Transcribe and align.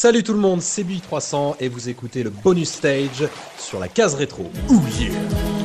Salut 0.00 0.22
tout 0.22 0.32
le 0.32 0.38
monde, 0.38 0.62
c'est 0.62 0.84
Bui300 0.84 1.56
et 1.58 1.68
vous 1.68 1.88
écoutez 1.88 2.22
le 2.22 2.30
bonus 2.30 2.70
stage 2.70 3.26
sur 3.58 3.80
la 3.80 3.88
case 3.88 4.14
rétro. 4.14 4.48
Ouh 4.68 4.80
yeah 4.96 5.57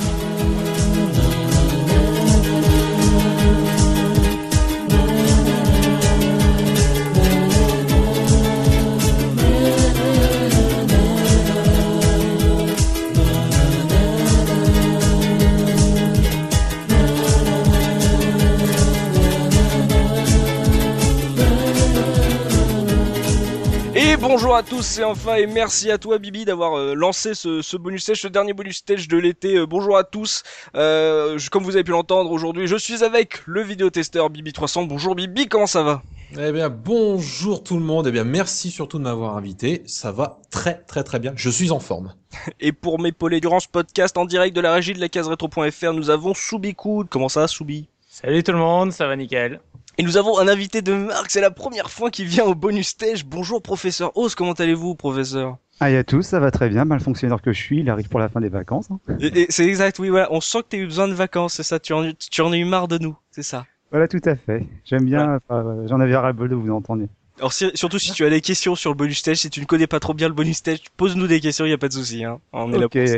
bonjour 24.54 24.68
à 24.68 24.70
tous, 24.70 24.84
c'est 24.84 25.04
enfin 25.04 25.34
et 25.38 25.48
merci 25.48 25.90
à 25.90 25.98
toi 25.98 26.20
Bibi 26.20 26.46
d'avoir 26.46 26.78
euh, 26.78 26.94
lancé 26.94 27.34
ce, 27.34 27.64
ce 27.64 27.76
bonus 27.76 28.04
stage, 28.04 28.22
ce 28.22 28.28
dernier 28.28 28.54
bonus 28.54 28.78
stage 28.78 29.08
de 29.08 29.18
l'été. 29.18 29.56
Euh, 29.58 29.66
bonjour 29.66 29.98
à 29.98 30.04
tous. 30.04 30.44
Euh, 30.76 31.40
je- 31.40 31.50
comme 31.50 31.64
vous 31.64 31.76
avez 31.76 31.84
pu 31.84 31.90
l'entendre 31.90 32.30
aujourd'hui, 32.30 32.68
je 32.68 32.76
suis 32.76 33.04
avec 33.04 33.42
le 33.48 33.64
vidéotesteur 33.64 34.30
Bibi300. 34.30 34.88
Bonjour 34.88 35.16
Bibi, 35.16 35.48
comment 35.48 35.66
ça 35.66 35.82
va? 35.82 36.04
Eh 36.40 36.52
bien 36.52 36.70
bonjour 36.70 37.64
tout 37.64 37.74
le 37.78 37.82
monde, 37.84 38.06
eh 38.06 38.12
bien 38.12 38.26
merci 38.26 38.70
surtout 38.70 39.00
de 39.00 39.04
m'avoir 39.06 39.36
invité, 39.38 39.82
ça 39.88 40.12
va 40.12 40.38
très 40.52 40.76
très 40.84 41.04
très 41.04 41.18
bien, 41.18 41.34
je 41.36 41.50
suis 41.50 41.72
en 41.72 41.80
forme. 41.80 42.14
Et 42.60 42.74
pour 42.74 43.00
m'épauler 43.00 43.40
durant 43.42 43.60
ce 43.60 43.68
podcast 43.68 44.20
en 44.20 44.26
direct 44.26 44.56
de 44.56 44.62
la 44.62 44.72
régie 44.72 44.94
de 44.94 45.00
la 45.00 45.10
case 45.10 45.28
rétro.fr, 45.28 45.94
nous 45.94 46.12
avons 46.12 46.36
Soubi 46.36 46.76
Coude. 46.76 47.08
Comment 47.10 47.30
ça 47.30 47.48
Soubi? 47.48 47.88
Salut 48.08 48.44
tout 48.44 48.52
le 48.52 48.60
monde, 48.60 48.92
ça 48.92 49.08
va 49.08 49.16
nickel. 49.16 49.60
Et 49.98 50.04
nous 50.04 50.18
avons 50.18 50.40
un 50.40 50.48
invité 50.48 50.82
de 50.82 50.94
marque, 50.94 51.30
c'est 51.30 51.42
la 51.42 51.52
première 51.52 51.92
fois 51.92 52.10
qu'il 52.10 52.26
vient 52.26 52.46
au 52.46 52.56
bonus 52.56 52.88
stage. 52.90 53.26
Bonjour 53.26 53.62
professeur 53.62 54.16
Ose, 54.18 54.34
comment 54.34 54.54
allez-vous 54.54 54.96
professeur? 54.96 55.58
Ah, 55.80 55.86
à 55.86 56.04
tous, 56.04 56.24
ça 56.24 56.40
va 56.40 56.50
très 56.50 56.70
bien. 56.70 56.86
Le 56.86 57.00
fonctionnaire 57.00 57.42
que 57.42 57.52
je 57.54 57.60
suis, 57.60 57.80
il 57.82 57.90
arrive 57.90 58.08
pour 58.10 58.20
la 58.20 58.30
fin 58.30 58.42
des 58.42 58.50
vacances. 58.50 58.90
hein. 58.90 59.00
Et- 59.20 59.42
et 59.42 59.46
C'est 59.50 59.66
exact, 59.66 60.00
oui 60.00 60.10
voilà, 60.10 60.28
on 60.32 60.42
sent 60.42 60.60
que 60.64 60.68
tu 60.70 60.76
as 60.78 60.80
eu 60.80 60.86
besoin 60.86 61.08
de 61.08 61.14
vacances, 61.14 61.54
c'est 61.56 61.64
ça, 61.64 61.80
tu 61.80 61.94
en, 61.94 62.12
tu 62.14 62.42
en 62.42 62.52
as 62.52 62.58
eu 62.58 62.66
marre 62.66 62.88
de 62.88 62.98
nous, 62.98 63.16
c'est 63.32 63.44
ça? 63.44 63.66
Voilà, 63.92 64.08
tout 64.08 64.22
à 64.26 64.36
fait. 64.36 64.66
J'aime 64.86 65.06
bien, 65.06 65.40
euh, 65.52 65.88
j'en 65.88 66.00
avais 66.00 66.16
ras-le-bol 66.16 66.50
de 66.50 66.56
vous 66.56 66.72
entendre. 66.72 67.06
Alors 67.40 67.54
si- 67.54 67.70
surtout 67.76 68.00
si 68.00 68.12
tu 68.14 68.26
as 68.26 68.30
des 68.30 68.42
questions 68.42 68.76
sur 68.76 68.90
le 68.92 68.96
bonus 68.96 69.20
stage, 69.20 69.38
si 69.38 69.50
tu 69.52 69.60
ne 69.60 69.66
connais 69.66 69.88
pas 69.88 70.00
trop 70.00 70.14
bien 70.16 70.28
le 70.28 70.34
bonus 70.34 70.58
stage, 70.58 70.80
pose-nous 70.98 71.28
des 71.28 71.40
questions, 71.40 71.66
il 71.66 71.70
y 71.70 71.74
a 71.74 71.78
pas 71.78 71.88
de 71.88 71.94
souci. 71.94 72.24
Hein. 72.24 72.40
On 72.52 72.72
est 72.74 72.78
là 72.80 72.90
pour 72.90 73.08
ça. 73.08 73.18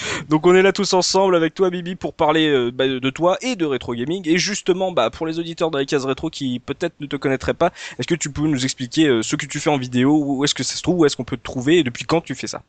Donc 0.28 0.46
on 0.46 0.54
est 0.54 0.62
là 0.62 0.72
tous 0.72 0.92
ensemble 0.92 1.36
avec 1.36 1.54
toi 1.54 1.70
Bibi 1.70 1.96
pour 1.96 2.14
parler 2.14 2.48
euh, 2.48 2.70
bah, 2.72 2.86
de 2.86 3.10
toi 3.10 3.38
et 3.42 3.56
de 3.56 3.64
rétro 3.64 3.94
gaming. 3.94 4.26
Et 4.28 4.38
justement, 4.38 4.92
bah, 4.92 5.10
pour 5.10 5.26
les 5.26 5.38
auditeurs 5.38 5.70
de 5.70 5.78
la 5.78 5.84
case 5.84 6.04
rétro 6.04 6.30
qui 6.30 6.60
peut-être 6.60 6.94
ne 7.00 7.06
te 7.06 7.16
connaîtraient 7.16 7.54
pas, 7.54 7.72
est-ce 7.98 8.06
que 8.06 8.14
tu 8.14 8.30
peux 8.30 8.42
nous 8.42 8.64
expliquer 8.64 9.08
euh, 9.08 9.22
ce 9.22 9.36
que 9.36 9.46
tu 9.46 9.60
fais 9.60 9.70
en 9.70 9.78
vidéo, 9.78 10.22
où 10.24 10.44
est-ce 10.44 10.54
que 10.54 10.62
ça 10.62 10.76
se 10.76 10.82
trouve, 10.82 11.00
où 11.00 11.04
est-ce 11.06 11.16
qu'on 11.16 11.24
peut 11.24 11.36
te 11.36 11.42
trouver 11.44 11.78
et 11.78 11.84
depuis 11.84 12.04
quand 12.04 12.20
tu 12.20 12.34
fais 12.34 12.46
ça? 12.46 12.62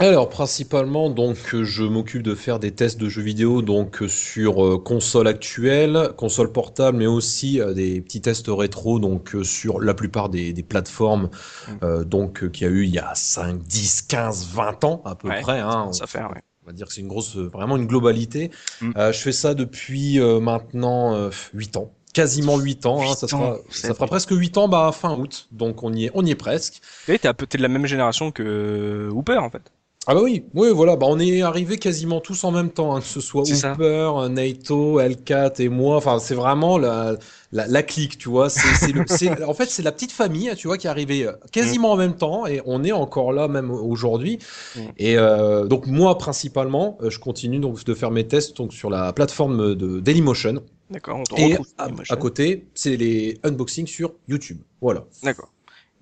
Alors 0.00 0.28
principalement 0.28 1.08
donc 1.08 1.36
euh, 1.54 1.62
je 1.62 1.84
m'occupe 1.84 2.22
de 2.24 2.34
faire 2.34 2.58
des 2.58 2.72
tests 2.72 2.98
de 2.98 3.08
jeux 3.08 3.22
vidéo 3.22 3.62
donc 3.62 4.02
euh, 4.02 4.08
sur 4.08 4.64
euh, 4.66 4.76
console 4.76 5.28
actuelle, 5.28 6.10
console 6.16 6.50
portable 6.50 6.98
mais 6.98 7.06
aussi 7.06 7.60
euh, 7.60 7.74
des 7.74 8.00
petits 8.00 8.20
tests 8.20 8.46
rétro 8.48 8.98
donc 8.98 9.36
euh, 9.36 9.44
sur 9.44 9.80
la 9.80 9.94
plupart 9.94 10.30
des, 10.30 10.52
des 10.52 10.62
plateformes 10.64 11.30
Mm. 11.68 11.72
euh, 11.84 12.04
donc 12.04 12.50
qu'il 12.50 12.66
y 12.66 12.70
a 12.70 12.72
eu 12.72 12.82
il 12.84 12.90
y 12.90 12.98
a 12.98 13.14
5, 13.14 13.62
10, 13.62 14.02
15, 14.02 14.48
20 14.52 14.84
ans 14.84 15.00
à 15.04 15.14
peu 15.14 15.28
Ouais, 15.28 15.40
près 15.40 15.60
hein. 15.60 15.92
Ça 15.92 16.06
fait, 16.08 16.18
ouais. 16.18 16.42
On 16.64 16.66
va 16.66 16.72
dire 16.72 16.88
que 16.88 16.92
c'est 16.92 17.00
une 17.00 17.08
grosse 17.08 17.36
vraiment 17.36 17.76
une 17.76 17.86
globalité. 17.86 18.50
Mm. 18.80 18.90
Je 19.12 19.18
fais 19.18 19.32
ça 19.32 19.54
depuis 19.54 20.18
euh, 20.18 20.40
maintenant 20.40 21.14
euh, 21.14 21.30
8 21.54 21.76
ans. 21.76 21.92
Quasiment 22.12 22.58
8 22.58 22.86
ans, 22.86 23.00
hein, 23.00 23.08
Huit 23.10 23.16
ça, 23.16 23.28
sera, 23.28 23.58
ça 23.70 23.94
fera 23.94 24.06
presque 24.06 24.30
8 24.32 24.56
ans 24.58 24.68
bah, 24.68 24.90
fin 24.92 25.16
août, 25.16 25.48
donc 25.52 25.82
on 25.82 25.92
y 25.92 26.06
est, 26.06 26.10
on 26.14 26.24
y 26.24 26.30
est 26.30 26.36
presque. 26.36 26.80
Et 27.08 27.18
t'es 27.18 27.28
un 27.28 27.34
peu 27.34 27.46
de 27.46 27.58
la 27.62 27.68
même 27.68 27.86
génération 27.86 28.30
que 28.32 29.08
Hooper 29.12 29.38
en 29.38 29.50
fait. 29.50 29.72
Ah 30.06 30.14
bah 30.14 30.20
oui, 30.22 30.44
oui 30.54 30.68
voilà, 30.70 30.96
bah 30.96 31.06
on 31.08 31.18
est 31.18 31.40
arrivés 31.40 31.78
quasiment 31.78 32.20
tous 32.20 32.44
en 32.44 32.50
même 32.50 32.70
temps, 32.70 32.94
hein, 32.94 33.00
que 33.00 33.06
ce 33.06 33.20
soit. 33.20 33.42
Hooper, 33.42 34.28
Naito, 34.28 35.00
L4 35.00 35.62
et 35.62 35.68
moi, 35.70 35.96
enfin 35.96 36.18
c'est 36.18 36.34
vraiment 36.34 36.76
la, 36.76 37.16
la, 37.52 37.66
la 37.66 37.82
clique, 37.82 38.18
tu 38.18 38.28
vois, 38.28 38.50
c'est, 38.50 38.92
le- 38.92 39.48
en 39.48 39.54
fait 39.54 39.70
c'est 39.70 39.82
la 39.82 39.92
petite 39.92 40.12
famille, 40.12 40.52
tu 40.56 40.66
vois, 40.66 40.76
qui 40.76 40.86
est 40.86 40.90
arrivée 40.90 41.26
euh, 41.26 41.32
quasiment 41.52 41.92
en 41.92 41.96
même 41.96 42.16
temps 42.16 42.46
et 42.46 42.60
on 42.66 42.84
est 42.84 42.92
encore 42.92 43.32
là 43.32 43.48
même 43.48 43.70
aujourd'hui. 43.70 44.38
Mm. 44.76 44.80
Et 44.98 45.16
euh, 45.16 45.64
donc 45.64 45.86
moi 45.86 46.18
principalement, 46.18 46.98
euh, 47.00 47.08
je 47.08 47.18
continue 47.18 47.58
donc 47.58 47.82
de 47.84 47.94
faire 47.94 48.10
mes 48.10 48.26
tests 48.26 48.56
donc 48.58 48.74
sur 48.74 48.90
la 48.90 49.12
plateforme 49.14 49.74
de 49.74 50.00
Dailymotion 50.00 50.62
D'accord, 50.90 51.20
on 51.32 51.36
et 51.38 51.56
à, 51.78 51.88
à 52.10 52.16
côté 52.16 52.66
c'est 52.74 52.96
les 52.96 53.38
unboxings 53.42 53.86
sur 53.86 54.12
YouTube, 54.28 54.58
voilà. 54.82 55.04
D'accord. 55.22 55.53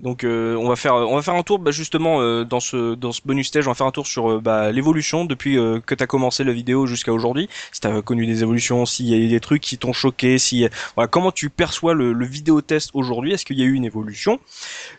Donc 0.03 0.25
euh, 0.25 0.57
on 0.57 0.69
va 0.69 0.75
faire 0.75 0.95
on 0.95 1.15
va 1.15 1.23
faire 1.23 1.35
un 1.35 1.45
tour 1.45 1.61
bah, 1.61 1.71
justement 1.71 2.21
euh, 2.21 2.45
dans 2.45 2.59
ce 2.59 2.95
dans 2.95 3.13
ce 3.13 3.21
bonus 3.25 3.47
stage 3.47 3.69
on 3.69 3.71
va 3.71 3.75
faire 3.77 3.87
un 3.87 3.93
tour 3.93 4.09
sur 4.09 4.33
euh, 4.33 4.41
bah, 4.41 4.73
l'évolution 4.73 5.25
depuis 5.25 5.55
que 5.55 5.95
tu 5.95 6.03
as 6.03 6.07
commencé 6.07 6.43
la 6.43 6.53
vidéo 6.53 6.87
jusqu'à 6.87 7.13
aujourd'hui. 7.13 7.49
Si 7.71 7.81
tu 7.81 7.87
as 7.87 8.03
connu 8.03 8.27
des 8.27 8.43
évolutions 8.43 8.85
s'il 8.85 9.07
y 9.07 9.15
a 9.15 9.17
eu 9.17 9.29
des 9.29 9.41
trucs 9.41 9.63
qui 9.63 9.79
t'ont 9.79 9.93
choqué 9.93 10.39
si 10.39 10.67
voilà 10.97 11.07
comment 11.07 11.31
tu 11.31 11.51
perçois 11.51 11.95
le, 11.95 12.13
le 12.13 12.27
vidéo 12.27 12.61
test 12.61 12.91
aujourd'hui? 12.95 13.33
Est-ce 13.33 13.45
qu'il 13.45 13.59
y 13.59 13.63
a 13.63 13.67
eu 13.67 13.75
une 13.75 13.85
évolution? 13.85 14.41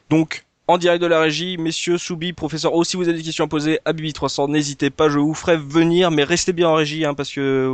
Donc 0.09 0.45
en 0.67 0.77
direct 0.77 1.01
de 1.01 1.07
la 1.07 1.19
régie, 1.19 1.57
messieurs, 1.57 1.97
Soubi, 1.97 2.31
professeur, 2.31 2.73
oh, 2.73 2.83
si 2.85 2.95
vous 2.95 3.09
avez 3.09 3.17
des 3.17 3.23
questions 3.23 3.43
à 3.45 3.47
poser 3.47 3.79
à 3.83 3.91
Bibi300, 3.91 4.49
n'hésitez 4.49 4.89
pas, 4.89 5.09
je 5.09 5.19
vous 5.19 5.33
ferai 5.33 5.57
venir, 5.57 6.09
mais 6.09 6.23
restez 6.23 6.53
bien 6.53 6.69
en 6.69 6.75
régie, 6.75 7.03
hein, 7.05 7.13
parce 7.13 7.31
que 7.31 7.67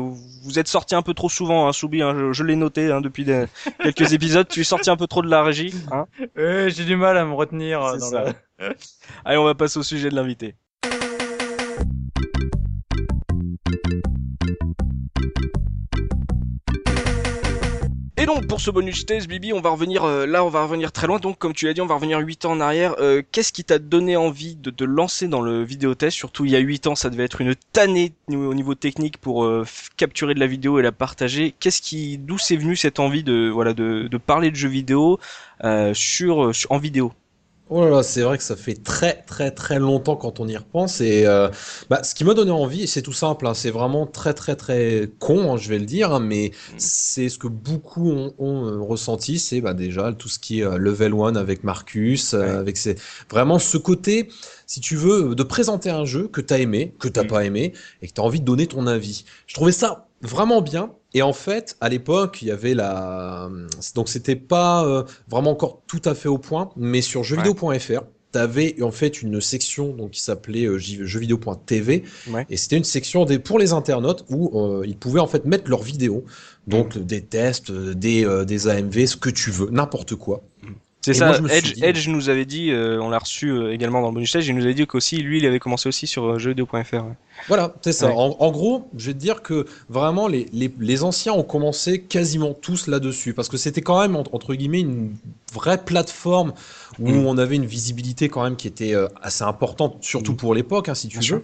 vous 0.44 0.58
êtes 0.60 0.68
sorti 0.68 0.96
un 0.96 1.02
peu 1.04 1.14
trop 1.14 1.30
souvent, 1.30 1.68
hein, 1.68 1.72
Soubi, 1.74 2.02
hein, 2.02 2.16
je, 2.18 2.34
je 2.34 2.44
l'ai 2.44 2.56
noté 2.56 2.92
hein, 2.92 3.00
depuis 3.02 3.26
des- 3.26 3.46
quelques 3.84 4.14
épisodes, 4.14 4.48
tu 4.48 4.62
es 4.62 4.64
sorti 4.64 4.90
un 4.90 4.98
peu 4.98 5.06
trop 5.08 5.22
de 5.22 5.30
la 5.30 5.44
régie, 5.44 5.74
hein. 5.92 6.06
Euh, 6.38 6.70
J'ai 6.70 6.86
du 6.86 6.96
mal 6.96 7.18
à 7.18 7.26
me 7.26 7.34
retenir 7.34 7.84
euh, 7.84 7.98
dans 7.98 8.10
ça. 8.10 8.24
la... 8.60 8.70
Allez, 9.26 9.38
on 9.38 9.46
va 9.46 9.54
passer 9.56 9.78
au 9.78 9.84
sujet 9.84 10.10
de 10.10 10.16
l'invité. 10.16 10.56
Donc 18.30 18.46
pour 18.46 18.62
ce 18.62 18.70
bonus 18.70 19.08
test, 19.08 19.28
Bibi, 19.28 19.54
on 19.54 19.60
va 19.60 19.72
revenir 19.72 20.04
euh, 20.04 20.28
là, 20.28 20.46
on 20.46 20.50
va 20.50 20.62
revenir 20.62 20.92
très 20.92 21.08
loin. 21.08 21.18
Donc 21.18 21.40
comme 21.40 21.54
tu 21.54 21.66
l'as 21.66 21.74
dit, 21.74 21.82
on 21.82 21.88
va 21.88 21.96
revenir 21.96 22.20
8 22.20 22.46
ans 22.46 22.52
en 22.52 22.60
arrière. 22.60 22.94
Euh, 23.00 23.24
Qu'est-ce 23.32 23.52
qui 23.52 23.64
t'a 23.64 23.80
donné 23.80 24.18
envie 24.18 24.56
de 24.56 24.70
te 24.70 24.84
lancer 24.84 25.28
dans 25.28 25.42
le 25.42 25.64
vidéotest 25.64 26.16
Surtout 26.16 26.46
il 26.46 26.52
y 26.52 26.56
a 26.56 26.60
8 26.60 26.86
ans, 26.86 26.94
ça 26.94 27.10
devait 27.10 27.24
être 27.24 27.42
une 27.42 27.56
tannée 27.74 28.14
au 28.28 28.54
niveau 28.54 28.76
technique 28.76 29.18
pour 29.18 29.46
euh, 29.46 29.66
capturer 29.98 30.36
de 30.36 30.40
la 30.40 30.46
vidéo 30.46 30.78
et 30.78 30.84
la 30.84 30.92
partager. 30.92 31.56
Qu'est-ce 31.60 31.82
qui, 31.82 32.20
d'où 32.20 32.38
c'est 32.38 32.56
venu 32.56 32.76
cette 32.76 33.00
envie 33.00 33.24
de 33.24 33.50
voilà 33.50 33.74
de, 33.74 34.08
parler 34.24 34.52
de 34.52 34.56
jeux 34.56 34.70
vidéo 34.70 35.20
sur 35.94 36.52
en 36.70 36.78
vidéo? 36.78 37.12
Oh 37.72 37.84
là 37.84 37.92
là, 37.92 38.02
c'est 38.02 38.24
vrai 38.24 38.40
que 38.40 38.44
ça 38.44 38.56
fait 38.56 38.74
très 38.84 39.22
très 39.28 39.52
très 39.52 39.78
longtemps 39.78 40.16
quand 40.16 40.40
on 40.40 40.48
y 40.48 40.58
repense 40.58 41.02
et 41.02 41.28
euh, 41.28 41.50
bah, 41.88 42.02
ce 42.04 42.16
qui 42.16 42.24
m'a 42.24 42.34
donné 42.34 42.50
envie, 42.50 42.88
c'est 42.88 43.04
tout 43.04 43.14
simple, 43.14 43.46
hein, 43.46 43.54
c'est 43.54 43.70
vraiment 43.70 44.08
très 44.08 44.34
très 44.34 44.56
très 44.56 45.12
con, 45.20 45.54
hein, 45.54 45.58
je 45.58 45.70
vais 45.70 45.78
le 45.78 45.86
dire, 45.86 46.12
hein, 46.12 46.20
mais 46.20 46.50
c'est 46.78 47.30
ce 47.30 47.38
que 47.38 47.48
beaucoup 47.48 48.10
ont, 48.10 48.34
ont, 48.40 48.66
euh, 48.66 48.82
ressenti, 48.82 49.38
c'est 49.38 49.62
bah, 49.62 49.76
déjà 49.76 50.12
tout 50.14 50.30
ce 50.30 50.40
qui 50.40 50.62
est 50.62 50.64
euh, 50.66 50.80
level 50.80 51.14
1 51.14 51.36
avec 51.36 51.64
Marcus, 51.64 52.34
euh, 52.34 52.60
avec 52.60 52.76
ces... 52.76 52.96
vraiment 53.30 53.60
ce 53.60 53.78
côté, 53.78 54.30
si 54.70 54.82
tu 54.82 54.96
veux, 54.96 55.34
de 55.34 55.42
présenter 55.44 55.90
un 55.90 56.06
jeu 56.06 56.28
que 56.28 56.42
t'as 56.42 56.60
aimé, 56.60 56.94
que 57.00 57.08
t'as 57.08 57.24
Mm. 57.24 57.28
pas 57.28 57.44
aimé 57.44 57.74
et 58.04 58.08
que 58.08 58.14
t'as 58.14 58.22
envie 58.22 58.40
de 58.40 58.46
donner 58.46 58.68
ton 58.68 58.86
avis. 58.86 59.26
Je 59.48 59.56
trouvais 59.56 59.72
ça 59.72 60.08
vraiment 60.22 60.62
bien. 60.62 60.92
Et 61.16 61.24
en 61.24 61.34
fait, 61.34 61.76
à 61.82 61.90
l'époque, 61.90 62.44
il 62.44 62.50
y 62.50 62.52
avait 62.52 62.76
la, 62.76 63.50
donc 63.96 64.10
c'était 64.10 64.36
pas 64.36 64.86
euh, 64.86 65.04
vraiment 65.28 65.50
encore 65.52 65.82
tout 65.88 66.02
à 66.06 66.14
fait 66.14 66.30
au 66.30 66.38
point, 66.38 66.70
mais 66.78 67.02
sur 67.02 67.24
jeuxvideo.fr, 67.24 68.04
t'avais 68.32 68.80
en 68.84 68.92
fait 68.92 69.24
une 69.24 69.42
section 69.42 69.92
donc 69.96 70.12
qui 70.12 70.22
s'appelait 70.22 70.66
euh, 70.66 70.78
jeuxvideo.tv, 70.78 72.04
Ouais. 72.32 72.46
et 72.52 72.58
c'était 72.58 72.78
une 72.78 72.84
section 72.84 73.26
des 73.26 73.40
pour 73.40 73.58
les 73.58 73.74
internautes 73.74 74.24
où 74.30 74.52
euh, 74.60 74.84
ils 74.86 74.98
pouvaient 74.98 75.20
en 75.20 75.26
fait 75.26 75.46
mettre 75.46 75.68
leurs 75.68 75.82
vidéos, 75.82 76.26
donc 76.68 76.96
des 77.00 77.24
tests, 77.24 77.72
euh, 77.72 77.96
des 77.96 78.24
euh, 78.24 78.46
des 78.46 78.68
AMV, 78.68 79.08
ce 79.08 79.16
que 79.18 79.32
tu 79.32 79.50
veux, 79.50 79.70
n'importe 79.72 80.14
quoi. 80.16 80.44
C'est 81.02 81.14
ça, 81.14 81.40
moi, 81.40 81.50
suis 81.50 81.58
Edge, 81.58 81.74
dit- 81.76 81.84
Edge 81.86 82.08
nous 82.10 82.28
avait 82.30 82.46
dit, 82.46 82.72
euh, 82.72 83.00
on 83.02 83.10
l'a 83.10 83.20
reçu 83.20 83.50
euh, 83.50 83.72
également 83.74 84.02
dans 84.02 84.08
le 84.10 84.14
bonus 84.16 84.30
stage, 84.30 84.48
il 84.48 84.56
nous 84.56 84.64
avait 84.66 84.74
dit 84.74 84.86
qu'aussi, 84.86 85.18
lui, 85.18 85.38
il 85.40 85.46
avait 85.46 85.60
commencé 85.60 85.88
aussi 85.88 86.08
sur 86.08 86.26
euh, 86.26 86.40
jeuxvideo.fr. 86.40 86.94
ouais. 86.94 87.02
Voilà, 87.48 87.74
c'est 87.82 87.94
ça. 87.94 88.08
Ouais. 88.08 88.14
En, 88.18 88.36
en 88.38 88.52
gros, 88.52 88.90
je 88.98 89.08
vais 89.08 89.14
te 89.14 89.18
dire 89.20 89.42
que 89.42 89.66
vraiment 89.88 90.28
les, 90.28 90.48
les, 90.52 90.70
les 90.78 91.04
anciens 91.04 91.32
ont 91.32 91.44
commencé 91.44 92.02
quasiment 92.02 92.54
tous 92.54 92.88
là-dessus 92.88 93.34
parce 93.34 93.48
que 93.48 93.56
c'était 93.56 93.82
quand 93.82 94.02
même 94.02 94.18
entre, 94.18 94.54
guillemets 94.56 94.82
une 94.82 95.16
vraie 95.54 95.78
plateforme 95.84 96.52
où 97.00 97.10
Mm. 97.12 97.26
on 97.28 97.38
avait 97.38 97.56
une 97.56 97.66
visibilité 97.66 98.28
quand 98.28 98.44
même 98.44 98.58
qui 98.58 98.68
était 98.68 98.94
euh, 98.94 99.08
assez 99.22 99.46
importante, 99.46 99.98
surtout 100.02 100.34
Mm. 100.34 100.38
pour 100.38 100.54
l'époque, 100.54 100.90
hein, 100.90 100.96
si 100.96 101.08
tu 101.08 101.18
Bien 101.20 101.38
veux. 101.38 101.44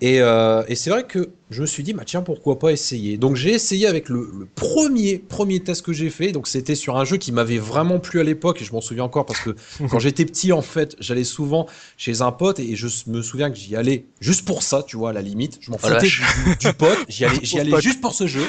Et, 0.00 0.20
euh, 0.20 0.62
et 0.68 0.74
c'est 0.76 0.90
vrai 0.90 1.04
que 1.06 1.30
je 1.50 1.60
me 1.60 1.66
suis 1.66 1.82
dit, 1.82 1.92
bah 1.92 2.04
tiens, 2.06 2.22
pourquoi 2.22 2.58
pas 2.58 2.72
essayer. 2.72 3.16
Donc 3.18 3.36
j'ai 3.36 3.50
essayé 3.52 3.86
avec 3.86 4.08
le, 4.08 4.30
le 4.38 4.46
premier 4.46 5.18
premier 5.18 5.60
test 5.60 5.82
que 5.82 5.92
j'ai 5.92 6.10
fait. 6.10 6.32
Donc 6.32 6.48
c'était 6.48 6.74
sur 6.74 6.96
un 6.96 7.04
jeu 7.04 7.16
qui 7.18 7.32
m'avait 7.32 7.58
vraiment 7.58 7.98
plu 8.00 8.18
à 8.20 8.24
l'époque 8.24 8.62
et 8.62 8.64
je 8.64 8.72
m'en 8.72 8.80
souviens 8.80 9.04
encore 9.04 9.26
parce 9.26 9.40
que 9.40 9.54
quand 9.90 9.98
j'étais 9.98 10.24
petit, 10.24 10.52
en 10.52 10.62
fait, 10.62 10.96
j'allais 11.00 11.24
souvent 11.24 11.66
chez 11.96 12.22
un 12.22 12.32
pote 12.32 12.58
et 12.60 12.76
je 12.76 12.86
me 13.08 13.20
souviens 13.22 13.50
que 13.50 13.56
j'y 13.56 13.76
allais 13.76 14.06
juste 14.20 14.44
pour 14.46 14.62
ça, 14.62 14.82
tu 14.82 14.96
vois, 14.96 15.10
à 15.10 15.12
la 15.12 15.22
limite. 15.22 15.58
Je 15.60 15.70
m'en 15.70 15.78
Oh 15.82 15.86
foutais 15.86 16.06
du, 16.06 16.56
du 16.60 16.72
pote. 16.72 16.98
J'y 17.08 17.24
allais, 17.24 17.40
j'y 17.42 17.60
allais 17.60 17.80
juste 17.80 18.00
pour 18.00 18.14
ce 18.14 18.26
jeu. 18.26 18.44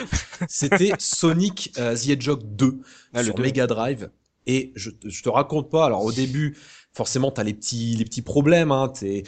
C'était 0.47 0.93
Sonic 0.99 1.71
euh, 1.77 1.95
The 1.95 2.09
Hedgehog 2.09 2.41
2 2.55 2.77
Ah, 3.13 3.19
le 3.19 3.25
sur 3.25 3.35
deux. 3.35 3.43
Mega 3.43 3.67
Drive. 3.67 4.09
Et 4.47 4.71
je, 4.75 4.89
te- 4.91 5.09
je 5.09 5.23
te 5.23 5.29
raconte 5.29 5.69
pas. 5.69 5.85
Alors 5.85 6.03
au 6.05 6.11
début, 6.11 6.55
forcément, 6.93 7.31
t'as 7.31 7.43
les 7.43 7.53
petits, 7.53 7.95
les 7.97 8.05
petits 8.05 8.21
problèmes. 8.21 8.71
Hein, 8.71 8.89
t'es, 8.97 9.23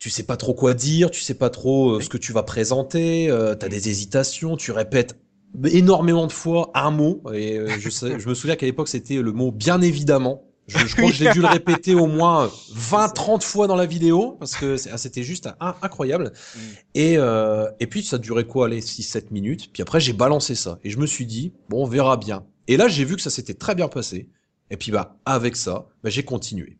tu 0.00 0.08
sais 0.08 0.22
pas 0.24 0.36
trop 0.38 0.54
quoi 0.54 0.72
dire, 0.74 1.10
tu 1.10 1.20
sais 1.20 1.34
pas 1.34 1.50
trop 1.50 1.96
euh, 1.96 2.00
ce 2.00 2.08
que 2.08 2.16
tu 2.16 2.32
vas 2.32 2.42
présenter, 2.42 3.30
euh, 3.30 3.54
t'as 3.54 3.68
des 3.68 3.90
hésitations, 3.90 4.56
tu 4.56 4.72
répètes 4.72 5.16
énormément 5.64 6.26
de 6.26 6.32
fois 6.32 6.70
un 6.74 6.90
mot. 6.90 7.22
Et 7.34 7.58
euh, 7.58 7.68
je, 7.78 7.90
sais, 7.90 8.18
je 8.18 8.28
me 8.28 8.34
souviens 8.34 8.56
qu'à 8.56 8.64
l'époque, 8.64 8.88
c'était 8.88 9.20
le 9.20 9.32
mot 9.32 9.52
bien 9.52 9.82
évidemment. 9.82 10.46
Je, 10.68 10.78
je 10.78 10.96
crois 10.96 11.10
que 11.10 11.16
j'ai 11.16 11.30
dû 11.32 11.40
le 11.40 11.48
répéter 11.48 11.94
au 11.94 12.06
moins 12.06 12.46
20-30 12.74 13.42
fois 13.42 13.66
dans 13.66 13.76
la 13.76 13.84
vidéo 13.84 14.36
parce 14.38 14.56
que 14.56 14.76
ah, 14.90 14.96
c'était 14.96 15.22
juste 15.22 15.48
un- 15.60 15.74
incroyable. 15.82 16.32
Mm. 16.54 16.60
Et, 16.94 17.18
euh, 17.18 17.68
et 17.78 17.86
puis 17.86 18.02
ça 18.02 18.16
durait 18.16 18.44
quoi, 18.44 18.66
allez, 18.66 18.80
6-7 18.80 19.32
minutes? 19.32 19.70
Puis 19.70 19.82
après, 19.82 20.00
j'ai 20.00 20.14
balancé 20.14 20.54
ça 20.54 20.78
et 20.82 20.88
je 20.88 20.98
me 20.98 21.06
suis 21.06 21.26
dit, 21.26 21.52
bon, 21.68 21.82
on 21.82 21.86
verra 21.86 22.16
bien. 22.16 22.46
Et 22.68 22.78
là, 22.78 22.88
j'ai 22.88 23.04
vu 23.04 23.16
que 23.16 23.22
ça 23.22 23.30
s'était 23.30 23.54
très 23.54 23.74
bien 23.74 23.88
passé. 23.88 24.30
Et 24.70 24.78
puis 24.78 24.92
bah, 24.92 25.18
avec 25.26 25.56
ça, 25.56 25.88
bah, 26.02 26.08
j'ai 26.08 26.22
continué. 26.22 26.78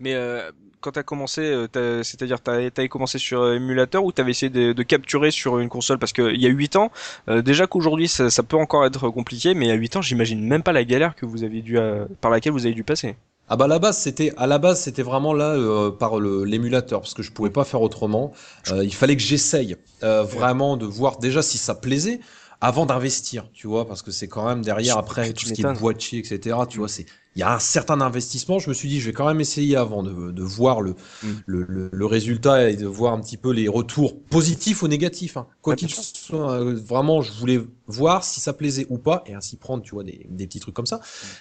Mais 0.00 0.14
euh, 0.14 0.50
quand 0.86 0.92
t'as 0.92 1.02
commencé, 1.02 1.40
euh, 1.40 1.66
t'as- 1.66 2.04
c'est-à-dire 2.04 2.40
t'as 2.40 2.70
t'avais 2.70 2.88
commencé 2.88 3.18
sur 3.18 3.40
euh, 3.42 3.56
émulateur 3.56 4.04
ou 4.04 4.12
t'avais 4.12 4.30
essayé 4.30 4.50
de, 4.50 4.72
de 4.72 4.82
capturer 4.84 5.32
sur 5.32 5.58
une 5.58 5.68
console? 5.68 5.98
Parce 5.98 6.12
qu'il 6.12 6.40
y 6.40 6.46
a 6.46 6.48
8 6.48 6.76
ans, 6.76 6.92
euh, 7.28 7.42
déjà 7.42 7.66
qu'aujourd'hui 7.66 8.06
ça, 8.06 8.30
ça 8.30 8.44
peut 8.44 8.56
encore 8.56 8.86
être 8.86 9.10
compliqué, 9.10 9.54
mais 9.54 9.68
à 9.72 9.74
8 9.74 9.96
ans 9.96 10.02
j'imagine 10.02 10.40
même 10.46 10.62
pas 10.62 10.72
la 10.72 10.84
galère 10.84 11.16
que 11.16 11.26
vous 11.26 11.42
avez 11.42 11.60
dû 11.60 11.76
euh, 11.76 12.04
par 12.20 12.30
laquelle 12.30 12.52
vous 12.52 12.66
avez 12.66 12.74
dû 12.74 12.84
passer. 12.84 13.16
Ah 13.48 13.56
bah 13.56 13.64
à 13.64 13.68
la 13.68 13.78
base 13.80 13.98
c'était 13.98 14.32
à 14.36 14.46
la 14.46 14.58
base 14.58 14.80
c'était 14.80 15.02
vraiment 15.02 15.32
là 15.32 15.54
euh, 15.54 15.90
par 15.90 16.20
le- 16.20 16.44
l'émulateur 16.44 17.00
parce 17.00 17.14
que 17.14 17.22
je 17.24 17.32
pouvais 17.32 17.50
pas 17.50 17.64
faire 17.64 17.82
autrement. 17.82 18.32
Euh, 18.70 18.84
il 18.84 18.94
fallait 18.94 19.16
que 19.16 19.22
j'essaye 19.22 19.76
euh, 20.04 20.22
vraiment 20.22 20.76
de 20.76 20.86
voir 20.86 21.18
déjà 21.18 21.42
si 21.42 21.58
ça 21.58 21.74
plaisait 21.74 22.20
avant 22.60 22.86
d'investir, 22.86 23.44
tu 23.52 23.66
vois, 23.66 23.86
parce 23.86 24.02
que 24.02 24.10
c'est 24.10 24.28
quand 24.28 24.46
même 24.46 24.62
derrière 24.62 24.96
après 24.98 25.32
tout 25.32 25.44
ce 25.46 25.52
qui 25.52 25.60
est 25.60 25.64
boîtier, 25.80 26.20
etc. 26.20 26.56
Tu 26.68 26.78
vois, 26.78 26.88
c'est 26.88 27.06
il 27.36 27.40
y 27.40 27.42
a 27.42 27.54
un 27.54 27.58
certain 27.58 28.00
investissement. 28.00 28.58
Je 28.58 28.68
me 28.70 28.74
suis 28.74 28.88
dit 28.88 28.98
je 28.98 29.06
vais 29.06 29.12
quand 29.12 29.26
même 29.26 29.40
essayer 29.40 29.76
avant 29.76 30.02
de, 30.02 30.32
de 30.32 30.42
voir 30.42 30.80
le, 30.80 30.94
Mm. 31.22 31.28
le, 31.46 31.66
le, 31.68 31.90
le 31.92 32.06
résultat 32.06 32.70
et 32.70 32.76
de 32.76 32.86
voir 32.86 33.12
un 33.12 33.20
petit 33.20 33.36
peu 33.36 33.50
les 33.52 33.68
retours 33.68 34.18
positifs 34.20 34.82
ou 34.82 34.88
négatifs. 34.88 35.36
Hein. 35.36 35.46
Quoi 35.62 35.76
qu'il 35.76 35.90
soit, 35.90 36.52
euh, 36.52 36.74
vraiment 36.74 37.22
je 37.22 37.32
voulais 37.32 37.60
voir 37.86 38.24
si 38.24 38.40
ça 38.40 38.52
plaisait 38.52 38.86
ou 38.90 38.98
pas 38.98 39.22
et 39.26 39.34
ainsi 39.34 39.56
prendre 39.56 39.82
tu 39.82 39.92
vois 39.92 40.02
des, 40.02 40.26
des 40.28 40.46
petits 40.46 40.60
trucs 40.60 40.74
comme 40.74 40.86
ça. 40.86 41.00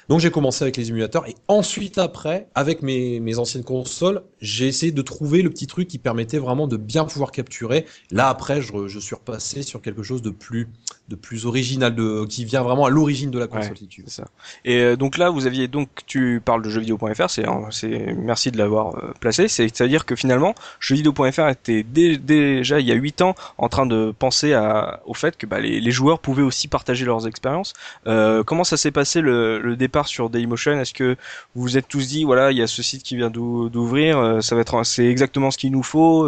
Donc 0.09 0.19
j'ai 0.19 0.29
commencé 0.31 0.63
avec 0.63 0.77
les 0.77 0.89
émulateurs 0.89 1.27
et 1.27 1.35
ensuite 1.47 1.97
après, 1.97 2.49
avec 2.55 2.81
mes, 2.81 3.19
mes 3.19 3.39
anciennes 3.39 3.63
consoles, 3.63 4.21
j'ai 4.41 4.67
essayé 4.67 4.91
de 4.91 5.01
trouver 5.01 5.41
le 5.41 5.49
petit 5.49 5.65
truc 5.67 5.87
qui 5.87 5.97
permettait 5.97 6.37
vraiment 6.37 6.67
de 6.67 6.77
bien 6.77 7.05
pouvoir 7.05 7.31
capturer. 7.31 7.85
Là 8.11 8.29
après, 8.29 8.61
je, 8.61 8.87
je 8.87 8.99
suis 8.99 9.15
repassé 9.15 9.63
sur 9.63 9.81
quelque 9.81 10.03
chose 10.03 10.21
de 10.21 10.29
plus 10.29 10.67
de 11.07 11.15
plus 11.15 11.45
original, 11.45 11.93
de 11.93 12.25
qui 12.25 12.45
vient 12.45 12.63
vraiment 12.63 12.85
à 12.85 12.89
l'origine 12.89 13.29
de 13.29 13.37
la 13.37 13.45
console 13.47 13.73
Ouais. 13.73 13.77
si 13.77 13.87
tu 13.87 14.01
veux. 14.01 14.09
Ça. 14.09 14.25
Et 14.63 14.77
euh, 14.79 14.95
donc 14.95 15.17
là, 15.19 15.29
vous 15.29 15.45
aviez 15.45 15.67
donc 15.67 15.84
tu 16.05 16.41
parles 16.43 16.61
de 16.61 16.69
jeuxvideo.fr, 16.69 17.29
c'est 17.29 17.45
c'est 17.71 18.15
merci 18.17 18.51
de 18.51 18.57
l'avoir 18.57 18.95
euh, 18.97 19.13
placé. 19.19 19.47
C'est 19.47 19.81
à 19.81 19.87
dire 19.87 20.05
que 20.05 20.15
finalement, 20.15 20.55
jeuxvideo.fr 20.79 21.47
était 21.49 21.83
dé- 21.83 22.17
déjà 22.17 22.79
il 22.79 22.87
y 22.87 22.91
a 22.91 22.95
8 22.95 23.21
ans 23.21 23.35
en 23.57 23.69
train 23.69 23.85
de 23.85 24.13
penser 24.17 24.53
à, 24.53 25.01
au 25.05 25.13
fait 25.13 25.37
que 25.37 25.45
bah, 25.45 25.59
les, 25.59 25.79
les 25.79 25.91
joueurs 25.91 26.19
pouvaient 26.19 26.43
aussi 26.43 26.67
partager 26.67 27.05
leurs 27.05 27.27
expériences. 27.27 27.73
Euh, 28.07 28.43
comment 28.43 28.63
ça 28.63 28.77
s'est 28.77 28.91
passé 28.91 29.21
le, 29.21 29.59
le 29.59 29.75
départ 29.75 30.07
sur 30.07 30.29
Dailymotion? 30.29 30.79
Est-ce 30.79 30.93
que 30.93 31.15
vous 31.55 31.61
vous 31.63 31.77
êtes 31.77 31.87
tous 31.87 32.07
dit 32.07 32.23
voilà 32.23 32.51
il 32.51 32.57
y 32.57 32.61
a 32.61 32.67
ce 32.67 32.81
site 32.83 33.03
qui 33.03 33.15
vient 33.15 33.29
d'ou- 33.29 33.69
d'ouvrir, 33.69 34.17
euh, 34.17 34.41
ça 34.41 34.55
va 34.55 34.61
être 34.61 34.83
c'est 34.83 35.05
exactement 35.07 35.51
ce 35.51 35.57
qu'il 35.57 35.71
nous 35.71 35.83
faut. 35.83 36.27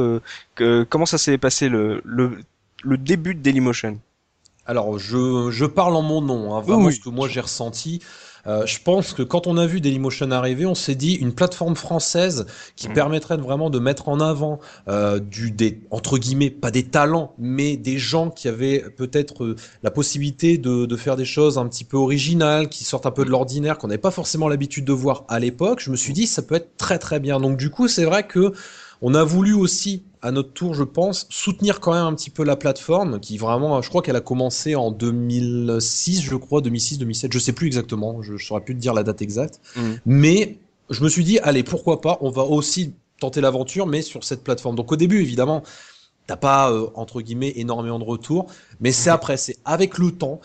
que, 0.56 0.84
comment 0.90 1.06
ça 1.06 1.18
s'est 1.18 1.38
passé 1.38 1.70
le, 1.70 2.02
le 2.06 2.40
le 2.84 2.98
début 2.98 3.34
de 3.36 3.40
Dailymotion? 3.42 4.00
Alors 4.66 5.00
je, 5.00 5.50
je 5.50 5.66
parle 5.66 5.96
en 5.96 6.02
mon 6.02 6.22
nom, 6.22 6.54
hein, 6.56 6.62
vraiment 6.62 6.86
Oui, 6.86 6.94
ce 6.94 7.00
que 7.00 7.10
moi 7.10 7.28
j'ai 7.30 7.40
ressenti. 7.40 8.02
Euh, 8.48 8.66
je 8.66 8.80
pense 8.82 9.14
que 9.14 9.24
quand 9.24 9.46
on 9.48 9.58
a 9.58 9.66
vu 9.66 9.82
Dailymotion 9.82 10.32
arriver, 10.32 10.66
on 10.66 10.76
s'est 10.76 10.96
dit 10.96 11.14
une 11.14 11.34
plateforme 11.34 11.76
française 11.76 12.46
qui 12.76 12.88
Mhm. 12.88 12.94
permettrait 12.94 13.38
vraiment 13.38 13.70
de 13.70 13.80
mettre 13.80 14.08
en 14.10 14.20
avant 14.20 14.60
euh, 14.88 15.20
du 15.20 15.52
des 15.52 15.82
entre 15.92 16.18
guillemets 16.18 16.50
pas 16.50 16.72
des 16.72 16.84
talents, 16.84 17.34
mais 17.38 17.76
des 17.78 17.98
gens 17.98 18.30
qui 18.30 18.48
avaient 18.48 18.86
peut-être 18.96 19.44
euh, 19.44 19.56
la 19.84 19.92
possibilité 19.92 20.58
de, 20.58 20.86
de 20.86 20.96
faire 20.96 21.16
des 21.16 21.26
choses 21.26 21.58
un 21.58 21.68
petit 21.68 21.84
peu 21.84 21.98
originales, 21.98 22.70
qui 22.70 22.84
sortent 22.84 23.06
un 23.06 23.12
peu 23.12 23.26
de 23.26 23.30
l'ordinaire, 23.30 23.78
qu'on 23.78 23.88
n'avait 23.88 23.98
pas 23.98 24.12
forcément 24.12 24.48
l'habitude 24.48 24.86
de 24.86 24.94
voir 24.94 25.26
à 25.28 25.40
l'époque. 25.40 25.82
Je 25.82 25.92
me 25.92 25.96
suis 25.96 26.14
dit 26.14 26.26
ça 26.28 26.42
peut 26.42 26.56
être 26.56 26.78
très 26.78 27.00
très 27.00 27.20
bien. 27.20 27.40
Donc 27.40 27.58
du 27.58 27.70
coup 27.70 27.88
c'est 27.88 28.06
vrai 28.06 28.26
que 28.28 28.54
on 29.02 29.14
a 29.14 29.24
voulu 29.24 29.54
aussi, 29.54 30.04
à 30.22 30.32
notre 30.32 30.52
tour, 30.54 30.74
je 30.74 30.84
pense, 30.84 31.28
soutenir 31.30 31.80
quand 31.80 31.94
même 31.94 32.06
un 32.06 32.14
petit 32.14 32.30
peu 32.30 32.44
la 32.44 32.56
plateforme, 32.56 33.20
qui 33.20 33.38
vraiment, 33.38 33.82
je 33.82 33.90
crois 33.90 34.02
qu'elle 34.02 34.16
a 34.16 34.22
commencé 34.22 34.76
en 34.76 34.92
2006, 34.92 36.22
je 36.22 36.36
crois, 36.36 36.62
2006, 36.62 37.00
2007, 37.00 37.34
je 37.34 37.40
sais 37.40 37.54
plus 37.54 37.68
exactement, 37.68 38.22
je, 38.22 38.38
je 38.38 38.46
saurais 38.46 38.62
plus 38.62 38.76
te 38.76 38.80
dire 38.80 38.94
la 38.94 39.04
date 39.04 39.22
exacte. 39.22 39.60
Mhm. 39.76 40.00
Mais 40.06 40.58
je 40.90 41.04
me 41.04 41.10
suis 41.10 41.24
dit, 41.24 41.40
allez, 41.40 41.64
pourquoi 41.64 42.02
pas, 42.02 42.18
on 42.22 42.30
va 42.30 42.44
aussi 42.44 42.94
tenter 43.20 43.42
l'aventure, 43.42 43.88
mais 43.88 44.02
sur 44.02 44.24
cette 44.24 44.44
plateforme. 44.44 44.76
Donc 44.76 44.92
au 44.92 44.96
début, 44.96 45.22
évidemment, 45.22 45.64
t'as 46.28 46.38
pas, 46.38 46.72
euh, 46.72 46.88
entre 46.96 47.22
guillemets, 47.22 47.54
énormément 47.56 48.00
de 48.00 48.04
retours, 48.04 48.48
mais 48.80 48.92
c'est 48.92 49.10
après, 49.10 49.38
c'est 49.38 49.58
avec 49.66 49.98
le 49.98 50.12
temps. 50.12 50.40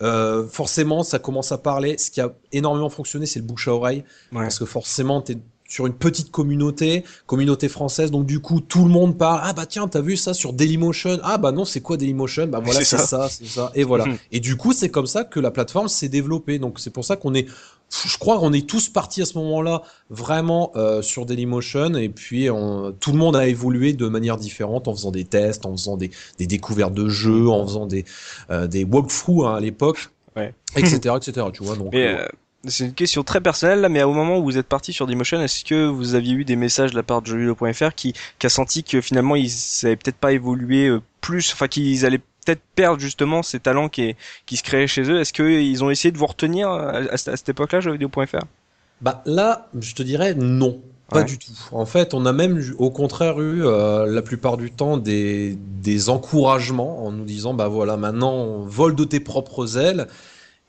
Euh, 0.00 0.46
forcément, 0.46 1.02
ça 1.02 1.18
commence 1.18 1.50
à 1.50 1.58
parler. 1.58 1.98
Ce 1.98 2.10
qui 2.10 2.20
a 2.20 2.32
énormément 2.52 2.88
fonctionné, 2.88 3.26
c'est 3.26 3.40
le 3.40 3.44
bouche 3.44 3.66
à 3.66 3.74
oreille. 3.74 4.04
Ouais. 4.32 4.42
Parce 4.42 4.58
que 4.58 4.64
forcément, 4.64 5.22
tu 5.22 5.32
es 5.32 5.38
sur 5.68 5.86
une 5.86 5.92
petite 5.92 6.30
communauté, 6.30 7.04
communauté 7.26 7.68
française, 7.68 8.10
donc 8.10 8.24
du 8.26 8.40
coup, 8.40 8.60
tout 8.60 8.84
le 8.84 8.90
monde 8.90 9.16
parle. 9.18 9.40
Ah 9.44 9.52
bah 9.52 9.66
tiens, 9.66 9.86
t'as 9.86 10.00
vu 10.00 10.16
ça 10.16 10.32
sur 10.34 10.54
Dailymotion? 10.54 11.18
Ah 11.22 11.36
bah 11.38 11.52
non, 11.52 11.64
c'est 11.66 11.80
quoi 11.82 11.96
Dailymotion? 11.98 12.46
Bah 12.48 12.58
voilà, 12.64 12.80
C'est 12.80 12.96
c'est 12.96 12.96
ça. 12.96 13.06
ça, 13.06 13.28
c'est 13.28 13.44
ça. 13.46 13.70
Et 13.74 13.84
voilà. 13.84 14.06
Et 14.32 14.40
du 14.40 14.56
coup, 14.56 14.72
c'est 14.72 14.88
comme 14.88 15.06
ça 15.06 15.24
que 15.24 15.38
la 15.38 15.50
plateforme 15.50 15.88
s'est 15.88 16.08
développée. 16.08 16.58
Donc 16.58 16.80
c'est 16.80 16.88
pour 16.90 17.04
ça 17.04 17.16
qu'on 17.16 17.34
est, 17.34 17.46
je 18.06 18.16
crois 18.18 18.38
qu'on 18.38 18.54
est 18.54 18.66
tous 18.66 18.88
partis 18.88 19.20
à 19.20 19.26
ce 19.26 19.36
moment-là 19.36 19.82
vraiment 20.08 20.72
euh, 20.76 21.02
sur 21.02 21.26
Dailymotion. 21.26 21.94
Et 21.96 22.08
puis 22.08 22.48
on- 22.48 22.92
tout 22.92 23.12
le 23.12 23.18
monde 23.18 23.36
a 23.36 23.46
évolué 23.46 23.92
de 23.92 24.08
manière 24.08 24.38
différente 24.38 24.88
en 24.88 24.94
faisant 24.94 25.10
des 25.10 25.24
tests, 25.26 25.66
en 25.66 25.72
faisant 25.72 25.98
des, 25.98 26.10
des 26.38 26.46
découvertes 26.46 26.94
de 26.94 27.08
jeux, 27.10 27.48
en 27.50 27.66
faisant 27.66 27.84
des, 27.86 28.06
euh, 28.50 28.66
des 28.66 28.84
walkthroughs 28.84 29.46
hein, 29.46 29.56
à 29.56 29.60
l'époque, 29.60 30.08
Ouais. 30.34 30.54
etc., 30.76 31.14
etc. 31.16 31.46
Tu 31.52 31.62
vois. 31.62 31.76
Donc 31.76 31.92
Mais 31.92 32.06
euh, 32.06 32.18
euh, 32.20 32.28
c'est 32.66 32.84
une 32.86 32.94
question 32.94 33.22
très 33.22 33.40
personnelle 33.40 33.80
là, 33.80 33.88
mais 33.88 34.02
au 34.02 34.12
moment 34.12 34.38
où 34.38 34.44
vous 34.44 34.58
êtes 34.58 34.66
parti 34.66 34.92
sur 34.92 35.06
Dailymotion, 35.06 35.40
est-ce 35.40 35.64
que 35.64 35.86
vous 35.86 36.14
aviez 36.14 36.34
eu 36.34 36.44
des 36.44 36.56
messages 36.56 36.90
de 36.90 36.96
la 36.96 37.02
part 37.04 37.22
de 37.22 37.26
jeuxvideo.fr 37.28 37.94
qui, 37.94 38.14
qui 38.38 38.46
a 38.46 38.50
senti 38.50 38.82
que 38.84 39.00
finalement 39.00 39.36
ils 39.36 39.50
avaient 39.84 39.96
peut-être 39.96 40.16
pas 40.16 40.32
évolué 40.32 40.88
euh, 40.88 41.00
plus, 41.20 41.52
enfin 41.52 41.68
qu'ils 41.68 42.04
allaient 42.04 42.18
peut-être 42.18 42.62
perdre 42.74 43.00
justement 43.00 43.42
ces 43.42 43.60
talents 43.60 43.88
qui, 43.88 44.16
qui 44.46 44.56
se 44.56 44.62
créaient 44.64 44.86
chez 44.88 45.02
eux? 45.02 45.20
Est-ce 45.20 45.32
qu'ils 45.32 45.84
ont 45.84 45.90
essayé 45.90 46.10
de 46.10 46.18
vous 46.18 46.26
retenir 46.26 46.68
à, 46.68 46.90
à 46.96 47.16
cette 47.16 47.28
à 47.28 47.36
cette 47.36 47.48
époque-là, 47.50 47.80
jeuxvideo.fr 47.80 48.44
Bah 49.00 49.22
là, 49.26 49.68
je 49.78 49.94
te 49.94 50.02
dirais 50.02 50.34
non, 50.34 50.80
pas 51.10 51.20
Ouais. 51.20 51.24
du 51.24 51.38
tout. 51.38 51.52
En 51.72 51.86
fait, 51.86 52.12
on 52.12 52.26
a 52.26 52.32
même 52.32 52.60
au 52.78 52.90
contraire 52.90 53.40
eu 53.40 53.64
euh, 53.64 54.06
la 54.06 54.22
plupart 54.22 54.56
du 54.56 54.70
temps 54.72 54.96
des, 54.96 55.56
des 55.56 56.08
encouragements 56.10 57.06
en 57.06 57.12
nous 57.12 57.24
disant 57.24 57.54
bah 57.54 57.68
voilà, 57.68 57.96
maintenant 57.96 58.58
vole 58.64 58.94
de 58.96 59.04
tes 59.04 59.20
propres 59.20 59.78
ailes 59.78 60.08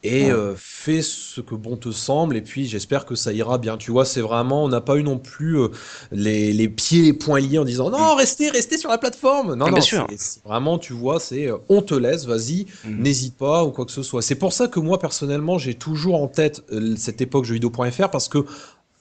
et 0.03 0.25
Ouais. 0.25 0.31
euh, 0.31 0.53
fais 0.55 1.01
ce 1.01 1.41
que 1.41 1.55
bon 1.55 1.75
te 1.75 1.91
semble 1.91 2.37
et 2.37 2.41
puis 2.41 2.65
j'espère 2.67 3.05
que 3.05 3.15
ça 3.15 3.33
ira 3.33 3.57
bien. 3.57 3.75
Tu 3.77 3.91
vois, 3.91 4.05
c'est 4.05 4.21
vraiment, 4.21 4.63
on 4.63 4.69
n'a 4.69 4.79
pas 4.81 4.95
eu 4.95 5.03
non 5.03 5.17
plus 5.19 5.57
euh, 5.59 5.67
les, 6.11 6.53
les 6.53 6.69
pieds 6.69 7.07
et 7.07 7.13
poings 7.13 7.39
liés 7.41 7.57
en 7.59 7.65
disant 7.65 7.89
non, 7.89 8.15
restez, 8.15 8.49
restez 8.49 8.77
sur 8.77 8.89
la 8.89 8.97
plateforme. 8.97 9.55
Non, 9.55 9.65
Ah, 9.65 9.69
non, 9.71 9.75
bien 9.75 9.81
sûr. 9.81 10.05
c'est- 10.09 10.17
c'est 10.17 10.43
vraiment, 10.43 10.77
tu 10.79 10.93
vois, 10.93 11.19
c'est 11.19 11.47
euh, 11.47 11.57
on 11.67 11.81
te 11.81 11.93
laisse, 11.95 12.25
vas-y, 12.25 12.65
Mhm. 12.85 13.01
n'hésite 13.03 13.35
pas 13.37 13.65
ou 13.65 13.71
quoi 13.71 13.85
que 13.85 13.91
ce 13.91 14.03
soit. 14.03 14.21
C'est 14.21 14.35
pour 14.35 14.53
ça 14.53 14.67
que 14.69 14.79
moi 14.79 14.99
personnellement 14.99 15.57
j'ai 15.57 15.73
toujours 15.75 16.15
en 16.21 16.27
tête 16.27 16.63
euh, 16.71 16.95
cette 16.97 17.19
époque 17.21 17.43
jeuxvideo.fr 17.45 18.09
parce 18.09 18.29
que 18.29 18.45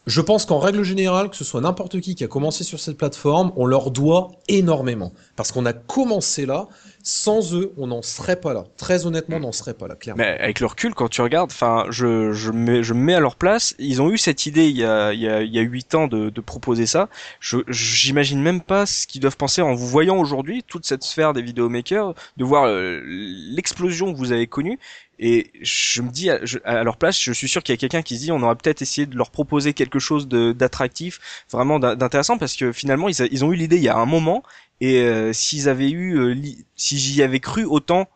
je 0.07 0.21
pense 0.23 0.47
qu'en 0.47 0.59
règle 0.59 0.83
générale, 0.83 1.29
que 1.29 1.37
ce 1.37 1.45
soit 1.45 1.61
n'importe 1.61 2.01
qui 2.01 2.15
qui 2.15 2.25
a 2.25 2.29
commencé 2.29 2.65
sur 2.65 2.81
cette 2.81 2.97
plateforme, 2.97 3.53
on 3.57 3.67
leur 3.67 3.91
doit 3.91 4.31
énormément. 4.49 5.13
Parce 5.37 5.53
qu'on 5.53 5.67
a 5.67 5.75
commencé 5.75 6.47
là, 6.47 6.69
sans 7.03 7.55
eux, 7.55 7.73
on 7.77 7.89
n'en 7.89 8.03
serait 8.03 8.41
pas 8.41 8.55
là. 8.55 8.65
Très 8.77 9.07
honnêtement, 9.07 9.37
on 9.37 9.41
n'en 9.41 9.53
serait 9.53 9.75
pas 9.75 9.87
là, 9.87 9.95
clairement. 9.95 10.23
Mais 10.23 10.39
avec 10.41 10.61
le 10.61 10.67
recul, 10.67 10.95
quand 10.95 11.09
tu 11.09 11.21
regardes, 11.21 11.51
enfin, 11.51 11.85
je, 11.91 12.33
je, 12.33 12.51
mets, 12.51 12.83
je 12.83 12.95
me 12.95 13.01
mets 13.01 13.15
à 13.15 13.21
leur 13.21 13.37
place. 13.37 13.75
Ils 13.79 14.01
ont 14.01 14.11
eu 14.11 14.19
cette 14.19 14.47
idée 14.47 14.69
il 14.69 14.77
y 14.77 14.85
a, 14.85 15.13
il 15.13 15.21
y 15.21 15.29
a, 15.29 15.43
il 15.43 15.55
y 15.55 15.59
a 15.59 15.63
8 15.63 15.95
ans 15.95 16.07
de, 16.07 16.31
de 16.31 16.41
proposer 16.41 16.87
ça. 16.87 17.09
Je, 17.41 17.59
j'imagine 17.69 18.41
même 18.41 18.61
pas 18.61 18.87
ce 18.87 19.07
qu'ils 19.07 19.21
doivent 19.21 19.37
penser 19.37 19.63
en 19.63 19.75
vous 19.75 19.87
voyant 19.87 20.17
aujourd'hui, 20.19 20.63
toute 20.67 20.87
cette 20.87 21.03
sphère 21.03 21.33
des 21.33 21.43
vidéomakers, 21.43 22.15
de 22.37 22.45
voir 22.45 22.67
euh, 22.67 23.01
l'explosion 23.05 24.13
que 24.13 24.19
vous 24.19 24.33
avez 24.33 24.47
connue. 24.47 24.79
Et 25.21 25.51
je 25.61 26.01
me 26.03 26.11
dis, 26.11 26.31
à, 26.31 26.45
je- 26.45 26.59
à 26.65 26.85
leur 26.85 26.97
place, 26.97 27.21
je 27.21 27.33
suis 27.33 27.49
sûr 27.49 27.63
qu'il 27.63 27.73
y 27.73 27.79
a 27.79 27.79
quelqu'un 27.79 28.03
qui 28.03 28.17
se 28.17 28.23
dit, 28.25 28.33
on 28.33 28.43
aurait 28.43 28.55
peut-être 28.57 28.83
essayé 28.83 29.07
de 29.07 29.17
leur 29.17 29.31
proposer 29.31 29.73
quelque 29.75 29.99
chose 29.99 30.29
d'attractif, 30.29 31.21
vraiment 31.51 31.79
d'in- 31.79 31.97
d'intéressant, 31.97 32.39
parce 32.39 32.55
que 32.57 32.73
finalement, 32.73 33.09
ils, 33.09 33.21
a- 33.23 33.27
ils 33.31 33.45
ont 33.45 33.53
eu 33.53 33.57
l'idée 33.57 33.77
il 33.77 33.83
y 33.83 33.89
a 33.89 33.97
un 33.97 34.07
moment. 34.07 34.43
Et 34.81 35.01
euh, 35.03 35.33
s'ils 35.33 35.69
avaient 35.69 35.91
eu, 35.91 36.19
euh, 36.19 36.29
li- 36.35 36.65
si 36.77 36.99
j'y 36.99 37.23
avais 37.23 37.41
cru 37.41 37.65
autant, 37.65 38.09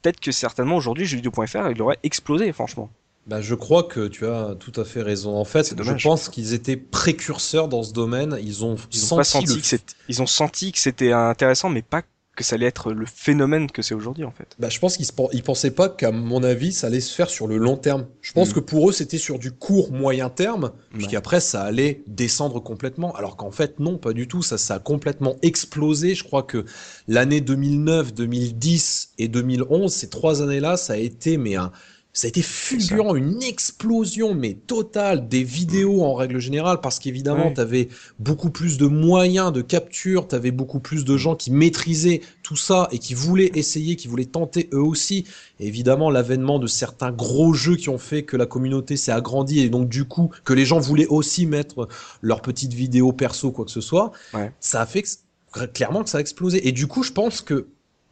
peut-être 0.00 0.20
que 0.20 0.32
certainement 0.32 0.76
aujourd'hui 0.76 1.04
jeuxvideo.fr 1.04 1.70
il 1.70 1.82
aurait 1.82 1.98
explosé 2.02 2.52
franchement. 2.52 2.90
Bah, 3.26 3.42
je 3.42 3.54
crois 3.56 3.82
que 3.82 4.06
tu 4.06 4.24
as 4.26 4.54
tout 4.58 4.72
à 4.80 4.84
fait 4.84 5.02
raison. 5.02 5.36
En 5.36 5.44
fait, 5.44 5.74
je 5.82 5.92
pense 6.02 6.28
qu'ils 6.28 6.54
étaient 6.54 6.76
précurseurs 6.76 7.66
dans 7.68 7.82
ce 7.82 7.92
domaine. 7.92 8.38
Ils 8.40 8.64
ont 8.64 8.76
Ils 8.92 9.12
ont 9.12 9.16
pas 9.16 9.24
senti 9.24 9.46
le 9.56 9.60
que 9.60 9.82
ils 10.08 10.22
ont 10.22 10.26
senti 10.26 10.70
que 10.72 10.78
c'était 10.78 11.12
intéressant 11.12 11.68
mais 11.68 11.82
pas 11.82 12.02
que 12.36 12.44
ça 12.44 12.54
allait 12.54 12.66
être 12.66 12.92
le 12.92 13.06
phénomène 13.06 13.70
que 13.70 13.82
c'est 13.82 13.94
aujourd'hui 13.94 14.24
en 14.24 14.30
fait. 14.30 14.54
Bah, 14.58 14.68
je 14.68 14.78
pense 14.78 14.96
qu'ils 14.96 15.06
ne 15.06 15.40
pensaient 15.40 15.70
pas 15.72 15.88
qu'à 15.88 16.12
mon 16.12 16.42
avis, 16.44 16.72
ça 16.72 16.86
allait 16.86 17.00
se 17.00 17.12
faire 17.14 17.28
sur 17.30 17.46
le 17.48 17.56
long 17.56 17.76
terme. 17.76 18.06
Je 18.20 18.32
pense 18.32 18.50
Mm. 18.50 18.54
que 18.54 18.60
pour 18.60 18.88
eux, 18.88 18.92
c'était 18.92 19.18
sur 19.18 19.38
du 19.38 19.50
court 19.50 19.90
moyen 19.90 20.28
terme, 20.28 20.70
puis 20.92 21.04
Ouais. 21.04 21.10
qu'après, 21.10 21.40
ça 21.40 21.62
allait 21.62 22.02
descendre 22.06 22.60
complètement. 22.60 23.14
Alors 23.16 23.36
qu'en 23.36 23.50
fait, 23.50 23.80
non, 23.80 23.98
pas 23.98 24.12
du 24.12 24.28
tout. 24.28 24.42
Ça, 24.42 24.58
ça 24.58 24.74
a 24.74 24.78
complètement 24.78 25.36
explosé. 25.42 26.14
Je 26.14 26.22
crois 26.24 26.42
que 26.42 26.64
l'année 27.08 27.40
2009, 27.40 28.12
2010 28.14 29.10
et 29.18 29.28
2011, 29.28 29.92
ces 29.92 30.08
trois 30.08 30.42
années-là, 30.42 30.76
ça 30.76 30.92
a 30.92 30.96
été 30.96 31.38
mais 31.38 31.56
un 31.56 31.72
ça 32.18 32.26
a 32.26 32.28
été 32.28 32.40
fulgurant, 32.40 33.14
une 33.14 33.42
explosion 33.42 34.32
mais 34.34 34.54
totale 34.54 35.28
des 35.28 35.44
vidéos 35.44 36.02
en 36.02 36.14
règle 36.14 36.38
générale 36.38 36.80
parce 36.80 36.98
qu'évidemment 36.98 37.48
Ouais. 37.48 37.54
tu 37.54 37.60
avais 37.60 37.88
beaucoup 38.18 38.48
plus 38.48 38.78
de 38.78 38.86
moyens 38.86 39.52
de 39.52 39.60
capture, 39.60 40.26
tu 40.26 40.34
avais 40.34 40.50
beaucoup 40.50 40.80
plus 40.80 41.04
de 41.04 41.16
gens 41.18 41.36
qui 41.36 41.50
maîtrisaient 41.50 42.22
tout 42.42 42.56
ça 42.56 42.88
et 42.90 42.98
qui 42.98 43.12
voulaient 43.12 43.50
essayer, 43.54 43.96
qui 43.96 44.08
voulaient 44.08 44.24
tenter 44.24 44.70
eux 44.72 44.80
aussi. 44.82 45.26
Et 45.60 45.66
évidemment 45.66 46.10
l'avènement 46.10 46.58
de 46.58 46.66
certains 46.66 47.12
gros 47.12 47.52
jeux 47.52 47.76
qui 47.76 47.90
ont 47.90 47.98
fait 47.98 48.22
que 48.22 48.38
la 48.38 48.46
communauté 48.46 48.96
s'est 48.96 49.12
agrandie 49.12 49.60
et 49.60 49.68
donc 49.68 49.90
du 49.90 50.04
coup 50.06 50.30
que 50.44 50.54
les 50.54 50.64
gens 50.64 50.78
voulaient 50.78 51.08
aussi 51.08 51.44
mettre 51.44 51.86
leurs 52.22 52.40
petites 52.40 52.72
vidéos 52.72 53.12
perso 53.12 53.50
quoi 53.50 53.66
que 53.66 53.70
ce 53.70 53.82
soit, 53.82 54.12
Ouais. 54.32 54.52
ça 54.58 54.80
a 54.80 54.86
fait 54.86 55.02
que, 55.02 55.66
clairement 55.66 56.02
que 56.02 56.08
ça 56.08 56.16
a 56.16 56.22
explosé. 56.22 56.66
Et 56.66 56.72
du 56.72 56.86
coup 56.86 57.02
je 57.02 57.12
pense 57.12 57.42
que 57.42 57.66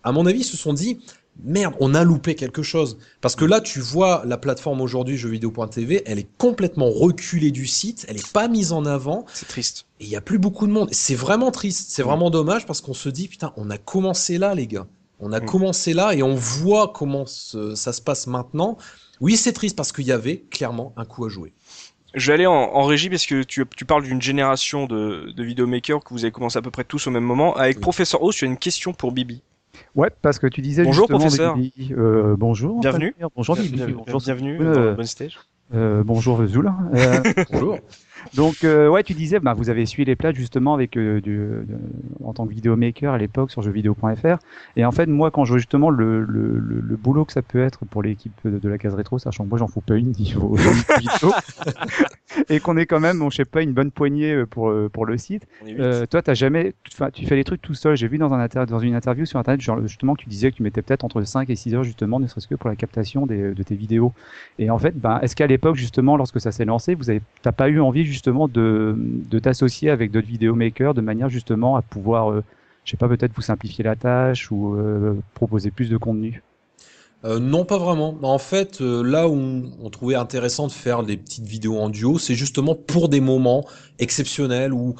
à 0.07 0.13
mon 0.13 0.27
avis, 0.27 0.41
ils 0.41 0.45
se 0.45 0.59
sont 0.59 0.75
dit, 0.75 0.99
merde, 1.43 1.75
on 1.81 1.95
a 1.95 2.05
loupé 2.05 2.35
quelque 2.35 2.63
chose. 2.63 2.99
Parce 3.21 3.35
que 3.37 3.45
là, 3.45 3.61
tu 3.61 3.81
vois, 3.81 4.23
la 4.27 4.37
plateforme 4.37 4.81
aujourd'hui, 4.81 5.17
jeuxvideo.tv, 5.17 6.03
elle 6.07 6.19
est 6.19 6.29
complètement 6.39 6.89
reculée 6.91 7.51
du 7.51 7.67
site, 7.67 8.07
elle 8.09 8.17
est 8.17 8.33
pas 8.33 8.49
mise 8.49 8.73
en 8.73 8.85
avant, 8.87 9.25
C'est 9.35 9.49
triste. 9.49 9.87
et 10.01 10.05
il 10.05 10.11
y 10.11 10.17
a 10.17 10.21
plus 10.21 10.39
beaucoup 10.39 10.67
de 10.67 10.73
monde. 10.73 10.89
C'est 10.93 11.15
vraiment 11.15 11.51
triste, 11.51 11.87
c'est 11.91 12.03
vraiment 12.03 12.31
dommage 12.31 12.67
parce 12.67 12.81
qu'on 12.81 12.95
se 12.95 13.09
dit, 13.09 13.29
putain, 13.29 13.53
on 13.57 13.71
a 13.71 13.79
commencé 13.79 14.39
là, 14.39 14.55
les 14.55 14.67
gars. 14.67 14.87
On 15.21 15.33
a 15.33 15.41
Mm. 15.41 15.47
commencé 15.47 15.93
là 15.95 16.13
et 16.15 16.23
on 16.23 16.35
voit 16.35 16.89
comment 16.95 17.25
ce- 17.27 17.75
ça 17.75 17.93
se 17.93 18.01
passe 18.03 18.27
maintenant. 18.27 18.77
Oui, 19.21 19.37
c'est 19.37 19.53
triste 19.53 19.77
parce 19.77 19.93
qu'il 19.93 20.05
y 20.07 20.13
avait 20.13 20.39
clairement 20.51 20.93
un 20.97 21.05
coup 21.05 21.25
à 21.25 21.29
jouer. 21.29 21.53
Je 22.15 22.29
vais 22.29 22.35
aller 22.35 22.47
en, 22.47 22.53
en 22.53 22.85
régie 22.85 23.11
parce 23.11 23.27
que 23.27 23.43
tu, 23.43 23.65
tu 23.77 23.85
parles 23.85 24.05
d'une 24.05 24.23
génération 24.23 24.87
de, 24.87 25.33
de 25.37 25.43
vidéomakers 25.43 26.03
que 26.05 26.15
vous 26.15 26.25
avez 26.25 26.31
commencé 26.33 26.57
à 26.59 26.63
peu 26.63 26.71
près 26.71 26.85
tous 26.85 27.07
au 27.07 27.11
même 27.11 27.25
moment. 27.25 27.57
Avec 27.57 27.77
Oui. 27.79 27.81
Professeur 27.83 28.23
Oz, 28.23 28.35
tu 28.37 28.45
as 28.45 28.49
une 28.49 28.57
question 28.59 28.93
pour 28.93 29.11
Bibi. 29.13 29.43
Ouais, 29.95 30.11
parce 30.23 30.39
que 30.39 30.47
tu 30.47 30.61
disais 30.61 30.85
Bonjour, 30.85 31.05
justement... 31.05 31.19
professeur. 31.21 31.57
Euh, 31.93 32.37
bonjour. 32.39 32.81
Bienvenue. 32.81 33.15
Bonjour, 33.37 33.57
Bibi. 33.57 33.81
Bonjour, 33.93 34.21
bienvenue 34.21 34.59
Euh, 34.61 34.91
dans 34.91 34.97
Bonne 34.97 35.07
Stage. 35.07 35.39
euh, 35.75 36.03
bonjour, 36.05 36.45
Zoul. 36.47 36.71
Euh, 36.95 37.23
Bonjour. 37.51 37.79
Donc, 38.35 38.65
euh, 38.65 38.89
ouais, 38.89 39.03
tu 39.03 39.15
disais, 39.15 39.39
bah, 39.41 39.55
vous 39.55 39.71
avez 39.71 39.83
essuyé 39.83 40.05
les 40.05 40.17
plats 40.17 40.33
justement 40.33 40.75
avec 40.75 40.97
euh, 40.97 41.21
du, 41.21 41.37
de- 41.37 41.67
en 42.25 42.33
tant 42.33 42.47
que 42.47 42.53
vidéomaker 42.53 43.13
à 43.13 43.19
l'époque 43.19 43.51
sur 43.51 43.63
jeuxvideo.fr. 43.63 44.39
Et 44.77 44.85
en 44.85 44.93
fait, 44.93 45.07
moi, 45.07 45.31
quand 45.31 45.45
je 45.45 45.51
vois 45.53 45.59
justement 45.59 45.91
le, 45.91 46.23
le, 46.25 46.59
le, 46.59 46.81
le 46.81 46.97
boulot 46.97 47.25
que 47.25 47.33
ça 47.33 47.43
peut 47.43 47.61
être 47.63 47.85
pour 47.85 48.03
l'équipe 48.03 48.33
de, 48.45 48.59
de 48.59 48.69
la 48.69 48.79
case 48.79 48.95
rétro, 48.95 49.19
sachant 49.19 49.45
que 49.45 49.51
moi, 49.51 49.59
j'en 49.59 49.69
fous 49.69 49.81
pas 49.81 49.95
une 49.97 50.11
niveau 50.19 50.57
vidéo, 50.99 51.33
et 52.49 52.59
qu'on 52.61 52.77
est 52.77 52.87
quand 52.87 53.01
même, 53.01 53.23
on, 53.23 53.31
je 53.31 53.37
sais 53.37 53.45
pas, 53.45 53.63
une 53.63 53.73
bonne 53.73 53.91
poignée 53.91 54.33
euh, 54.33 54.47
pour, 54.47 54.69
euh, 54.71 54.89
pour 54.93 55.07
le 55.07 55.17
site. 55.17 55.47
Euh, 55.81 56.07
toi, 56.07 56.23
t'as 56.23 56.35
jamais, 56.35 56.75
tu 57.13 57.27
fais 57.27 57.37
les 57.37 57.45
trucs 57.45 57.63
tout 57.63 57.75
seul. 57.75 57.97
J'ai 57.97 58.09
vu 58.09 58.19
dans, 58.19 58.33
un 58.35 58.41
inter- 58.41 58.65
dans 58.67 58.79
une 58.81 58.95
interview 58.95 59.27
sur 59.27 59.39
internet, 59.39 59.61
genre, 59.61 59.81
justement, 59.83 60.15
que 60.15 60.23
tu 60.23 60.29
disais 60.29 60.51
que 60.51 60.57
tu 60.57 60.63
mettais 60.63 60.83
peut-être 60.83 61.05
entre 61.05 61.23
5 61.23 61.49
et 61.51 61.57
6 61.57 61.75
heures, 61.75 61.85
justement, 61.85 62.19
ne 62.19 62.27
serait-ce 62.27 62.49
que 62.49 62.55
pour 62.57 62.69
la 62.69 62.77
captation 62.77 63.27
des, 63.27 63.55
de 63.55 63.63
tes 63.63 63.77
vidéos. 63.77 64.13
Et 64.59 64.71
en 64.71 64.79
fait, 64.79 64.99
ben, 64.99 65.21
est-ce 65.23 65.37
qu'à 65.37 65.47
l'époque, 65.47 65.77
justement, 65.77 66.17
lorsque 66.17 66.41
ça 66.41 66.51
s'est 66.53 66.65
lancé, 66.65 66.95
vous 66.95 67.11
avez, 67.11 67.23
t'as 67.43 67.53
pas 67.53 67.69
eu 67.69 67.81
envie, 67.81 68.05
justement, 68.05 68.24
de, 68.33 68.95
de 68.97 69.39
t'associer 69.39 69.91
avec 69.91 70.11
d'autres 70.11 70.27
vidéomakers 70.27 70.95
de 70.95 71.01
manière, 71.01 71.29
justement, 71.29 71.77
à 71.77 71.83
pouvoir, 71.83 72.31
euh, 72.31 72.45
je 72.85 72.93
sais 72.93 72.97
pas, 72.97 73.09
peut-être 73.09 73.33
vous 73.35 73.43
simplifier 73.43 73.85
la 73.85 73.97
tâche 73.97 74.51
ou 74.51 74.75
euh, 74.75 75.15
proposer 75.35 75.71
plus 75.71 75.91
de 75.91 75.97
contenu? 75.97 76.43
Euh, 77.25 77.39
non, 77.39 77.65
pas 77.65 77.79
vraiment. 77.79 78.19
En 78.23 78.39
fait, 78.39 78.81
là 78.81 79.29
où 79.29 79.35
on, 79.35 79.73
on 79.83 79.91
trouvait 79.91 80.15
intéressant 80.15 80.67
de 80.67 80.73
faire 80.73 81.03
des 81.03 81.17
petites 81.17 81.47
vidéos 81.47 81.79
en 81.79 81.89
duo, 81.89 82.19
c'est 82.19 82.35
justement 82.35 82.75
pour 82.75 83.09
des 83.09 83.21
moments 83.21 83.65
exceptionnels 83.99 84.75
où 84.75 84.95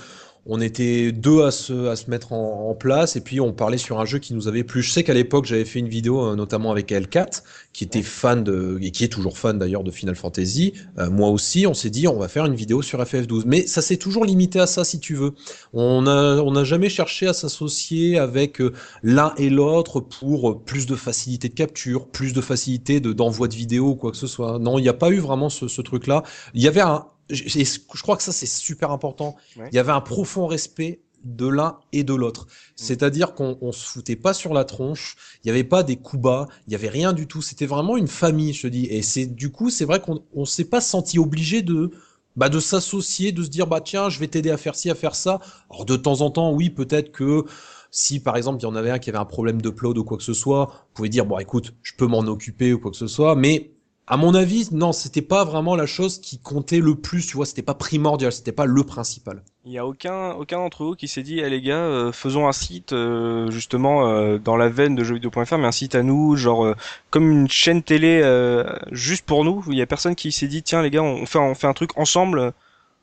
on 0.47 0.61
était 0.61 1.13
deux 1.13 1.43
à 1.45 1.51
se, 1.51 1.89
à 1.89 1.97
se 1.97 2.11
mettre 2.11 2.33
en, 2.33 2.69
en 2.71 2.75
place 2.75 3.17
et 3.17 3.21
puis 3.21 3.41
on 3.41 3.53
parlait 3.53 3.79
sur 3.79 4.01
un 4.01 4.05
jeu 4.05 4.19
qui 4.19 4.35
nous 4.35 4.49
avait 4.49 4.65
plu. 4.65 4.83
Je 4.83 4.91
sais 4.91 5.03
qu'à 5.03 5.15
l'époque, 5.15 5.47
j'avais 5.47 5.65
fait 5.65 5.79
une 5.79 5.89
vidéo 5.89 6.23
euh, 6.23 6.37
notamment 6.37 6.71
avec 6.71 6.91
L4 6.91 7.43
qui 7.73 7.85
était 7.85 8.03
fan 8.03 8.45
de, 8.45 8.79
et 8.83 8.91
qui 8.91 9.05
est 9.05 9.09
toujours 9.09 9.39
fan 9.39 9.59
d'ailleurs 9.59 9.85
de 9.85 9.91
Final 9.91 10.15
Fantasy. 10.15 10.75
Euh, 10.99 11.11
moi 11.11 11.31
aussi, 11.31 11.67
on 11.67 11.75
s'est 11.75 11.91
dit 11.91 12.07
on 12.07 12.19
va 12.19 12.29
faire 12.29 12.47
une 12.47 12.55
vidéo 12.55 12.83
sur 12.83 13.03
FF12. 13.03 13.45
Mais 13.47 13.67
ça 13.67 13.83
s'est 13.83 13.97
toujours 13.97 14.25
limité 14.25 14.61
à 14.61 14.67
ça 14.67 14.85
si 14.85 15.01
tu 15.01 15.15
veux. 15.15 15.33
On 15.73 16.07
a, 16.07 16.41
on 16.43 16.53
n'a 16.53 16.65
jamais 16.65 16.89
cherché 16.89 17.27
à 17.27 17.33
s'associer 17.33 18.19
avec 18.19 18.61
euh, 18.61 18.73
l'un 19.03 19.35
et 19.39 19.51
l'autre 19.51 20.01
pour 20.01 20.63
plus 20.63 20.87
de 20.87 20.95
facilité 20.95 21.49
de 21.49 21.55
capture, 21.55 22.07
plus 22.09 22.33
de 22.33 22.41
facilité 22.41 23.01
de, 23.01 23.13
d'envoi 23.13 23.49
de 23.49 23.55
vidéos 23.55 23.91
ou 23.91 23.97
quoi 23.97 24.11
que 24.11 24.17
ce 24.17 24.27
soit. 24.27 24.59
Non, 24.59 24.79
il 24.79 24.83
n'y 24.83 24.89
a 24.89 24.95
pas 24.95 25.11
eu 25.11 25.19
vraiment 25.19 25.49
ce, 25.49 25.69
ce 25.69 25.81
truc-là. 25.81 26.23
Il 26.53 26.63
y 26.63 26.69
avait 26.69 26.81
un, 26.83 27.07
j- 27.31 27.61
et 27.61 27.65
je 27.65 28.03
crois 28.03 28.17
que 28.17 28.23
ça 28.23 28.33
c'est 28.33 28.47
super 28.47 28.91
important. 28.91 29.37
Ouais. 29.57 29.69
Il 29.73 29.77
y 29.77 29.79
avait 29.79 29.93
un 29.93 30.01
profond 30.01 30.47
respect 30.47 31.01
de 31.25 31.47
l'un 31.47 31.79
et 31.93 32.05
de 32.05 32.13
l'autre. 32.15 32.47
C'est-à-dire 32.77 33.35
qu'on 33.35 33.57
on 33.63 33.73
se 33.73 33.87
foutait 33.87 34.17
pas 34.17 34.35
sur 34.35 34.53
la 34.53 34.65
tronche, 34.65 35.17
il 35.43 35.47
n'y 35.47 35.51
avait 35.53 35.65
pas 35.65 35.83
des 35.83 35.97
coups 35.97 36.23
bas, 36.23 36.49
il 36.67 36.71
n'y 36.71 36.75
avait 36.77 36.89
rien 36.91 37.13
du 37.15 37.27
tout. 37.27 37.41
C'était 37.41 37.67
vraiment 37.67 37.97
une 37.97 38.09
famille, 38.09 38.53
je 38.53 38.63
te 38.63 38.67
dis. 38.67 38.85
Et 38.87 39.01
c'est 39.03 39.27
du 39.27 39.51
coup, 39.51 39.71
c'est 39.71 39.87
vrai 39.87 40.01
qu'on 40.01 40.23
on 40.35 40.45
s'est 40.45 40.67
pas 40.67 40.81
senti 40.83 41.19
obligé 41.19 41.63
de 41.63 41.91
bah 42.37 42.49
de 42.49 42.59
s'associer, 42.61 43.33
de 43.33 43.43
se 43.43 43.49
dire 43.49 43.67
bah 43.67 43.81
tiens, 43.81 44.09
je 44.11 44.19
vais 44.19 44.27
t'aider 44.29 44.51
à 44.51 44.57
faire 44.57 44.75
ci, 44.75 44.91
à 44.91 44.95
faire 44.95 45.15
ça. 45.15 45.41
Alors 45.71 45.85
de 45.87 45.97
temps 45.97 46.21
en 46.21 46.31
temps, 46.31 46.53
oui, 46.53 46.69
peut-être 46.71 47.13
que 47.13 47.45
si 47.91 48.21
par 48.21 48.37
exemple 48.37 48.59
il 48.61 48.65
y 48.65 48.67
en 48.67 48.75
avait 48.75 48.91
un 48.91 48.99
qui 48.99 49.09
avait 49.11 49.19
un 49.19 49.25
problème 49.25 49.63
d'upload 49.63 49.97
ou 49.99 50.05
quoi 50.05 50.17
que 50.17 50.23
ce 50.25 50.35
soit, 50.35 50.67
vous 50.67 50.95
pouvez 50.95 51.09
dire 51.09 51.27
bon 51.27 51.39
écoute, 51.39 51.75
je 51.83 51.93
peux 51.97 52.07
m'en 52.07 52.21
occuper 52.21 52.73
ou 52.73 52.81
quoi 52.81 52.91
que 52.91 52.97
ce 52.97 53.07
soit, 53.07 53.37
mais 53.37 53.74
à 54.07 54.17
mon 54.19 54.35
avis, 54.35 54.69
non, 54.73 54.93
c'était 54.93 55.23
pas 55.23 55.45
vraiment 55.45 55.77
la 55.77 55.87
chose 55.87 56.21
qui 56.21 56.39
comptait 56.39 56.81
le 56.81 56.95
plus, 56.95 57.27
tu 57.27 57.37
vois, 57.37 57.47
c'était 57.47 57.63
pas 57.63 57.75
primordial, 57.75 58.33
c'était 58.33 58.53
pas 58.53 58.67
le 58.67 58.85
principal. 58.85 59.43
Il 59.65 59.73
y 59.73 59.79
a 59.79 59.87
aucun 59.87 60.33
aucun 60.33 60.59
d'entre 60.59 60.85
vous 60.85 60.95
qui 60.95 61.09
s'est 61.09 61.23
dit, 61.23 61.39
eh 61.41 61.49
les 61.49 61.63
gars, 61.63 61.79
euh, 61.79 62.13
faisons 62.13 62.47
un 62.47 62.53
site 62.53 62.93
euh, 62.93 63.51
justement 63.51 64.07
euh, 64.09 64.39
dans 64.39 64.57
la 64.57 64.69
veine 64.69 64.95
de 64.95 65.03
jeuxvideo.fr, 65.05 65.57
mais 65.57 65.67
un 65.67 65.73
site 65.73 65.95
à 65.95 66.03
nous, 66.03 66.37
genre 66.37 66.67
euh, 66.67 66.75
comme 67.09 67.31
une 67.31 67.49
chaîne 67.49 67.83
télé 67.83 68.21
euh, 68.23 68.65
juste 68.93 69.25
pour 69.25 69.43
nous. 69.43 69.65
Il 69.69 69.79
y 69.79 69.83
a 69.83 69.87
personne 69.87 70.15
qui 70.15 70.33
s'est 70.33 70.49
dit, 70.49 70.63
tiens 70.63 70.83
les 70.83 70.91
gars, 70.91 71.03
on 71.03 71.25
fait 71.25 71.39
on 71.39 71.55
fait 71.55 71.67
un 71.67 71.73
truc 71.73 71.97
ensemble. 71.97 72.53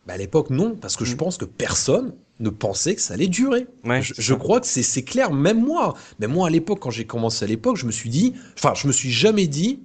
Bah 0.06 0.14
à 0.14 0.18
l'époque 0.18 0.52
non, 0.52 0.76
parce 0.80 0.96
que 0.98 1.06
je 1.06 1.16
Mm. 1.16 1.18
pense 1.18 1.38
que 1.38 1.46
personne 1.46 2.14
ne 2.40 2.50
pensait 2.50 2.94
que 2.96 3.02
ça 3.02 3.16
allait 3.16 3.28
durer. 3.28 3.66
Ouais, 3.84 4.02
je, 4.04 4.34
crois 4.36 4.60
que 4.60 4.68
c'est 4.68 4.84
c'est 4.84 5.04
clair, 5.04 5.32
même 5.32 5.64
moi. 5.64 5.96
Même 6.20 6.32
moi 6.34 6.48
à 6.48 6.50
l'époque, 6.52 6.80
quand 6.80 6.90
j'ai 6.92 7.06
commencé 7.06 7.44
à 7.46 7.48
l'époque, 7.48 7.78
je 7.78 7.86
me 7.88 7.92
suis 7.92 8.10
dit, 8.10 8.34
enfin, 8.58 8.74
je 8.76 8.88
me 8.88 8.92
suis 8.92 9.12
jamais 9.12 9.48
dit, 9.48 9.80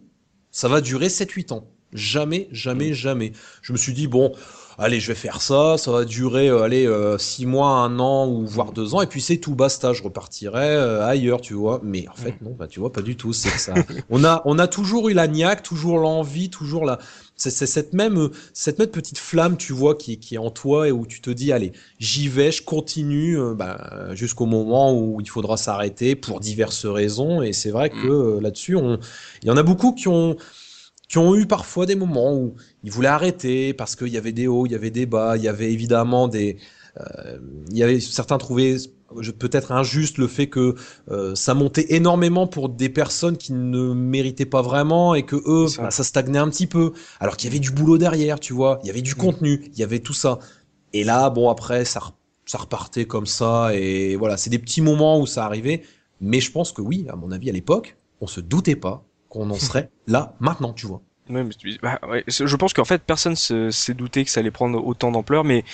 ça 0.56 0.68
va 0.68 0.80
durer 0.80 1.08
7-8 1.08 1.52
ans. 1.52 1.68
Jamais, 1.92 2.48
jamais, 2.50 2.94
jamais. 2.94 3.32
Je 3.60 3.74
me 3.74 3.76
suis 3.76 3.92
dit, 3.92 4.06
bon, 4.06 4.32
allez, 4.78 5.00
je 5.00 5.08
vais 5.08 5.14
faire 5.14 5.40
ça, 5.40 5.76
ça 5.78 5.90
va 5.90 6.04
durer, 6.04 6.48
euh, 6.48 6.62
allez, 6.62 6.88
6 7.18 7.46
mois, 7.46 7.68
un 7.68 7.98
an, 7.98 8.28
ou 8.28 8.46
voire 8.46 8.72
2 8.72 8.94
ans, 8.94 9.02
et 9.02 9.06
puis 9.06 9.20
c'est 9.20 9.38
tout, 9.38 9.54
basta, 9.54 9.92
je 9.92 10.02
repartirai 10.02 10.76
euh, 10.76 11.06
ailleurs, 11.06 11.40
tu 11.40 11.54
vois. 11.54 11.80
Mais 11.82 12.06
en 12.08 12.14
fait, 12.14 12.40
non, 12.42 12.54
bah, 12.58 12.66
tu 12.66 12.80
vois, 12.80 12.92
pas 12.92 13.02
du 13.02 13.16
tout. 13.16 13.32
C'est 13.32 13.50
que 13.50 13.60
ça. 13.60 13.74
on, 14.10 14.24
a, 14.24 14.42
on 14.44 14.58
a 14.58 14.66
toujours 14.66 15.08
eu 15.08 15.14
la 15.14 15.26
niaque, 15.26 15.62
toujours 15.62 15.98
l'envie, 15.98 16.50
toujours 16.50 16.84
la. 16.84 16.98
C'est 17.38 17.50
c'est 17.50 17.66
cette 17.66 17.92
même, 17.92 18.18
euh, 18.18 18.30
cette 18.54 18.78
même 18.78 18.88
petite 18.88 19.18
flamme, 19.18 19.58
tu 19.58 19.74
vois, 19.74 19.94
qui, 19.94 20.18
qui 20.18 20.36
est 20.36 20.38
en 20.38 20.50
toi 20.50 20.88
et 20.88 20.92
où 20.92 21.06
tu 21.06 21.20
te 21.20 21.28
dis, 21.28 21.52
allez, 21.52 21.72
j'y 21.98 22.28
vais, 22.28 22.50
je 22.50 22.62
continue 22.62 23.38
euh, 23.38 23.54
bah, 23.54 24.14
jusqu'au 24.14 24.46
moment 24.46 24.98
où 24.98 25.20
il 25.20 25.28
faudra 25.28 25.58
s'arrêter 25.58 26.16
pour 26.16 26.40
diverses 26.40 26.86
raisons. 26.86 27.42
Et 27.42 27.52
c'est 27.52 27.70
vrai 27.70 27.90
que 27.90 28.06
euh, 28.06 28.40
là-dessus, 28.40 28.76
on, 28.76 28.98
il 29.42 29.48
y 29.48 29.50
en 29.50 29.56
a 29.58 29.62
beaucoup 29.62 29.92
qui 29.92 30.08
ont, 30.08 30.36
qui 31.08 31.18
ont 31.18 31.34
eu 31.36 31.46
parfois 31.46 31.86
des 31.86 31.94
moments 31.94 32.34
où 32.34 32.54
ils 32.82 32.90
voulaient 32.90 33.08
arrêter 33.08 33.72
parce 33.74 33.94
qu'il 33.96 34.08
y 34.08 34.18
avait 34.18 34.32
des 34.32 34.48
hauts, 34.48 34.66
il 34.66 34.72
y 34.72 34.74
avait 34.74 34.90
des 34.90 35.06
bas, 35.06 35.36
il 35.36 35.44
y 35.44 35.48
avait 35.48 35.72
évidemment 35.72 36.28
des, 36.28 36.56
euh, 37.00 37.38
il 37.70 37.76
y 37.76 37.82
avait 37.82 38.00
certains 38.00 38.38
trouvaient 38.38 38.76
peut-être 39.38 39.72
injuste 39.72 40.18
le 40.18 40.26
fait 40.26 40.48
que 40.48 40.74
euh, 41.10 41.34
ça 41.34 41.54
montait 41.54 41.94
énormément 41.94 42.46
pour 42.46 42.68
des 42.68 42.88
personnes 42.88 43.36
qui 43.36 43.52
ne 43.52 43.92
méritaient 43.92 44.46
pas 44.46 44.62
vraiment 44.62 45.14
et 45.14 45.24
que 45.24 45.36
eux 45.46 45.68
ça. 45.68 45.82
bah, 45.82 45.90
ça 45.90 46.02
stagnait 46.04 46.38
un 46.38 46.48
petit 46.48 46.66
peu. 46.66 46.92
Alors 47.20 47.36
qu'il 47.36 47.48
y 47.48 47.52
avait 47.52 47.60
du 47.60 47.70
boulot 47.70 47.98
derrière 47.98 48.40
tu 48.40 48.52
vois. 48.52 48.80
Il 48.82 48.86
y 48.86 48.90
avait 48.90 49.02
du 49.02 49.14
contenu 49.14 49.62
il 49.72 49.78
y 49.78 49.82
avait 49.82 50.00
tout 50.00 50.12
ça. 50.12 50.38
Et 50.92 51.04
là 51.04 51.30
bon 51.30 51.50
après 51.50 51.84
ça 51.84 52.00
ça 52.46 52.58
repartait 52.58 53.06
comme 53.06 53.26
ça 53.26 53.74
et 53.74 54.16
voilà. 54.16 54.36
C'est 54.36 54.50
des 54.50 54.58
petits 54.58 54.80
moments 54.82 55.20
où 55.20 55.26
ça 55.26 55.44
arrivait. 55.44 55.82
Mais 56.20 56.40
je 56.40 56.50
pense 56.50 56.72
que 56.72 56.80
oui 56.82 57.06
à 57.08 57.16
mon 57.16 57.30
avis 57.30 57.50
à 57.50 57.52
l'époque 57.52 57.96
on 58.20 58.26
se 58.26 58.40
doutait 58.40 58.76
pas 58.76 59.04
qu'on 59.36 59.50
en 59.50 59.54
serait 59.54 59.90
là 60.06 60.34
maintenant 60.40 60.72
tu 60.72 60.86
vois. 60.86 61.00
Mais 61.28 61.42
bah, 61.82 61.98
je 62.28 62.56
pense 62.56 62.72
qu'en 62.72 62.84
fait 62.84 63.02
personne 63.02 63.34
se- 63.34 63.70
s'est 63.70 63.94
douté 63.94 64.24
que 64.24 64.30
ça 64.30 64.40
allait 64.40 64.52
prendre 64.52 64.84
autant 64.84 65.10
d'ampleur, 65.10 65.42
mais 65.44 65.64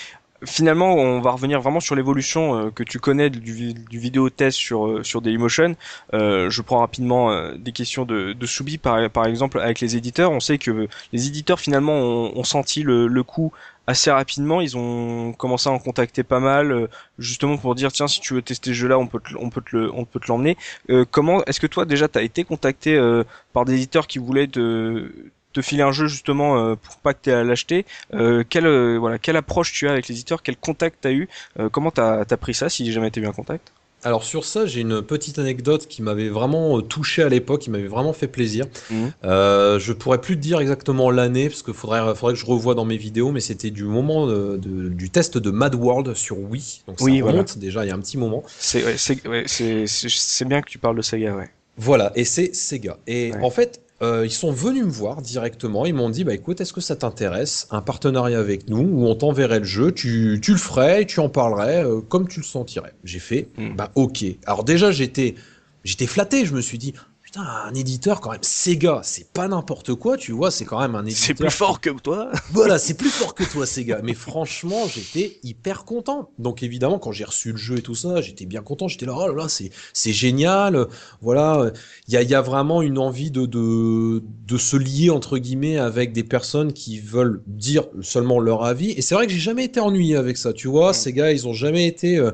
finalement, 0.44 0.94
on 0.94 1.20
va 1.20 1.32
revenir 1.32 1.60
vraiment 1.60 1.80
sur 1.80 1.94
l'évolution 1.94 2.56
euh, 2.56 2.70
que 2.70 2.82
tu 2.82 2.98
connais 2.98 3.30
du, 3.30 3.74
du 3.74 3.98
vidéo 3.98 4.30
test 4.30 4.56
sur 4.56 4.86
euh, 4.86 5.02
sur 5.02 5.20
Dailymotion. 5.22 5.76
Euh, 6.14 6.50
je 6.50 6.62
prends 6.62 6.78
rapidement 6.78 7.52
des 7.56 7.72
questions 7.72 8.04
de, 8.04 8.32
de 8.32 8.46
Soubi 8.46 8.78
par, 8.78 9.10
par 9.10 9.26
exemple 9.26 9.60
avec 9.60 9.80
les 9.80 9.96
éditeurs. 9.96 10.32
On 10.32 10.40
sait 10.40 10.58
que 10.58 10.88
les 11.12 11.26
éditeurs 11.26 11.60
finalement 11.60 11.94
ont, 11.94 12.32
ont 12.36 12.44
senti 12.44 12.82
le, 12.82 13.06
le 13.06 13.22
coup 13.22 13.52
assez 13.86 14.10
rapidement. 14.10 14.60
Ils 14.60 14.76
ont 14.76 15.32
commencé 15.32 15.68
à 15.68 15.72
en 15.72 15.78
contacter 15.78 16.22
pas 16.22 16.40
mal, 16.40 16.88
justement 17.18 17.56
pour 17.56 17.74
dire 17.74 17.92
tiens 17.92 18.08
si 18.08 18.20
tu 18.20 18.34
veux 18.34 18.42
tester 18.42 18.70
ce 18.70 18.74
jeu-là, 18.74 18.98
on 18.98 19.06
peut 19.06 19.20
te, 19.20 19.34
on 19.36 19.50
peut 19.50 19.62
te 19.62 19.76
le, 19.76 19.92
on 19.94 20.04
peut 20.04 20.20
te 20.20 20.28
l'emmener. 20.28 20.56
Euh, 20.90 21.04
comment 21.10 21.44
est-ce 21.44 21.60
que 21.60 21.66
toi 21.66 21.84
déjà 21.84 22.08
t'as 22.08 22.22
été 22.22 22.44
contacté 22.44 22.94
euh, 22.96 23.24
par 23.52 23.64
des 23.64 23.74
éditeurs 23.74 24.06
qui 24.06 24.18
voulaient 24.18 24.48
te 24.48 25.10
te 25.52 25.60
filer 25.62 25.82
un 25.82 25.92
jeu 25.92 26.06
justement 26.06 26.58
euh, 26.58 26.74
pour 26.76 26.96
pas 26.96 27.14
que 27.14 27.20
tu 27.24 27.30
à 27.32 27.44
l'acheter 27.44 27.84
euh, 28.14 28.42
quelle 28.48 28.66
euh, 28.66 28.96
voilà 28.98 29.18
quelle 29.18 29.36
approche 29.36 29.72
tu 29.72 29.88
as 29.88 29.92
avec 29.92 30.08
les 30.08 30.14
éditeurs? 30.14 30.42
Quel 30.42 30.56
contact 30.56 30.98
t'as 31.02 31.12
eu? 31.12 31.28
Euh, 31.58 31.68
comment 31.68 31.90
t'as 31.90 32.20
as 32.28 32.36
pris 32.36 32.54
ça 32.54 32.68
si 32.68 32.90
jamais 32.92 33.10
t'es 33.10 33.20
eu 33.20 33.26
en 33.26 33.32
contact? 33.32 33.72
Alors 34.04 34.24
sur 34.24 34.44
ça, 34.44 34.66
j'ai 34.66 34.80
une 34.80 35.00
petite 35.00 35.38
anecdote 35.38 35.86
qui 35.86 36.02
m'avait 36.02 36.28
vraiment 36.28 36.80
touché 36.82 37.22
à 37.22 37.28
l'époque, 37.28 37.60
qui 37.60 37.70
m'avait 37.70 37.86
vraiment 37.86 38.12
fait 38.12 38.26
plaisir. 38.26 38.66
Mhm. 38.90 39.12
Euh, 39.22 39.78
je 39.78 39.92
pourrais 39.92 40.20
plus 40.20 40.34
te 40.34 40.40
dire 40.40 40.58
exactement 40.60 41.08
l'année 41.12 41.48
parce 41.48 41.62
qu'il 41.62 41.72
faudrait, 41.72 42.00
faudrait 42.16 42.34
que 42.34 42.40
je 42.40 42.44
revoie 42.46 42.74
dans 42.74 42.84
mes 42.84 42.96
vidéos, 42.96 43.30
mais 43.30 43.38
c'était 43.38 43.70
du 43.70 43.84
moment 43.84 44.26
de- 44.26 44.56
de- 44.56 44.88
du 44.88 45.10
test 45.10 45.38
de 45.38 45.50
Mad 45.52 45.76
World 45.76 46.14
sur 46.14 46.36
Wii. 46.36 46.82
Donc 46.88 46.98
ça 46.98 47.04
Oui, 47.04 47.22
remonte 47.22 47.58
déjà 47.58 47.84
il 47.84 47.88
y 47.88 47.90
a 47.92 47.94
un 47.94 48.00
petit 48.00 48.18
moment. 48.18 48.42
c'est 48.58 48.84
ouais, 48.84 48.96
ouais, 49.28 49.44
bien 50.46 50.62
que 50.62 50.68
tu 50.68 50.78
parles 50.78 50.96
de 50.96 51.02
Sega 51.02 51.36
ouais 51.36 51.50
Voilà, 51.76 52.10
et 52.16 52.24
c'est 52.24 52.54
Sega. 52.56 52.98
Et 53.06 53.30
Ouais. 53.32 53.38
en 53.44 53.50
fait, 53.50 53.80
euh, 54.02 54.26
ils 54.26 54.32
sont 54.32 54.50
venus 54.52 54.84
me 54.84 54.90
voir 54.90 55.22
directement. 55.22 55.86
Ils 55.86 55.94
m'ont 55.94 56.10
dit, 56.10 56.24
bah 56.24 56.34
écoute, 56.34 56.60
est-ce 56.60 56.72
que 56.72 56.80
ça 56.80 56.96
t'intéresse, 56.96 57.68
un 57.70 57.82
partenariat 57.82 58.38
avec 58.38 58.68
nous, 58.68 58.80
où 58.80 59.06
on 59.06 59.14
t'enverrait 59.14 59.60
le 59.60 59.64
jeu, 59.64 59.92
tu, 59.92 60.40
tu 60.42 60.52
le 60.52 60.58
ferais 60.58 61.02
et 61.02 61.06
tu 61.06 61.20
en 61.20 61.28
parlerais 61.28 61.84
euh, 61.84 62.00
comme 62.00 62.26
tu 62.26 62.40
le 62.40 62.44
sentirais. 62.44 62.94
J'ai 63.04 63.20
fait, 63.20 63.48
Mm. 63.56 63.76
bah 63.76 63.90
ok. 63.94 64.24
Alors 64.46 64.64
déjà, 64.64 64.90
j'étais, 64.90 65.36
j'étais 65.84 66.06
flatté. 66.06 66.44
Je 66.46 66.54
me 66.54 66.60
suis 66.60 66.78
dit, 66.78 66.94
putain, 67.32 67.46
un 67.66 67.74
éditeur 67.74 68.20
quand 68.20 68.30
même, 68.30 68.42
Sega, 68.42 69.00
c'est 69.02 69.32
pas 69.32 69.48
n'importe 69.48 69.94
quoi, 69.94 70.16
tu 70.16 70.32
vois, 70.32 70.50
c'est 70.50 70.64
quand 70.64 70.80
même 70.80 70.94
un 70.94 71.04
éditeur. 71.04 71.24
c'est 71.26 71.34
plus 71.34 71.50
fort 71.50 71.80
que 71.80 71.90
toi 71.90 72.30
Voilà, 72.50 72.78
c'est 72.78 72.94
plus 72.94 73.10
fort 73.10 73.34
que 73.34 73.44
toi, 73.44 73.64
Sega. 73.66 74.00
Mais 74.02 74.14
franchement, 74.14 74.86
j'étais 74.86 75.38
hyper 75.42 75.84
content. 75.84 76.30
Donc 76.38 76.62
évidemment, 76.62 76.98
quand 76.98 77.12
j'ai 77.12 77.24
reçu 77.24 77.52
le 77.52 77.56
jeu 77.58 77.78
et 77.78 77.82
tout 77.82 77.94
ça, 77.94 78.20
j'étais 78.20 78.44
bien 78.46 78.62
content. 78.62 78.86
J'étais 78.88 79.06
là, 79.06 79.14
oh 79.16 79.28
là 79.28 79.34
là, 79.34 79.48
c'est 79.48 79.70
c'est 79.94 80.12
génial. 80.12 80.86
Voilà, 81.22 81.72
il 82.08 82.14
y 82.14 82.16
a, 82.16 82.22
il 82.22 82.28
y 82.28 82.34
a 82.34 82.42
vraiment 82.42 82.82
une 82.82 82.98
envie 82.98 83.30
de, 83.30 83.46
de 83.46 84.22
de 84.46 84.58
se 84.58 84.76
lier 84.76 85.10
entre 85.10 85.38
guillemets 85.38 85.78
avec 85.78 86.12
des 86.12 86.24
personnes 86.24 86.72
qui 86.72 87.00
veulent 87.00 87.42
dire 87.46 87.84
seulement 88.02 88.40
leur 88.40 88.64
avis. 88.64 88.90
Et 88.90 89.02
c'est 89.02 89.14
vrai 89.14 89.26
que 89.26 89.32
j'ai 89.32 89.38
jamais 89.38 89.64
été 89.64 89.80
ennuyé 89.80 90.16
avec 90.16 90.36
ça. 90.36 90.52
Tu 90.52 90.68
vois, 90.68 90.92
Mm. 90.92 90.94
Sega, 90.94 91.32
ils 91.32 91.48
ont 91.48 91.52
jamais 91.52 91.86
été 91.86 92.18
euh, 92.18 92.32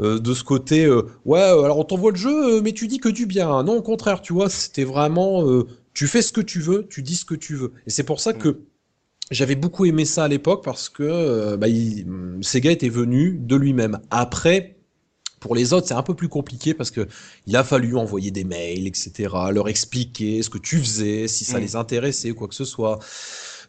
euh, 0.00 0.18
de 0.18 0.34
ce 0.34 0.44
côté, 0.44 0.84
euh, 0.84 1.02
ouais, 1.24 1.40
euh, 1.40 1.62
alors 1.64 1.78
on 1.78 1.84
t'envoie 1.84 2.10
le 2.10 2.16
jeu, 2.16 2.58
euh, 2.58 2.60
mais 2.62 2.72
tu 2.72 2.86
dis 2.88 2.98
que 2.98 3.08
du 3.08 3.26
bien. 3.26 3.62
Non, 3.62 3.76
au 3.78 3.82
contraire, 3.82 4.20
tu 4.22 4.32
vois, 4.32 4.50
c'était 4.50 4.84
vraiment, 4.84 5.48
euh, 5.48 5.66
tu 5.94 6.06
fais 6.06 6.22
ce 6.22 6.32
que 6.32 6.40
tu 6.42 6.60
veux, 6.60 6.86
tu 6.88 7.02
dis 7.02 7.16
ce 7.16 7.24
que 7.24 7.34
tu 7.34 7.54
veux. 7.54 7.72
Et 7.86 7.90
c'est 7.90 8.02
pour 8.04 8.20
ça 8.20 8.32
Mm. 8.32 8.38
que 8.38 8.60
j'avais 9.30 9.56
beaucoup 9.56 9.86
aimé 9.86 10.04
ça 10.04 10.24
à 10.24 10.28
l'époque 10.28 10.62
parce 10.64 10.88
que 10.88 11.56
bah, 11.56 11.68
il- 11.68 12.06
Sega 12.42 12.70
était 12.70 12.88
venu 12.90 13.38
de 13.40 13.56
lui-même. 13.56 13.98
Après, 14.10 14.76
pour 15.40 15.54
les 15.54 15.72
autres, 15.72 15.86
c'est 15.88 15.94
un 15.94 16.02
peu 16.02 16.14
plus 16.14 16.28
compliqué 16.28 16.74
parce 16.74 16.90
que 16.90 17.06
il 17.46 17.56
a 17.56 17.64
fallu 17.64 17.96
envoyer 17.96 18.30
des 18.30 18.44
mails, 18.44 18.86
etc., 18.86 19.50
leur 19.52 19.68
expliquer 19.68 20.42
ce 20.42 20.50
que 20.50 20.58
tu 20.58 20.78
faisais, 20.78 21.28
si 21.28 21.44
ça 21.44 21.58
Mm. 21.58 21.62
les 21.62 21.76
intéressait 21.76 22.30
ou 22.30 22.34
quoi 22.34 22.48
que 22.48 22.54
ce 22.54 22.64
soit. 22.64 22.98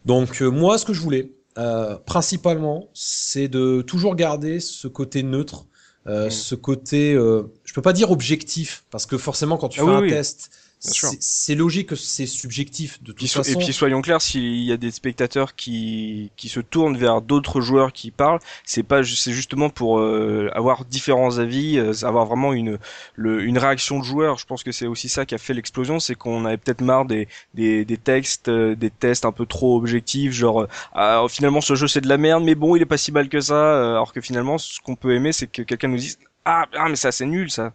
Donc 0.04 0.42
euh, 0.42 0.50
moi, 0.50 0.78
ce 0.78 0.84
que 0.84 0.92
je 0.92 1.00
voulais, 1.00 1.32
euh, 1.58 1.96
principalement, 2.06 2.88
c'est 2.94 3.48
de 3.48 3.82
toujours 3.82 4.14
garder 4.16 4.60
ce 4.60 4.86
côté 4.88 5.22
neutre, 5.22 5.66
euh, 6.08 6.30
ce 6.30 6.54
côté, 6.54 7.12
euh, 7.14 7.42
je 7.64 7.72
peux 7.74 7.82
pas 7.82 7.92
dire 7.92 8.10
objectif, 8.10 8.84
parce 8.90 9.06
que 9.06 9.18
forcément, 9.18 9.56
quand 9.58 9.68
tu 9.68 9.80
Ah 9.80 9.84
fais 9.84 9.90
oui, 9.90 9.96
un 9.96 10.00
oui. 10.02 10.08
test. 10.08 10.50
C'est 10.80 11.54
logique 11.54 11.88
que 11.88 11.96
c'est 11.96 12.26
subjectif 12.26 13.02
de 13.02 13.12
toute 13.12 13.28
façon. 13.28 13.50
et 13.50 13.56
puis 13.56 13.72
soyons 13.72 14.00
clairs, 14.00 14.22
s'il 14.22 14.62
y 14.62 14.72
a 14.72 14.76
des 14.76 14.90
spectateurs 14.90 15.54
qui 15.56 16.30
qui 16.36 16.48
se 16.48 16.60
tournent 16.60 16.96
vers 16.96 17.20
d'autres 17.20 17.60
joueurs 17.60 17.92
qui 17.92 18.10
parlent, 18.10 18.38
c'est 18.64 18.82
pas 18.82 19.02
c'est 19.02 19.32
justement 19.32 19.70
pour 19.70 19.98
euh, 19.98 20.50
avoir 20.54 20.84
différents 20.84 21.38
avis, 21.38 21.78
euh, 21.78 21.92
avoir 22.02 22.26
vraiment 22.26 22.52
une 22.52 22.78
le, 23.16 23.42
une 23.42 23.58
réaction 23.58 23.98
de 23.98 24.04
joueur. 24.04 24.38
Je 24.38 24.46
pense 24.46 24.62
que 24.62 24.72
c'est 24.72 24.86
aussi 24.86 25.08
ça 25.08 25.26
qui 25.26 25.34
a 25.34 25.38
fait 25.38 25.54
l'explosion, 25.54 25.98
c'est 26.00 26.14
qu'on 26.14 26.44
avait 26.44 26.56
peut-être 26.58 26.80
marre 26.80 27.04
des 27.06 27.28
des, 27.54 27.84
des 27.84 27.96
textes, 27.96 28.48
euh, 28.48 28.74
des 28.76 28.90
tests 28.90 29.24
un 29.24 29.32
peu 29.32 29.46
trop 29.46 29.76
objectifs, 29.76 30.32
genre 30.32 30.62
euh, 30.62 30.66
ah, 30.94 31.24
finalement 31.28 31.60
ce 31.60 31.74
jeu 31.74 31.88
c'est 31.88 32.00
de 32.00 32.08
la 32.08 32.18
merde, 32.18 32.44
mais 32.44 32.54
bon 32.54 32.76
il 32.76 32.82
est 32.82 32.86
pas 32.86 32.98
si 32.98 33.12
mal 33.12 33.28
que 33.28 33.40
ça, 33.40 33.54
euh, 33.54 33.90
alors 33.92 34.12
que 34.12 34.20
finalement 34.20 34.58
ce 34.58 34.80
qu'on 34.80 34.96
peut 34.96 35.14
aimer 35.14 35.32
c'est 35.32 35.46
que 35.48 35.62
quelqu'un 35.62 35.88
nous 35.88 35.96
dise 35.96 36.18
ah, 36.44 36.66
ah 36.76 36.88
mais 36.88 36.96
ça 36.96 37.12
c'est 37.12 37.26
nul 37.26 37.50
ça. 37.50 37.72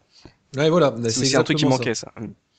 Ouais, 0.55 0.69
voilà, 0.69 0.93
C'est 1.09 1.35
un 1.35 1.43
truc 1.43 1.57
qui 1.57 1.65
ça. 1.65 1.69
manquait 1.69 1.95
ça. 1.95 2.11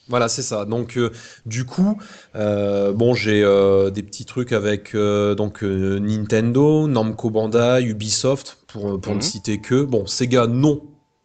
Voilà, 0.09 0.29
c'est 0.29 0.43
ça. 0.43 0.65
Donc, 0.67 0.97
euh, 0.99 1.11
du 1.47 1.65
coup, 1.65 1.99
euh, 2.37 2.93
bon, 2.93 3.15
j'ai 3.15 3.43
euh, 3.43 3.91
des 3.91 4.03
petits 4.03 4.25
trucs 4.27 4.53
avec 4.53 4.95
euh, 4.95 5.35
donc 5.35 5.63
euh, 5.65 5.99
Nintendo, 5.99 6.87
Namco 6.89 7.31
Bandai, 7.31 7.83
Ubisoft, 7.85 8.59
pour 8.67 9.01
pour 9.01 9.13
Mhm. 9.13 9.19
ne 9.19 9.23
citer 9.23 9.59
que. 9.61 9.83
Bon, 9.83 10.07
Sega, 10.07 10.47
non, 10.47 10.83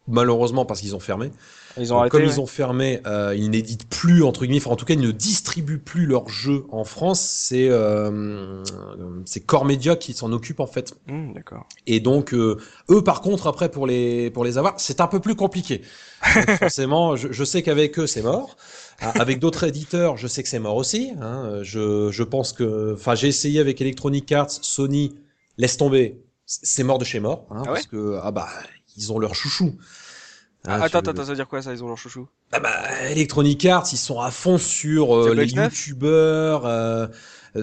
malheureusement 0.08 0.64
parce 0.64 0.80
qu'ils 0.80 0.96
ont 0.96 1.00
fermé. 1.00 1.30
Ils 1.76 1.92
ont 1.92 1.96
Donc, 1.96 2.00
arrêté. 2.00 2.10
comme 2.10 2.22
ouais. 2.22 2.28
ils 2.28 2.40
ont 2.40 2.46
fermé, 2.46 3.00
euh, 3.06 3.32
ils 3.36 3.48
n'éditent 3.48 3.88
plus 3.88 4.24
entre 4.24 4.40
guillemets. 4.44 4.58
Enfin, 4.60 4.70
en 4.70 4.76
tout 4.76 4.84
cas, 4.84 4.94
ils 4.94 5.00
ne 5.00 5.12
distribuent 5.12 5.78
plus 5.78 6.04
leurs 6.06 6.28
jeux 6.28 6.64
en 6.72 6.82
France. 6.84 7.20
C'est 7.20 7.68
euh, 7.70 8.64
c'est 9.24 9.40
Core 9.40 9.64
Media 9.66 9.94
qui 9.94 10.12
s'en 10.12 10.32
occupe 10.32 10.58
en 10.60 10.66
fait. 10.66 10.94
Hmm, 11.06 11.32
D'accord. 11.32 11.66
Et 11.86 12.00
donc, 12.00 12.34
euh, 12.34 12.56
eux, 12.90 13.02
par 13.04 13.20
contre, 13.20 13.46
après, 13.46 13.70
pour 13.70 13.86
les, 13.86 14.30
pour 14.30 14.44
les 14.44 14.58
avoir, 14.58 14.74
c'est 14.78 15.00
un 15.00 15.06
peu 15.06 15.20
plus 15.20 15.36
compliqué. 15.36 15.82
Donc, 16.34 16.50
forcément, 16.58 17.16
je, 17.16 17.32
je 17.32 17.44
sais 17.44 17.62
qu'avec 17.62 17.98
eux, 17.98 18.06
c'est 18.06 18.22
mort. 18.22 18.56
Ah, 19.00 19.12
Avec 19.18 19.38
d'autres 19.38 19.64
éditeurs, 19.64 20.16
je 20.16 20.26
sais 20.26 20.42
que 20.42 20.48
c'est 20.48 20.58
mort 20.58 20.76
aussi. 20.76 21.12
Hein. 21.20 21.60
Je, 21.62 22.10
je 22.10 22.22
pense 22.22 22.52
que, 22.52 22.94
enfin, 22.94 23.14
j'ai 23.14 23.28
essayé 23.28 23.60
avec 23.60 23.80
Electronic 23.80 24.30
Arts, 24.32 24.50
Sony, 24.50 25.14
laisse 25.56 25.76
tomber. 25.76 26.20
C'est 26.46 26.82
mort 26.82 26.98
de 26.98 27.04
chez 27.04 27.20
mort, 27.20 27.46
hein, 27.50 27.62
Ah 27.66 27.72
ouais 27.72 27.74
parce 27.74 27.86
que, 27.86 28.18
ah 28.22 28.30
bah, 28.32 28.48
ils 28.96 29.12
ont 29.12 29.18
leur 29.18 29.34
chouchou. 29.34 29.76
Ah, 30.66 30.74
Hein, 30.74 30.80
attends, 30.82 30.98
attends, 30.98 31.16
ça 31.24 31.30
veut 31.30 31.36
dire 31.36 31.48
quoi 31.48 31.62
ça 31.62 31.72
Ils 31.72 31.82
ont 31.82 31.88
leur 31.88 31.96
chouchou? 31.96 32.28
Ah 32.52 32.60
bah, 32.60 32.74
Electronic 33.08 33.64
Arts, 33.64 33.86
ils 33.92 33.96
sont 33.96 34.20
à 34.20 34.30
fond 34.30 34.58
sur 34.58 35.16
euh, 35.16 35.34
les 35.34 35.46
X9? 35.46 35.64
youtubeurs, 35.64 36.66
euh, 36.66 37.06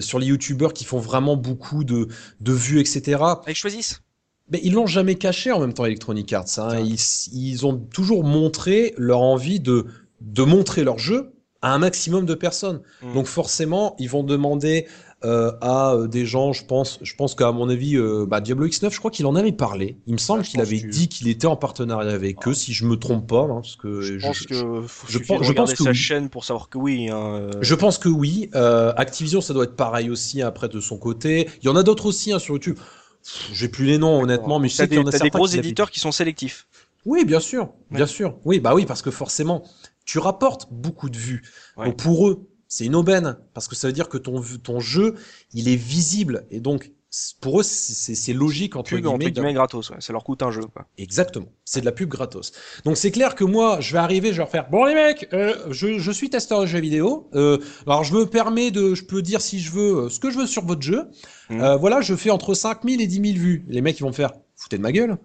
sur 0.00 0.18
les 0.18 0.26
youtubeurs 0.26 0.72
qui 0.72 0.84
font 0.84 0.98
vraiment 0.98 1.36
beaucoup 1.36 1.84
de, 1.84 2.08
de 2.40 2.52
vues, 2.52 2.80
etc. 2.80 3.22
Ils 3.46 3.54
choisissent? 3.54 4.00
Mais 4.50 4.60
ils 4.62 4.72
l'ont 4.72 4.86
jamais 4.86 5.16
caché 5.16 5.52
en 5.52 5.60
même 5.60 5.74
temps 5.74 5.84
Electronic 5.84 6.32
Arts. 6.32 6.58
Hein. 6.58 6.78
Ils, 6.80 6.96
ils 7.32 7.66
ont 7.66 7.76
toujours 7.76 8.24
montré 8.24 8.94
leur 8.96 9.20
envie 9.20 9.60
de, 9.60 9.86
de 10.20 10.42
montrer 10.42 10.84
leur 10.84 10.98
jeu 10.98 11.32
à 11.60 11.74
un 11.74 11.78
maximum 11.78 12.24
de 12.24 12.34
personnes. 12.34 12.80
Mm. 13.02 13.14
Donc 13.14 13.26
forcément, 13.26 13.94
ils 13.98 14.08
vont 14.08 14.22
demander 14.22 14.86
euh, 15.24 15.50
à 15.60 15.94
euh, 15.94 16.06
des 16.06 16.24
gens, 16.24 16.52
je 16.52 16.64
pense, 16.64 17.00
je 17.02 17.12
pense 17.16 17.34
qu'à 17.34 17.50
mon 17.50 17.68
avis, 17.68 17.96
euh, 17.96 18.24
bah, 18.28 18.40
Diablo 18.40 18.68
X9, 18.68 18.92
je 18.92 18.98
crois 19.00 19.10
qu'il 19.10 19.26
en 19.26 19.34
avait 19.34 19.50
parlé. 19.50 19.98
Il 20.06 20.12
me 20.12 20.18
semble 20.18 20.44
je 20.44 20.50
qu'il 20.50 20.60
avait 20.60 20.80
que- 20.80 20.86
dit 20.86 21.08
qu'il 21.08 21.26
était 21.26 21.48
en 21.48 21.56
partenariat 21.56 22.12
avec 22.12 22.46
eux, 22.46 22.54
si 22.54 22.72
je 22.72 22.84
me 22.86 22.94
trompe 22.96 23.26
pas, 23.26 23.40
hein, 23.42 23.56
parce 23.60 23.74
que 23.74 24.00
Je 24.00 24.14
pense 24.24 24.42
que 24.46 24.54
faut 24.86 25.06
je 25.08 25.18
pense- 25.18 25.42
je 25.44 25.52
pense 25.52 25.74
que 25.74 25.82
sa 25.82 25.90
oui. 25.90 25.96
chaîne 25.96 26.28
pour 26.28 26.44
savoir 26.44 26.68
que 26.68 26.78
oui. 26.78 27.08
Hein, 27.10 27.16
euh, 27.34 27.50
Je 27.60 27.74
pense 27.74 27.98
que 27.98 28.08
oui. 28.08 28.48
Euh, 28.54 28.92
Activision, 28.96 29.40
ça 29.40 29.52
doit 29.52 29.64
être 29.64 29.74
pareil 29.74 30.08
aussi 30.08 30.40
après 30.40 30.68
de 30.68 30.78
son 30.78 30.96
côté. 30.98 31.48
Il 31.62 31.66
y 31.66 31.68
en 31.68 31.74
a 31.76 31.82
d'autres 31.82 32.06
aussi 32.06 32.32
hein, 32.32 32.38
sur 32.38 32.54
YouTube. 32.54 32.78
J'ai 33.52 33.68
plus 33.68 33.84
les 33.84 33.98
noms 33.98 34.22
honnêtement, 34.22 34.58
mais 34.58 34.68
je 34.68 34.76
sais 34.76 34.88
qu'il 34.88 34.96
y 34.96 35.00
en 35.00 35.02
a 35.02 35.04
t'as 35.06 35.18
des 35.18 35.24
certains 35.24 35.38
gros 35.38 35.48
qui 35.48 35.58
éditeurs 35.58 35.90
qui 35.90 36.00
sont 36.00 36.12
sélectifs. 36.12 36.66
Oui, 37.04 37.24
bien 37.24 37.40
sûr, 37.40 37.72
bien 37.90 38.06
sûr. 38.06 38.38
Oui, 38.44 38.60
bah 38.60 38.74
oui, 38.74 38.84
parce 38.84 39.02
que 39.02 39.10
forcément, 39.10 39.62
tu 40.04 40.18
rapportes 40.18 40.68
beaucoup 40.70 41.10
de 41.10 41.16
vues. 41.16 41.42
Ouais. 41.76 41.86
Donc 41.86 41.96
pour 41.96 42.28
eux, 42.28 42.48
c'est 42.66 42.84
une 42.84 42.94
aubaine 42.94 43.38
parce 43.54 43.68
que 43.68 43.74
ça 43.74 43.86
veut 43.88 43.92
dire 43.92 44.08
que 44.08 44.18
ton 44.18 44.42
ton 44.62 44.80
jeu, 44.80 45.14
il 45.54 45.68
est 45.68 45.76
visible 45.76 46.46
et 46.50 46.60
donc 46.60 46.92
pour 47.40 47.60
eux, 47.60 47.62
c'est- 47.62 48.32
logique 48.34 48.76
entre 48.76 48.90
Pub 48.90 49.06
entre 49.06 49.18
guillemets. 49.18 49.32
guillemets 49.32 49.54
gratos. 49.54 49.88
Ouais. 49.90 49.96
Ça 50.00 50.12
leur 50.12 50.24
coûte 50.24 50.42
un 50.42 50.50
jeu. 50.50 50.60
Quoi. 50.72 50.86
Exactement. 50.98 51.46
C'est 51.64 51.80
de 51.80 51.86
la 51.86 51.92
pub 51.92 52.08
gratos. 52.10 52.52
Donc 52.84 52.96
c'est 52.98 53.10
clair 53.10 53.34
que 53.34 53.44
moi, 53.44 53.80
je 53.80 53.92
vais 53.94 53.98
arriver, 53.98 54.28
je 54.28 54.32
vais 54.34 54.38
leur 54.38 54.50
faire 54.50 54.68
bon 54.68 54.84
les 54.84 54.94
mecs, 54.94 55.28
euh, 55.32 55.54
je, 55.70 55.98
je 55.98 56.10
suis 56.12 56.28
testeur 56.28 56.60
de 56.60 56.66
jeux 56.66 56.80
vidéo. 56.80 57.28
Euh, 57.34 57.58
alors 57.86 58.04
je 58.04 58.14
me 58.14 58.26
permets 58.26 58.70
de, 58.70 58.94
je 58.94 59.04
peux 59.04 59.22
dire 59.22 59.40
si 59.40 59.58
je 59.60 59.70
veux 59.72 59.96
euh, 59.96 60.08
ce 60.10 60.20
que 60.20 60.30
je 60.30 60.38
veux 60.38 60.46
sur 60.46 60.64
votre 60.64 60.82
jeu. 60.82 61.08
Mhm. 61.48 61.60
Euh, 61.62 61.76
voilà, 61.76 62.00
je 62.02 62.14
fais 62.14 62.30
entre 62.30 62.52
5000 62.54 63.00
et 63.00 63.06
10 63.06 63.32
000 63.32 63.38
vues. 63.38 63.64
Les 63.68 63.80
mecs 63.80 63.98
ils 63.98 64.02
vont 64.02 64.08
me 64.10 64.14
faire 64.14 64.32
foutez 64.56 64.76
de 64.76 64.82
ma 64.82 64.92
gueule. 64.92 65.16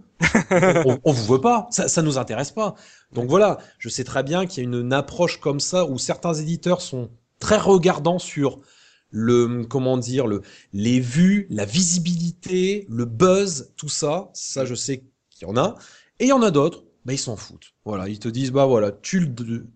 on, 0.85 0.99
on 1.03 1.11
vous 1.11 1.33
veut 1.33 1.41
pas, 1.41 1.67
ça, 1.71 1.87
ça 1.89 2.01
nous 2.01 2.17
intéresse 2.17 2.51
pas. 2.51 2.75
Donc 3.13 3.27
voilà, 3.29 3.57
je 3.79 3.89
sais 3.89 4.03
très 4.05 4.23
bien 4.23 4.45
qu'il 4.45 4.63
y 4.63 4.65
a 4.65 4.69
une 4.69 4.93
approche 4.93 5.39
comme 5.41 5.59
ça 5.59 5.85
où 5.85 5.97
certains 5.97 6.33
éditeurs 6.33 6.81
sont 6.81 7.09
très 7.39 7.57
regardants 7.57 8.19
sur 8.19 8.59
le 9.13 9.63
comment 9.63 9.97
dire 9.97 10.27
le 10.27 10.41
les 10.73 10.99
vues, 10.99 11.47
la 11.49 11.65
visibilité, 11.65 12.85
le 12.89 13.05
buzz, 13.05 13.71
tout 13.77 13.87
ça. 13.89 14.29
Ça, 14.33 14.65
je 14.65 14.75
sais 14.75 15.03
qu'il 15.29 15.47
y 15.47 15.51
en 15.51 15.55
a. 15.55 15.75
Et 16.19 16.25
il 16.25 16.29
y 16.29 16.33
en 16.33 16.41
a 16.41 16.51
d'autres, 16.51 16.83
bah 17.05 17.13
ils 17.13 17.17
s'en 17.19 17.37
foutent. 17.37 17.73
Voilà, 17.85 18.09
ils 18.09 18.19
te 18.19 18.27
disent 18.27 18.51
bah 18.51 18.65
voilà, 18.65 18.91
tu 18.91 19.29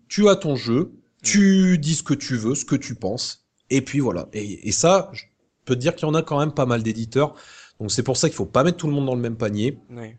tu 0.08 0.28
as 0.28 0.36
ton 0.36 0.56
jeu, 0.56 0.92
tu 1.22 1.78
dis 1.78 1.94
ce 1.94 2.02
que 2.02 2.14
tu 2.14 2.36
veux, 2.36 2.54
ce 2.54 2.64
que 2.64 2.76
tu 2.76 2.94
penses, 2.94 3.46
et 3.70 3.80
puis 3.80 4.00
voilà. 4.00 4.28
Et, 4.32 4.68
et 4.68 4.72
ça, 4.72 5.10
je 5.12 5.24
peux 5.64 5.74
te 5.74 5.80
dire 5.80 5.94
qu'il 5.94 6.06
y 6.06 6.10
en 6.10 6.14
a 6.14 6.22
quand 6.22 6.38
même 6.38 6.52
pas 6.52 6.66
mal 6.66 6.82
d'éditeurs. 6.82 7.34
Donc 7.80 7.92
c'est 7.92 8.02
pour 8.02 8.16
ça 8.16 8.28
qu'il 8.28 8.36
faut 8.36 8.46
pas 8.46 8.64
mettre 8.64 8.76
tout 8.78 8.88
le 8.88 8.92
monde 8.92 9.06
dans 9.06 9.14
le 9.14 9.20
même 9.20 9.36
panier. 9.36 9.78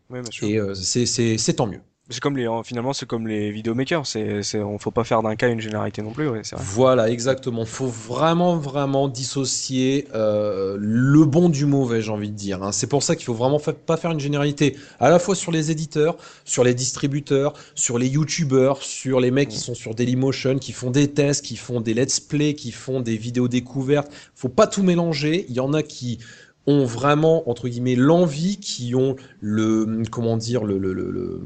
Ouais, 0.10 0.21
bien 0.21 0.32
sûr. 0.32 0.47
Et 0.47 0.58
euh, 0.58 0.73
c'est- 0.73 1.05
c'est 1.05 1.38
c'est 1.38 1.53
tant 1.53 1.67
mieux. 1.67 1.82
C'est 2.12 2.19
comme 2.22 2.38
les, 2.38 2.48
finalement, 2.63 2.91
c'est 2.91 3.06
comme 3.06 3.28
les 3.28 3.52
vidéomakers. 3.52 4.08
C'est, 4.08 4.41
c'est, 4.41 4.60
on 4.62 4.80
faut 4.80 4.89
pas 4.89 5.04
faire 5.04 5.22
d'un 5.22 5.36
cas 5.36 5.48
une 5.48 5.60
généralité 5.62 6.02
non 6.02 6.12
plus. 6.12 6.28
Ouais, 6.28 6.41
c'est 6.43 6.56
vrai. 6.56 6.65
Voilà, 6.67 7.10
exactement. 7.10 7.65
Faut 7.65 7.86
vraiment, 7.88 8.58
vraiment 8.58 9.08
dissocier 9.08 10.08
euh, 10.15 10.76
le 10.80 11.26
bon 11.26 11.50
du 11.50 11.65
mauvais, 11.67 12.02
j'ai 12.02 12.12
envie 12.12 12.32
de 12.32 12.36
dire. 12.36 12.63
hein. 12.63 12.72
C'est 12.72 12.88
pour 12.88 13.04
ça 13.04 13.15
qu'il 13.15 13.26
faut 13.26 13.36
vraiment 13.36 13.60
fa- 13.60 13.74
pas 13.74 13.95
faire 13.95 14.10
une 14.12 14.19
généralité, 14.19 14.76
à 15.00 15.12
la 15.12 15.19
fois 15.19 15.36
sur 15.36 15.52
les 15.52 15.69
éditeurs, 15.69 16.17
sur 16.45 16.63
les 16.63 16.74
distributeurs, 16.74 17.54
sur 17.76 18.00
les 18.00 18.08
youtubeurs, 18.08 18.82
sur 18.82 19.19
les 19.19 19.30
mecs 19.30 19.50
qui 19.50 19.60
sont 19.60 19.76
sur 19.76 19.93
Dailymotion, 19.93 20.58
qui 20.58 20.72
font 20.72 20.89
des 20.89 21.10
tests, 21.12 21.45
qui 21.45 21.58
font 21.58 21.80
des 21.80 21.93
let's 21.93 22.19
play, 22.19 22.56
qui 22.56 22.72
font 22.72 23.02
des 23.02 23.17
vidéos 23.17 23.48
découvertes. 23.48 24.12
Faut 24.34 24.50
pas 24.50 24.65
tout 24.65 24.82
mélanger. 24.82 25.45
Il 25.50 25.54
y 25.56 25.60
en 25.60 25.74
a 25.74 25.84
qui 25.84 26.17
ont 26.65 26.86
vraiment 26.86 27.50
entre 27.50 27.67
guillemets 27.67 27.95
l'envie, 27.95 28.58
qui 28.58 28.93
ont 28.95 29.15
le 29.41 30.04
comment 30.12 30.38
dire 30.38 30.63
le, 30.65 30.78
le, 30.78 30.93
le- 30.93 31.10
le- 31.12 31.41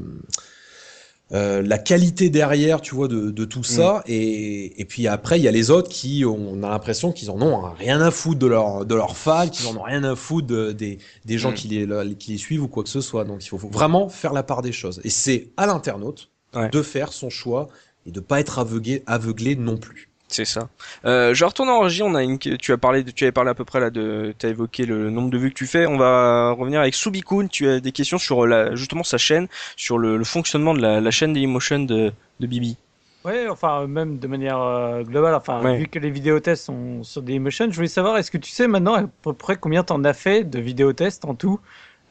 euh, 1.32 1.62
la 1.62 1.78
qualité 1.78 2.28
derrière, 2.30 2.80
tu 2.80 2.94
vois, 2.94 3.08
de, 3.08 3.30
de 3.30 3.44
tout 3.44 3.62
ça. 3.64 4.02
Et, 4.06 4.80
et 4.80 4.84
puis 4.84 5.08
après, 5.08 5.40
il 5.40 5.42
y 5.42 5.48
a 5.48 5.50
les 5.50 5.70
autres 5.70 5.88
qui, 5.88 6.24
ont- 6.24 6.36
on 6.52 6.62
a 6.62 6.68
l'impression 6.68 7.12
qu'ils 7.12 7.30
en 7.30 7.40
ont 7.40 7.62
rien 7.72 8.00
à 8.02 8.10
foutre 8.10 8.38
de 8.38 8.46
leur, 8.46 8.84
de 8.84 8.94
leurs 8.94 9.16
fans, 9.16 9.48
qu'ils 9.48 9.66
en 9.66 9.76
ont 9.76 9.82
rien 9.82 10.04
à 10.04 10.14
foutre 10.16 10.46
de- 10.46 10.72
des, 10.72 10.98
des 11.24 11.38
gens 11.38 11.50
Mm. 11.52 11.54
qui, 11.54 11.68
les, 11.68 12.14
qui 12.16 12.32
les 12.32 12.38
suivent 12.38 12.62
ou 12.62 12.68
quoi 12.68 12.82
que 12.84 12.90
ce 12.90 13.00
soit. 13.00 13.24
Donc 13.24 13.44
il 13.44 13.48
faut, 13.48 13.58
faut 13.58 13.68
vraiment 13.70 14.08
faire 14.08 14.32
la 14.32 14.42
part 14.42 14.60
des 14.62 14.72
choses. 14.72 15.00
Et 15.04 15.10
c'est 15.10 15.48
à 15.56 15.66
l'internaute 15.66 16.30
Ouais. 16.54 16.68
de 16.70 16.82
faire 16.82 17.12
son 17.12 17.30
choix 17.30 17.66
et 18.06 18.12
de 18.12 18.20
pas 18.20 18.38
être 18.38 18.60
aveuglé, 18.60 19.02
aveuglé 19.06 19.56
non 19.56 19.76
plus. 19.76 20.10
C'est 20.34 20.44
ça. 20.44 20.68
Euh, 21.04 21.32
je 21.32 21.44
retourne 21.44 21.68
en 21.68 21.78
régie. 21.78 22.02
On 22.02 22.14
a 22.16 22.24
une, 22.24 22.38
tu 22.38 22.72
as 22.72 22.76
parlé, 22.76 23.04
de, 23.04 23.12
tu 23.12 23.22
avais 23.22 23.30
parlé 23.30 23.50
à 23.50 23.54
peu 23.54 23.64
près 23.64 23.78
là 23.78 23.90
de, 23.90 24.34
tu 24.36 24.46
as 24.46 24.48
évoqué 24.48 24.84
le 24.84 25.08
nombre 25.10 25.30
de 25.30 25.38
vues 25.38 25.50
que 25.50 25.54
tu 25.54 25.66
fais. 25.66 25.86
On 25.86 25.96
va 25.96 26.50
revenir 26.50 26.80
avec 26.80 26.94
Subikun. 26.94 27.46
Tu 27.46 27.68
as 27.68 27.78
des 27.78 27.92
questions 27.92 28.18
sur 28.18 28.44
la, 28.44 28.74
justement 28.74 29.04
sa 29.04 29.16
chaîne, 29.16 29.46
sur 29.76 29.96
le, 29.96 30.16
le 30.16 30.24
fonctionnement 30.24 30.74
de 30.74 30.80
la, 30.82 31.00
la 31.00 31.10
chaîne 31.12 31.32
Dailymotion 31.34 31.80
de, 31.84 32.12
de 32.40 32.46
Bibi. 32.48 32.76
Ouais, 33.24 33.48
enfin, 33.48 33.86
même 33.86 34.18
de 34.18 34.26
manière 34.26 34.60
euh, 34.60 35.02
globale, 35.04 35.34
enfin, 35.36 35.62
Ouais. 35.62 35.78
vu 35.78 35.86
que 35.86 36.00
les 36.00 36.10
vidéotests 36.10 36.64
sont 36.64 37.04
sur 37.04 37.22
Dailymotion, 37.22 37.68
je 37.70 37.76
voulais 37.76 37.86
savoir, 37.88 38.18
est-ce 38.18 38.30
que 38.32 38.36
tu 38.38 38.50
sais 38.50 38.66
maintenant 38.66 38.94
à 38.94 39.04
peu 39.22 39.32
près 39.32 39.56
combien 39.56 39.84
t'en 39.84 40.02
as 40.02 40.12
fait 40.14 40.42
de 40.44 40.58
vidéotests 40.58 41.24
en 41.24 41.34
tout? 41.36 41.60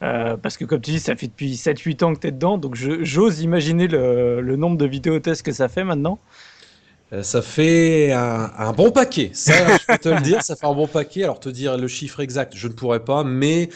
Euh, 0.02 0.36
Parce 0.36 0.56
que 0.56 0.64
comme 0.64 0.80
tu 0.80 0.90
dis, 0.90 0.98
ça 0.98 1.14
fait 1.14 1.28
depuis 1.28 1.54
7-8 1.54 2.02
ans 2.04 2.14
que 2.14 2.18
t'es 2.20 2.32
dedans, 2.32 2.58
donc 2.58 2.74
j'ose 2.74 3.40
imaginer 3.42 3.86
le, 3.86 4.40
le 4.40 4.56
nombre 4.56 4.76
de 4.76 4.86
vidéotests 4.86 5.42
que 5.42 5.52
ça 5.52 5.68
fait 5.68 5.84
maintenant. 5.84 6.18
Euh, 7.12 7.22
Ça 7.22 7.42
fait 7.42 8.12
un, 8.12 8.50
un 8.56 8.72
bon 8.72 8.90
paquet. 8.90 9.30
Ça, 9.34 9.70
je 9.70 9.86
peux 9.88 9.98
te 9.98 10.08
le 10.08 10.20
dire, 10.20 10.42
ça 10.42 10.56
fait 10.56 10.66
un 10.66 10.74
bon 10.74 10.88
paquet. 10.88 11.22
Alors, 11.24 11.38
te 11.40 11.48
dire 11.48 11.76
le 11.76 11.88
chiffre 11.88 12.20
exact, 12.20 12.54
je 12.56 12.68
ne 12.68 12.72
pourrais 12.72 13.04
pas, 13.04 13.24
mais 13.24 13.68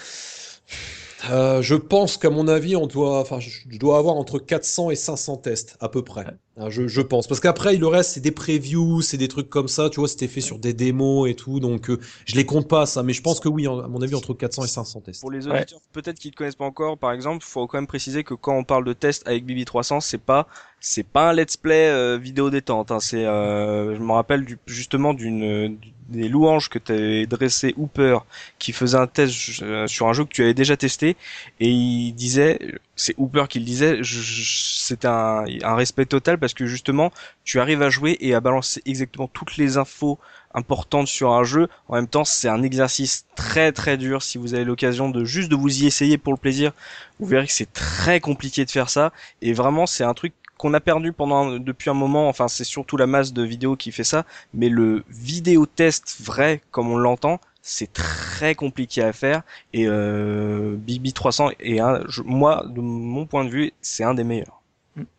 euh, 1.30 1.62
je 1.62 1.74
pense 1.74 2.16
qu'à 2.16 2.30
mon 2.30 2.46
avis, 2.46 2.76
on 2.76 2.86
doit, 2.86 3.20
enfin, 3.20 3.40
je 3.40 3.76
dois 3.78 3.98
avoir 3.98 4.14
entre 4.16 4.38
400 4.38 4.90
et 4.90 4.96
500 4.96 5.36
tests, 5.36 5.76
à 5.80 5.88
peu 5.88 6.02
près. 6.04 6.30
Hein, 6.56 6.70
je, 6.70 6.86
je 6.86 7.00
pense. 7.00 7.26
Parce 7.26 7.40
qu'après, 7.40 7.76
le 7.76 7.86
reste, 7.88 8.12
c'est 8.12 8.20
des 8.20 8.30
previews, 8.30 9.02
c'est 9.02 9.16
des 9.16 9.26
trucs 9.28 9.48
comme 9.50 9.66
ça, 9.68 9.90
tu 9.90 9.98
vois, 10.00 10.08
c'était 10.08 10.28
fait 10.28 10.40
sur 10.40 10.58
des 10.60 10.74
démos 10.74 11.28
et 11.28 11.34
tout, 11.34 11.58
donc 11.58 11.90
euh, 11.90 11.98
je 12.24 12.36
les 12.36 12.46
compte 12.46 12.68
pas, 12.68 12.86
ça, 12.86 13.02
mais 13.02 13.12
je 13.12 13.22
pense 13.22 13.40
que 13.40 13.48
oui, 13.48 13.66
à 13.66 13.70
mon 13.88 14.00
avis, 14.00 14.14
entre 14.14 14.32
400 14.32 14.64
et 14.64 14.68
500 14.68 15.00
tests. 15.00 15.20
Pour 15.20 15.30
les 15.32 15.48
Ouais. 15.50 15.66
auditeurs 15.66 15.80
peut-être 15.92 16.18
qui 16.18 16.28
ne 16.28 16.34
connaissent 16.34 16.54
pas 16.56 16.64
encore, 16.64 16.96
par 16.98 17.12
exemple, 17.12 17.44
faut 17.44 17.66
quand 17.66 17.78
même 17.78 17.86
préciser 17.88 18.22
que 18.22 18.34
quand 18.34 18.56
on 18.56 18.64
parle 18.64 18.84
de 18.84 18.92
test 18.92 19.26
avec 19.26 19.44
Bibi 19.44 19.64
300, 19.64 20.00
c'est 20.00 20.18
pas 20.18 20.46
c'est 20.80 21.02
pas 21.06 21.30
un 21.30 21.32
let's 21.32 21.56
play 21.56 21.88
euh, 21.88 22.18
vidéo 22.18 22.50
détente. 22.50 22.90
Hein. 22.90 23.00
C'est 23.00 23.24
euh, 23.24 23.94
je 23.96 24.00
me 24.00 24.12
rappelle 24.12 24.44
du, 24.44 24.58
justement 24.66 25.14
d'une 25.14 25.76
du- 25.76 25.92
des 26.08 26.28
louanges 26.28 26.70
que 26.70 26.78
t'avais 26.78 27.26
dressé 27.26 27.74
Hooper 27.76 28.20
qui 28.58 28.72
faisait 28.72 28.96
un 28.96 29.06
test 29.06 29.60
euh, 29.62 29.86
sur 29.86 30.08
un 30.08 30.14
jeu 30.14 30.24
que 30.24 30.30
tu 30.30 30.42
avais 30.42 30.54
déjà 30.54 30.74
testé 30.74 31.16
et 31.60 31.68
il 31.68 32.12
disait 32.12 32.58
c'est 32.96 33.14
Hooper 33.18 33.44
qui 33.46 33.58
le 33.58 33.66
disait 33.66 34.00
c'était 34.02 35.08
un, 35.08 35.44
un 35.62 35.74
respect 35.74 36.06
total 36.06 36.38
parce 36.38 36.54
que 36.54 36.64
justement 36.66 37.12
tu 37.44 37.60
arrives 37.60 37.82
à 37.82 37.90
jouer 37.90 38.16
et 38.20 38.34
à 38.34 38.40
balancer 38.40 38.80
exactement 38.86 39.28
toutes 39.28 39.56
les 39.58 39.76
infos 39.76 40.18
importantes 40.54 41.08
sur 41.08 41.32
un 41.32 41.44
jeu. 41.44 41.68
En 41.88 41.96
même 41.96 42.08
temps, 42.08 42.24
c'est 42.24 42.48
un 42.48 42.62
exercice 42.62 43.26
très 43.36 43.70
très 43.72 43.96
dur. 43.98 44.22
Si 44.22 44.38
vous 44.38 44.54
avez 44.54 44.64
l'occasion 44.64 45.10
de 45.10 45.24
juste 45.24 45.50
de 45.50 45.56
vous 45.56 45.82
y 45.82 45.86
essayer 45.86 46.16
pour 46.18 46.32
le 46.32 46.38
plaisir, 46.38 46.72
vous 47.20 47.26
verrez 47.26 47.46
que 47.46 47.52
c'est 47.52 47.72
très 47.72 48.18
compliqué 48.20 48.64
de 48.64 48.70
faire 48.70 48.88
ça. 48.90 49.12
Et 49.42 49.52
vraiment, 49.52 49.86
c'est 49.86 50.04
un 50.04 50.14
truc 50.14 50.32
qu'on 50.58 50.74
a 50.74 50.80
perdu 50.80 51.12
pendant 51.12 51.36
un- 51.54 51.58
depuis 51.60 51.88
un 51.88 51.94
moment. 51.94 52.28
Enfin, 52.28 52.48
c'est 52.48 52.64
surtout 52.64 52.96
la 52.98 53.06
masse 53.06 53.32
de 53.32 53.42
vidéos 53.42 53.76
qui 53.76 53.90
fait 53.92 54.04
ça. 54.04 54.24
Mais 54.52 54.68
le 54.68 55.04
vidéo 55.08 55.64
test 55.66 56.16
vrai, 56.20 56.60
comme 56.70 56.90
on 56.90 56.98
l'entend, 56.98 57.40
c'est 57.62 57.92
très 57.92 58.54
compliqué 58.54 59.02
à 59.02 59.12
faire. 59.12 59.42
Et 59.72 59.86
euh, 59.86 60.74
Bibi 60.76 61.12
300 61.12 61.50
est 61.60 61.80
un, 61.80 62.02
je- 62.08 62.22
moi, 62.22 62.64
de 62.68 62.80
mon 62.80 63.26
point 63.26 63.44
de 63.44 63.50
vue, 63.50 63.72
c'est 63.80 64.04
un 64.04 64.14
des 64.14 64.24
meilleurs. 64.24 64.62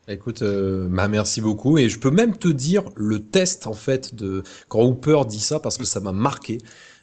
Écoute, 0.10 0.42
euh, 0.42 0.88
bah, 0.90 1.08
merci 1.08 1.40
beaucoup. 1.42 1.78
Et 1.78 1.88
je 1.88 2.00
peux 2.00 2.12
même 2.12 2.36
te 2.38 2.48
dire 2.50 2.84
le 2.96 3.20
test, 3.24 3.66
en 3.68 3.74
fait, 3.74 4.14
de 4.16 4.44
quand 4.68 4.82
Hooper 4.84 5.22
dit 5.28 5.40
ça, 5.40 5.60
parce 5.60 5.78
que 5.78 5.86
ça 5.86 6.00
m'a 6.00 6.12
marqué. 6.12 6.58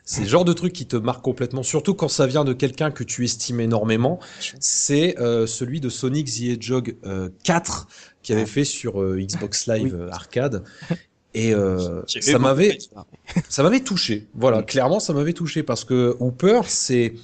C'est 0.09 0.20
le 0.22 0.29
genre 0.29 0.44
de 0.44 0.53
truc 0.53 0.72
qui 0.72 0.87
te 0.87 0.94
marque 0.96 1.20
complètement, 1.22 1.64
surtout 1.64 1.94
quand 1.94 2.07
ça 2.07 2.29
vient 2.29 2.44
de 2.44 2.53
quelqu'un 2.53 2.92
que 2.92 3.03
tu 3.03 3.25
estimes 3.25 3.59
énormément. 3.61 4.20
C'est 4.61 5.18
euh, 5.18 5.49
celui 5.49 5.81
de 5.81 5.88
Sonic 5.88 6.29
the 6.29 6.42
Hedgehog 6.42 6.96
euh, 7.05 7.29
4 7.42 7.88
qui 8.27 8.33
avait 8.33 8.45
fait 8.47 8.65
sur 8.65 9.01
euh, 9.01 9.21
Xbox 9.21 9.67
Live 9.69 9.95
Oui. 9.95 10.01
euh, 10.01 10.11
Arcade. 10.11 10.65
Et 11.33 11.55
euh, 11.55 12.03
ça 12.07 12.39
m'avait, 12.39 12.79
ça. 13.49 13.62
m'avait 13.62 13.81
touché. 13.81 14.27
Voilà, 14.35 14.62
clairement, 14.62 14.99
ça 15.01 15.12
m'avait 15.12 15.33
touché 15.35 15.62
parce 15.62 15.85
que 15.85 16.17
Hooper, 16.19 16.62
c'est 16.67 17.15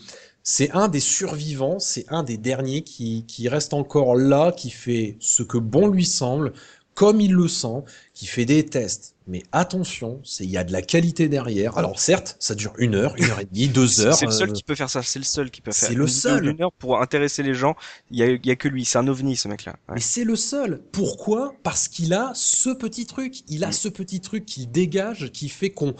c'est 0.45 0.71
un 0.73 0.89
des 0.89 1.01
survivants, 1.01 1.79
c'est 1.79 2.05
un 2.09 2.23
des 2.23 2.37
derniers 2.37 2.83
qui 2.83 3.25
qui 3.27 3.49
reste 3.49 3.75
encore 3.75 4.15
là, 4.17 4.53
qui 4.53 4.71
fait 4.71 5.17
ce 5.21 5.43
que 5.43 5.59
bon 5.59 5.89
lui 5.89 6.05
semble, 6.05 6.53
comme 6.95 7.21
il 7.21 7.33
le 7.33 7.49
sent, 7.49 7.83
qui 8.15 8.27
fait 8.27 8.45
des 8.45 8.65
tests. 8.67 9.15
Mais 9.29 9.45
attention, 9.53 10.21
c'est 10.25 10.45
il 10.45 10.51
y 10.51 10.57
a 10.57 10.65
de 10.65 10.73
la 10.73 10.83
qualité 10.83 11.29
derrière. 11.29 11.79
Alors 11.79 11.99
certes, 12.01 12.37
ça 12.41 12.55
dure 12.57 12.73
une 12.79 12.97
heure, 12.97 13.15
une 13.17 13.25
heure 13.27 13.39
et 13.41 13.45
demie, 13.45 13.69
deux 13.69 14.01
heures. 14.01 14.15
c'est 14.19 14.27
le 14.27 14.33
seul 14.33 14.51
euh, 14.51 14.53
qui 14.53 14.63
peut 14.65 14.75
faire 14.75 14.91
ça. 14.91 15.01
C'est 15.03 15.21
le 15.21 15.25
seul 15.25 15.51
qui 15.51 15.61
peut 15.61 15.71
faire. 15.71 15.89
c'est 15.89 15.95
le 15.95 16.03
Une 16.03 16.09
seul. 16.09 16.43
d'une 16.43 16.61
heure 16.63 16.73
pour 16.73 17.01
intéresser 17.01 17.43
les 17.45 17.55
gens. 17.55 17.77
Il 18.11 18.19
y 18.19 18.23
a, 18.25 18.37
y 18.43 18.51
a 18.51 18.57
que 18.57 18.67
lui. 18.69 18.85
C'est 18.85 18.99
un 18.99 19.07
ovni, 19.07 19.37
ce 19.37 19.47
mec-là. 19.49 19.77
Ouais. 19.89 19.95
Mais 19.95 20.01
c'est 20.01 20.25
le 20.25 20.35
seul. 20.37 20.83
Pourquoi? 20.91 21.55
Parce 21.63 21.87
qu'il 21.87 22.13
a 22.15 22.33
ce 22.35 22.71
petit 22.71 23.07
truc. 23.07 23.43
Il 23.49 23.63
a 23.65 23.69
Mm. 23.69 23.73
ce 23.73 23.89
petit 23.89 24.21
truc 24.21 24.45
qu'il 24.45 24.71
dégage, 24.71 25.31
qui 25.33 25.49
fait 25.49 25.71
qu'on 25.71 25.95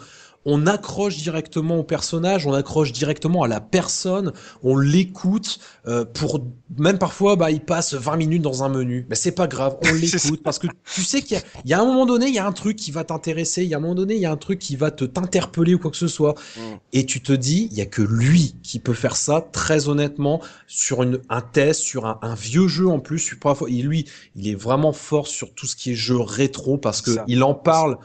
on 0.45 0.67
accroche 0.67 1.17
directement 1.17 1.77
au 1.77 1.83
personnage, 1.83 2.45
on 2.47 2.53
accroche 2.53 2.91
directement 2.91 3.43
à 3.43 3.47
la 3.47 3.61
personne, 3.61 4.33
on 4.63 4.77
l'écoute. 4.77 5.59
euh, 5.87 6.05
pour 6.05 6.45
même 6.77 6.97
parfois, 6.97 7.35
bah, 7.35 7.51
il 7.51 7.59
passe 7.61 7.93
20 7.93 8.15
minutes 8.17 8.41
dans 8.41 8.63
un 8.63 8.69
menu. 8.69 9.05
Mais 9.09 9.15
c'est 9.15 9.31
pas 9.33 9.47
grave, 9.47 9.77
on 9.83 9.93
l'écoute 9.93 10.41
parce 10.43 10.59
que 10.59 10.67
tu 10.93 11.03
sais 11.03 11.21
qu'il 11.21 11.37
y, 11.65 11.69
y 11.69 11.73
a 11.73 11.79
un 11.81 11.85
moment 11.85 12.05
donné, 12.05 12.27
il 12.27 12.33
y 12.33 12.39
a 12.39 12.47
un 12.47 12.51
truc 12.51 12.75
qui 12.77 12.91
va 12.91 13.03
t'intéresser. 13.03 13.63
Il 13.63 13.69
y 13.69 13.73
a 13.73 13.77
un 13.77 13.81
moment 13.81 13.95
donné, 13.95 14.15
il 14.15 14.21
y 14.21 14.25
a 14.25 14.31
un 14.31 14.37
truc 14.37 14.59
qui 14.59 14.75
va 14.75 14.91
te 14.91 15.05
t'interpeller 15.05 15.75
ou 15.75 15.79
quoi 15.79 15.91
que 15.91 15.97
ce 15.97 16.07
soit. 16.07 16.35
Mm. 16.57 16.61
Et 16.93 17.05
tu 17.05 17.21
te 17.21 17.31
dis, 17.33 17.67
il 17.71 17.77
y 17.77 17.81
a 17.81 17.85
que 17.85 18.01
lui 18.01 18.55
qui 18.63 18.79
peut 18.79 18.93
faire 18.93 19.15
ça, 19.15 19.45
très 19.51 19.87
honnêtement, 19.87 20.41
sur 20.67 21.03
une, 21.03 21.19
un 21.29 21.41
test, 21.41 21.81
sur 21.81 22.05
un, 22.05 22.19
un 22.21 22.35
vieux 22.35 22.67
jeu 22.67 22.87
en 22.87 22.99
plus. 22.99 23.19
sur- 23.19 23.39
parfois, 23.39 23.69
et 23.69 23.81
lui, 23.81 24.05
il 24.35 24.47
est 24.47 24.55
vraiment 24.55 24.93
fort 24.93 25.27
sur 25.27 25.53
tout 25.53 25.67
ce 25.67 25.75
qui 25.75 25.91
est 25.91 25.95
jeu 25.95 26.17
rétro 26.19 26.77
parce 26.77 27.01
que 27.01 27.13
Ça. 27.13 27.23
il 27.27 27.43
en 27.43 27.53
parle. 27.53 27.97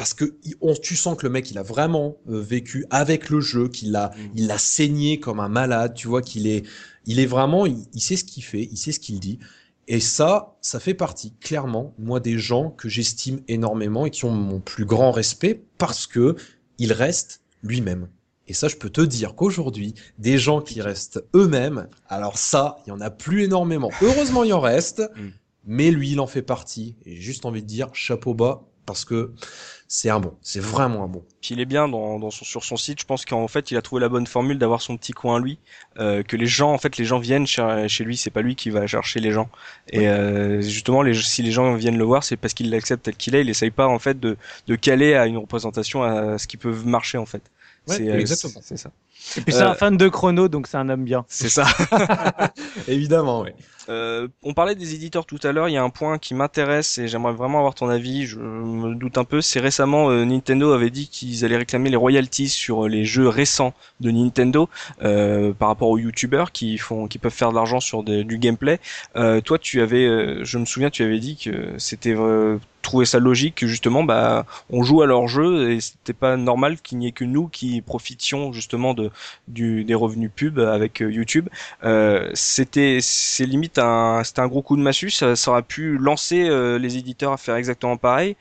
Parce 0.00 0.14
que 0.14 0.34
on, 0.62 0.72
tu 0.74 0.96
sens 0.96 1.14
que 1.14 1.26
le 1.26 1.30
mec, 1.30 1.50
il 1.50 1.58
a 1.58 1.62
vraiment 1.62 2.16
euh, 2.30 2.40
vécu 2.40 2.86
avec 2.88 3.28
le 3.28 3.42
jeu, 3.42 3.68
qu'il 3.68 3.94
a, 3.96 4.08
Mm. 4.16 4.20
il 4.34 4.46
l'a 4.46 4.56
saigné 4.56 5.20
comme 5.20 5.40
un 5.40 5.50
malade. 5.50 5.92
Tu 5.94 6.08
vois 6.08 6.22
qu'il 6.22 6.46
est, 6.46 6.64
il 7.04 7.20
est 7.20 7.26
vraiment, 7.26 7.66
il, 7.66 7.76
il 7.92 8.00
sait 8.00 8.16
ce 8.16 8.24
qu'il 8.24 8.42
fait, 8.42 8.66
il 8.72 8.78
sait 8.78 8.92
ce 8.92 8.98
qu'il 8.98 9.20
dit. 9.20 9.38
Et 9.88 10.00
ça, 10.00 10.56
ça 10.62 10.80
fait 10.80 10.94
partie 10.94 11.34
clairement, 11.38 11.92
moi, 11.98 12.18
des 12.18 12.38
gens 12.38 12.70
que 12.70 12.88
j'estime 12.88 13.40
énormément 13.46 14.06
et 14.06 14.10
qui 14.10 14.24
ont 14.24 14.30
mon 14.30 14.58
plus 14.58 14.86
grand 14.86 15.10
respect 15.10 15.60
parce 15.76 16.06
que 16.06 16.34
il 16.78 16.94
reste 16.94 17.42
lui-même. 17.62 18.08
Et 18.48 18.54
ça, 18.54 18.68
je 18.68 18.76
peux 18.76 18.88
te 18.88 19.02
dire 19.02 19.34
qu'aujourd'hui, 19.34 19.94
des 20.18 20.38
gens 20.38 20.62
qui 20.62 20.80
restent 20.80 21.22
eux-mêmes, 21.36 21.88
alors 22.08 22.38
ça, 22.38 22.76
il 22.86 22.88
y 22.88 22.92
en 22.92 23.02
a 23.02 23.10
plus 23.10 23.42
énormément. 23.44 23.90
Heureusement, 24.00 24.44
il 24.44 24.54
en 24.54 24.60
reste, 24.60 25.02
Mm. 25.14 25.28
mais 25.66 25.90
lui, 25.90 26.12
il 26.12 26.20
en 26.20 26.26
fait 26.26 26.40
partie. 26.40 26.96
Et 27.04 27.16
j'ai 27.16 27.20
juste 27.20 27.44
envie 27.44 27.60
de 27.60 27.66
dire 27.66 27.90
chapeau 27.92 28.32
bas 28.32 28.62
parce 28.86 29.04
que 29.04 29.34
c'est 29.92 30.08
un 30.08 30.20
bon, 30.20 30.32
c'est 30.40 30.60
vraiment 30.60 31.02
un 31.02 31.08
bon. 31.08 31.24
Puis 31.40 31.54
il 31.54 31.60
est 31.60 31.64
bien 31.64 31.88
dans, 31.88 32.20
dans 32.20 32.30
son, 32.30 32.44
sur 32.44 32.62
son 32.62 32.76
site. 32.76 33.00
Je 33.00 33.04
pense 33.04 33.24
qu'en 33.24 33.48
fait, 33.48 33.72
il 33.72 33.76
a 33.76 33.82
trouvé 33.82 34.00
la 34.00 34.08
bonne 34.08 34.28
formule 34.28 34.56
d'avoir 34.56 34.80
son 34.80 34.96
petit 34.96 35.10
coin 35.10 35.34
à 35.34 35.38
lui. 35.40 35.58
Euh, 35.98 36.22
que 36.22 36.36
les 36.36 36.46
gens, 36.46 36.72
en 36.72 36.78
fait, 36.78 36.96
les 36.96 37.04
gens 37.04 37.18
viennent 37.18 37.44
chez, 37.44 37.86
chez 37.88 38.04
lui. 38.04 38.16
C'est 38.16 38.30
pas 38.30 38.40
lui 38.40 38.54
qui 38.54 38.70
va 38.70 38.86
chercher 38.86 39.18
les 39.18 39.32
gens. 39.32 39.50
Et 39.88 40.06
euh, 40.06 40.60
justement, 40.60 41.02
les, 41.02 41.20
si 41.20 41.42
les 41.42 41.50
gens 41.50 41.74
viennent 41.74 41.98
le 41.98 42.04
voir, 42.04 42.22
c'est 42.22 42.36
parce 42.36 42.54
qu'il 42.54 42.70
l'accepte 42.70 43.02
tel 43.02 43.16
qu'il 43.16 43.34
est. 43.34 43.40
Il 43.40 43.50
essaye 43.50 43.72
pas 43.72 43.88
en 43.88 43.98
fait 43.98 44.20
de, 44.20 44.36
de 44.68 44.76
caler 44.76 45.14
à 45.14 45.26
une 45.26 45.38
représentation 45.38 46.04
à 46.04 46.38
ce 46.38 46.46
qui 46.46 46.56
peut 46.56 46.72
marcher 46.84 47.18
en 47.18 47.26
fait. 47.26 47.42
Ouais, 47.88 47.96
c'est 47.96 48.08
euh, 48.08 48.20
exactement. 48.20 48.60
c'est 48.62 48.76
ça. 48.76 48.92
Et 49.36 49.40
puis 49.40 49.52
c'est 49.52 49.62
un 49.62 49.74
fan 49.74 49.96
de 49.96 50.08
chrono, 50.08 50.48
donc 50.48 50.66
c'est 50.66 50.76
un 50.76 50.88
homme 50.88 51.04
bien. 51.04 51.24
C'est 51.28 51.48
ça. 51.48 51.66
Évidemment, 52.88 53.42
oui. 53.42 53.50
Euh, 53.88 54.28
on 54.42 54.54
parlait 54.54 54.76
des 54.76 54.94
éditeurs 54.94 55.26
tout 55.26 55.38
à 55.42 55.52
l'heure, 55.52 55.68
il 55.68 55.72
y 55.72 55.76
a 55.76 55.82
un 55.82 55.90
point 55.90 56.18
qui 56.18 56.34
m'intéresse 56.34 56.98
et 56.98 57.08
j'aimerais 57.08 57.32
vraiment 57.32 57.58
avoir 57.58 57.74
ton 57.74 57.88
avis, 57.88 58.26
je 58.26 58.38
me 58.38 58.94
doute 58.94 59.18
un 59.18 59.24
peu, 59.24 59.40
c'est 59.40 59.58
récemment 59.58 60.10
euh, 60.10 60.24
Nintendo 60.24 60.72
avait 60.72 60.90
dit 60.90 61.08
qu'ils 61.08 61.44
allaient 61.44 61.56
réclamer 61.56 61.90
les 61.90 61.96
royalties 61.96 62.48
sur 62.48 62.84
euh, 62.84 62.88
les 62.88 63.04
jeux 63.04 63.26
récents 63.26 63.74
de 63.98 64.10
Nintendo 64.12 64.68
euh, 65.02 65.52
par 65.54 65.68
rapport 65.68 65.88
aux 65.88 65.98
youtubeurs 65.98 66.52
qui 66.52 66.78
font 66.78 67.08
qui 67.08 67.18
peuvent 67.18 67.32
faire 67.32 67.50
de 67.50 67.56
l'argent 67.56 67.80
sur 67.80 68.04
du 68.04 68.38
gameplay. 68.38 68.78
toi 69.44 69.58
tu 69.58 69.80
avais 69.80 70.44
je 70.44 70.58
me 70.58 70.64
souviens 70.64 70.90
tu 70.90 71.02
avais 71.02 71.18
dit 71.18 71.36
que 71.36 71.74
c'était 71.78 72.14
trouver 72.82 73.04
ça 73.04 73.18
logique 73.18 73.56
que 73.56 73.66
justement 73.66 74.04
bah 74.04 74.46
on 74.70 74.82
joue 74.82 75.02
à 75.02 75.06
leur 75.06 75.28
jeu 75.28 75.72
et 75.72 75.80
c'était 75.80 76.12
pas 76.12 76.36
normal 76.36 76.80
qu'il 76.80 76.98
n'y 76.98 77.08
ait 77.08 77.12
que 77.12 77.24
nous 77.24 77.48
qui 77.48 77.82
profitions 77.82 78.52
justement 78.52 78.94
de 78.94 79.09
du, 79.48 79.84
des 79.84 79.94
revenus 79.94 80.30
pub 80.34 80.58
avec 80.58 81.02
euh, 81.02 81.10
YouTube. 81.10 81.48
Euh, 81.84 82.30
c'était 82.34 82.98
c'est 83.00 83.44
limite 83.44 83.78
un 83.78 84.22
c'était 84.24 84.40
un 84.40 84.48
gros 84.48 84.62
coup 84.62 84.76
de 84.76 84.82
massue. 84.82 85.10
Ça, 85.10 85.36
ça 85.36 85.50
aurait 85.50 85.62
pu 85.62 85.98
lancer 85.98 86.48
euh, 86.48 86.78
les 86.78 86.96
éditeurs 86.96 87.32
à 87.32 87.36
faire 87.36 87.56
exactement 87.56 87.96
pareil. 87.96 88.36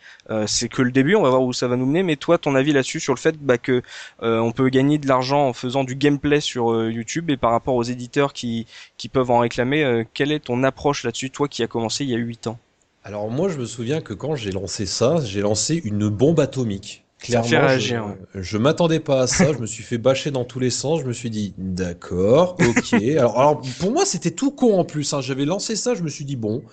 C'est 0.46 0.70
que 0.70 0.84
le 0.84 0.92
début. 0.92 1.16
On 1.16 1.24
va 1.24 1.30
voir 1.30 1.42
où 1.42 1.54
ça 1.54 1.68
va 1.68 1.76
nous 1.76 1.88
mener. 1.88 2.04
Mais 2.04 2.16
toi 2.16 2.38
ton 2.38 2.56
avis 2.56 2.72
là-dessus 2.72 3.00
sur 3.00 3.14
le 3.14 3.20
fait 3.20 3.36
bah, 3.40 3.58
que 3.58 3.82
on 4.22 4.52
peut 4.52 4.70
gagner 4.70 4.98
de 4.98 5.08
l'argent 5.08 5.48
en 5.48 5.54
faisant 5.54 5.84
du 5.84 5.96
gameplay 5.96 6.40
sur 6.40 6.90
YouTube 6.90 7.30
et 7.32 7.38
par 7.38 7.52
rapport 7.52 7.76
aux 7.76 7.84
éditeurs 7.84 8.34
qui 8.34 8.68
qui 8.98 9.10
peuvent 9.10 9.32
en 9.32 9.40
réclamer 9.40 10.04
quelle 10.14 10.32
est 10.32 10.42
ton 10.42 10.64
approche 10.64 11.04
là-dessus 11.04 11.32
toi 11.32 11.48
qui 11.48 11.64
a 11.64 11.68
commencé 11.68 12.04
il 12.04 12.12
y 12.12 12.14
a 12.14 12.18
8 12.18 12.48
ans? 12.48 12.60
Alors 13.04 13.30
moi, 13.32 13.50
je 13.50 13.58
me 13.58 13.66
souviens 13.66 14.02
que 14.02 14.14
quand 14.14 14.36
j'ai 14.36 14.52
lancé 14.52 14.86
ça, 14.86 15.16
j'ai 15.24 15.42
lancé 15.42 15.82
une 15.84 16.10
bombe 16.10 16.40
atomique. 16.40 17.06
Clairement, 17.20 17.48
fait 17.48 17.58
réagir, 17.58 18.16
je, 18.34 18.42
je 18.42 18.58
m'attendais 18.58 19.02
pas 19.02 19.22
à 19.24 19.28
ça. 19.28 19.52
je 19.52 19.58
me 19.58 19.66
suis 19.66 19.84
fait 19.84 19.98
bâcher 19.98 20.32
dans 20.32 20.46
tous 20.46 20.60
les 20.60 20.70
sens. 20.70 21.02
Je 21.02 21.06
me 21.06 21.14
suis 21.14 21.30
dit, 21.30 21.54
d'accord, 21.58 22.56
ok. 22.60 22.94
alors, 22.94 23.38
alors, 23.38 23.62
pour 23.80 23.92
moi, 23.92 24.06
c'était 24.06 24.32
tout 24.32 24.52
con 24.52 24.80
en 24.80 24.86
plus. 24.86 25.14
Hein. 25.14 25.22
J'avais 25.22 25.46
lancé 25.46 25.76
ça. 25.76 25.96
Je 25.96 26.02
me 26.02 26.10
suis 26.10 26.24
dit, 26.24 26.38
bon, 26.38 26.64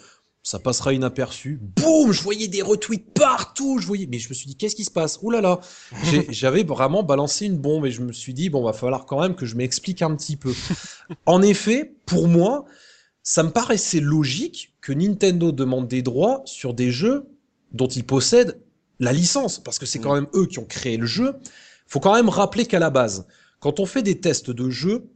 ça 0.44 0.60
passera 0.60 0.92
inaperçu. 0.92 1.58
Boum, 1.60 2.12
je 2.12 2.22
voyais 2.22 2.46
des 2.46 2.62
retweets 2.62 3.12
partout. 3.12 3.78
Je 3.80 3.86
voyais, 3.88 4.06
mais 4.06 4.20
je 4.20 4.28
me 4.28 4.34
suis 4.34 4.46
dit, 4.46 4.54
qu'est-ce 4.54 4.76
qui 4.76 4.84
se 4.84 4.92
passe? 4.92 5.18
Ouh 5.22 5.30
là 5.30 5.40
là 5.40 5.60
J'avais 6.28 6.62
vraiment 6.62 7.02
balancé 7.02 7.46
une 7.46 7.58
bombe 7.58 7.84
et 7.84 7.90
je 7.90 8.00
me 8.00 8.12
suis 8.12 8.32
dit, 8.32 8.48
bon, 8.48 8.62
va 8.62 8.72
falloir 8.72 9.04
quand 9.04 9.20
même 9.20 9.34
que 9.34 9.46
je 9.46 9.56
m'explique 9.56 10.02
un 10.02 10.14
petit 10.14 10.36
peu. 10.36 10.54
en 11.26 11.42
effet, 11.42 11.92
pour 12.06 12.28
moi, 12.28 12.64
ça 13.24 13.42
me 13.42 13.50
paraissait 13.50 13.98
logique 13.98 14.72
que 14.80 14.92
Nintendo 14.92 15.50
demande 15.50 15.88
des 15.88 16.02
droits 16.02 16.42
sur 16.44 16.72
des 16.72 16.92
jeux 16.92 17.26
dont 17.72 17.88
ils 17.88 18.04
possèdent 18.04 18.60
la 19.00 19.12
licence, 19.12 19.58
parce 19.58 19.78
que 19.78 19.86
c'est 19.86 19.98
quand 19.98 20.12
mm. 20.12 20.20
même 20.20 20.28
eux 20.34 20.46
qui 20.46 20.58
ont 20.58 20.64
créé 20.64 20.96
le 20.96 21.06
jeu. 21.06 21.34
Faut 21.86 22.00
quand 22.00 22.14
même 22.14 22.28
rappeler 22.28 22.66
qu'à 22.66 22.78
la 22.78 22.90
base, 22.90 23.26
quand 23.60 23.80
on 23.80 23.86
fait 23.86 24.02
des 24.02 24.20
tests 24.20 24.50
de 24.50 24.70
jeux, 24.70 25.08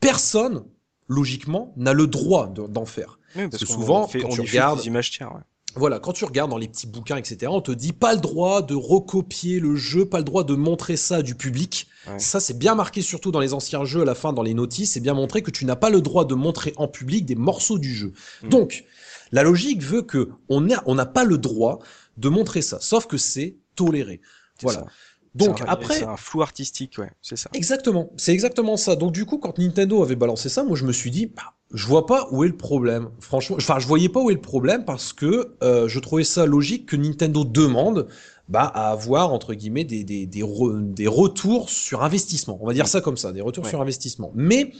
personne, 0.00 0.64
logiquement, 1.08 1.72
n'a 1.76 1.92
le 1.92 2.06
droit 2.06 2.48
d'en 2.48 2.86
faire. 2.86 3.18
parce, 3.34 3.58
que 3.58 3.66
souvent, 3.66 4.06
quand 4.06 4.28
tu 4.28 4.40
regardes, 4.40 4.80
des 4.80 4.86
images 4.86 5.10
tiers, 5.10 5.30
voilà, 5.76 5.98
quand 6.00 6.12
tu 6.12 6.24
regardes 6.24 6.50
dans 6.50 6.58
les 6.58 6.68
petits 6.68 6.86
bouquins, 6.86 7.18
etc., 7.18 7.52
on 7.52 7.60
te 7.60 7.70
dit 7.70 7.92
pas 7.92 8.14
le 8.14 8.20
droit 8.20 8.62
de 8.62 8.74
recopier 8.74 9.60
le 9.60 9.76
jeu, 9.76 10.06
pas 10.06 10.18
le 10.18 10.24
droit 10.24 10.42
de 10.42 10.54
montrer 10.54 10.96
ça 10.96 11.22
du 11.22 11.34
public. 11.34 11.86
Ça, 12.18 12.40
c'est 12.40 12.56
bien 12.56 12.74
marqué 12.74 13.02
surtout 13.02 13.32
dans 13.32 13.40
les 13.40 13.52
anciens 13.52 13.84
jeux, 13.84 14.02
à 14.02 14.04
la 14.04 14.14
fin, 14.14 14.32
dans 14.32 14.42
les 14.42 14.54
notices, 14.54 14.92
c'est 14.92 15.00
bien 15.00 15.14
montré 15.14 15.42
que 15.42 15.50
tu 15.50 15.64
n'as 15.64 15.76
pas 15.76 15.90
le 15.90 16.00
droit 16.00 16.24
de 16.24 16.34
montrer 16.34 16.72
en 16.76 16.88
public 16.88 17.26
des 17.26 17.34
morceaux 17.34 17.78
du 17.78 17.94
jeu. 17.94 18.12
Mm. 18.42 18.48
Donc, 18.48 18.84
la 19.32 19.42
logique 19.42 19.82
veut 19.82 20.02
que 20.02 20.30
on 20.48 20.60
n'a 20.60 21.06
pas 21.06 21.24
le 21.24 21.36
droit 21.36 21.80
de 22.16 22.28
montrer 22.28 22.62
ça, 22.62 22.78
sauf 22.80 23.06
que 23.06 23.18
c'est 23.18 23.56
toléré. 23.74 24.20
Voilà. 24.62 24.86
Donc 25.34 25.60
après, 25.66 25.98
c'est 25.98 26.04
un 26.04 26.16
flou 26.16 26.40
artistique, 26.40 26.96
ouais, 26.98 27.10
c'est 27.20 27.36
ça. 27.36 27.50
Exactement, 27.52 28.10
c'est 28.16 28.32
exactement 28.32 28.78
ça. 28.78 28.96
Donc 28.96 29.12
du 29.12 29.26
coup, 29.26 29.36
quand 29.36 29.58
Nintendo 29.58 30.02
avait 30.02 30.16
balancé 30.16 30.48
ça, 30.48 30.64
moi 30.64 30.76
je 30.76 30.84
me 30.84 30.92
suis 30.92 31.10
dit, 31.10 31.26
bah, 31.26 31.52
je 31.74 31.86
vois 31.86 32.06
pas 32.06 32.26
où 32.30 32.42
est 32.42 32.48
le 32.48 32.56
problème. 32.56 33.10
Franchement, 33.20 33.56
enfin, 33.58 33.78
je 33.78 33.86
voyais 33.86 34.08
pas 34.08 34.20
où 34.20 34.30
est 34.30 34.34
le 34.34 34.40
problème 34.40 34.86
parce 34.86 35.12
que 35.12 35.54
euh, 35.62 35.88
je 35.88 35.98
trouvais 36.00 36.24
ça 36.24 36.46
logique 36.46 36.86
que 36.86 36.96
Nintendo 36.96 37.44
demande 37.44 38.08
bah, 38.48 38.62
à 38.62 38.90
avoir 38.90 39.30
entre 39.30 39.52
guillemets 39.52 39.84
des 39.84 40.04
des, 40.04 40.24
des, 40.24 40.42
des 40.42 41.06
retours 41.06 41.68
sur 41.68 42.02
investissement. 42.02 42.58
On 42.62 42.66
va 42.66 42.72
dire 42.72 42.88
ça 42.88 43.02
comme 43.02 43.18
ça, 43.18 43.32
des 43.32 43.42
retours 43.42 43.66
sur 43.66 43.82
investissement. 43.82 44.32
Mais 44.34 44.72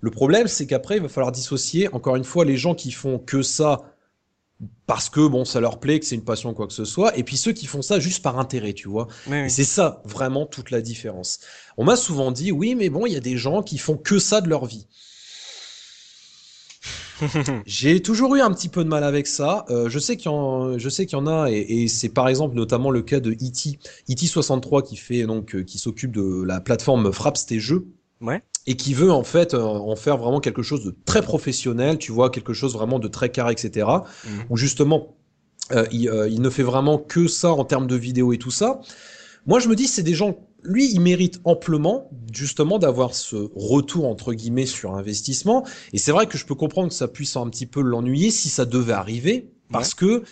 le 0.00 0.10
problème, 0.10 0.46
c'est 0.46 0.66
qu'après, 0.66 0.96
il 0.96 1.02
va 1.02 1.08
falloir 1.08 1.32
dissocier. 1.32 1.92
Encore 1.92 2.16
une 2.16 2.24
fois, 2.24 2.46
les 2.46 2.56
gens 2.56 2.74
qui 2.74 2.92
font 2.92 3.18
que 3.18 3.42
ça 3.42 3.82
parce 4.86 5.08
que 5.08 5.26
bon 5.26 5.44
ça 5.44 5.60
leur 5.60 5.78
plaît 5.78 6.00
que 6.00 6.06
c'est 6.06 6.16
une 6.16 6.24
passion 6.24 6.52
quoi 6.54 6.66
que 6.66 6.72
ce 6.72 6.84
soit 6.84 7.16
et 7.16 7.22
puis 7.22 7.36
ceux 7.36 7.52
qui 7.52 7.66
font 7.66 7.82
ça 7.82 8.00
juste 8.00 8.22
par 8.22 8.38
intérêt 8.38 8.72
tu 8.72 8.88
vois 8.88 9.06
c'est 9.48 9.64
ça 9.64 10.02
vraiment 10.04 10.46
toute 10.46 10.70
la 10.70 10.80
différence 10.80 11.38
on 11.76 11.84
m'a 11.84 11.96
souvent 11.96 12.32
dit 12.32 12.50
oui 12.50 12.74
mais 12.74 12.90
bon 12.90 13.06
il 13.06 13.12
y 13.12 13.16
a 13.16 13.20
des 13.20 13.36
gens 13.36 13.62
qui 13.62 13.78
font 13.78 13.96
que 13.96 14.18
ça 14.18 14.40
de 14.40 14.48
leur 14.48 14.66
vie 14.66 14.86
j'ai 17.66 18.00
toujours 18.00 18.34
eu 18.36 18.40
un 18.40 18.52
petit 18.52 18.68
peu 18.68 18.84
de 18.84 18.88
mal 18.88 19.04
avec 19.04 19.26
ça. 19.26 19.64
Euh, 19.70 19.88
je 19.88 19.98
sais 19.98 20.16
qu'il 20.16 20.30
y 20.30 20.34
en, 20.34 20.78
je 20.78 20.88
sais 20.88 21.06
qu'il 21.06 21.18
y 21.18 21.20
en 21.20 21.26
a, 21.26 21.50
et, 21.50 21.82
et 21.82 21.88
c'est 21.88 22.08
par 22.08 22.28
exemple 22.28 22.54
notamment 22.54 22.90
le 22.90 23.02
cas 23.02 23.20
de 23.20 23.32
E.T. 23.32 23.78
E.T. 24.10 24.26
63 24.26 24.82
qui 24.82 24.96
fait 24.96 25.24
donc, 25.24 25.54
euh, 25.54 25.62
qui 25.62 25.78
s'occupe 25.78 26.12
de 26.12 26.44
la 26.44 26.60
plateforme 26.60 27.12
Fraps 27.12 27.46
tes 27.46 27.60
jeux. 27.60 27.88
Ouais. 28.20 28.42
Et 28.66 28.76
qui 28.76 28.94
veut 28.94 29.12
en 29.12 29.24
fait 29.24 29.54
euh, 29.54 29.62
en 29.62 29.96
faire 29.96 30.18
vraiment 30.18 30.40
quelque 30.40 30.62
chose 30.62 30.84
de 30.84 30.94
très 31.04 31.22
professionnel, 31.22 31.98
tu 31.98 32.12
vois, 32.12 32.30
quelque 32.30 32.52
chose 32.52 32.74
vraiment 32.74 32.98
de 32.98 33.08
très 33.08 33.30
carré, 33.30 33.52
etc. 33.52 33.86
Mmh. 33.86 34.28
Où 34.50 34.56
justement, 34.56 35.16
euh, 35.72 35.86
il, 35.90 36.08
euh, 36.08 36.28
il, 36.28 36.42
ne 36.42 36.50
fait 36.50 36.62
vraiment 36.62 36.98
que 36.98 37.28
ça 37.28 37.52
en 37.52 37.64
termes 37.64 37.86
de 37.86 37.96
vidéo 37.96 38.32
et 38.32 38.38
tout 38.38 38.50
ça. 38.50 38.80
Moi, 39.46 39.60
je 39.60 39.68
me 39.68 39.76
dis, 39.76 39.86
c'est 39.86 40.02
des 40.02 40.14
gens 40.14 40.36
lui, 40.62 40.90
il 40.92 41.00
mérite 41.00 41.40
amplement 41.44 42.10
justement 42.32 42.78
d'avoir 42.78 43.14
ce 43.14 43.36
retour 43.54 44.06
entre 44.06 44.32
guillemets 44.32 44.66
sur 44.66 44.94
investissement. 44.94 45.64
Et 45.92 45.98
c'est 45.98 46.12
vrai 46.12 46.26
que 46.26 46.36
je 46.36 46.44
peux 46.44 46.54
comprendre 46.54 46.88
que 46.88 46.94
ça 46.94 47.08
puisse 47.08 47.36
un 47.36 47.48
petit 47.48 47.66
peu 47.66 47.80
l'ennuyer 47.80 48.30
si 48.30 48.48
ça 48.48 48.64
devait 48.64 48.92
arriver, 48.92 49.50
parce 49.70 49.94
que 49.94 50.24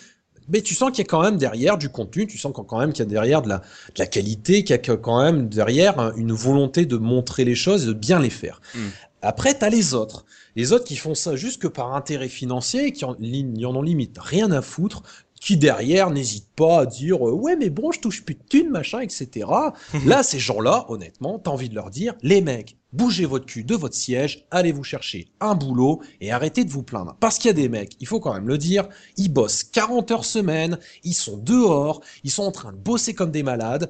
mais 0.49 0.61
tu 0.61 0.75
sens 0.75 0.91
qu'il 0.91 0.99
y 0.99 1.07
a 1.07 1.09
quand 1.09 1.21
même 1.21 1.37
derrière 1.37 1.77
du 1.77 1.89
contenu, 1.89 2.27
tu 2.27 2.37
sens 2.37 2.53
quand 2.53 2.79
même 2.79 2.93
qu'il 2.93 3.03
y 3.03 3.07
a 3.07 3.09
derrière 3.09 3.41
de 3.41 3.49
la, 3.49 3.57
de 3.57 3.99
la 3.99 4.07
qualité, 4.07 4.63
qu'il 4.63 4.75
y 4.75 4.79
a 4.79 4.97
quand 4.97 5.23
même 5.23 5.49
derrière 5.49 6.13
une 6.15 6.31
volonté 6.31 6.85
de 6.85 6.97
montrer 6.97 7.45
les 7.45 7.55
choses 7.55 7.83
et 7.83 7.87
de 7.87 7.93
bien 7.93 8.19
les 8.19 8.29
faire. 8.29 8.61
Mm. 8.75 8.79
Après, 9.21 9.57
tu 9.57 9.65
as 9.65 9.69
les 9.69 9.93
autres. 9.93 10.25
Les 10.55 10.73
autres 10.73 10.85
qui 10.85 10.95
font 10.95 11.15
ça 11.15 11.35
juste 11.35 11.61
que 11.61 11.67
par 11.67 11.95
intérêt 11.95 12.29
financier 12.29 12.87
et 12.87 12.91
qui 12.91 13.05
en, 13.05 13.11
en 13.11 13.75
ont 13.75 13.81
limite 13.81 14.17
rien 14.19 14.51
à 14.51 14.61
foutre, 14.61 15.03
qui 15.39 15.57
derrière 15.57 16.09
n'hésite 16.09 16.47
pas 16.55 16.81
à 16.81 16.85
dire 16.85 17.27
euh, 17.27 17.31
ouais 17.31 17.55
mais 17.55 17.69
bon 17.69 17.91
je 17.91 17.99
touche 17.99 18.23
plus 18.23 18.35
de 18.35 18.43
thunes 18.49 18.69
machin 18.69 19.01
etc 19.01 19.47
là 20.05 20.23
ces 20.23 20.39
gens-là 20.39 20.85
honnêtement 20.89 21.39
t'as 21.39 21.51
envie 21.51 21.69
de 21.69 21.75
leur 21.75 21.89
dire 21.89 22.15
les 22.21 22.41
mecs 22.41 22.76
bougez 22.93 23.25
votre 23.25 23.45
cul 23.45 23.63
de 23.63 23.75
votre 23.75 23.95
siège 23.95 24.45
allez 24.51 24.71
vous 24.71 24.83
chercher 24.83 25.27
un 25.39 25.55
boulot 25.55 26.01
et 26.21 26.31
arrêtez 26.31 26.63
de 26.63 26.71
vous 26.71 26.83
plaindre. 26.83 27.15
Parce 27.19 27.37
qu'il 27.37 27.47
y 27.47 27.51
a 27.51 27.53
des 27.53 27.69
mecs 27.69 27.95
il 27.99 28.07
faut 28.07 28.19
quand 28.19 28.33
même 28.33 28.47
le 28.47 28.57
dire 28.57 28.87
ils 29.17 29.31
bossent 29.31 29.63
40 29.63 30.11
heures 30.11 30.25
semaine 30.25 30.79
ils 31.03 31.13
sont 31.13 31.37
dehors 31.37 32.01
ils 32.23 32.31
sont 32.31 32.43
en 32.43 32.51
train 32.51 32.71
de 32.71 32.77
bosser 32.77 33.13
comme 33.13 33.31
des 33.31 33.43
malades 33.43 33.89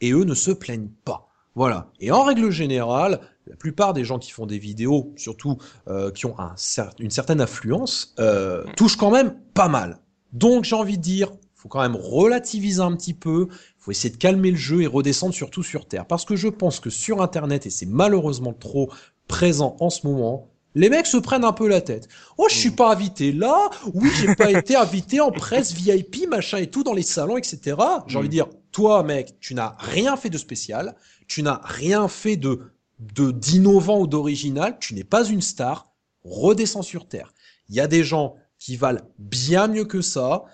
et 0.00 0.12
eux 0.12 0.24
ne 0.24 0.34
se 0.34 0.50
plaignent 0.50 0.90
pas. 1.04 1.28
Voilà. 1.54 1.90
Et 1.98 2.12
en 2.12 2.22
règle 2.22 2.50
générale 2.50 3.20
la 3.48 3.56
plupart 3.56 3.94
des 3.94 4.04
gens 4.04 4.18
qui 4.18 4.30
font 4.30 4.46
des 4.46 4.58
vidéos, 4.58 5.12
surtout 5.16 5.58
euh, 5.88 6.10
qui 6.10 6.26
ont 6.26 6.38
un, 6.38 6.54
une 6.98 7.10
certaine 7.10 7.40
affluence, 7.40 8.14
euh, 8.18 8.64
touchent 8.76 8.96
quand 8.96 9.10
même 9.10 9.34
pas 9.54 9.68
mal. 9.68 9.98
Donc 10.32 10.64
j'ai 10.64 10.76
envie 10.76 10.98
de 10.98 11.02
dire, 11.02 11.32
faut 11.54 11.68
quand 11.68 11.80
même 11.80 11.96
relativiser 11.96 12.80
un 12.80 12.94
petit 12.94 13.14
peu, 13.14 13.48
faut 13.88 13.92
essayer 13.92 14.10
de 14.12 14.18
calmer 14.18 14.50
le 14.50 14.56
jeu 14.58 14.82
et 14.82 14.86
redescendre 14.86 15.32
surtout 15.32 15.62
sur 15.62 15.86
Terre. 15.86 16.04
Parce 16.04 16.26
que 16.26 16.36
je 16.36 16.48
pense 16.48 16.78
que 16.78 16.90
sur 16.90 17.22
Internet, 17.22 17.64
et 17.64 17.70
c'est 17.70 17.86
malheureusement 17.86 18.52
trop 18.52 18.92
présent 19.28 19.76
en 19.80 19.88
ce 19.88 20.06
moment, 20.06 20.50
les 20.74 20.90
mecs 20.90 21.06
se 21.06 21.16
prennent 21.16 21.44
un 21.44 21.54
peu 21.54 21.66
la 21.68 21.80
tête. 21.80 22.06
Oh, 22.36 22.48
je 22.50 22.54
suis 22.54 22.70
pas 22.70 22.92
invité 22.92 23.32
là. 23.32 23.70
Oui, 23.94 24.10
j'ai 24.20 24.34
pas 24.34 24.50
été 24.50 24.76
invité 24.76 25.22
en 25.22 25.30
presse 25.30 25.72
VIP, 25.72 26.28
machin 26.28 26.58
et 26.58 26.66
tout 26.66 26.84
dans 26.84 26.92
les 26.92 27.02
salons, 27.02 27.38
etc. 27.38 27.78
J'ai 28.06 28.18
envie 28.18 28.28
de 28.28 28.32
dire, 28.32 28.48
toi, 28.72 29.02
mec, 29.02 29.40
tu 29.40 29.54
n'as 29.54 29.74
rien 29.78 30.18
fait 30.18 30.28
de 30.28 30.36
spécial. 30.36 30.94
Tu 31.26 31.42
n'as 31.42 31.60
rien 31.64 32.08
fait 32.08 32.36
de 32.36 32.60
de 32.98 33.30
d'innovant 33.30 34.00
ou 34.00 34.06
d'original. 34.06 34.76
Tu 34.80 34.92
n'es 34.92 35.04
pas 35.04 35.24
une 35.24 35.40
star. 35.40 35.90
Redescends 36.24 36.82
sur 36.82 37.08
terre. 37.08 37.32
Il 37.70 37.74
y 37.74 37.80
a 37.80 37.86
des 37.86 38.04
gens 38.04 38.36
qui 38.58 38.76
valent 38.76 39.00
bien 39.18 39.66
mieux 39.66 39.86
que 39.86 40.02
ça. 40.02 40.44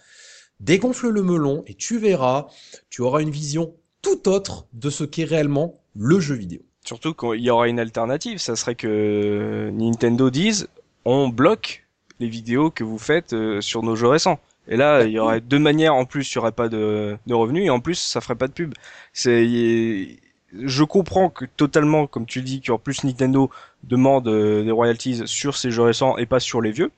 Dégonfle 0.64 1.10
le 1.10 1.22
melon 1.22 1.62
et 1.66 1.74
tu 1.74 1.98
verras, 1.98 2.46
tu 2.88 3.02
auras 3.02 3.20
une 3.20 3.28
vision 3.28 3.74
tout 4.00 4.30
autre 4.30 4.66
de 4.72 4.88
ce 4.88 5.04
qu'est 5.04 5.24
réellement 5.24 5.78
le 5.94 6.20
jeu 6.20 6.34
vidéo. 6.34 6.60
Surtout 6.86 7.12
qu'il 7.12 7.40
y 7.40 7.50
aura 7.50 7.68
une 7.68 7.78
alternative, 7.78 8.38
ça 8.38 8.56
serait 8.56 8.74
que 8.74 9.70
Nintendo 9.74 10.30
dise 10.30 10.68
on 11.04 11.28
bloque 11.28 11.84
les 12.18 12.28
vidéos 12.28 12.70
que 12.70 12.82
vous 12.82 12.98
faites 12.98 13.34
euh, 13.34 13.60
sur 13.60 13.82
nos 13.82 13.94
jeux 13.94 14.08
récents. 14.08 14.40
Et 14.66 14.78
là, 14.78 15.04
il 15.04 15.10
y 15.10 15.18
aurait 15.18 15.42
deux 15.42 15.58
manières 15.58 15.94
en 15.94 16.06
plus, 16.06 16.32
il 16.32 16.36
y 16.36 16.38
aurait 16.38 16.52
pas 16.52 16.70
de, 16.70 17.18
revenus 17.30 17.66
et 17.66 17.70
en 17.70 17.80
plus, 17.80 17.96
ça 17.96 18.22
ferait 18.22 18.34
pas 18.34 18.48
de 18.48 18.52
pub. 18.52 18.72
Je 19.14 20.84
comprends 20.84 21.28
que 21.28 21.44
totalement, 21.44 22.06
comme 22.06 22.24
tu 22.24 22.40
dis, 22.40 22.62
qu'en 22.62 22.78
plus 22.78 23.04
Nintendo 23.04 23.50
demande 23.82 24.28
euh, 24.28 24.62
des 24.62 24.70
royalties 24.70 25.22
sur 25.26 25.58
ces 25.58 25.70
jeux 25.70 25.82
récents 25.82 26.16
et 26.16 26.24
pas 26.24 26.40
sur 26.40 26.62
les 26.62 26.70
vieux. 26.70 26.90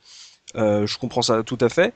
Euh, 0.55 0.87
je 0.87 0.99
comprends 0.99 1.23
ça 1.23 1.43
tout 1.43 1.59
à 1.61 1.69
fait. 1.69 1.93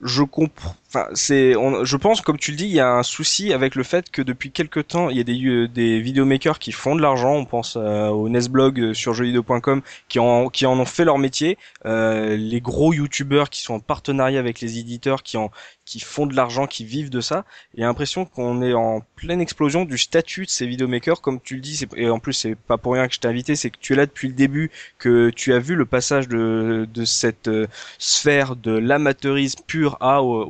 Je 0.00 0.22
comprends. 0.22 0.76
Enfin, 0.92 1.06
c'est, 1.14 1.52
je 1.84 1.96
pense, 1.96 2.20
comme 2.20 2.36
tu 2.36 2.50
le 2.50 2.56
dis, 2.56 2.64
il 2.64 2.72
y 2.72 2.80
a 2.80 2.90
un 2.94 3.04
souci 3.04 3.52
avec 3.52 3.76
le 3.76 3.84
fait 3.84 4.10
que 4.10 4.22
depuis 4.22 4.50
quelques 4.50 4.88
temps, 4.88 5.08
il 5.08 5.16
y 5.16 5.20
a 5.20 5.22
des, 5.22 5.40
euh, 5.46 5.68
des 5.68 6.00
vidéomakers 6.00 6.58
qui 6.58 6.72
font 6.72 6.96
de 6.96 7.00
l'argent. 7.00 7.32
On 7.36 7.44
pense 7.44 7.76
euh, 7.76 8.08
au 8.08 8.28
Nesblog 8.28 8.80
euh, 8.80 8.92
sur 8.92 9.14
jeuxvideo.com 9.14 9.82
qui 10.08 10.18
en, 10.18 10.48
qui 10.48 10.66
en 10.66 10.76
ont 10.80 10.84
fait 10.84 11.04
leur 11.04 11.18
métier. 11.18 11.58
Euh, 11.86 12.36
les 12.36 12.60
gros 12.60 12.92
youtubeurs 12.92 13.50
qui 13.50 13.62
sont 13.62 13.74
en 13.74 13.78
partenariat 13.78 14.40
avec 14.40 14.60
les 14.60 14.78
éditeurs, 14.80 15.22
qui 15.22 15.36
en, 15.36 15.52
qui 15.84 16.00
font 16.00 16.26
de 16.26 16.34
l'argent, 16.34 16.66
qui 16.66 16.84
vivent 16.84 17.10
de 17.10 17.20
ça. 17.20 17.44
Et 17.76 17.82
l'impression 17.82 18.24
qu'on 18.24 18.60
est 18.60 18.74
en 18.74 19.00
pleine 19.14 19.40
explosion 19.40 19.84
du 19.84 19.96
statut 19.96 20.44
de 20.46 20.50
ces 20.50 20.66
vidéomakers, 20.66 21.20
comme 21.20 21.40
tu 21.40 21.54
le 21.54 21.60
dis. 21.60 21.84
Et 21.94 22.10
en 22.10 22.18
plus, 22.18 22.32
c'est 22.32 22.56
pas 22.56 22.78
pour 22.78 22.94
rien 22.94 23.06
que 23.06 23.14
je 23.14 23.20
t'ai 23.20 23.28
invité, 23.28 23.54
c'est 23.54 23.70
que 23.70 23.78
tu 23.80 23.92
es 23.92 23.96
là 23.96 24.06
depuis 24.06 24.26
le 24.26 24.34
début, 24.34 24.72
que 24.98 25.30
tu 25.30 25.52
as 25.52 25.60
vu 25.60 25.76
le 25.76 25.86
passage 25.86 26.26
de, 26.26 26.88
de 26.92 27.04
cette 27.04 27.46
euh, 27.46 27.66
sphère 27.98 28.56
de 28.56 28.72
l'amateurisme 28.72 29.60
pur 29.68 29.96
à 30.00 30.22
au- 30.22 30.46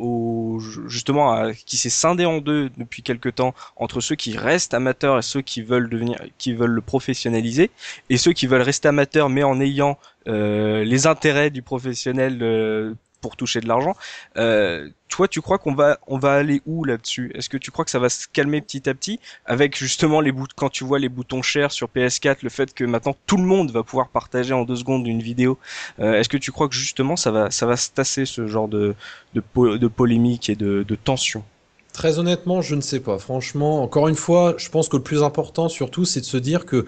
justement 0.87 1.53
qui 1.67 1.77
s'est 1.77 1.91
scindé 1.91 2.25
en 2.25 2.39
deux 2.39 2.71
depuis 2.77 3.03
quelque 3.03 3.29
temps 3.29 3.55
entre 3.77 4.01
ceux 4.01 4.17
qui 4.17 4.37
restent 4.37 4.75
amateurs 4.75 5.19
et 5.19 5.23
ceux 5.23 5.43
qui 5.43 5.63
veulent 5.63 5.89
devenir 5.89 6.19
qui 6.39 6.53
veulent 6.53 6.71
le 6.71 6.81
professionnaliser 6.81 7.71
et 8.09 8.17
ceux 8.17 8.33
qui 8.33 8.47
veulent 8.47 8.63
rester 8.63 8.89
amateurs 8.89 9.29
mais 9.29 9.43
en 9.43 9.61
ayant 9.61 9.99
euh, 10.29 10.85
les 10.85 11.07
intérêts 11.07 11.51
du 11.51 11.63
professionnel 11.63 12.39
euh, 12.43 12.95
pour 13.21 13.37
toucher 13.37 13.61
de 13.61 13.69
l'argent. 13.69 13.95
Euh, 14.37 14.89
toi, 15.09 15.29
tu 15.29 15.41
crois 15.41 15.59
qu'on 15.59 15.75
va 15.75 15.99
on 16.07 16.19
va 16.19 16.33
aller 16.33 16.63
où 16.67 16.85
là-dessus? 16.85 17.33
Est-ce 17.35 17.49
que 17.49 17.57
tu 17.57 17.71
crois 17.71 17.85
que 17.85 17.91
ça 17.91 17.99
va 17.99 18.09
se 18.09 18.27
calmer 18.29 18.61
petit 18.61 18.89
à 18.89 18.95
petit 18.95 19.21
avec 19.45 19.77
justement 19.77 20.21
les 20.21 20.33
boutons 20.33 20.55
quand 20.57 20.71
tu 20.71 20.85
vois 20.85 20.99
les 20.99 21.09
boutons 21.09 21.43
chers 21.43 21.73
sur 21.73 21.89
PS4, 21.89 22.39
le 22.43 22.51
fait 22.51 22.73
que 22.75 22.85
maintenant 22.85 23.17
tout 23.27 23.37
le 23.37 23.45
monde 23.45 23.71
va 23.71 23.83
pouvoir 23.83 24.09
partager 24.09 24.55
en 24.55 24.65
deux 24.65 24.77
secondes 24.77 25.07
une 25.07 25.23
vidéo 25.23 25.59
euh, 25.99 26.15
Est-ce 26.15 26.29
que 26.29 26.37
tu 26.37 26.53
crois 26.53 26.69
que 26.69 26.75
justement 26.75 27.17
ça 27.17 27.31
va 27.31 27.51
ça 27.51 27.67
va 27.67 27.77
se 27.77 27.91
tasser 27.91 28.25
ce 28.27 28.47
genre 28.47 28.69
de 28.69 28.95
de, 29.35 29.43
de 29.77 29.89
polémique 29.89 30.49
et 30.49 30.57
de, 30.57 30.85
de 30.87 30.95
tension? 30.95 31.45
Très 31.93 32.19
honnêtement, 32.21 32.63
je 32.63 32.77
ne 32.77 32.81
sais 32.81 33.01
pas. 33.01 33.19
Franchement, 33.19 33.83
encore 33.83 34.07
une 34.07 34.15
fois, 34.15 34.55
je 34.59 34.69
pense 34.69 34.89
que 34.89 34.97
le 34.97 35.03
plus 35.03 35.23
important 35.25 35.69
surtout, 35.69 36.05
c'est 36.05 36.21
de 36.21 36.25
se 36.25 36.37
dire 36.37 36.65
que, 36.65 36.87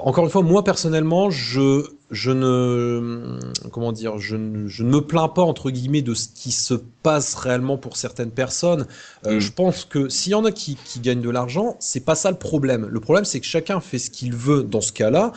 encore 0.00 0.24
une 0.24 0.30
fois, 0.30 0.42
moi 0.42 0.64
personnellement, 0.64 1.30
je, 1.30 1.84
je 2.10 2.30
ne, 2.30 3.38
comment 3.70 3.92
dire, 3.92 4.18
je 4.18 4.36
ne, 4.36 4.66
je 4.68 4.82
ne 4.84 4.90
me 4.90 5.00
plains 5.00 5.28
pas 5.28 5.42
entre 5.42 5.70
guillemets 5.70 6.02
de 6.02 6.14
ce 6.14 6.28
qui 6.28 6.52
se 6.52 6.74
passe 7.02 7.34
réellement 7.34 7.76
pour 7.78 7.96
certaines 7.96 8.30
personnes. 8.30 8.86
Euh, 9.26 9.32
Mm. 9.32 9.40
Je 9.40 9.52
pense 9.52 9.84
que 9.84 10.08
s'il 10.08 10.32
y 10.32 10.34
en 10.34 10.44
a 10.44 10.52
qui, 10.52 10.76
qui 10.84 11.00
gagnent 11.00 11.20
de 11.20 11.30
l'argent, 11.30 11.76
c'est 11.80 12.04
pas 12.04 12.14
ça 12.14 12.30
le 12.30 12.36
problème. 12.36 12.86
Le 12.90 13.00
problème, 13.00 13.24
c'est 13.24 13.40
que 13.40 13.46
chacun 13.46 13.80
fait 13.80 13.98
ce 13.98 14.10
qu'il 14.10 14.34
veut 14.34 14.62
dans 14.62 14.80
ce 14.80 14.92
cas-là. 14.92 15.32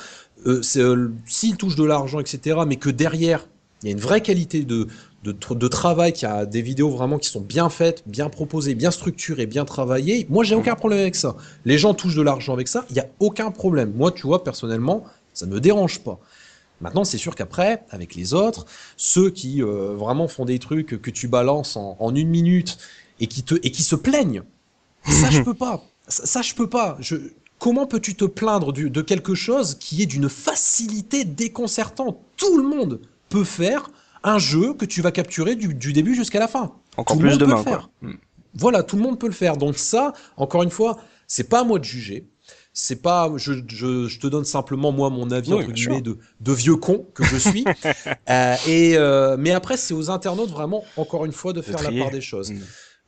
Euh, 0.45 0.61
euh, 0.77 1.11
s'il 1.25 1.57
touche 1.57 1.75
de 1.75 1.83
l'argent, 1.83 2.19
etc., 2.19 2.59
mais 2.67 2.75
que 2.75 2.89
derrière, 2.89 3.47
il 3.81 3.87
y 3.87 3.89
a 3.89 3.91
une 3.93 4.01
vraie 4.01 4.21
qualité 4.21 4.63
de, 4.63 4.87
de, 5.25 5.33
tr- 5.33 5.57
de 5.57 5.67
travail, 5.67 6.13
qu'il 6.13 6.27
y 6.29 6.31
a 6.31 6.45
des 6.45 6.61
vidéos 6.61 6.89
vraiment 6.89 7.17
qui 7.17 7.29
sont 7.29 7.41
bien 7.41 7.69
faites, 7.69 8.03
bien 8.07 8.29
proposées, 8.29 8.75
bien 8.75 8.91
structurées, 8.91 9.47
bien 9.47 9.65
travaillées. 9.65 10.27
Moi, 10.29 10.43
j'ai 10.45 10.55
aucun 10.55 10.75
problème 10.75 10.99
avec 10.99 11.15
ça. 11.15 11.35
Les 11.65 11.77
gens 11.77 11.93
touchent 11.93 12.15
de 12.15 12.21
l'argent 12.21 12.53
avec 12.53 12.67
ça, 12.67 12.85
il 12.89 12.93
n'y 12.93 12.99
a 13.01 13.07
aucun 13.19 13.51
problème. 13.51 13.93
Moi, 13.95 14.11
tu 14.11 14.27
vois, 14.27 14.43
personnellement, 14.43 15.03
ça 15.33 15.45
ne 15.47 15.53
me 15.53 15.59
dérange 15.59 15.99
pas. 15.99 16.19
Maintenant, 16.81 17.05
c'est 17.05 17.17
sûr 17.17 17.35
qu'après, 17.35 17.83
avec 17.89 18.15
les 18.15 18.33
autres, 18.33 18.65
ceux 18.97 19.29
qui 19.29 19.63
euh, 19.63 19.95
vraiment 19.95 20.27
font 20.27 20.45
des 20.45 20.59
trucs 20.59 21.01
que 21.01 21.11
tu 21.11 21.27
balances 21.27 21.77
en, 21.77 21.95
en 21.99 22.15
une 22.15 22.29
minute 22.29 22.77
et 23.19 23.27
qui, 23.27 23.43
te, 23.43 23.55
et 23.63 23.71
qui 23.71 23.83
se 23.83 23.95
plaignent, 23.95 24.43
ça, 25.07 25.29
je 25.29 25.41
peux 25.43 25.53
pas. 25.53 25.83
Ça, 26.07 26.25
ça, 26.25 26.41
je 26.41 26.53
peux 26.55 26.69
pas. 26.69 26.97
Je, 26.99 27.15
comment 27.59 27.88
peux-tu 27.88 28.15
te 28.15 28.25
plaindre 28.25 28.73
du- 28.73 28.89
de 28.89 29.01
quelque 29.01 29.35
chose 29.35 29.75
qui 29.79 30.01
est 30.01 30.05
d'une 30.05 30.29
facilité 30.29 31.25
déconcertante? 31.25 32.17
Tout 32.38 32.57
le 32.57 32.63
monde 32.63 33.01
peut 33.29 33.43
faire 33.43 33.89
un 34.25 34.39
jeu 34.39 34.73
que 34.73 34.85
tu 34.85 35.01
vas 35.01 35.11
capturer 35.11 35.55
du, 35.55 35.73
du 35.73 35.93
début 35.93 36.15
jusqu'à 36.15 36.39
la 36.39 36.47
fin. 36.47 36.73
Encore 36.97 37.15
Tout 37.15 37.21
plus 37.21 37.38
demain 37.38 37.57
le 37.57 37.63
faire. 37.63 37.89
quoi. 38.01 38.09
Mm. 38.09 38.15
Voilà, 38.55 38.83
tout 38.83 38.95
le 38.95 39.01
monde 39.03 39.19
peut 39.19 39.27
le 39.27 39.33
faire. 39.33 39.57
Donc 39.57 39.77
ça, 39.77 40.13
encore 40.38 40.63
une 40.63 40.69
fois, 40.71 40.97
c'est 41.27 41.47
pas 41.49 41.61
à 41.61 41.63
moi 41.63 41.79
de 41.79 41.83
juger. 41.83 42.27
C'est 42.73 43.01
pas, 43.01 43.31
je, 43.38 43.53
je, 43.67 44.07
je 44.07 44.19
te 44.19 44.27
donne 44.27 44.43
simplement 44.43 44.91
moi 44.91 45.09
mon 45.09 45.31
avis 45.31 45.53
Oui, 45.53 45.63
entre 45.63 45.71
guillemets 45.71 46.01
de, 46.01 46.17
de 46.41 46.51
vieux 46.51 46.75
con 46.75 47.05
que 47.13 47.23
je 47.23 47.38
suis. 47.38 47.63
Euh, 48.29 48.55
et 48.67 48.97
euh, 48.97 49.35
mais 49.38 49.51
après, 49.51 49.77
c'est 49.77 49.93
aux 49.93 50.09
internautes 50.09 50.49
vraiment, 50.49 50.83
encore 50.97 51.25
une 51.25 51.31
fois, 51.31 51.53
de 51.53 51.61
faire 51.61 51.81
la 51.83 51.91
part 52.03 52.09
des 52.11 52.21
choses. 52.21 52.51
Mm. 52.51 52.59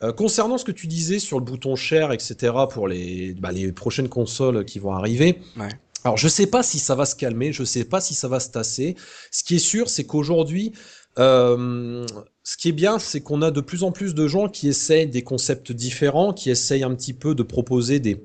Euh, 0.03 0.13
concernant 0.13 0.60
ce 0.60 0.63
que 0.63 0.71
tu 0.71 0.86
disais 0.86 1.17
sur 1.17 1.39
le 1.39 1.43
bouton 1.45 1.75
share, 1.75 2.12
etc., 2.13 2.53
pour 2.71 2.88
les, 2.88 3.34
bah, 3.34 3.51
les 3.51 3.71
prochaines 3.71 4.10
consoles 4.10 4.63
qui 4.63 4.77
vont 4.77 4.91
arriver. 4.93 5.39
Ouais. 5.58 5.69
Alors, 6.03 6.17
je 6.17 6.27
sais 6.27 6.45
pas 6.45 6.62
si 6.62 6.77
ça 6.77 6.93
va 6.93 7.06
se 7.06 7.15
calmer, 7.15 7.51
je 7.51 7.63
sais 7.63 7.84
pas 7.84 7.99
si 7.99 8.13
ça 8.13 8.27
va 8.27 8.39
se 8.39 8.49
tasser. 8.49 8.95
Ce 9.32 9.43
qui 9.43 9.56
est 9.56 9.60
sûr, 9.60 9.89
c'est 9.89 10.06
qu'aujourd'hui, 10.06 10.71
euh, 11.19 12.06
ce 12.43 12.58
qui 12.58 12.69
est 12.69 12.73
bien, 12.73 12.99
c'est 12.99 13.21
qu'on 13.21 13.41
a 13.41 13.51
de 13.51 13.62
plus 13.62 13.84
en 13.84 13.91
plus 13.91 14.13
de 14.15 14.27
gens 14.27 14.47
qui 14.49 14.67
essayent 14.67 15.08
des 15.08 15.23
concepts 15.23 15.71
différents, 15.71 16.34
qui 16.34 16.49
essayent 16.49 16.84
un 16.84 16.95
petit 16.95 17.13
peu 17.13 17.36
de 17.36 17.43
proposer 17.43 17.99
des 17.99 18.23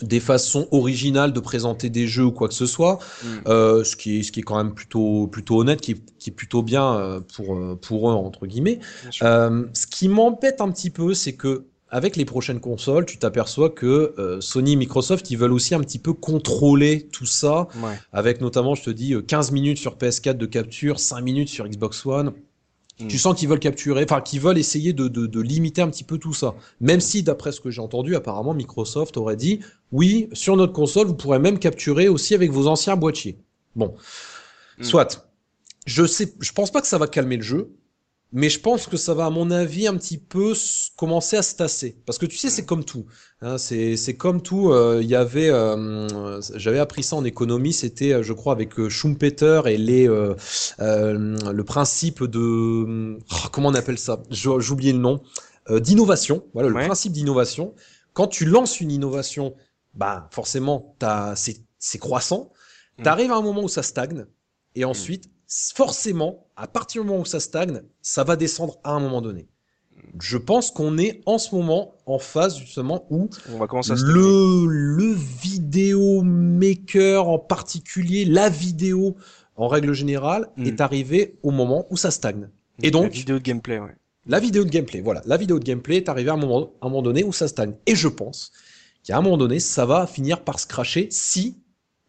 des 0.00 0.18
façons 0.20 0.66
originales 0.72 1.32
de 1.32 1.38
présenter 1.38 1.88
des 1.88 2.08
jeux 2.08 2.24
ou 2.24 2.32
quoi 2.32 2.48
que 2.48 2.54
ce 2.54 2.66
soit, 2.66 2.98
Mm. 3.22 3.28
euh, 3.46 3.84
ce 3.84 3.94
qui 3.94 4.18
est 4.18 4.22
ce 4.24 4.32
qui 4.32 4.40
est 4.40 4.42
quand 4.42 4.56
même 4.56 4.74
plutôt 4.74 5.28
plutôt 5.28 5.60
honnête, 5.60 5.80
qui 5.80 5.92
est, 5.92 6.18
qui 6.18 6.30
est 6.30 6.32
plutôt 6.32 6.62
bien 6.62 6.96
euh, 6.96 7.20
pour 7.20 7.56
pour 7.80 8.10
eux 8.10 8.14
entre 8.14 8.46
guillemets. 8.46 8.80
Euh, 9.22 9.64
ce 9.74 9.86
qui 9.86 10.08
m'embête 10.08 10.60
un 10.60 10.70
petit 10.72 10.90
peu, 10.90 11.14
c'est 11.14 11.34
que 11.34 11.66
avec 11.92 12.16
les 12.16 12.24
prochaines 12.24 12.58
consoles, 12.58 13.04
tu 13.06 13.18
t'aperçois 13.18 13.70
que 13.70 14.14
euh, 14.18 14.40
Sony, 14.40 14.76
Microsoft, 14.76 15.30
ils 15.30 15.36
veulent 15.36 15.52
aussi 15.52 15.74
un 15.74 15.80
petit 15.80 15.98
peu 16.00 16.12
contrôler 16.14 17.06
tout 17.12 17.26
ça, 17.26 17.68
Ouais. 17.82 17.96
avec 18.12 18.40
notamment, 18.40 18.74
je 18.74 18.82
te 18.82 18.90
dis, 18.90 19.14
euh, 19.14 19.20
15 19.22 19.52
minutes 19.52 19.78
sur 19.78 19.96
PS4 19.96 20.36
de 20.38 20.46
capture, 20.46 20.98
5 20.98 21.20
minutes 21.20 21.48
sur 21.50 21.68
Xbox 21.68 22.04
One. 22.06 22.32
Mm. 22.98 23.08
Tu 23.08 23.18
sens 23.18 23.38
qu'ils 23.38 23.48
veulent 23.48 23.58
capturer, 23.60 24.04
enfin 24.04 24.20
qu'ils 24.22 24.40
veulent 24.40 24.56
essayer 24.58 24.92
de, 24.94 25.06
de, 25.08 25.26
de 25.26 25.40
limiter 25.40 25.82
un 25.82 25.88
petit 25.90 26.04
peu 26.04 26.16
tout 26.18 26.32
ça. 26.34 26.54
Même 26.80 27.00
si, 27.00 27.22
d'après 27.22 27.52
ce 27.52 27.60
que 27.60 27.70
j'ai 27.70 27.80
entendu, 27.82 28.16
apparemment 28.16 28.54
Microsoft 28.54 29.16
aurait 29.18 29.36
dit, 29.36 29.60
oui, 29.92 30.28
sur 30.32 30.56
notre 30.56 30.72
console, 30.72 31.06
vous 31.06 31.14
pourrez 31.14 31.38
même 31.38 31.58
capturer 31.58 32.08
aussi 32.08 32.34
avec 32.34 32.50
vos 32.50 32.68
anciens 32.68 32.96
boîtiers. 32.96 33.36
Bon, 33.76 33.94
Mm. 34.78 34.84
soit. 34.84 35.28
Je 35.84 36.06
sais, 36.06 36.32
je 36.40 36.52
pense 36.52 36.70
pas 36.70 36.80
que 36.80 36.86
ça 36.86 36.96
va 36.96 37.06
calmer 37.06 37.36
le 37.36 37.42
jeu, 37.42 37.70
mais 38.32 38.48
je 38.48 38.58
pense 38.60 38.86
que 38.86 38.96
ça 38.96 39.14
va, 39.14 39.26
à 39.26 39.30
mon 39.30 39.50
avis, 39.50 39.86
un 39.86 39.96
petit 39.96 40.18
peu 40.18 40.54
commencer 40.96 41.36
à 41.36 41.42
se 41.42 41.54
tasser. 41.54 41.96
Parce 42.06 42.18
que 42.18 42.26
tu 42.26 42.36
sais, 42.36 42.48
c'est 42.50 42.64
comme 42.64 42.84
tout. 42.84 43.06
Hein, 43.42 43.58
c'est 43.58 43.96
c'est 43.96 44.16
comme 44.16 44.42
tout. 44.42 44.70
euh, 44.72 45.00
Il 45.02 45.08
y 45.08 45.14
avait, 45.14 45.50
euh, 45.50 46.40
j'avais 46.54 46.78
appris 46.78 47.02
ça 47.02 47.16
en 47.16 47.24
économie. 47.24 47.72
C'était, 47.72 48.12
euh, 48.14 48.22
je 48.22 48.32
crois, 48.32 48.52
avec 48.54 48.78
euh, 48.78 48.88
Schumpeter 48.88 49.62
et 49.66 49.76
les, 49.76 50.08
euh, 50.08 50.34
le 50.78 51.62
principe 51.64 52.24
de, 52.24 53.18
oh, 53.20 53.48
comment 53.52 53.68
on 53.68 53.74
appelle 53.74 53.98
ça? 53.98 54.22
J'oubliais 54.30 54.92
le 54.92 54.98
nom. 54.98 55.22
Euh, 55.70 55.78
d'innovation. 55.80 56.44
Voilà, 56.54 56.68
le 56.68 56.74
Ouais. 56.74 56.86
principe 56.86 57.12
d'innovation. 57.12 57.74
Quand 58.14 58.26
tu 58.26 58.44
lances 58.46 58.80
une 58.80 58.90
innovation, 58.90 59.54
bah 59.94 60.28
forcément, 60.32 60.96
t'as, 60.98 61.36
c'est, 61.36 61.58
c'est 61.78 61.98
croissant. 61.98 62.52
Mm. 62.98 63.02
T'arrives 63.04 63.32
à 63.32 63.36
un 63.36 63.42
moment 63.42 63.62
où 63.62 63.68
ça 63.68 63.82
stagne, 63.82 64.26
et 64.74 64.84
ensuite, 64.84 65.30
forcément, 65.74 66.46
à 66.56 66.66
partir 66.66 67.02
du 67.02 67.08
moment 67.08 67.22
où 67.22 67.26
ça 67.26 67.40
stagne, 67.40 67.82
ça 68.00 68.24
va 68.24 68.36
descendre 68.36 68.78
à 68.84 68.92
un 68.92 69.00
moment 69.00 69.20
donné. 69.22 69.48
Je 70.20 70.36
pense 70.38 70.70
qu'on 70.70 70.98
est 70.98 71.20
en 71.26 71.38
ce 71.38 71.54
moment 71.54 71.94
en 72.06 72.18
phase 72.18 72.58
justement 72.58 73.06
où 73.10 73.28
On 73.52 73.58
va 73.58 73.66
commencer 73.66 73.92
à 73.92 73.94
le, 73.96 74.66
le 74.66 75.12
vidéo 75.14 76.22
maker 76.22 77.28
en 77.28 77.38
particulier, 77.38 78.24
la 78.24 78.48
vidéo 78.48 79.16
en 79.56 79.68
règle 79.68 79.92
générale, 79.92 80.48
Mm. 80.56 80.66
est 80.66 80.80
arrivé 80.80 81.38
au 81.42 81.50
moment 81.50 81.86
où 81.90 81.96
ça 81.96 82.10
stagne. 82.10 82.48
Et 82.82 82.86
La 82.86 82.90
donc, 82.90 83.12
vidéo 83.12 83.38
de 83.38 83.42
gameplay, 83.44 83.78
ouais. 83.78 83.94
la 84.26 84.40
vidéo 84.40 84.64
de 84.64 84.70
gameplay, 84.70 85.00
voilà, 85.02 85.22
la 85.26 85.36
vidéo 85.36 85.58
de 85.58 85.64
gameplay 85.64 85.98
est 85.98 86.08
arrivée 86.08 86.30
à 86.30 86.34
un 86.34 86.38
moment, 86.38 86.72
à 86.80 86.86
un 86.86 86.88
moment 86.88 87.02
donné 87.02 87.22
où 87.22 87.32
ça 87.32 87.46
stagne. 87.48 87.74
Et 87.86 87.94
je 87.94 88.08
pense 88.08 88.50
qu'à 89.04 89.18
un 89.18 89.20
moment 89.20 89.36
donné, 89.36 89.60
ça 89.60 89.84
va 89.86 90.06
finir 90.06 90.42
par 90.42 90.58
se 90.58 90.66
cracher 90.66 91.08
si 91.10 91.58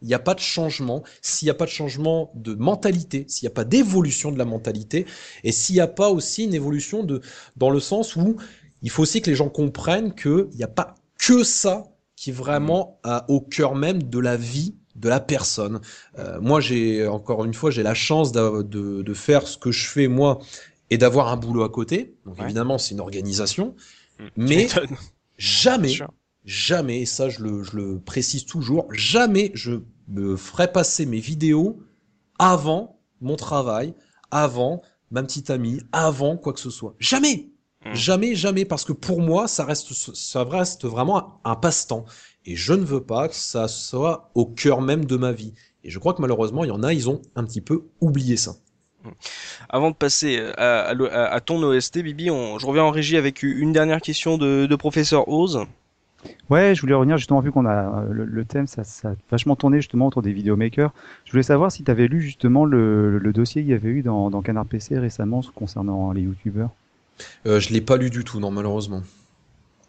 il 0.04 0.08
n'y 0.08 0.14
a 0.14 0.20
pas 0.20 0.36
de 0.36 0.40
changement, 0.42 1.04
s'il 1.22 1.48
n'y 1.48 1.52
a 1.52 1.56
pas 1.56 1.66
de 1.66 1.72
changement 1.72 2.32
de 2.36 2.54
mentalité, 2.54 3.26
s'il 3.28 3.48
n'y 3.48 3.52
a 3.52 3.56
pas 3.56 3.64
d'évolution 3.66 4.32
de 4.32 4.38
la 4.38 4.46
mentalité, 4.46 5.06
et 5.44 5.52
s'il 5.52 5.76
n'y 5.76 5.82
a 5.82 5.88
pas 5.88 6.10
aussi 6.12 6.44
une 6.44 6.54
évolution 6.54 7.04
de, 7.04 7.22
dans 7.58 7.72
le 7.72 7.80
sens 7.80 8.16
où 8.16 8.38
il 8.82 8.90
faut 8.92 9.04
aussi 9.04 9.22
que 9.22 9.30
les 9.30 9.36
gens 9.36 9.50
comprennent 9.50 10.14
qu'il 10.14 10.48
n'y 10.56 10.64
a 10.64 10.68
pas 10.68 10.96
que 11.18 11.44
ça 11.44 11.86
qui 12.16 12.30
est 12.30 12.34
vraiment 12.34 13.00
à- 13.04 13.26
au 13.30 13.42
cœur 13.42 13.76
même 13.76 14.04
de 14.04 14.20
la 14.20 14.38
vie 14.38 14.76
de 14.96 15.10
la 15.10 15.20
personne. 15.20 15.82
Euh, 16.20 16.40
moi, 16.40 16.62
j'ai 16.62 17.08
encore 17.08 17.46
une 17.46 17.54
fois, 17.56 17.72
j'ai 17.72 17.82
la 17.84 17.96
chance 17.96 18.32
de, 18.32 18.62
de 19.02 19.14
faire 19.14 19.48
ce 19.48 19.58
que 19.58 19.72
je 19.72 19.88
fais 19.88 20.08
moi 20.08 20.40
et 20.92 20.98
d'avoir 20.98 21.30
un 21.30 21.38
boulot 21.38 21.64
à 21.64 21.70
côté. 21.70 22.16
Donc 22.26 22.40
Ouais. 22.40 22.46
évidemment, 22.46 22.78
c'est 22.78 22.94
une 22.94 23.00
organisation, 23.02 23.76
Mm. 24.20 24.26
Tu 24.28 24.34
mais 24.38 24.68
jamais, 25.38 26.06
jamais, 26.46 27.02
et 27.02 27.06
ça 27.06 27.30
je 27.30 27.42
le, 27.44 27.64
je 27.64 27.76
le 27.78 28.00
précise 28.00 28.46
toujours, 28.46 28.88
jamais 28.94 29.52
je 29.54 29.82
me 30.08 30.36
ferai 30.36 30.72
passer 30.72 31.06
mes 31.06 31.20
vidéos 31.20 31.80
avant 32.40 33.00
mon 33.22 33.36
travail, 33.36 33.94
avant 34.32 34.82
ma 35.12 35.24
petite 35.24 35.50
amie, 35.50 35.80
avant 35.92 36.38
quoi 36.38 36.54
que 36.54 36.60
ce 36.60 36.70
soit. 36.70 36.96
Jamais, 37.00 37.50
Mm. 37.86 37.94
jamais, 37.96 38.36
jamais, 38.36 38.64
parce 38.66 38.86
que 38.86 38.94
pour 38.94 39.22
moi, 39.22 39.48
ça 39.50 39.66
reste, 39.66 39.92
ça 40.16 40.44
reste 40.46 40.86
vraiment 40.86 41.40
un, 41.44 41.52
un 41.52 41.56
passe-temps. 41.56 42.06
Et 42.46 42.56
je 42.56 42.74
ne 42.74 42.84
veux 42.86 43.04
pas 43.04 43.28
que 43.28 43.36
ça 43.36 43.68
soit 43.68 44.32
au 44.36 44.46
cœur 44.46 44.82
même 44.82 45.04
de 45.06 45.18
ma 45.18 45.32
vie. 45.34 45.54
Et 45.84 45.90
je 45.90 46.00
crois 46.00 46.14
que 46.14 46.22
malheureusement, 46.22 46.64
il 46.64 46.70
y 46.70 46.72
en 46.72 46.82
a, 46.84 46.94
ils 46.94 47.10
ont 47.10 47.22
un 47.36 47.44
petit 47.44 47.60
peu 47.62 47.84
oublié 48.00 48.38
ça. 48.38 48.56
Avant 49.68 49.92
de 49.92 49.96
passer 49.96 50.38
euh, 50.40 50.54
à, 50.58 51.42
ton 51.42 51.62
OST, 51.62 52.00
Bibi, 52.04 52.32
on- 52.32 52.58
je 52.58 52.66
reviens 52.66 52.84
en 52.84 52.92
régie 52.92 53.18
avec 53.18 53.44
une 53.44 53.74
dernière 53.74 54.00
question 54.00 54.38
de, 54.38 54.66
de 54.66 54.76
professeur 54.78 55.28
Oz. 55.28 55.60
Ouais, 56.50 56.76
je 56.76 56.82
voulais 56.82 56.94
revenir 56.94 57.18
justement, 57.18 57.40
vu 57.40 57.52
qu'on 57.52 57.66
a 57.66 58.02
euh, 58.02 58.08
le, 58.12 58.26
le 58.26 58.46
thème, 58.46 58.68
ça, 58.68 58.84
ça 58.84 59.10
a 59.10 59.16
vachement 59.30 59.56
tourné 59.56 59.78
justement 59.78 60.08
autour 60.08 60.22
des 60.22 60.34
vidéomakers. 60.34 60.94
Je 61.26 61.32
voulais 61.32 61.44
savoir 61.44 61.72
si 61.72 61.84
tu 61.84 61.92
avais 61.92 62.08
lu 62.08 62.22
justement 62.22 62.66
le, 62.66 63.18
le 63.18 63.34
dossier 63.34 63.62
qu'il 63.62 63.72
y 63.72 63.74
avait 63.74 63.90
eu 63.90 64.02
dans, 64.04 64.30
dans 64.30 64.42
Canard 64.42 64.66
PC 64.66 65.00
récemment 65.00 65.42
concernant 65.56 66.12
les 66.12 66.22
youtubeurs. 66.22 66.70
Euh, 67.46 67.60
je 67.60 67.74
l'ai 67.74 67.82
pas 67.82 67.98
lu 67.98 68.10
du 68.10 68.24
tout, 68.24 68.40
non, 68.40 68.52
malheureusement. 68.52 69.02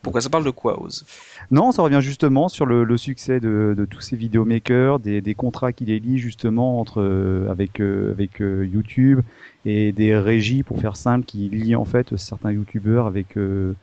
Pourquoi 0.03 0.21
ça 0.21 0.29
parle 0.29 0.45
de 0.45 0.51
quoi, 0.51 0.83
Oz? 0.83 1.07
Non, 1.51 1.73
ça 1.73 1.81
revient 1.81 2.01
justement 2.03 2.49
sur 2.49 2.67
le, 2.67 2.85
le 2.85 2.97
succès 2.99 3.41
de, 3.41 3.75
de 3.75 3.85
tous 3.87 4.03
ces 4.03 4.17
vidéomakers, 4.17 4.99
des, 4.99 5.23
des 5.23 5.35
contrats 5.35 5.73
qu'il 5.73 5.91
est 5.91 5.99
liés 5.99 6.19
justement 6.19 6.79
entre 6.79 7.01
euh, 7.01 7.49
avec 7.51 7.81
euh, 7.81 8.11
avec 8.13 8.43
euh, 8.43 8.67
YouTube 8.67 9.21
et 9.65 9.93
des 9.93 10.15
régies 10.15 10.63
pour 10.63 10.79
faire 10.79 10.97
simple 10.97 11.25
qui 11.25 11.49
lient 11.49 11.75
en 11.75 11.87
fait 11.87 12.17
certains 12.19 12.53
youtubeurs 12.53 13.07
avec 13.07 13.39
euh, 13.39 13.75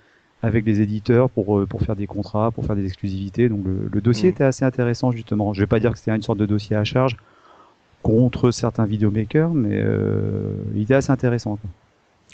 avec 0.44 0.66
les 0.66 0.82
éditeurs 0.82 1.30
pour 1.30 1.60
euh, 1.60 1.66
pour 1.66 1.82
faire 1.82 1.96
des 1.96 2.08
contrats, 2.08 2.52
pour 2.52 2.66
faire 2.66 2.76
des 2.76 2.86
exclusivités. 2.86 3.48
Donc 3.50 3.66
le, 3.66 3.90
le 3.92 4.02
dossier 4.02 4.30
Mhm. 4.30 4.36
était 4.36 4.44
assez 4.44 4.66
intéressant 4.66 5.12
justement. 5.12 5.54
Je 5.54 5.60
vais 5.62 5.68
pas 5.68 5.80
dire 5.80 5.92
que 5.92 5.98
c'était 6.00 6.16
une 6.16 6.22
sorte 6.24 6.40
de 6.40 6.46
dossier 6.46 6.76
à 6.76 6.84
charge 6.84 7.16
contre 8.04 8.50
certains 8.52 8.86
vidéomakers, 8.86 9.52
mais 9.54 9.70
euh, 9.80 10.54
il 10.76 10.82
était 10.84 10.96
assez 10.96 11.12
intéressant. 11.12 11.58
quoi. 11.58 11.70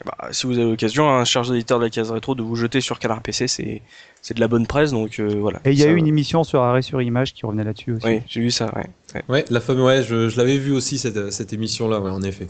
bah, 0.06 0.30
Si 0.32 0.48
vous 0.48 0.58
avez 0.58 0.70
l'occasion, 0.70 1.10
un 1.10 1.26
chargé 1.26 1.52
d'éditeur 1.52 1.80
de 1.80 1.84
la 1.84 1.90
case 1.90 2.10
rétro, 2.12 2.36
de 2.36 2.42
vous 2.44 2.56
jeter 2.56 2.80
sur 2.80 3.00
Canard 3.00 3.22
PC, 3.22 3.48
c'est 3.50 3.82
c'est 4.22 4.34
de 4.34 4.40
la 4.40 4.48
bonne 4.48 4.66
presse, 4.68 4.92
donc 4.92 5.20
euh, 5.20 5.36
voilà. 5.40 5.60
Et 5.66 5.72
il 5.72 5.78
y 5.80 5.84
a 5.84 5.88
eu 5.92 5.96
une 5.98 6.08
émission 6.08 6.44
sur 6.46 6.62
arrêt 6.62 6.82
sur 6.82 7.02
image 7.02 7.34
qui 7.34 7.46
revenait 7.46 7.64
là-dessus 7.66 7.94
aussi. 7.94 8.06
Oui, 8.08 8.22
j'ai 8.28 8.40
vu 8.42 8.52
ça, 8.52 8.72
ouais. 8.76 8.86
ouais. 9.16 9.24
Ouais, 9.28 9.46
la 9.50 9.60
fameuse, 9.60 9.84
ouais, 9.86 10.04
je, 10.04 10.30
je 10.30 10.38
l'avais 10.38 10.58
vu 10.58 10.72
aussi 10.72 10.98
cette, 10.98 11.32
cette 11.34 11.52
émission-là, 11.52 12.00
ouais, 12.00 12.12
en 12.12 12.22
effet. 12.24 12.48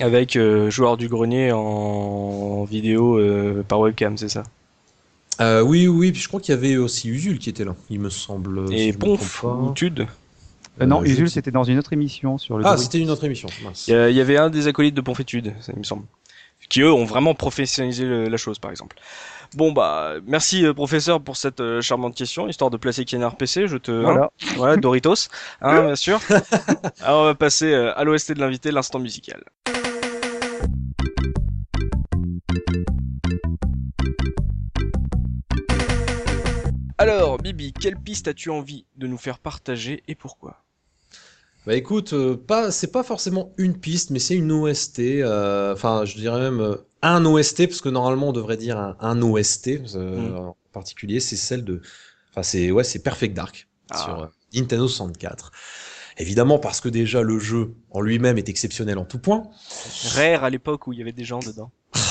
Avec 0.00 0.36
euh, 0.36 0.68
joueur 0.70 0.96
du 0.96 1.08
grenier 1.08 1.52
en 1.52 2.64
vidéo 2.64 3.18
euh, 3.18 3.62
par 3.66 3.80
webcam, 3.80 4.16
c'est 4.16 4.28
ça. 4.28 4.42
Euh, 5.40 5.60
oui, 5.60 5.86
oui, 5.86 6.12
puis 6.12 6.20
je 6.20 6.28
crois 6.28 6.40
qu'il 6.40 6.54
y 6.54 6.58
avait 6.58 6.76
aussi 6.76 7.08
Usul 7.08 7.38
qui 7.38 7.50
était 7.50 7.64
là, 7.64 7.74
il 7.90 8.00
me 8.00 8.08
semble. 8.10 8.72
Et 8.72 8.92
si 8.92 8.98
Ponf 8.98 9.44
ou 9.44 9.72
Tude. 9.74 10.06
Euh, 10.80 10.86
non, 10.86 11.00
Euh, 11.02 11.04
Usul 11.06 11.30
c'était 11.30 11.50
dans 11.50 11.64
une 11.64 11.78
autre 11.78 11.92
émission 11.92 12.38
sur 12.38 12.58
le. 12.58 12.66
Ah, 12.66 12.76
c'était 12.76 12.98
une 12.98 13.10
autre 13.10 13.24
émission. 13.24 13.48
Il 13.88 13.94
y, 14.14 14.20
avait 14.20 14.36
un 14.38 14.50
des 14.50 14.66
acolytes 14.68 14.94
de 14.94 15.00
Ponfétude, 15.00 15.54
ça 15.60 15.72
il 15.74 15.78
me 15.78 15.84
semble. 15.84 16.04
Qui 16.68 16.80
eux 16.80 16.92
ont 16.92 17.04
vraiment 17.04 17.34
professionnalisé 17.34 18.04
le- 18.04 18.28
la 18.28 18.36
chose, 18.36 18.58
par 18.58 18.70
exemple. 18.70 18.96
Bon 19.54 19.72
bah, 19.72 20.14
merci 20.26 20.66
euh, 20.66 20.74
professeur 20.74 21.20
pour 21.20 21.36
cette 21.36 21.60
euh, 21.60 21.80
charmante 21.80 22.14
question, 22.16 22.48
histoire 22.48 22.70
de 22.70 22.76
placer 22.76 23.04
Canard 23.04 23.36
PC. 23.36 23.68
Je 23.68 23.76
te, 23.76 23.92
hein, 23.92 24.02
Voilà. 24.02 24.30
voilà, 24.56 24.76
Doritos, 24.76 25.28
hein, 25.60 25.82
bien 25.86 25.96
sûr. 25.96 26.18
Alors 27.00 27.22
on 27.22 27.24
va 27.26 27.34
passer 27.34 27.72
euh, 27.72 27.96
à 27.96 28.02
l'OST 28.04 28.32
de 28.32 28.40
l'invité, 28.40 28.70
l'instant 28.72 28.98
musical. 28.98 29.44
Alors, 37.08 37.38
Bibi, 37.38 37.72
quelle 37.72 37.96
piste 37.96 38.26
as-tu 38.28 38.50
envie 38.50 38.84
de 38.96 39.06
nous 39.06 39.18
faire 39.18 39.38
partager 39.38 40.02
et 40.08 40.14
pourquoi? 40.14 40.64
Bah 41.66 41.74
écoute, 41.74 42.12
euh, 42.12 42.36
pas, 42.36 42.70
c'est 42.70 42.90
pas 42.92 43.02
forcément 43.02 43.52
une 43.58 43.78
piste, 43.78 44.10
mais 44.10 44.18
c'est 44.18 44.36
une 44.36 44.52
OST. 44.52 45.00
euh, 45.22 45.72
Enfin, 45.72 46.04
je 46.04 46.16
dirais 46.16 46.38
même 46.40 46.60
euh, 46.60 46.76
un 47.02 47.24
OST, 47.24 47.66
parce 47.68 47.80
que 47.80 47.88
normalement 47.88 48.28
on 48.28 48.32
devrait 48.32 48.56
dire 48.56 48.78
un, 48.78 48.96
un 49.00 49.20
OST 49.22 49.68
euh, 49.94 50.30
Mm. 50.30 50.36
en 50.36 50.56
particulier. 50.72 51.20
C'est 51.20 51.36
celle 51.36 51.64
de, 51.64 51.80
enfin 52.30 52.42
c'est 52.42 52.70
ouais, 52.70 52.84
c'est 52.84 53.00
Perfect 53.02 53.34
Dark 53.34 53.68
Ah. 53.90 54.02
sur 54.04 54.20
euh, 54.22 54.26
Nintendo 54.54 54.86
64. 54.88 55.50
Évidemment 56.18 56.58
parce 56.58 56.80
que 56.80 56.88
déjà 56.88 57.22
le 57.22 57.38
jeu 57.38 57.74
en 57.90 58.00
lui-même 58.00 58.38
est 58.38 58.48
exceptionnel 58.48 58.96
en 58.98 59.04
tout 59.04 59.18
point. 59.18 59.42
Rare 60.14 60.44
à 60.44 60.50
l'époque 60.50 60.86
où 60.86 60.92
il 60.92 60.98
y 60.98 61.02
avait 61.02 61.12
des 61.12 61.24
gens 61.24 61.40
dedans. 61.40 61.70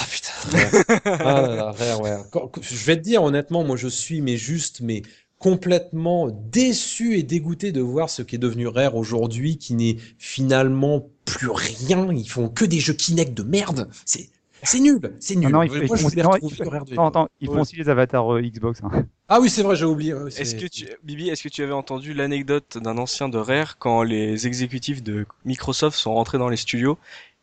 Ah 0.54 0.58
putain. 0.66 0.94
ouais. 0.94 1.00
ah 1.06 1.42
là 1.42 1.56
là, 1.56 1.72
Rare, 1.72 2.02
ouais. 2.02 2.18
Quand- 2.32 2.52
je 2.62 2.86
vais 2.86 2.98
te 2.98 3.02
dire 3.02 3.24
honnêtement, 3.24 3.64
moi 3.64 3.78
je 3.78 3.88
suis 3.88 4.22
mais 4.22 4.38
juste 4.38 4.82
mais 4.82 5.02
complètement 5.40 6.30
déçu 6.52 7.18
et 7.18 7.24
dégoûté 7.24 7.72
de 7.72 7.82
voir 7.82 8.10
ce 8.10 8.22
qui 8.22 8.36
est 8.36 8.40
devenu 8.40 8.68
Rare 8.68 8.96
aujourd'hui, 8.96 9.58
qui 9.58 9.74
n'est 9.76 9.98
finalement 10.18 11.08
plus 11.26 11.50
rien. 11.50 12.12
Ils 12.12 12.30
font 12.30 12.50
que 12.50 12.66
des 12.66 12.80
jeux 12.80 12.94
Kinect 12.94 13.34
de 13.36 13.44
merde. 13.44 13.90
C'est 14.06 14.30
c'est 14.64 14.80
nul, 14.80 15.00
c'est 15.20 15.36
nul. 15.36 15.50
Non, 15.52 15.60
moi, 15.60 15.66
Attends, 15.66 17.28
ils 17.40 17.48
font 17.48 17.62
aussi 17.62 17.76
les 17.76 17.88
avatars 17.90 18.34
euh, 18.34 18.42
Xbox. 18.42 18.82
hein. 18.84 19.06
Ah 19.28 19.40
oui, 19.40 19.50
c'est 19.50 19.62
vrai, 19.62 19.76
j'ai 19.76 19.86
oublié. 19.86 20.14
ouais, 20.16 20.30
Est-ce 20.30 20.44
c'est- 20.52 20.58
que 20.58 20.66
tu, 20.66 20.88
Bibi, 21.04 21.30
est-ce 21.30 21.44
que 21.44 21.50
tu 21.50 21.62
avais 21.62 21.74
entendu 21.74 22.14
l'anecdote 22.16 22.80
d'un 22.82 22.98
ancien 22.98 23.30
de 23.30 23.38
Rare 23.38 23.78
quand 23.78 24.02
les 24.02 24.48
exécutifs 24.48 25.04
de 25.04 25.28
Microsoft 25.46 25.98
sont 26.00 26.14
rentrés 26.16 26.40
dans 26.40 26.50
les 26.50 26.58
studios 26.58 26.98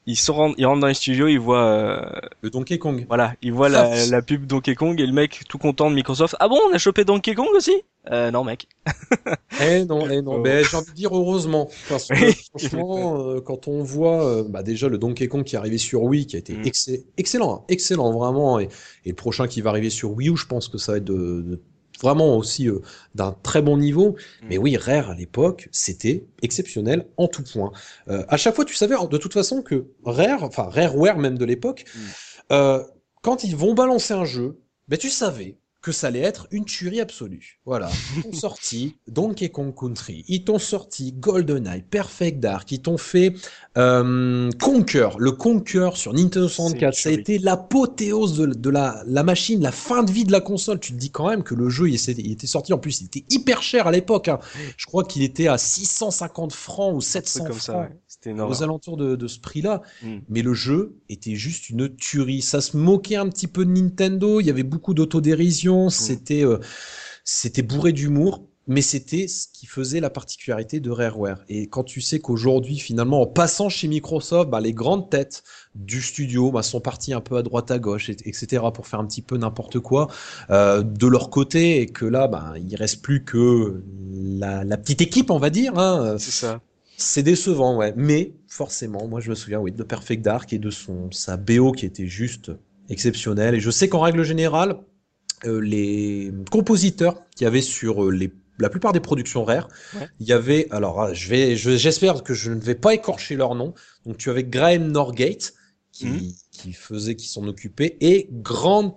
Ils 0.07 0.17
sont 0.17 0.35
ren- 0.35 0.55
ils 0.59 0.67
rentrent 0.67 0.81
dans 0.81 0.89
les 0.89 0.95
studios, 0.95 1.29
ils 1.29 1.39
voient, 1.39 1.65
euh, 1.65 2.01
le 2.41 2.51
Donkey 2.51 2.77
Kong. 2.79 3.05
voilà, 3.07 3.35
ils 3.41 3.53
voient 3.53 3.69
la, 3.69 4.05
la 4.07 4.21
pub 4.21 4.47
Donkey 4.47 4.75
Kong 4.75 5.01
et 5.01 5.07
le 5.07 5.13
mec 5.13 5.43
tout 5.49 5.59
content 5.59 5.89
de 5.91 5.95
Microsoft. 5.95 6.35
Ah 6.41 6.49
bon, 6.49 6.59
on 6.69 6.75
a 6.75 6.79
chopé 6.79 7.05
Donkey 7.05 7.35
Kong 7.37 7.47
aussi? 7.55 7.83
Euh, 8.11 8.33
Non, 8.33 8.43
mec. 8.43 8.67
Eh 9.61 9.85
non, 9.85 10.09
eh 10.11 10.21
non. 10.23 10.37
Oh. 10.39 10.41
Ben, 10.43 10.65
j'ai 10.69 10.77
envie 10.77 10.91
de 10.91 10.97
dire 10.97 11.17
heureusement. 11.17 11.69
Parce 11.89 12.09
que 12.09 12.15
franchement, 12.59 13.29
euh, 13.29 13.41
quand 13.41 13.69
on 13.69 13.85
voit 13.85 14.25
euh, 14.27 14.43
bah, 14.49 14.65
déjà 14.65 14.89
le 14.89 14.99
Donkey 14.99 15.29
Kong 15.29 15.45
qui 15.45 15.55
est 15.55 15.59
arrivé 15.59 15.79
sur 15.79 16.03
Wii, 16.03 16.27
qui 16.27 16.35
a 16.35 16.41
été 16.41 16.55
Mm. 16.55 16.63
excell- 16.63 17.05
excellent, 17.17 17.55
hein, 17.55 17.65
excellent 17.69 18.11
vraiment, 18.13 18.59
et, 18.59 18.69
et 19.05 19.11
le 19.11 19.15
prochain 19.15 19.47
qui 19.47 19.61
va 19.61 19.71
arriver 19.71 19.91
sur 19.91 20.11
Wii 20.11 20.31
U, 20.31 20.37
je 20.37 20.47
pense 20.47 20.67
que 20.67 20.79
ça 20.79 20.93
va 20.93 20.99
être 20.99 21.05
de, 21.05 21.15
de- 21.15 21.61
vraiment 22.03 22.37
aussi 22.37 22.69
euh, 22.69 22.81
d'un 23.15 23.33
très 23.43 23.63
bon 23.63 23.77
niveau. 23.79 24.11
Mm. 24.11 24.47
Mais 24.49 24.59
oui, 24.59 24.77
Rare 24.77 25.11
à 25.11 25.15
l'époque, 25.15 25.69
c'était 25.73 26.27
exceptionnel 26.43 27.07
en 27.17 27.29
tout 27.29 27.45
point. 27.45 27.73
Euh, 28.09 28.25
à 28.29 28.37
chaque 28.37 28.55
fois, 28.55 28.65
tu 28.65 28.75
savais 28.75 28.97
de 29.11 29.17
toute 29.17 29.33
façon 29.33 29.63
que 29.63 29.87
Rare, 30.05 30.43
enfin 30.43 30.65
Rareware 30.65 31.19
même 31.19 31.39
de 31.39 31.45
l'époque, 31.45 31.85
Mm. 31.95 31.99
euh, 32.53 32.85
quand 33.23 33.45
ils 33.45 33.57
vont 33.57 33.75
balancer 33.75 34.15
un 34.15 34.25
jeu, 34.25 34.59
ben 34.89 34.99
tu 34.99 35.11
savais 35.11 35.57
que 35.83 35.93
ça 35.93 36.07
allait 36.07 36.21
être 36.21 36.47
une 36.53 36.65
tuerie 36.65 37.01
absolue. 37.01 37.61
Voilà. 37.67 37.91
Ils 38.17 38.23
t'ont 38.23 38.33
sorti 38.33 38.97
Donkey 39.09 39.49
Kong 39.51 39.75
Country, 39.79 40.25
ils 40.29 40.45
t'ont 40.45 40.59
sorti 40.61 41.13
GoldenEye, 41.13 41.83
Perfect 41.83 42.39
Dark, 42.41 42.71
ils 42.71 42.81
t'ont 42.81 42.99
fait 42.99 43.35
euh, 43.77 44.49
Conquer, 44.61 45.09
le 45.19 45.33
Conquer 45.33 45.91
sur 45.95 46.13
Nintendo 46.15 46.49
64. 46.49 46.95
C'est 46.95 47.03
Ça 47.03 47.09
a 47.09 47.13
été 47.13 47.39
l'apothéose 47.39 48.37
de, 48.39 48.47
de 48.47 48.71
la, 48.71 49.03
la 49.07 49.23
machine, 49.25 49.61
la 49.61 49.73
fin 49.73 50.03
de 50.05 50.13
vie 50.13 50.25
de 50.25 50.33
la 50.33 50.41
console. 50.41 50.79
Tu 50.79 50.93
te 50.93 50.99
dis 50.99 51.11
quand 51.11 51.29
même 51.29 51.43
que 51.43 51.55
le 51.55 51.69
jeu, 51.69 51.89
il, 51.91 51.95
était 52.31 52.47
sorti, 52.47 52.73
en 52.73 52.79
plus, 52.79 53.01
il 53.01 53.07
était 53.07 53.25
hyper 53.31 53.63
cher 53.63 53.87
à 53.89 53.91
l'époque. 53.91 54.29
hein. 54.29 54.39
Je 54.77 54.87
crois 54.87 55.03
qu'il 55.05 55.23
était 55.23 55.49
à 55.49 55.59
650 55.59 56.53
francs 56.53 56.93
ou 56.95 56.99
Un 56.99 57.01
truc 57.01 57.27
700 57.27 57.45
comme 57.45 57.59
ça, 57.59 57.73
francs 57.73 57.89
ouais. 57.91 57.97
C'était 58.07 58.31
énorme. 58.31 58.51
aux 58.53 58.63
alentours 58.63 58.97
de, 58.97 59.17
de 59.17 59.27
ce 59.27 59.41
prix-là. 59.41 59.83
Mm. 60.03 60.19
Mais 60.29 60.43
le 60.43 60.55
jeu 60.55 60.95
était 61.09 61.35
juste 61.35 61.71
une 61.71 61.89
tuerie. 61.97 62.43
Ça 62.43 62.61
se 62.61 62.77
moquait 62.77 63.17
un 63.17 63.29
petit 63.29 63.49
peu 63.49 63.65
de 63.65 63.71
Nintendo. 63.71 64.41
Il 64.41 64.47
y 64.47 64.51
avait 64.51 64.63
beaucoup 64.63 64.95
d'autodérision. 64.95 65.72
C'était, 65.91 66.45
euh, 66.45 66.59
c'était 67.25 67.63
bourré 67.63 67.93
d'humour. 67.93 68.47
Mais 68.69 68.81
c'était 68.81 69.27
ce 69.27 69.49
qui 69.53 69.67
faisait 69.67 69.99
la 69.99 70.09
particularité 70.09 70.79
de 70.79 70.89
Rareware. 70.91 71.43
Et 71.49 71.67
quand 71.67 71.83
tu 71.83 72.01
sais 72.01 72.21
qu'aujourd'hui, 72.21 72.79
finalement, 72.79 73.21
en 73.23 73.27
passant 73.27 73.69
chez 73.69 73.89
Microsoft, 73.89 74.51
bah, 74.51 74.61
les 74.61 74.73
grandes 74.73 75.11
têtes 75.11 75.43
du 75.75 76.01
studio 76.01 76.53
bah, 76.53 76.63
sont 76.63 76.81
parties 76.81 77.13
un 77.13 77.21
peu 77.21 77.37
à 77.37 77.43
droite 77.43 77.73
à 77.73 77.81
gauche, 77.81 78.09
et- 78.09 78.13
etc., 78.25 78.63
pour 78.73 78.87
faire 78.87 79.01
un 79.01 79.07
petit 79.09 79.21
peu 79.21 79.37
n'importe 79.37 79.81
quoi 79.81 80.07
euh, 80.51 80.85
de 80.85 81.09
leur 81.09 81.29
côté, 81.29 81.81
et 81.81 81.87
que 81.87 82.05
là, 82.05 82.29
bah, 82.29 82.55
il 82.57 82.77
reste 82.77 83.03
plus 83.03 83.25
que 83.25 83.83
la, 84.13 84.63
la 84.63 84.77
petite 84.77 85.01
équipe, 85.03 85.33
on 85.33 85.41
va 85.41 85.51
dire. 85.51 85.77
Hein, 85.77 86.15
C'est 86.21 86.31
ça. 86.31 86.61
c'est 86.97 87.25
décevant, 87.25 87.77
ouais. 87.77 87.93
Mais 87.97 88.33
forcément, 88.47 89.09
moi 89.09 89.21
je 89.21 89.31
me 89.31 89.35
souviens, 89.35 89.59
oui, 89.59 89.73
de 89.73 89.83
Perfect 89.83 90.23
Dark 90.25 90.53
et 90.53 90.59
de 90.61 90.71
son 90.71 91.11
sa 91.11 91.37
BO 91.37 91.73
qui 91.73 91.85
était 91.85 92.07
juste 92.07 92.53
exceptionnelle. 92.89 93.57
Et 93.57 93.61
je 93.61 93.71
sais 93.73 93.89
qu'en 93.89 94.01
règle 94.03 94.23
générale, 94.23 94.77
les 95.51 96.33
compositeurs 96.51 97.23
qui 97.37 97.45
avaient 97.45 97.63
sur 97.63 98.05
euh, 98.05 98.11
les 98.11 98.33
la 98.59 98.69
plupart 98.69 98.93
des 98.93 99.01
productions 99.01 99.45
rares, 99.45 99.67
Ouais. 99.97 100.07
il 100.21 100.27
y 100.27 100.33
avait, 100.33 100.69
alors 100.71 101.01
ah, 101.01 101.15
je 101.15 101.29
vais, 101.29 101.57
je- 101.57 101.77
j'espère 101.77 102.23
que 102.23 102.33
je 102.35 102.53
ne 102.53 102.61
vais 102.61 102.75
pas 102.77 102.95
écorcher 102.95 103.35
leur 103.35 103.55
nom. 103.57 103.75
Donc 104.07 104.19
tu 104.19 104.31
avais 104.31 104.45
Graham 104.45 104.93
Norgate 104.93 105.55
qui, 105.91 106.07
Mhm. 106.07 106.33
qui 106.53 106.73
faisait, 106.73 107.17
qui 107.17 107.27
s'en 107.29 107.47
occupait, 107.49 107.97
et 108.01 108.29
Grant 108.31 108.95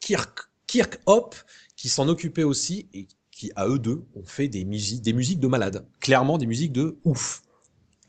Kirk, 0.00 0.48
Kirkhope 0.66 1.36
qui 1.76 1.88
s'en 1.90 2.08
occupait 2.08 2.42
aussi 2.44 2.88
et 2.94 3.06
qui 3.30 3.52
à 3.56 3.68
eux 3.68 3.78
deux 3.78 4.02
ont 4.16 4.24
fait 4.24 4.48
des 4.48 4.64
musiques, 4.64 5.02
des 5.02 5.12
musiques 5.12 5.38
de 5.40 5.48
malades, 5.48 5.86
clairement 6.00 6.38
des 6.38 6.46
musiques 6.46 6.72
de 6.72 6.96
ouf. 7.04 7.42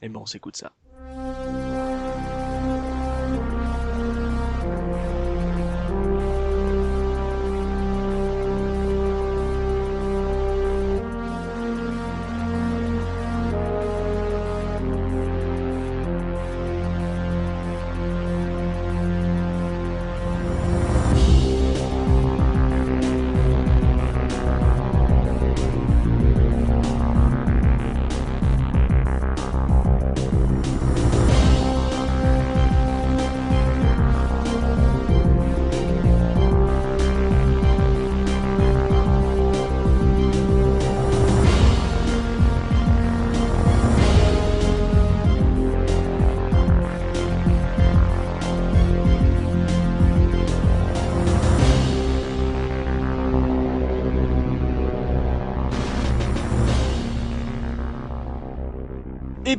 Et 0.02 0.10
ben 0.10 0.22
on 0.22 0.26
s'écoute 0.26 0.56
ça. 0.56 0.72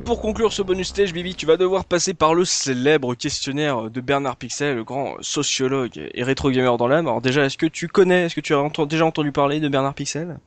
Pour 0.07 0.20
conclure 0.20 0.52
ce 0.52 0.62
bonus 0.62 0.86
stage, 0.88 1.12
Bibi, 1.12 1.34
tu 1.34 1.46
vas 1.46 1.57
devoir 1.57 1.84
passer 1.84 2.14
par 2.14 2.32
le 2.32 2.44
célèbre 2.44 3.16
questionnaire 3.16 3.90
de 3.90 4.00
Bernard 4.00 4.36
Pixel, 4.36 4.76
le 4.76 4.84
grand 4.84 5.16
sociologue 5.20 6.09
et 6.14 6.22
rétro 6.22 6.50
gamer 6.52 6.76
dans 6.76 6.86
l'âme. 6.86 7.09
Alors 7.09 7.20
déjà, 7.20 7.44
est-ce 7.44 7.59
que 7.59 7.66
tu 7.66 7.88
connais, 7.88 8.26
est-ce 8.26 8.36
que 8.36 8.40
tu 8.40 8.54
as 8.54 8.61
ent- 8.61 8.86
déjà 8.86 9.04
entendu 9.04 9.32
parler 9.32 9.59
de 9.59 9.68
Bernard 9.68 9.94
Pixel? 9.94 10.38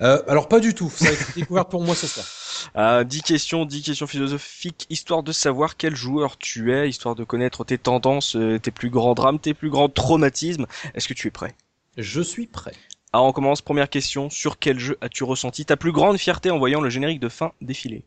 Euh, 0.00 0.22
alors 0.28 0.46
pas 0.46 0.60
du 0.60 0.74
tout, 0.74 0.88
ça 0.90 1.08
a 1.08 1.12
été 1.12 1.24
découvert 1.34 1.66
pour 1.66 1.82
moi 1.82 1.94
ce 1.94 2.06
soir. 2.06 2.24
Ah, 2.74 3.04
10 3.04 3.22
questions, 3.22 3.64
10 3.64 3.82
questions 3.82 4.08
philosophiques, 4.08 4.86
histoire 4.90 5.22
de 5.22 5.30
savoir 5.30 5.76
quel 5.76 5.94
joueur 5.94 6.38
tu 6.38 6.74
es, 6.74 6.88
histoire 6.88 7.14
de 7.14 7.22
connaître 7.22 7.62
tes 7.62 7.78
tendances, 7.78 8.34
euh, 8.34 8.58
tes 8.58 8.72
plus 8.72 8.90
grands 8.90 9.14
drames, 9.14 9.38
tes 9.38 9.54
plus 9.54 9.70
grands 9.70 9.88
traumatismes. 9.88 10.66
Est-ce 10.94 11.06
que 11.06 11.14
tu 11.14 11.28
es 11.28 11.30
prêt? 11.30 11.54
Je 11.96 12.20
suis 12.20 12.48
prêt. 12.48 12.72
Alors 13.12 13.26
on 13.26 13.32
commence, 13.32 13.62
première 13.62 13.88
question, 13.88 14.28
sur 14.28 14.58
quel 14.58 14.80
jeu 14.80 14.98
as-tu 15.00 15.22
ressenti 15.22 15.66
ta 15.66 15.76
plus 15.76 15.92
grande 15.92 16.18
fierté 16.18 16.50
en 16.50 16.58
voyant 16.58 16.80
le 16.80 16.90
générique 16.90 17.20
de 17.20 17.28
fin 17.28 17.52
défiler? 17.60 18.02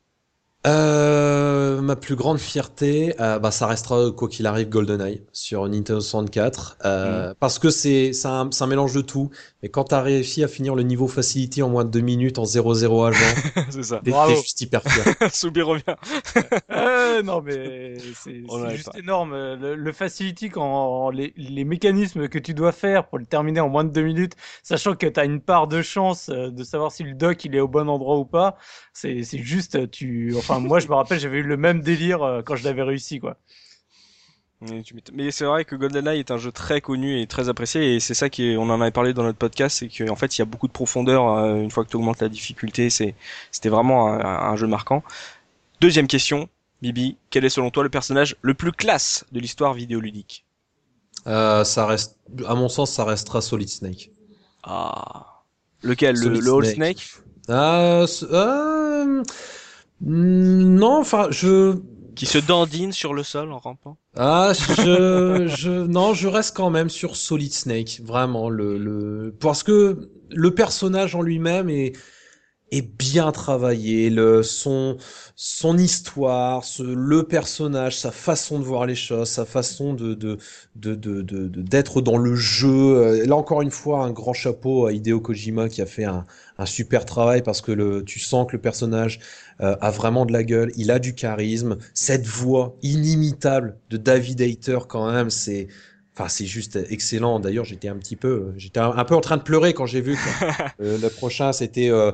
Euh, 0.67 1.81
ma 1.81 1.95
plus 1.95 2.15
grande 2.15 2.37
fierté, 2.37 3.15
euh, 3.19 3.39
bah, 3.39 3.49
ça 3.49 3.65
restera 3.65 4.11
quoi 4.11 4.27
qu'il 4.27 4.45
arrive 4.45 4.69
GoldenEye 4.69 5.23
sur 5.33 5.67
Nintendo 5.67 5.99
64, 5.99 6.77
euh, 6.85 7.33
parce 7.39 7.57
que 7.57 7.71
c'est 7.71 8.13
c'est 8.13 8.27
un, 8.27 8.47
c'est 8.51 8.63
un 8.63 8.67
mélange 8.67 8.93
de 8.93 9.01
tout. 9.01 9.31
Mais 9.63 9.69
quand 9.69 9.85
t'as 9.85 10.01
réussi 10.01 10.43
à 10.43 10.47
finir 10.47 10.75
le 10.75 10.83
niveau 10.83 11.07
facility 11.07 11.63
en 11.63 11.69
moins 11.69 11.83
de 11.83 11.89
deux 11.89 12.01
minutes 12.01 12.37
en 12.37 12.45
0-0 12.45 13.07
agent, 13.07 13.19
C'est 13.71 13.81
ça. 13.83 14.01
t'es 14.03 14.13
juste 14.35 14.61
hyper 14.61 14.83
fier. 14.83 15.03
Soubi 15.33 15.61
revient. 15.63 15.83
Euh, 16.71 17.21
non, 17.21 17.41
mais 17.41 17.97
c'est 18.15 18.43
juste 18.69 18.91
pas. 18.91 18.97
énorme. 18.97 19.33
Le, 19.33 19.75
le 19.75 19.91
Facility, 19.91 20.49
quand 20.49 21.09
les, 21.09 21.33
les 21.35 21.63
mécanismes 21.65 22.27
que 22.29 22.39
tu 22.39 22.53
dois 22.53 22.71
faire 22.71 23.07
pour 23.07 23.19
le 23.19 23.25
terminer 23.25 23.59
en 23.59 23.69
moins 23.69 23.83
de 23.83 23.89
deux 23.89 24.01
minutes, 24.03 24.33
sachant 24.63 24.95
que 24.95 25.05
tu 25.07 25.19
as 25.19 25.25
une 25.25 25.41
part 25.41 25.67
de 25.67 25.81
chance 25.81 26.29
de 26.29 26.63
savoir 26.63 26.91
si 26.91 27.03
le 27.03 27.13
dock 27.13 27.43
il 27.45 27.55
est 27.55 27.59
au 27.59 27.67
bon 27.67 27.89
endroit 27.89 28.17
ou 28.17 28.25
pas, 28.25 28.57
c'est 28.93 29.23
c'est 29.23 29.39
juste, 29.39 29.91
tu. 29.91 30.33
Enfin, 30.37 30.50
moi, 30.59 30.79
je 30.79 30.87
me 30.87 30.93
rappelle, 30.93 31.19
j'avais 31.19 31.39
eu 31.39 31.43
le 31.43 31.57
même 31.57 31.81
délire 31.81 32.23
euh, 32.23 32.41
quand 32.41 32.55
je 32.55 32.63
l'avais 32.63 32.83
réussi, 32.83 33.19
quoi. 33.19 33.37
Mais, 35.13 35.31
c'est 35.31 35.45
vrai 35.45 35.65
que 35.65 35.75
GoldenEye 35.75 36.19
est 36.19 36.29
un 36.29 36.37
jeu 36.37 36.51
très 36.51 36.81
connu 36.81 37.19
et 37.19 37.25
très 37.25 37.49
apprécié 37.49 37.95
et 37.95 37.99
c'est 37.99 38.13
ça 38.13 38.29
qui 38.29 38.51
est, 38.51 38.57
on 38.57 38.69
en 38.69 38.79
avait 38.79 38.91
parlé 38.91 39.11
dans 39.11 39.23
notre 39.23 39.39
podcast, 39.39 39.77
c'est 39.79 39.87
qu'en 39.87 40.15
fait 40.15 40.37
il 40.37 40.41
y 40.41 40.43
a 40.43 40.45
beaucoup 40.45 40.67
de 40.67 40.71
profondeur 40.71 41.29
euh, 41.29 41.55
une 41.55 41.71
fois 41.71 41.83
que 41.83 41.89
tu 41.89 41.95
augmentes 41.95 42.21
la 42.21 42.29
difficulté, 42.29 42.91
c'est 42.91 43.15
c'était 43.49 43.69
vraiment 43.69 44.09
un, 44.09 44.19
un 44.23 44.55
jeu 44.55 44.67
marquant. 44.67 45.01
Deuxième 45.79 46.05
question, 46.05 46.47
Bibi, 46.83 47.17
quel 47.31 47.43
est 47.43 47.49
selon 47.49 47.71
toi 47.71 47.81
le 47.81 47.89
personnage 47.89 48.35
le 48.43 48.53
plus 48.53 48.71
classe 48.71 49.25
de 49.31 49.39
l'histoire 49.39 49.73
vidéoludique? 49.73 50.45
Euh, 51.27 51.63
ça 51.63 51.85
reste, 51.85 52.17
à 52.47 52.55
mon 52.55 52.69
sens, 52.69 52.91
ça 52.91 53.05
restera 53.05 53.41
Solid 53.41 53.69
Snake. 53.69 54.11
Ah, 54.63 55.43
lequel? 55.83 56.15
Le, 56.15 56.23
Solid 56.23 56.43
le 56.43 56.53
All 56.53 56.65
Snake. 56.65 56.99
Snake? 56.99 57.23
Euh, 57.49 58.07
euh, 58.31 59.23
non, 60.01 60.99
enfin, 60.99 61.27
je, 61.29 61.77
qui 62.15 62.25
se 62.25 62.37
dandine 62.37 62.91
sur 62.91 63.13
le 63.13 63.23
sol 63.23 63.51
en 63.51 63.59
rampant 63.59 63.97
Ah, 64.17 64.51
je, 64.55 65.47
je, 65.47 65.69
non, 65.69 66.13
je 66.13 66.27
reste 66.27 66.55
quand 66.55 66.69
même 66.69 66.89
sur 66.89 67.15
Solid 67.15 67.53
Snake, 67.53 68.01
vraiment 68.03 68.49
le, 68.49 68.77
le, 68.77 69.35
parce 69.39 69.63
que 69.63 70.09
le 70.29 70.51
personnage 70.53 71.15
en 71.15 71.21
lui-même 71.21 71.69
est 71.69 71.93
est 72.71 72.81
bien 72.81 73.33
travaillé, 73.33 74.09
le 74.09 74.43
son 74.43 74.97
son 75.35 75.77
histoire, 75.77 76.63
ce, 76.63 76.83
le 76.83 77.23
personnage, 77.23 77.97
sa 77.97 78.11
façon 78.11 78.59
de 78.59 78.63
voir 78.63 78.85
les 78.85 78.95
choses, 78.95 79.27
sa 79.29 79.45
façon 79.45 79.93
de 79.93 80.13
de 80.13 80.37
de 80.75 80.95
de 80.95 81.21
d'être 81.61 82.01
dans 82.01 82.17
le 82.17 82.35
jeu. 82.35 83.25
Là 83.25 83.35
encore 83.35 83.61
une 83.61 83.71
fois, 83.71 84.05
un 84.05 84.11
grand 84.11 84.33
chapeau 84.33 84.85
à 84.85 84.93
Hideo 84.93 85.19
Kojima 85.19 85.67
qui 85.69 85.81
a 85.81 85.85
fait 85.85 86.05
un 86.05 86.25
un 86.61 86.65
super 86.65 87.05
travail 87.05 87.41
parce 87.43 87.61
que 87.61 87.71
le 87.71 88.03
tu 88.05 88.19
sens 88.19 88.47
que 88.47 88.53
le 88.55 88.61
personnage 88.61 89.19
euh, 89.61 89.75
a 89.81 89.91
vraiment 89.91 90.25
de 90.25 90.33
la 90.33 90.43
gueule, 90.43 90.71
il 90.75 90.91
a 90.91 90.99
du 90.99 91.15
charisme, 91.15 91.77
cette 91.93 92.25
voix 92.27 92.77
inimitable 92.81 93.77
de 93.89 93.97
David 93.97 94.41
Hayter 94.41 94.79
quand 94.87 95.11
même, 95.11 95.29
c'est 95.29 95.67
enfin 96.15 96.29
c'est 96.29 96.45
juste 96.45 96.77
excellent. 96.89 97.39
D'ailleurs, 97.39 97.65
j'étais 97.65 97.87
un 97.89 97.97
petit 97.97 98.15
peu 98.15 98.53
j'étais 98.57 98.79
un, 98.79 98.91
un 98.91 99.05
peu 99.05 99.15
en 99.15 99.21
train 99.21 99.37
de 99.37 99.43
pleurer 99.43 99.73
quand 99.73 99.85
j'ai 99.85 100.01
vu 100.01 100.17
que 100.17 100.29
euh, 100.83 100.97
le 100.97 101.09
prochain 101.09 101.51
c'était 101.53 101.89
euh, 101.89 102.11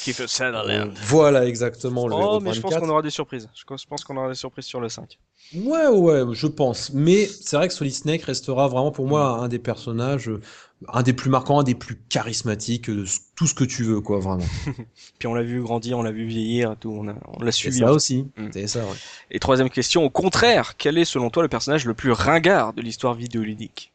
Kiefer 0.00 0.26
euh, 0.26 0.26
Sutherland. 0.28 0.98
voilà 0.98 1.46
exactement 1.46 2.08
le 2.08 2.16
Oh, 2.16 2.40
mais 2.40 2.52
je 2.52 2.60
pense 2.60 2.74
24. 2.74 2.80
qu'on 2.80 2.88
aura 2.88 3.02
des 3.02 3.10
surprises. 3.10 3.48
Je 3.54 3.64
pense 3.64 3.82
je 3.82 3.86
pense 3.86 4.04
qu'on 4.04 4.16
aura 4.16 4.28
des 4.28 4.34
surprises 4.34 4.66
sur 4.66 4.80
le 4.80 4.88
5. 4.88 5.18
Ouais, 5.54 5.86
ouais, 5.88 6.22
je 6.34 6.46
pense. 6.46 6.90
Mais 6.92 7.26
c'est 7.26 7.56
vrai 7.56 7.68
que 7.68 7.74
Solid 7.74 7.94
Snake 7.94 8.22
restera 8.22 8.68
vraiment 8.68 8.90
pour 8.92 9.06
moi 9.06 9.38
un 9.40 9.48
des 9.48 9.58
personnages, 9.58 10.28
euh, 10.28 10.40
un 10.86 11.02
des 11.02 11.12
plus 11.12 11.28
marquants, 11.30 11.58
un 11.60 11.64
des 11.64 11.74
plus 11.74 11.96
charismatiques, 12.08 12.88
euh, 12.88 13.04
tout 13.34 13.46
ce 13.48 13.54
que 13.54 13.64
tu 13.64 13.82
veux, 13.82 14.00
quoi, 14.00 14.20
vraiment. 14.20 14.46
Puis 15.18 15.26
on 15.26 15.34
l'a 15.34 15.42
vu 15.42 15.60
grandir, 15.60 15.98
on 15.98 16.02
l'a 16.02 16.12
vu 16.12 16.24
vieillir, 16.26 16.76
tout, 16.78 16.90
on 16.90 17.08
a- 17.08 17.14
on 17.26 17.42
l'a 17.42 17.50
suivi. 17.50 17.80
ça 17.80 17.92
aussi. 17.92 18.28
Mm. 18.36 18.48
C'est 18.52 18.66
ça, 18.68 18.84
ouais. 18.84 18.96
Et 19.32 19.40
troisième 19.40 19.70
question, 19.70 20.04
au 20.04 20.10
contraire, 20.10 20.76
quel 20.76 20.96
est 20.96 21.04
selon 21.04 21.30
toi 21.30 21.42
le 21.42 21.48
personnage 21.48 21.84
le 21.84 21.94
plus 21.94 22.12
ringard 22.12 22.72
de 22.74 22.82
l'histoire 22.82 23.14
vidéoludique? 23.14 23.92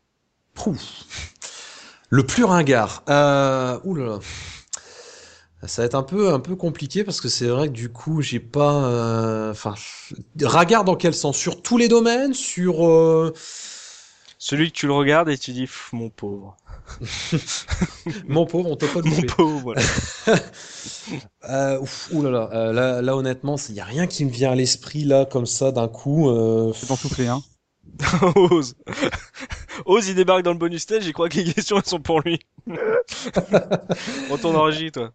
Pouf. 0.53 1.05
Le 2.09 2.23
plus 2.25 2.43
ringard. 2.43 3.03
Euh, 3.09 3.79
oulala. 3.85 4.19
Ça 5.65 5.81
va 5.81 5.85
être 5.85 5.95
un 5.95 6.03
peu, 6.03 6.33
un 6.33 6.39
peu 6.41 6.57
compliqué 6.57 7.05
parce 7.05 7.21
que 7.21 7.29
c'est 7.29 7.47
vrai 7.47 7.69
que 7.69 7.73
du 7.73 7.89
coup, 7.89 8.21
j'ai 8.21 8.41
pas. 8.41 8.83
euh, 8.85 9.51
Enfin, 9.51 9.73
ringard 10.41 10.83
dans 10.83 10.95
quel 10.97 11.13
sens? 11.13 11.37
Sur 11.37 11.61
tous 11.61 11.77
les 11.77 11.87
domaines? 11.87 12.33
Sur. 12.33 12.85
euh, 12.85 13.33
Celui 14.37 14.71
que 14.71 14.75
tu 14.75 14.87
le 14.87 14.93
regardes 14.93 15.29
et 15.29 15.37
tu 15.37 15.53
dis, 15.53 15.69
mon 15.93 16.09
pauvre. 16.09 16.57
Mon 18.27 18.45
pauvre, 18.45 18.69
on 18.69 18.75
t'a 18.75 18.87
pas 18.87 19.01
Mon 19.03 19.21
pauvre, 19.23 19.59
voilà. 19.61 19.81
Euh, 21.49 21.79
ouf, 21.79 22.09
oulala. 22.13 22.49
Euh, 22.53 22.71
là, 22.73 23.01
là, 23.01 23.15
honnêtement, 23.17 23.55
il 23.69 23.75
y 23.75 23.79
a 23.79 23.85
rien 23.85 24.07
qui 24.07 24.23
me 24.25 24.29
vient 24.29 24.51
à 24.51 24.55
l'esprit 24.55 25.03
là 25.03 25.25
comme 25.25 25.45
ça 25.45 25.71
d'un 25.71 25.87
coup. 25.87 26.29
Euh, 26.29 26.71
C'est 26.73 26.87
t'en 26.87 26.95
souffler, 26.95 27.27
hein. 27.27 27.41
Ose. 28.35 28.75
Ose, 29.85 30.07
il 30.07 30.15
débarque 30.15 30.43
dans 30.43 30.53
le 30.53 30.57
bonus 30.57 30.83
stage, 30.83 31.03
j'y 31.03 31.11
crois 31.13 31.27
que 31.29 31.37
les 31.37 31.53
questions 31.53 31.77
elles 31.77 31.85
sont 31.85 31.99
pour 31.99 32.21
lui. 32.21 32.39
Retourne 34.29 34.55
en 34.55 34.63
régie, 34.63 34.91
toi. 34.91 35.11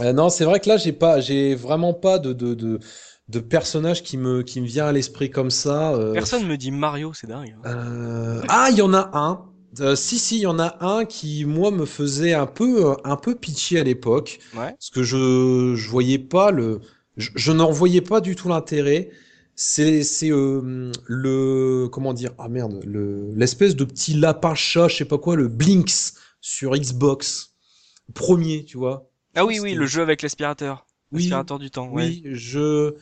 Euh, 0.00 0.12
non, 0.12 0.28
c'est 0.28 0.44
vrai 0.44 0.60
que 0.60 0.68
là, 0.68 0.76
j'ai 0.76 0.92
pas, 0.92 1.20
j'ai 1.20 1.54
vraiment 1.54 1.94
pas 1.94 2.18
de, 2.18 2.32
de, 2.32 2.54
de, 2.54 2.78
de 3.28 3.40
personnage 3.40 4.02
qui 4.02 4.16
me, 4.18 4.42
qui 4.42 4.60
me 4.60 4.66
vient 4.66 4.86
à 4.86 4.92
l'esprit 4.92 5.30
comme 5.30 5.50
ça. 5.50 5.92
euh. 5.94 6.12
Personne 6.12 6.46
me 6.46 6.56
dit 6.56 6.70
Mario, 6.70 7.12
c'est 7.14 7.26
dingue. 7.26 7.56
hein. 7.64 7.68
Euh, 7.70 8.42
Ah, 8.48 8.68
il 8.70 8.76
y 8.76 8.82
en 8.82 8.92
a 8.94 9.10
un. 9.14 9.46
Euh, 9.80 9.96
si, 9.96 10.18
si, 10.18 10.36
il 10.36 10.42
y 10.42 10.46
en 10.46 10.58
a 10.58 10.76
un 10.84 11.04
qui, 11.04 11.44
moi, 11.46 11.70
me 11.70 11.86
faisait 11.86 12.34
un 12.34 12.46
peu, 12.46 12.90
euh, 12.90 12.94
un 13.04 13.16
peu 13.16 13.34
pitié 13.34 13.80
à 13.80 13.84
l'époque. 13.84 14.38
Ouais. 14.54 14.72
Parce 14.72 14.90
que 14.90 15.02
je, 15.02 15.74
je 15.76 15.88
voyais 15.88 16.18
pas 16.18 16.50
le, 16.50 16.80
je, 17.16 17.30
je 17.34 17.52
n'en 17.52 17.70
voyais 17.70 18.02
pas 18.02 18.20
du 18.20 18.36
tout 18.36 18.48
l'intérêt. 18.48 19.10
C'est, 19.54 20.02
euh, 20.24 20.92
le, 21.06 21.88
comment 21.90 22.12
dire, 22.14 22.32
ah 22.38 22.48
merde, 22.48 22.80
le, 22.84 23.32
l'espèce 23.34 23.76
de 23.76 23.84
petit 23.84 24.14
lapin 24.14 24.54
chat, 24.54 24.88
je 24.88 24.96
sais 24.96 25.04
pas 25.04 25.18
quoi, 25.18 25.36
le 25.36 25.48
Blinks 25.48 26.14
sur 26.40 26.72
Xbox. 26.76 27.54
Premier, 28.14 28.64
tu 28.64 28.76
vois. 28.78 29.10
Ah 29.34 29.44
oui, 29.46 29.58
oui, 29.60 29.74
le 29.74 29.86
jeu 29.86 30.02
avec 30.02 30.22
l'aspirateur. 30.22 30.86
Oui, 31.12 31.22
L'aspirateur 31.22 31.58
du 31.58 31.70
temps, 31.70 31.88
ouais. 31.88 32.04
oui, 32.04 32.22
je, 32.32 32.94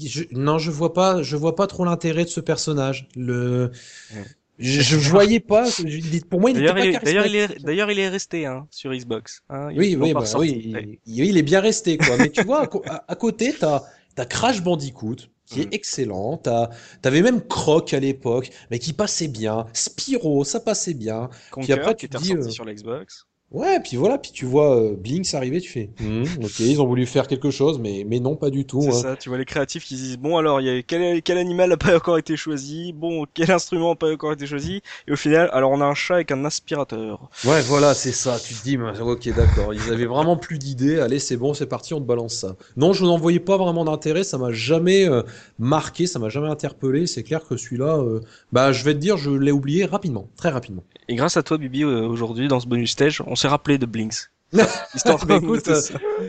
je, 0.00 0.24
non, 0.32 0.58
je 0.58 0.70
vois 0.70 0.92
pas, 0.92 1.22
je 1.22 1.36
vois 1.36 1.54
pas 1.56 1.66
trop 1.66 1.84
l'intérêt 1.84 2.24
de 2.24 2.30
ce 2.30 2.40
personnage. 2.40 3.08
Le, 3.16 3.70
Ouais. 4.10 4.24
Je, 4.62 4.80
je 4.98 5.10
voyais 5.10 5.40
pas. 5.40 5.64
je- 5.68 6.20
pour 6.24 6.40
moi, 6.40 6.50
il 6.50 6.56
n'était 6.56 6.68
pas 6.68 7.00
d'ailleurs, 7.04 7.26
il 7.26 7.36
est, 7.36 7.62
d'ailleurs, 7.62 7.90
il 7.90 7.98
est 7.98 8.08
resté 8.08 8.46
hein, 8.46 8.66
sur 8.70 8.92
Xbox. 8.94 9.42
Hein, 9.50 9.68
Oui, 9.76 9.96
oui, 10.00 10.12
bah, 10.14 10.22
oui, 10.38 10.70
Ouais. 10.72 10.98
il, 11.06 11.24
il 11.24 11.36
est 11.36 11.42
bien 11.42 11.60
resté, 11.60 11.98
quoi. 11.98 12.16
Mais 12.16 12.30
tu 12.30 12.42
vois, 12.44 12.68
à, 13.08 13.14
côté, 13.16 13.54
t'as, 13.58 13.82
t'as 14.14 14.24
Crash 14.24 14.62
Bandicoot, 14.62 15.16
qui 15.46 15.60
est 15.62 15.74
excellent. 15.74 16.36
T'as, 16.38 16.70
t'avais 17.02 17.22
même 17.22 17.40
Croc 17.46 17.92
à 17.92 18.00
l'époque, 18.00 18.50
mais 18.70 18.78
qui 18.78 18.92
passait 18.92 19.28
bien. 19.28 19.66
Spyro, 19.72 20.44
ça 20.44 20.60
passait 20.60 20.94
bien. 20.94 21.28
Conker, 21.50 21.72
après, 21.74 21.94
qui 21.96 22.08
tu 22.08 22.16
ressorti 22.16 22.48
euh, 22.48 22.50
sur 22.50 22.64
l'Xbox. 22.64 23.26
Ouais, 23.52 23.80
puis 23.80 23.96
voilà, 23.96 24.18
puis 24.18 24.32
tu 24.32 24.44
vois 24.44 24.76
euh, 24.76 24.96
Blinks 24.96 25.34
arriver, 25.34 25.60
tu 25.60 25.70
fais, 25.70 25.90
Hmm, 26.00 26.24
ok, 26.42 26.60
ils 26.60 26.80
ont 26.80 26.86
voulu 26.86 27.06
faire 27.06 27.26
quelque 27.26 27.50
chose, 27.50 27.78
mais, 27.78 28.04
mais 28.08 28.18
non, 28.20 28.36
pas 28.36 28.50
du 28.50 28.64
tout. 28.64 28.82
C'est 28.82 28.88
hein. 28.88 28.92
ça, 28.92 29.16
tu 29.16 29.28
vois 29.28 29.38
les 29.38 29.44
créatifs 29.44 29.84
qui 29.84 29.96
se 29.96 30.02
disent 30.02 30.18
bon 30.18 30.36
alors 30.36 30.60
il 30.60 30.66
y 30.66 30.70
a 30.70 30.82
quel, 30.82 31.22
quel 31.22 31.38
animal 31.38 31.70
n'a 31.70 31.76
pas 31.76 31.96
encore 31.96 32.18
été 32.18 32.36
choisi, 32.36 32.92
bon 32.92 33.26
quel 33.34 33.50
instrument 33.50 33.90
n'a 33.90 33.96
pas 33.96 34.12
encore 34.12 34.32
été 34.32 34.46
choisi, 34.46 34.82
et 35.06 35.12
au 35.12 35.16
final 35.16 35.50
alors 35.52 35.70
on 35.70 35.80
a 35.80 35.84
un 35.84 35.94
chat 35.94 36.14
avec 36.14 36.32
un 36.32 36.44
aspirateur. 36.44 37.28
Ouais, 37.44 37.60
voilà, 37.62 37.94
c'est 37.94 38.12
ça. 38.12 38.38
Tu 38.38 38.54
te 38.54 38.62
dis, 38.62 38.76
mais, 38.76 38.98
ok, 39.00 39.28
d'accord. 39.34 39.74
Ils 39.74 39.92
avaient 39.92 40.06
vraiment 40.06 40.36
plus 40.36 40.58
d'idées. 40.58 41.00
Allez, 41.00 41.18
c'est 41.18 41.36
bon, 41.36 41.54
c'est 41.54 41.66
parti, 41.66 41.94
on 41.94 42.00
te 42.00 42.06
balance 42.06 42.34
ça. 42.34 42.56
Non, 42.76 42.92
je 42.92 43.04
n'en 43.04 43.18
voyais 43.18 43.40
pas 43.40 43.56
vraiment 43.56 43.84
d'intérêt. 43.84 44.24
Ça 44.24 44.38
m'a 44.38 44.52
jamais 44.52 45.08
euh, 45.08 45.22
marqué, 45.58 46.06
ça 46.06 46.18
m'a 46.18 46.28
jamais 46.28 46.48
interpellé. 46.48 47.06
C'est 47.06 47.22
clair 47.22 47.46
que 47.46 47.56
celui-là, 47.56 47.98
euh, 47.98 48.20
bah, 48.52 48.72
je 48.72 48.84
vais 48.84 48.94
te 48.94 48.98
dire, 48.98 49.16
je 49.16 49.30
l'ai 49.30 49.52
oublié 49.52 49.84
rapidement, 49.84 50.28
très 50.36 50.50
rapidement. 50.50 50.84
Et 51.08 51.14
grâce 51.16 51.36
à 51.36 51.42
toi 51.42 51.58
Bibi 51.58 51.82
euh, 51.82 52.06
aujourd'hui 52.06 52.48
dans 52.48 52.60
ce 52.60 52.66
bonus 52.66 52.92
stage, 52.92 53.22
on 53.26 53.34
s'est 53.42 53.48
rappelé 53.48 53.78
de 53.78 53.86
Blinks. 53.86 54.30
Histoire 54.94 55.24
Bah, 55.26 55.40
euh, 55.68 55.80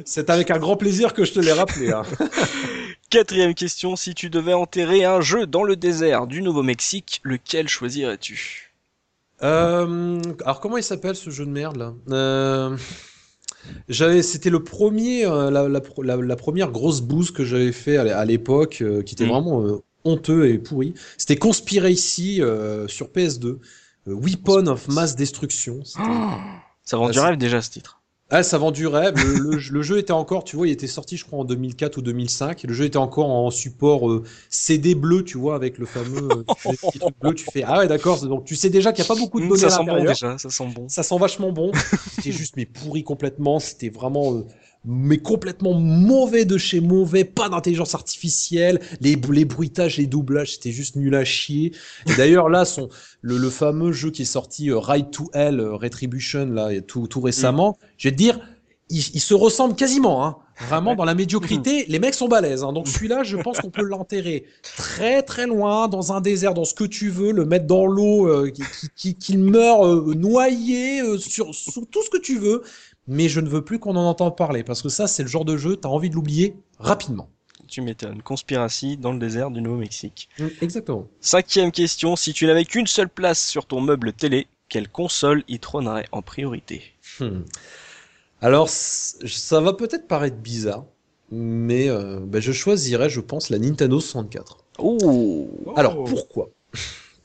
C'est 0.06 0.30
avec 0.30 0.50
un 0.52 0.58
grand 0.60 0.78
plaisir 0.78 1.14
que 1.14 1.26
je 1.26 1.34
te 1.34 1.40
l'ai 1.40 1.52
rappelé. 1.52 1.92
hein. 1.92 2.04
Quatrième 3.10 3.54
question, 3.54 3.96
si 3.96 4.16
tu 4.16 4.30
devais 4.30 4.54
enterrer 4.54 5.06
un 5.06 5.22
jeu 5.22 5.46
dans 5.46 5.64
le 5.64 5.76
désert 5.76 6.26
du 6.26 6.42
Nouveau-Mexique, 6.42 7.22
lequel 7.24 7.68
choisirais-tu? 7.68 8.74
Euh, 9.44 10.22
alors, 10.46 10.60
comment 10.62 10.78
il 10.78 10.84
s'appelle 10.84 11.16
ce 11.16 11.30
jeu 11.30 11.46
de 11.46 11.52
merde 11.52 11.76
là? 11.78 11.94
Euh, 12.10 12.78
J'avais, 13.90 14.24
c'était 14.24 14.50
le 14.50 14.64
premier, 14.64 15.26
euh, 15.26 15.52
la, 15.52 15.68
la, 15.68 15.82
la, 16.02 16.16
la 16.16 16.36
première 16.36 16.72
grosse 16.72 17.02
bouse 17.02 17.32
que 17.32 17.44
j'avais 17.44 17.72
fait 17.74 17.98
à, 17.98 18.26
l'époque, 18.26 18.80
euh, 18.82 19.02
qui 19.04 19.16
était 19.16 19.26
Mm. 19.26 19.30
vraiment 19.30 19.64
euh, 19.64 19.84
honteux 20.06 20.48
et 20.48 20.58
pourri. 20.58 20.94
C'était 21.18 21.36
Conspiracy 21.38 22.42
euh, 22.42 22.88
sur 22.88 23.08
PS2, 23.08 23.46
euh, 23.48 23.60
Weapon 24.08 24.68
of 24.68 24.88
Mass 24.88 25.16
Destruction. 25.16 25.82
Ça 26.84 26.98
vend 26.98 27.08
Ah, 27.08 27.12
du 27.12 27.20
rêve 27.20 27.38
déjà 27.38 27.62
ce 27.62 27.70
titre. 27.70 28.00
Ah, 28.30 28.42
ça 28.42 28.58
vend 28.58 28.72
du 28.72 28.88
rêve. 28.88 29.16
Le, 29.18 29.36
le- 29.38 29.58
le 29.58 29.82
jeu 29.84 30.00
était 30.00 30.12
encore, 30.14 30.44
tu 30.44 30.56
vois, 30.56 30.68
il 30.68 30.72
était 30.72 30.88
sorti, 30.88 31.18
je 31.18 31.26
crois, 31.26 31.40
en 31.40 31.46
2004 31.46 31.98
ou 31.98 32.02
2005. 32.02 32.64
Le 32.64 32.74
jeu 32.74 32.86
était 32.86 32.98
encore 32.98 33.30
en 33.30 33.52
support 33.52 34.10
euh, 34.10 34.24
CD 34.50 34.96
bleu, 34.96 35.24
tu 35.24 35.38
vois, 35.38 35.56
avec 35.56 35.78
le 35.78 35.86
fameux 35.86 36.40
euh, 36.40 36.44
tu 36.48 36.60
fais 36.60 36.78
truc 37.00 37.16
bleu. 37.22 37.36
Tu 37.36 37.46
fais, 37.46 37.64
ah 37.64 37.80
ouais, 37.80 37.88
d'accord. 37.88 38.26
Donc 38.26 38.46
tu 38.46 38.56
sais 38.56 38.70
déjà 38.72 38.92
qu'il 38.92 39.04
n'y 39.04 39.08
a 39.08 39.14
pas 39.14 39.16
beaucoup 39.16 39.40
de 39.40 39.46
données 39.48 39.70
ça 39.70 39.76
à 39.76 39.78
sent 39.78 39.84
bon 39.86 40.04
déjà, 40.04 40.38
ça 40.38 40.50
sent 40.50 40.68
bon. 40.74 40.90
Ça 40.90 41.04
sent 41.04 41.18
vachement 41.20 41.52
bon. 41.52 41.72
C'était 42.08 42.32
juste 42.32 42.56
mais 42.58 42.66
pourri 42.66 43.04
complètement. 43.04 43.60
C'était 43.60 43.90
vraiment 43.90 44.34
euh, 44.34 44.46
mais 44.86 45.18
complètement 45.18 45.74
mauvais 45.74 46.46
de 46.46 46.58
chez 46.58 46.80
mauvais. 46.82 47.24
Pas 47.24 47.50
d'intelligence 47.50 47.96
artificielle. 47.96 48.80
Les, 49.02 49.16
les 49.32 49.46
bruitages, 49.46 49.98
les 49.98 50.08
doublages, 50.08 50.54
c'était 50.56 50.72
juste 50.72 50.96
nul 50.96 51.16
à 51.16 51.24
chier. 51.24 51.72
Et 52.10 52.16
d'ailleurs 52.16 52.50
là, 52.50 52.66
son 52.66 52.90
le, 53.22 53.38
le 53.38 53.50
fameux 53.50 53.92
jeu 53.92 54.12
qui 54.12 54.24
est 54.24 54.26
sorti 54.26 54.70
euh, 54.70 54.80
Ride 54.80 55.12
to 55.12 55.30
Hell 55.34 55.60
euh, 55.60 55.76
Retribution 55.76 56.46
là 56.48 56.70
tout 56.82 57.08
tout 57.08 57.22
récemment. 57.22 57.78
Je 57.98 58.08
vais 58.10 58.12
te 58.12 58.18
dire, 58.18 58.40
ils, 58.90 59.04
ils 59.16 59.22
se 59.22 59.34
ressemblent 59.34 59.76
quasiment. 59.76 60.26
Hein. 60.26 60.38
Vraiment 60.70 60.94
dans 60.94 61.06
la 61.06 61.16
médiocrité, 61.16 61.86
les 61.90 61.98
mecs 61.98 62.14
sont 62.14 62.28
balèzes. 62.28 62.64
Hein. 62.64 62.74
Donc 62.74 62.88
celui-là, 62.88 63.24
je 63.24 63.38
pense 63.38 63.60
qu'on 63.60 63.72
peut 63.72 63.82
l'enterrer 63.82 64.46
très 64.62 65.24
très 65.24 65.48
loin 65.48 65.88
dans 65.88 66.14
un 66.14 66.22
désert, 66.22 66.54
dans 66.54 66.64
ce 66.66 66.76
que 66.76 66.84
tu 66.84 67.10
veux, 67.10 67.32
le 67.32 67.46
mettre 67.46 67.66
dans 67.66 67.88
l'eau, 67.88 68.28
euh, 68.28 68.52
qui- 68.52 68.62
qui- 68.62 68.90
qui- 68.96 69.16
qu'il 69.16 69.40
meure 69.40 69.88
euh, 69.88 70.14
noyé 70.16 71.02
euh, 71.02 71.18
sur 71.18 71.56
sous 71.56 71.86
tout 71.86 72.04
ce 72.04 72.10
que 72.12 72.20
tu 72.20 72.38
veux. 72.38 72.62
Mais 73.08 73.28
je 73.28 73.40
ne 73.40 73.50
veux 73.50 73.64
plus 73.64 73.80
qu'on 73.80 73.96
en 73.96 74.06
entende 74.06 74.38
parler 74.38 74.64
parce 74.64 74.82
que 74.82 74.90
ça, 74.90 75.08
c'est 75.08 75.24
le 75.24 75.30
genre 75.30 75.46
de 75.46 75.58
jeu, 75.58 75.76
t'as 75.76 75.90
envie 75.90 76.10
de 76.10 76.16
l'oublier 76.16 76.56
rapidement. 76.80 77.30
Tu 77.68 77.82
m'étonnes. 77.82 78.22
Conspiracy 78.22 78.98
dans 78.98 79.12
le 79.12 79.20
désert 79.20 79.50
du 79.50 79.62
Nouveau-Mexique. 79.62 80.30
Exactement. 80.62 81.08
Cinquième 81.22 81.72
question. 81.72 82.16
Si 82.16 82.34
tu 82.34 82.46
n'avais 82.46 82.66
qu'une 82.66 82.88
seule 82.88 83.10
place 83.10 83.44
sur 83.44 83.66
ton 83.66 83.82
meuble 83.82 84.14
télé, 84.14 84.48
quelle 84.70 84.90
console 84.90 85.44
y 85.48 85.60
trônerait 85.60 86.08
en 86.12 86.22
priorité? 86.22 86.84
Hmm. 87.20 87.42
Alors, 88.42 88.68
ça 88.70 89.62
va 89.62 89.74
peut-être 89.74 90.08
paraître 90.08 90.36
bizarre, 90.36 90.86
mais 91.32 91.90
euh, 91.90 92.20
ben, 92.22 92.42
je 92.42 92.52
choisirais, 92.52 93.10
je 93.10 93.22
pense, 93.22 93.50
la 93.50 93.58
Nintendo 93.58 94.00
64. 94.00 94.58
Oh 94.80 95.48
Alors, 95.76 96.04
pourquoi? 96.04 96.50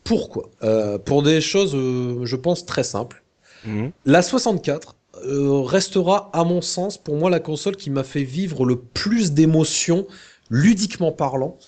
Pourquoi? 0.05 0.49
Euh, 0.63 0.99
Pour 0.99 1.23
des 1.23 1.41
choses, 1.41 1.75
euh, 1.75 2.25
je 2.25 2.37
pense, 2.37 2.65
très 2.65 2.85
simples. 2.85 3.23
Mhm. 3.65 3.91
La 4.07 4.23
64 4.23 4.95
euh, 5.27 5.61
restera, 5.63 6.31
à 6.33 6.45
mon 6.45 6.61
sens, 6.61 6.99
pour 6.99 7.17
moi, 7.17 7.31
la 7.31 7.41
console 7.41 7.77
qui 7.77 7.91
m'a 7.91 8.05
fait 8.05 8.23
vivre 8.25 8.65
le 8.65 8.77
plus 8.77 9.33
d'émotions, 9.33 10.07
ludiquement 10.51 11.13
parlant, 11.13 11.59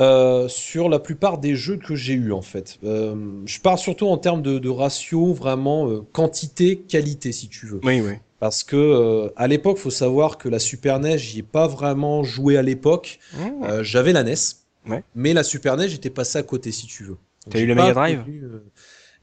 euh, 0.00 0.48
sur 0.48 0.88
la 0.88 0.98
plupart 0.98 1.38
des 1.38 1.54
jeux 1.54 1.76
que 1.76 1.94
j'ai 1.94 2.14
eus, 2.14 2.32
en 2.32 2.42
fait. 2.42 2.78
Euh, 2.84 3.14
je 3.46 3.60
parle 3.60 3.78
surtout 3.78 4.06
en 4.08 4.18
termes 4.18 4.42
de, 4.42 4.58
de 4.58 4.68
ratio, 4.68 5.32
vraiment 5.32 5.88
euh, 5.88 6.00
quantité, 6.12 6.78
qualité, 6.78 7.30
si 7.32 7.48
tu 7.48 7.66
veux. 7.66 7.80
Oui, 7.84 8.00
oui. 8.00 8.14
Parce 8.40 8.64
que 8.64 9.32
à 9.36 9.46
l'époque, 9.46 9.78
faut 9.78 9.90
savoir 9.90 10.36
que 10.36 10.48
la 10.50 10.58
Super 10.58 10.98
NES, 11.00 11.16
j'y 11.16 11.38
ai 11.38 11.42
pas 11.42 11.66
vraiment 11.66 12.24
joué 12.24 12.58
à 12.58 12.62
l'époque. 12.62 13.18
Mmh. 13.38 13.82
J'avais 13.82 14.12
la 14.12 14.22
NES, 14.22 14.34
Ouais. 14.86 15.02
mais 15.14 15.32
la 15.32 15.42
Super 15.44 15.78
NES, 15.78 15.88
j'étais 15.88 16.10
passé 16.10 16.38
à 16.38 16.42
côté, 16.42 16.70
si 16.70 16.86
tu 16.86 17.04
veux. 17.04 17.16
T'as 17.48 17.60
eu 17.60 17.68
pas 17.68 17.74
Mega 17.74 17.92
Drive 17.94 18.24
connu, 18.24 18.42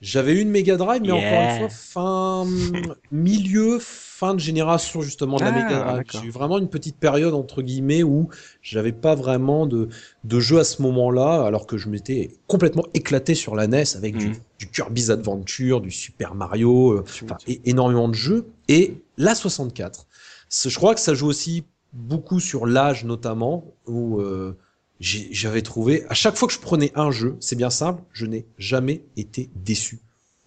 J'avais 0.02 0.34
eu 0.34 0.39
une 0.41 0.49
Mega 0.49 0.78
Drive, 0.78 1.02
mais 1.02 1.10
Yeah. 1.10 1.18
encore 1.18 1.41
une 1.52 1.60
fois, 1.60 1.70
fin 1.70 2.45
milieu, 3.12 3.78
fin 3.80 4.34
de 4.34 4.39
génération 4.39 5.02
justement 5.02 5.38
de 5.38 5.43
la 5.43 5.49
Ah, 5.49 5.52
Mega 5.52 5.84
Drive. 5.84 6.04
J'ai 6.22 6.28
eu 6.28 6.32
vraiment 6.32 6.58
une 6.58 6.70
petite 6.70 6.97
période 6.97 7.34
entre 7.36 7.62
guillemets 7.62 8.02
où 8.04 8.28
j'avais 8.62 8.91
pas 8.93 9.14
vraiment 9.16 9.68
de 9.68 9.89
de 10.24 10.39
jeu 10.39 10.60
à 10.60 10.64
ce 10.64 10.82
moment-là, 10.82 11.43
alors 11.45 11.68
que 11.68 11.78
je 11.78 11.88
m'étais 11.89 12.32
complètement 12.47 12.86
éclaté 12.93 13.36
sur 13.36 13.56
la 13.56 13.68
NES 13.68 13.95
avec 13.95 14.18
du, 14.18 14.30
Mhm. 14.30 14.36
du 14.60 14.68
Kirby's 14.70 15.10
Adventure, 15.12 15.82
du 15.82 15.91
Super 15.91 16.34
Mario, 16.36 16.93
euh, 16.93 17.04
é- 17.47 17.62
énormément 17.66 18.08
de 18.10 18.16
jeux. 18.16 18.47
Et 18.68 18.95
la 19.18 19.36
64, 19.36 20.08
ce- 20.49 20.70
je 20.70 20.78
crois 20.78 20.95
que 20.95 21.02
ça 21.02 21.14
joue 21.14 21.28
aussi 21.28 21.64
beaucoup 21.93 22.39
sur 22.39 22.66
l'âge 22.66 23.04
notamment, 23.06 23.66
où 23.86 24.20
euh, 24.20 24.58
j'avais 25.02 25.64
trouvé, 25.64 26.06
à 26.10 26.14
chaque 26.14 26.36
fois 26.36 26.47
que 26.47 26.54
je 26.54 26.60
prenais 26.60 26.91
un 26.95 27.12
jeu, 27.12 27.36
c'est 27.39 27.56
bien 27.56 27.72
simple, 27.72 28.04
je 28.14 28.26
n'ai 28.26 28.45
jamais 28.58 29.04
été 29.18 29.49
déçu. 29.56 29.99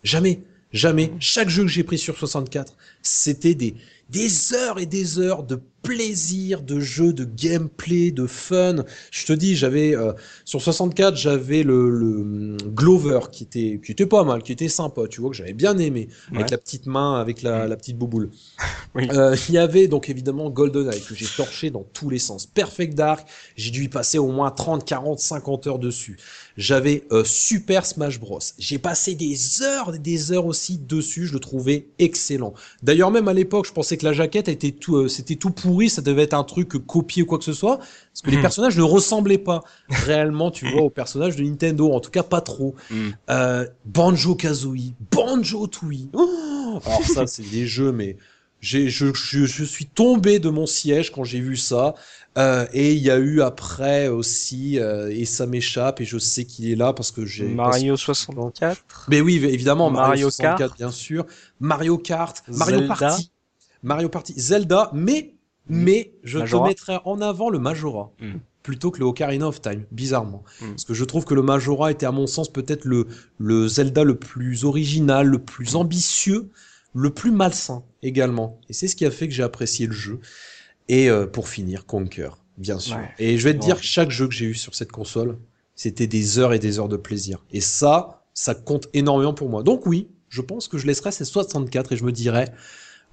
Jamais, 0.04 0.42
jamais. 0.72 1.12
Chaque 1.18 1.48
jeu 1.48 1.62
que 1.62 1.68
j'ai 1.68 1.82
pris 1.82 1.98
sur 1.98 2.16
64, 2.16 2.76
c'était 3.02 3.54
des, 3.54 3.74
des 4.10 4.54
heures 4.54 4.78
et 4.78 4.86
des 4.86 5.18
heures 5.18 5.42
de 5.42 5.60
plaisir, 5.84 6.62
de 6.62 6.80
jeu, 6.80 7.12
de 7.12 7.24
gameplay, 7.24 8.10
de 8.10 8.26
fun. 8.26 8.84
Je 9.12 9.26
te 9.26 9.32
dis, 9.34 9.54
j'avais 9.56 9.94
euh, 9.96 10.12
sur 10.44 10.62
64, 10.62 11.16
j'avais 11.16 11.62
le, 11.62 11.90
le 11.90 12.06
hum, 12.22 12.56
Glover 12.74 13.20
qui 13.30 13.44
était 13.44 13.80
qui 13.84 13.92
était 13.92 14.06
pas 14.06 14.24
mal, 14.24 14.42
qui 14.42 14.52
était 14.52 14.68
sympa, 14.68 15.02
tu 15.08 15.20
vois 15.20 15.30
que 15.30 15.36
j'avais 15.36 15.52
bien 15.54 15.78
aimé 15.78 16.08
avec 16.34 16.50
la 16.50 16.58
petite 16.58 16.86
main, 16.86 17.20
avec 17.20 17.42
la, 17.42 17.66
Mm. 17.66 17.68
la 17.68 17.76
petite 17.76 17.98
bouboule. 17.98 18.30
Oui. 18.96 19.12
Euh, 19.12 19.36
Il 19.48 19.54
y 19.54 19.58
avait 19.58 19.88
donc 19.88 20.08
évidemment 20.08 20.50
GoldenEye 20.50 21.02
que 21.02 21.14
j'ai 21.14 21.26
torché 21.28 21.70
dans 21.70 21.84
tous 21.92 22.10
les 22.10 22.18
sens. 22.20 22.46
Perfect 22.46 22.94
Dark, 22.94 23.28
j'ai 23.56 23.70
dû 23.72 23.84
y 23.84 23.88
passer 23.88 24.18
au 24.18 24.28
moins 24.28 24.50
30, 24.52 24.84
40, 24.84 25.18
50 25.18 25.66
heures 25.66 25.78
dessus. 25.80 26.16
J'avais 26.56 27.04
euh, 27.12 27.24
Super 27.24 27.86
Smash 27.86 28.20
Bros. 28.20 28.38
J'ai 28.58 28.78
passé 28.78 29.14
des 29.16 29.62
heures 29.62 29.94
et 29.94 29.98
des 29.98 30.32
heures 30.32 30.46
aussi 30.46 30.78
dessus, 30.78 31.26
je 31.26 31.32
le 31.32 31.40
trouvais 31.40 31.88
excellent. 31.98 32.54
D'ailleurs 32.82 33.10
même 33.10 33.28
à 33.28 33.32
l'époque, 33.34 33.66
je 33.66 33.72
pensais 33.72 33.96
que 33.96 34.04
la 34.04 34.12
jaquette 34.12 34.48
était 34.48 34.70
tout 34.72 34.96
euh, 34.96 35.08
c'était 35.08 35.36
tout 35.36 35.50
pourri, 35.74 35.90
ça 35.90 36.02
devait 36.02 36.22
être 36.22 36.34
un 36.34 36.44
truc 36.44 36.68
copié 36.86 37.22
ou 37.22 37.26
quoi 37.26 37.38
que 37.38 37.44
ce 37.44 37.52
soit 37.52 37.78
parce 37.78 38.22
que 38.22 38.30
les 38.30 38.36
Mhm. 38.36 38.42
personnages 38.42 38.76
ne 38.76 38.82
ressemblaient 38.82 39.38
pas 39.38 39.62
réellement, 39.88 40.50
tu 40.50 40.70
vois, 40.70 40.82
aux 40.82 40.90
personnages 41.02 41.36
de 41.36 41.42
Nintendo, 41.42 41.92
en 41.92 42.00
tout 42.00 42.10
cas 42.10 42.22
pas 42.22 42.40
trop. 42.40 42.74
Mhm. 42.90 43.14
Euh, 43.30 43.66
Banjo 43.84 44.34
Kazooie, 44.34 44.94
Banjo 45.10 45.66
Tooie. 45.66 46.08
Oh 46.12 46.78
Alors 46.86 47.02
ça, 47.04 47.26
c'est 47.26 47.42
des 47.50 47.66
jeux, 47.66 47.92
mais 47.92 48.16
j'ai, 48.60 48.88
je, 48.88 49.12
je, 49.14 49.44
je 49.44 49.64
suis 49.64 49.86
tombé 49.86 50.38
de 50.38 50.48
mon 50.48 50.66
siège 50.66 51.10
quand 51.12 51.24
j'ai 51.24 51.40
vu 51.40 51.56
ça. 51.56 51.94
Euh, 52.36 52.66
et 52.72 52.94
il 52.94 53.02
y 53.02 53.10
a 53.10 53.18
eu 53.18 53.42
après 53.42 54.08
aussi, 54.08 54.78
euh, 54.80 55.08
et 55.10 55.24
ça 55.24 55.46
m'échappe, 55.46 56.00
et 56.00 56.04
je 56.04 56.18
sais 56.18 56.44
qu'il 56.44 56.68
est 56.70 56.74
là 56.74 56.92
parce 56.92 57.10
que 57.12 57.24
j'ai. 57.26 57.44
Mario 57.46 57.96
64 57.96 58.82
parce- 58.88 59.08
Mais 59.08 59.20
oui, 59.20 59.36
évidemment, 59.36 59.90
Mario, 59.90 60.08
Mario 60.08 60.30
64, 60.30 60.58
Kart. 60.58 60.78
bien 60.78 60.90
sûr. 60.90 61.26
Mario 61.60 61.98
Kart, 61.98 62.42
Mario 62.48 62.78
Zelda. 62.78 62.94
Party. 62.96 63.30
Mario 63.82 64.08
Party, 64.08 64.34
Zelda, 64.36 64.90
mais, 64.94 65.33
mais 65.68 66.12
je 66.24 66.38
Majora. 66.38 66.64
te 66.64 66.68
mettrais 66.68 67.00
en 67.04 67.20
avant 67.20 67.50
le 67.50 67.58
Majora. 67.58 68.12
Mhm. 68.20 68.40
Plutôt 68.62 68.90
que 68.90 68.98
le 68.98 69.04
Ocarina 69.04 69.46
of 69.46 69.60
Time, 69.60 69.84
bizarrement. 69.92 70.42
Mhm. 70.60 70.70
Parce 70.70 70.84
que 70.84 70.94
je 70.94 71.04
trouve 71.04 71.24
que 71.24 71.34
le 71.34 71.42
Majora 71.42 71.90
était, 71.90 72.06
à 72.06 72.12
mon 72.12 72.26
sens, 72.26 72.50
peut-être 72.50 72.84
le, 72.86 73.06
le 73.38 73.68
Zelda 73.68 74.04
le 74.04 74.14
plus 74.18 74.64
original, 74.64 75.26
le 75.26 75.38
plus 75.38 75.76
ambitieux, 75.76 76.48
le 76.94 77.10
plus 77.10 77.30
malsain 77.30 77.82
également. 78.02 78.58
Et 78.68 78.72
c'est 78.72 78.88
ce 78.88 78.96
qui 78.96 79.04
a 79.04 79.10
fait 79.10 79.28
que 79.28 79.34
j'ai 79.34 79.42
apprécié 79.42 79.86
le 79.86 79.92
jeu. 79.92 80.20
Et 80.88 81.10
euh, 81.10 81.26
pour 81.26 81.48
finir, 81.48 81.84
Conquer, 81.86 82.28
bien 82.56 82.78
sûr. 82.78 82.96
Ouais. 82.96 83.10
Et 83.18 83.36
je 83.38 83.44
vais 83.44 83.54
te 83.54 83.58
dire 83.58 83.74
Ouais. 83.76 83.80
que 83.80 83.86
chaque 83.86 84.10
jeu 84.10 84.28
que 84.28 84.34
j'ai 84.34 84.46
eu 84.46 84.54
sur 84.54 84.74
cette 84.74 84.92
console, 84.92 85.38
c'était 85.74 86.06
des 86.06 86.38
heures 86.38 86.52
et 86.54 86.58
des 86.58 86.78
heures 86.78 86.88
de 86.88 86.96
plaisir. 86.96 87.44
Et 87.50 87.60
ça, 87.60 88.22
ça 88.32 88.54
compte 88.54 88.88
énormément 88.94 89.34
pour 89.34 89.48
moi. 89.50 89.62
Donc 89.62 89.86
oui, 89.86 90.08
je 90.28 90.40
pense 90.40 90.68
que 90.68 90.78
je 90.78 90.86
laisserai 90.86 91.10
ces 91.12 91.24
64 91.24 91.92
et 91.92 91.96
je 91.96 92.04
me 92.04 92.12
dirais, 92.12 92.52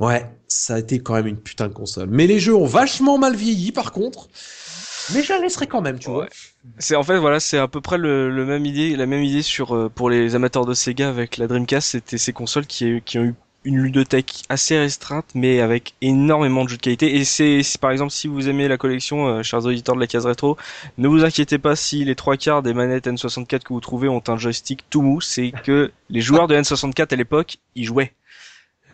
ouais, 0.02 0.30
ça 0.48 0.76
a 0.76 0.80
été 0.80 1.00
quand 1.00 1.14
même 1.14 1.28
une 1.28 1.38
putain 1.38 1.68
de 1.68 1.74
console. 1.74 2.10
Mais 2.10 2.28
les 2.28 2.40
jeux 2.40 2.56
ont 2.56 2.66
vachement 2.66 3.18
mal 3.18 3.36
vieilli 3.36 3.72
par 3.72 3.92
contre. 3.92 4.28
Mais 5.14 5.24
je 5.24 5.34
la 5.34 5.40
laisserai 5.40 5.68
quand 5.68 5.82
même, 5.82 5.98
tu 6.00 6.10
vois. 6.10 6.28
C'est 6.78 6.96
en 6.96 7.04
fait 7.04 7.18
voilà, 7.18 7.40
c'est 7.40 7.58
à 7.58 7.68
peu 7.68 7.82
près 7.82 7.98
le, 7.98 8.30
le 8.30 8.46
même 8.46 8.66
idée, 8.66 8.96
la 8.96 9.06
même 9.06 9.24
idée 9.24 9.42
sur 9.42 9.76
euh, 9.76 9.90
pour 9.90 10.10
les 10.10 10.36
amateurs 10.36 10.66
de 10.66 10.74
Sega 10.74 11.10
avec 11.10 11.38
la 11.38 11.48
Dreamcast, 11.48 11.92
c'était 11.92 12.18
ces 12.18 12.34
consoles 12.34 12.68
qui, 12.68 13.02
qui 13.04 13.18
ont 13.18 13.24
eu 13.24 13.36
une 13.64 13.78
ludothèque 13.78 14.44
assez 14.50 14.78
restreinte 14.78 15.26
mais 15.36 15.62
avec 15.62 15.94
énormément 16.02 16.64
de 16.64 16.70
jeux 16.70 16.78
de 16.78 16.82
qualité 16.82 17.16
et 17.16 17.24
c'est 17.24 17.62
par 17.80 17.92
exemple 17.92 18.12
si 18.12 18.28
vous 18.28 18.50
aimez 18.50 18.68
la 18.68 18.78
collection 18.78 19.28
euh, 19.28 19.44
chers 19.44 19.66
auditeurs 19.66 19.94
de 19.94 20.00
la 20.00 20.08
case 20.08 20.26
rétro 20.26 20.58
ne 20.98 21.08
vous 21.08 21.24
inquiétez 21.24 21.60
pas 21.60 21.76
si 21.76 22.04
les 22.04 22.16
trois 22.16 22.38
quarts 22.38 22.64
des 22.64 22.74
manettes 22.74 23.06
N64 23.06 23.60
que 23.60 23.74
vous 23.74 23.80
trouvez 23.80 24.08
ont 24.08 24.24
un 24.28 24.38
joystick 24.38 24.90
tout 24.90 25.04
mou 25.04 25.22
c'est 25.22 25.52
que 25.52 25.92
les 26.10 26.22
joueurs 26.22 26.48
de 26.48 26.56
N64 26.56 27.14
à 27.14 27.16
l'époque 27.16 27.58
y 27.76 27.84
jouaient 27.84 28.14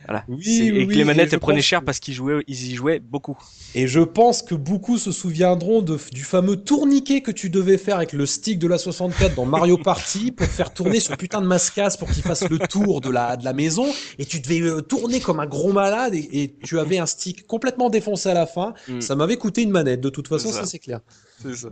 voilà 0.07 0.23
Oui, 0.27 0.61
et 0.73 0.87
que 0.87 0.93
les 0.93 0.99
et 1.01 1.03
manettes 1.03 1.33
elles 1.33 1.39
prenaient 1.39 1.61
cher 1.61 1.81
que- 1.81 1.85
parce 1.85 1.99
qu'ils 1.99 2.13
jouaient 2.13 2.43
ils 2.47 2.71
y 2.71 2.75
jouaient 2.75 2.99
beaucoup 2.99 3.37
Et 3.75 3.87
je 3.87 3.99
pense 3.99 4.41
que 4.41 4.55
beaucoup 4.55 4.97
se 4.97 5.11
souviendront 5.11 5.81
de, 5.81 5.99
du 6.11 6.23
fameux 6.23 6.55
tourniquet 6.55 7.21
que 7.21 7.31
tu 7.31 7.49
devais 7.49 7.77
faire 7.77 7.97
avec 7.97 8.13
le 8.13 8.25
stick 8.25 8.57
de 8.59 8.67
la 8.67 8.77
64 8.77 9.35
dans 9.35 9.45
Mario 9.45 9.77
Party 9.83 10.31
pour 10.31 10.47
faire 10.47 10.73
tourner 10.73 10.99
ce 10.99 11.13
putain 11.13 11.41
de 11.41 11.47
mascasse 11.47 11.97
pour 11.97 12.09
qu'il 12.09 12.23
fasse 12.23 12.47
le 12.49 12.59
tour 12.59 13.01
de 13.01 13.09
la, 13.09 13.35
de 13.37 13.43
la 13.45 13.53
maison. 13.53 13.85
Et 14.17 14.25
tu 14.25 14.39
devais 14.39 14.61
euh, 14.61 14.81
tourner 14.81 15.19
comme 15.19 15.39
un 15.39 15.45
gros 15.45 15.73
malade 15.73 16.13
et, 16.15 16.29
et 16.43 16.55
tu 16.63 16.79
avais 16.79 16.97
un 16.97 17.05
stick 17.05 17.45
complètement 17.45 17.89
défoncé 17.89 18.29
à 18.29 18.33
la 18.33 18.45
fin. 18.47 18.73
Mm. 18.87 19.01
Ça 19.01 19.15
m'avait 19.15 19.37
coûté 19.37 19.61
une 19.63 19.71
manette, 19.71 20.01
de 20.01 20.09
toute 20.09 20.27
façon, 20.27 20.47
C'est 20.47 20.53
ça. 20.53 20.61
ça 20.61 20.67
c'est 20.67 20.79
clair. 20.79 20.99
C'est 21.41 21.55
ça. 21.55 21.69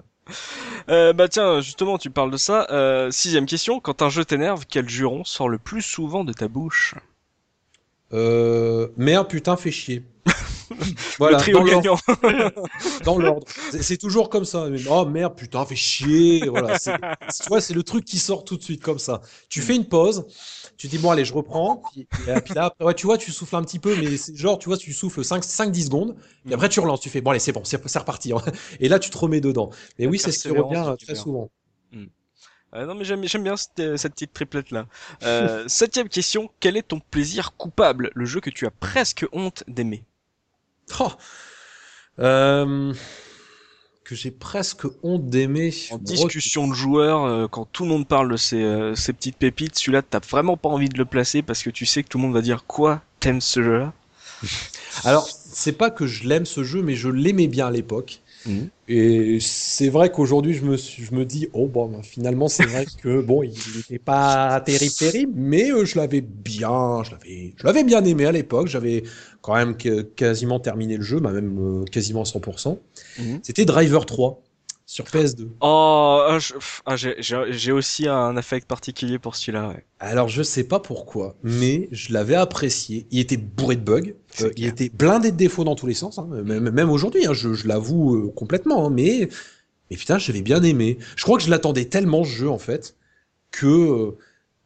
Euh, 0.89 1.13
bah 1.13 1.27
tiens, 1.27 1.61
justement, 1.61 1.97
tu 1.97 2.09
parles 2.09 2.31
de 2.31 2.37
ça. 2.37 2.67
Euh, 2.71 3.09
sixième 3.11 3.45
question. 3.45 3.79
Quand 3.79 4.01
un 4.01 4.09
jeu 4.09 4.25
t'énerve, 4.25 4.65
quel 4.69 4.87
juron 4.89 5.23
sort 5.23 5.49
le 5.49 5.57
plus 5.57 5.81
souvent 5.81 6.23
de 6.23 6.33
ta 6.33 6.47
bouche? 6.47 6.95
Euh, 8.13 8.87
merde, 8.97 9.27
putain, 9.27 9.55
fais 9.57 9.71
chier. 9.71 10.03
Voilà, 11.19 11.37
le 11.37 11.43
trio 11.43 11.59
dans 11.59 11.63
l'ordre. 11.65 11.99
gagnant. 12.23 12.51
dans 13.05 13.17
l'ordre. 13.19 13.47
C'est- 13.81 13.97
toujours 13.97 14.29
comme 14.29 14.45
ça. 14.45 14.67
Oh 14.89 15.05
merde, 15.05 15.35
putain, 15.35 15.63
fais 15.65 15.75
chier. 15.75 16.47
Voilà, 16.49 16.77
c'est 16.79 16.91
c'est- 17.29 17.43
tu 17.43 17.49
vois, 17.49 17.61
c'est 17.61 17.73
le 17.75 17.83
truc 17.83 18.03
qui 18.03 18.17
sort 18.17 18.43
tout 18.43 18.57
de 18.57 18.63
suite 18.63 18.81
comme 18.81 18.97
ça. 18.99 19.21
Tu 19.47 19.61
fais 19.61 19.75
une 19.75 19.85
pause, 19.85 20.25
tu 20.77 20.87
dis 20.87 20.97
bon 20.97 21.11
allez, 21.11 21.23
je 21.23 21.33
reprends. 21.33 21.83
Puis, 21.93 22.07
et 22.27 22.41
puis 22.41 22.53
là, 22.55 22.65
après, 22.65 22.83
ouais, 22.83 22.93
tu 22.95 23.05
vois, 23.05 23.17
tu 23.17 23.31
souffles 23.31 23.55
un 23.55 23.61
petit 23.63 23.79
peu, 23.79 23.95
mais 23.95 24.17
c'est 24.17 24.35
genre, 24.35 24.57
tu 24.57 24.67
vois, 24.67 24.77
tu 24.77 24.91
souffles 24.91 25.23
5 25.23 25.43
5 25.43 25.71
10 25.71 25.85
secondes. 25.85 26.15
Et 26.49 26.53
après 26.53 26.67
tu 26.69 26.79
relances, 26.79 26.99
tu 27.01 27.09
fais 27.09 27.21
bon 27.21 27.29
allez, 27.31 27.39
c'est 27.39 27.51
bon, 27.53 27.61
c'est 27.63 27.77
reparti. 27.97 28.33
hein. 28.33 28.41
Et 28.79 28.89
là, 28.89 28.97
tu 28.99 29.09
te 29.11 29.17
remets 29.17 29.41
dedans. 29.41 29.69
Et 29.99 30.05
La 30.05 30.09
oui, 30.09 30.17
c'est 30.19 30.31
ce 30.31 30.39
qui 30.49 30.49
revient 30.63 30.83
euh, 30.89 30.95
très 30.97 31.13
souvent. 31.15 31.49
Euh, 32.75 32.85
non 32.85 32.93
mais 32.93 33.05
j'aime 33.05 33.25
j'aime 33.25 33.43
bien 33.43 33.55
cette, 33.55 33.79
euh, 33.79 33.97
cette 33.97 34.13
petite 34.13 34.33
triplette 34.33 34.71
là. 34.71 34.85
Euh, 35.23 35.63
septième 35.67 36.09
question, 36.09 36.51
quel 36.59 36.75
est 36.75 36.87
ton 36.89 36.99
plaisir 36.99 37.53
coupable, 37.55 38.11
le 38.13 38.25
jeu 38.25 38.41
que 38.41 38.49
tu 38.49 38.65
as 38.65 38.71
presque 38.71 39.25
honte 39.31 39.63
d'aimer 39.67 40.03
Oh. 40.99 41.11
Euh, 42.19 42.93
que 44.03 44.15
j'ai 44.15 44.31
presque 44.31 44.85
honte 45.03 45.29
d'aimer. 45.29 45.73
En 45.91 45.97
discussion 45.97 46.67
de 46.67 46.73
joueurs, 46.73 47.23
euh, 47.23 47.47
quand 47.47 47.65
tout 47.65 47.83
le 47.83 47.89
monde 47.89 48.07
parle 48.07 48.31
de 48.31 48.37
ces, 48.37 48.61
euh, 48.61 48.95
ces 48.95 49.13
petites 49.13 49.37
pépites, 49.37 49.77
celui-là 49.77 50.01
t'as 50.03 50.19
vraiment 50.19 50.57
pas 50.57 50.69
envie 50.69 50.89
de 50.89 50.97
le 50.97 51.05
placer 51.05 51.41
parce 51.41 51.63
que 51.63 51.69
tu 51.69 51.85
sais 51.85 52.03
que 52.03 52.09
tout 52.09 52.17
le 52.17 52.23
monde 52.23 52.33
va 52.33 52.41
dire 52.41 52.65
quoi 52.65 53.01
T'aimes 53.19 53.41
ce 53.41 53.63
jeu-là? 53.63 53.93
Alors, 55.03 55.27
c'est 55.27 55.71
pas 55.71 55.89
que 55.89 56.05
je 56.05 56.27
l'aime 56.27 56.45
ce 56.45 56.63
jeu, 56.63 56.81
mais 56.81 56.95
je 56.95 57.09
l'aimais 57.09 57.47
bien 57.47 57.67
à 57.67 57.71
l'époque. 57.71 58.21
Mhm. 58.45 58.69
Et 58.87 59.39
c'est 59.41 59.89
vrai 59.89 60.11
qu'aujourd'hui, 60.11 60.53
je 60.53 60.63
me, 60.63 60.77
suis- 60.77 61.03
je 61.03 61.13
me 61.15 61.25
dis, 61.25 61.49
oh, 61.53 61.67
bon, 61.67 61.87
ben, 61.89 62.03
finalement, 62.03 62.47
c'est 62.49 62.65
vrai 62.65 62.85
que, 62.85 63.21
bon, 63.21 63.41
il 63.43 63.73
n'était 63.75 63.97
pas 63.97 64.61
terrible, 64.61 64.95
terrible, 64.95 65.33
mais 65.35 65.71
euh, 65.71 65.85
je 65.85 65.97
l'avais 65.97 66.21
bien, 66.21 67.01
je 67.03 67.11
l'avais, 67.11 67.55
je 67.57 67.65
l'avais 67.65 67.83
bien 67.83 68.05
aimé 68.05 68.25
à 68.27 68.31
l'époque. 68.31 68.67
J'avais 68.67 69.03
quand 69.41 69.55
même 69.55 69.75
que- 69.77 70.01
quasiment 70.03 70.59
terminé 70.59 70.97
le 70.97 71.03
jeu, 71.03 71.19
bah, 71.19 71.31
même 71.31 71.57
euh, 71.81 71.85
quasiment 71.85 72.21
à 72.21 72.25
100%. 72.25 72.79
Mhm. 73.17 73.39
C'était 73.43 73.65
Driver 73.65 74.05
3 74.05 74.43
sur 74.85 75.05
PS2. 75.05 75.47
Oh, 75.61 76.19
ah, 76.27 76.37
ah, 76.85 76.95
j'ai- 76.95 77.71
aussi 77.71 78.07
un 78.07 78.37
affect 78.37 78.67
particulier 78.67 79.17
pour 79.19 79.35
celui-là. 79.35 79.69
Ouais. 79.69 79.85
Alors, 79.99 80.29
je 80.29 80.43
sais 80.43 80.63
pas 80.63 80.79
pourquoi, 80.79 81.35
mais 81.43 81.87
je 81.91 82.13
l'avais 82.13 82.35
apprécié. 82.35 83.07
Il 83.11 83.19
était 83.19 83.37
bourré 83.37 83.75
de 83.77 83.81
bugs. 83.81 84.13
Euh, 84.41 84.51
il 84.57 84.65
était 84.65 84.89
blindé 84.89 85.31
de 85.31 85.37
défauts 85.37 85.63
dans 85.63 85.75
tous 85.75 85.87
les 85.87 85.93
sens. 85.93 86.19
hein. 86.19 86.27
Même, 86.29 86.69
même 86.69 86.89
aujourd'hui, 86.91 87.25
hein, 87.25 87.33
je, 87.33 87.53
je 87.53 87.67
l'avoue 87.67 88.15
euh, 88.15 88.31
complètement. 88.35 88.87
hein, 88.87 88.89
mais, 88.91 89.29
mais 89.89 89.97
putain, 89.97 90.17
j'avais 90.19 90.41
bien 90.41 90.61
aimé. 90.63 90.97
Je 91.15 91.23
crois 91.23 91.37
que 91.37 91.43
je 91.43 91.49
l'attendais 91.49 91.85
tellement, 91.85 92.23
ce 92.23 92.29
jeu, 92.29 92.49
en 92.49 92.59
fait, 92.59 92.95
que 93.51 93.65
euh, 93.67 94.17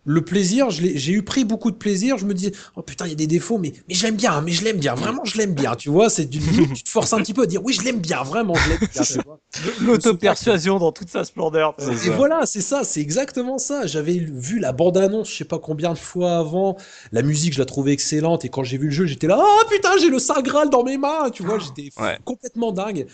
le 0.06 0.22
plaisir, 0.22 0.70
j'ai 0.70 1.12
eu 1.12 1.24
pris 1.24 1.43
beaucoup 1.45 1.72
de 1.72 1.76
plaisir. 1.76 2.18
Je 2.18 2.26
me 2.26 2.34
dis, 2.34 2.52
oh 2.76 2.82
putain, 2.82 3.06
il 3.06 3.10
y 3.10 3.14
a 3.14 3.16
des 3.16 3.28
défauts, 3.28 3.58
mais, 3.58 3.74
mais 3.88 3.93
je 3.93 4.04
l'aime 4.04 4.16
bien, 4.16 4.41
mais 4.41 4.52
je 4.52 4.64
l'aime 4.64 4.78
bien. 4.78 4.95
Vraiment, 4.95 5.24
je 5.26 5.38
l'aime 5.38 5.54
bien. 5.54 5.76
Tu 5.76 5.89
vois, 5.89 6.10
c'est 6.10 6.28
tu 6.30 6.39
te 6.39 6.89
forces 6.89 7.14
un 7.14 7.20
petit 7.20 7.34
peu 7.34 7.43
à 7.43 7.45
dire, 7.45 7.64
oui, 7.64 7.74
je 7.74 7.82
l'aime 7.84 8.00
bien, 8.00 8.24
vraiment, 8.24 8.56
je 8.56 8.70
l'aime 8.70 8.80
bien. 8.91 9.04
L'auto-persuasion 9.82 10.80
dans 10.80 10.91
toute 10.91 11.10
sa 11.10 11.24
splendeur. 11.24 11.76
Et 11.80 11.95
ça. 11.95 12.16
voilà, 12.16 12.45
c'est 12.45 12.62
ça, 12.62 12.84
c'est 12.84 13.02
exactement 13.02 13.58
ça. 13.58 13.86
J'avais 13.88 14.18
vu 14.18 14.60
la 14.60 14.72
bande-annonce, 14.72 15.30
je 15.32 15.36
sais 15.38 15.45
pas 15.45 15.60
combien 15.60 15.93
de 15.93 15.97
fois 15.97 16.38
avant. 16.38 16.78
La 17.12 17.22
musique, 17.22 17.54
je 17.54 17.60
la 17.60 17.66
trouvais 17.66 17.91
excellente. 17.93 18.45
Et 18.45 18.50
quand 18.50 18.64
j'ai 18.64 18.78
vu 18.78 18.86
le 18.86 18.91
jeu, 18.93 19.06
j'étais 19.06 19.28
là, 19.28 19.38
oh 19.39 19.64
putain, 19.70 19.97
j'ai 20.00 20.10
le 20.10 20.20
Saint 20.20 20.41
Graal 20.41 20.70
dans 20.70 20.84
mes 20.84 20.97
mains. 20.97 21.30
Tu 21.32 21.43
vois, 21.43 21.60
j'étais 21.60 21.89
Ouais. 22.02 22.18
complètement 22.24 22.72
dingue. 22.72 23.06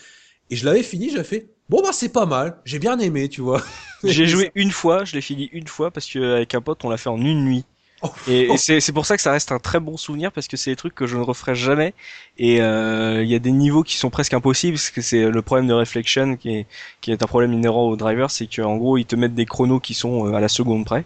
Et 0.49 0.55
je 0.55 0.65
l'avais 0.65 0.83
fini, 0.83 1.09
j'ai 1.09 1.23
fait, 1.23 1.54
bon 1.69 1.81
bah 1.81 1.91
c'est 1.91 2.09
pas 2.09 2.25
mal. 2.25 2.57
J'ai 2.65 2.79
bien 2.79 2.99
aimé, 2.99 3.29
tu 3.29 3.41
vois. 3.41 3.61
J'ai 4.03 4.25
joué 4.27 4.51
une 4.55 4.71
fois, 4.71 5.05
je 5.05 5.13
l'ai 5.13 5.21
fini 5.21 5.49
une 5.51 5.67
fois 5.67 5.91
parce 5.91 6.05
qu'avec 6.11 6.53
un 6.55 6.61
pote 6.61 6.83
on 6.83 6.89
l'a 6.89 6.97
fait 6.97 7.09
en 7.09 7.19
une 7.19 7.45
nuit. 7.45 7.65
Oh. 8.01 8.11
Et, 8.27 8.51
et 8.51 8.57
c'est 8.57 8.81
c'est 8.81 8.91
pour 8.91 9.05
ça 9.05 9.15
que 9.15 9.21
ça 9.21 9.31
reste 9.31 9.51
un 9.51 9.59
très 9.59 9.79
bon 9.79 9.95
souvenir 9.97 10.31
parce 10.31 10.47
que 10.47 10.57
c'est 10.57 10.71
des 10.71 10.75
trucs 10.75 10.93
que 10.95 11.07
je 11.07 11.17
ne 11.17 11.21
referai 11.23 11.55
jamais. 11.55 11.93
Et 12.37 12.61
euh, 12.61 13.23
il 13.23 13.29
y 13.29 13.35
a 13.35 13.39
des 13.39 13.51
niveaux 13.51 13.83
qui 13.83 13.95
sont 13.97 14.09
presque 14.09 14.33
impossibles 14.33 14.75
parce 14.75 14.91
que 14.91 15.01
c'est 15.01 15.29
le 15.29 15.41
problème 15.41 15.67
de 15.67 15.73
reflection 15.73 16.35
qui 16.35 16.49
est, 16.55 16.67
qui 17.01 17.11
est 17.11 17.23
un 17.23 17.27
problème 17.27 17.53
inhérent 17.53 17.87
au 17.87 17.95
driver, 17.95 18.29
c'est 18.31 18.47
qu'en 18.47 18.75
gros 18.77 18.97
ils 18.97 19.05
te 19.05 19.15
mettent 19.15 19.35
des 19.35 19.45
chronos 19.45 19.79
qui 19.79 19.93
sont 19.93 20.27
euh, 20.27 20.33
à 20.33 20.39
la 20.41 20.49
seconde 20.49 20.85
près. 20.85 21.05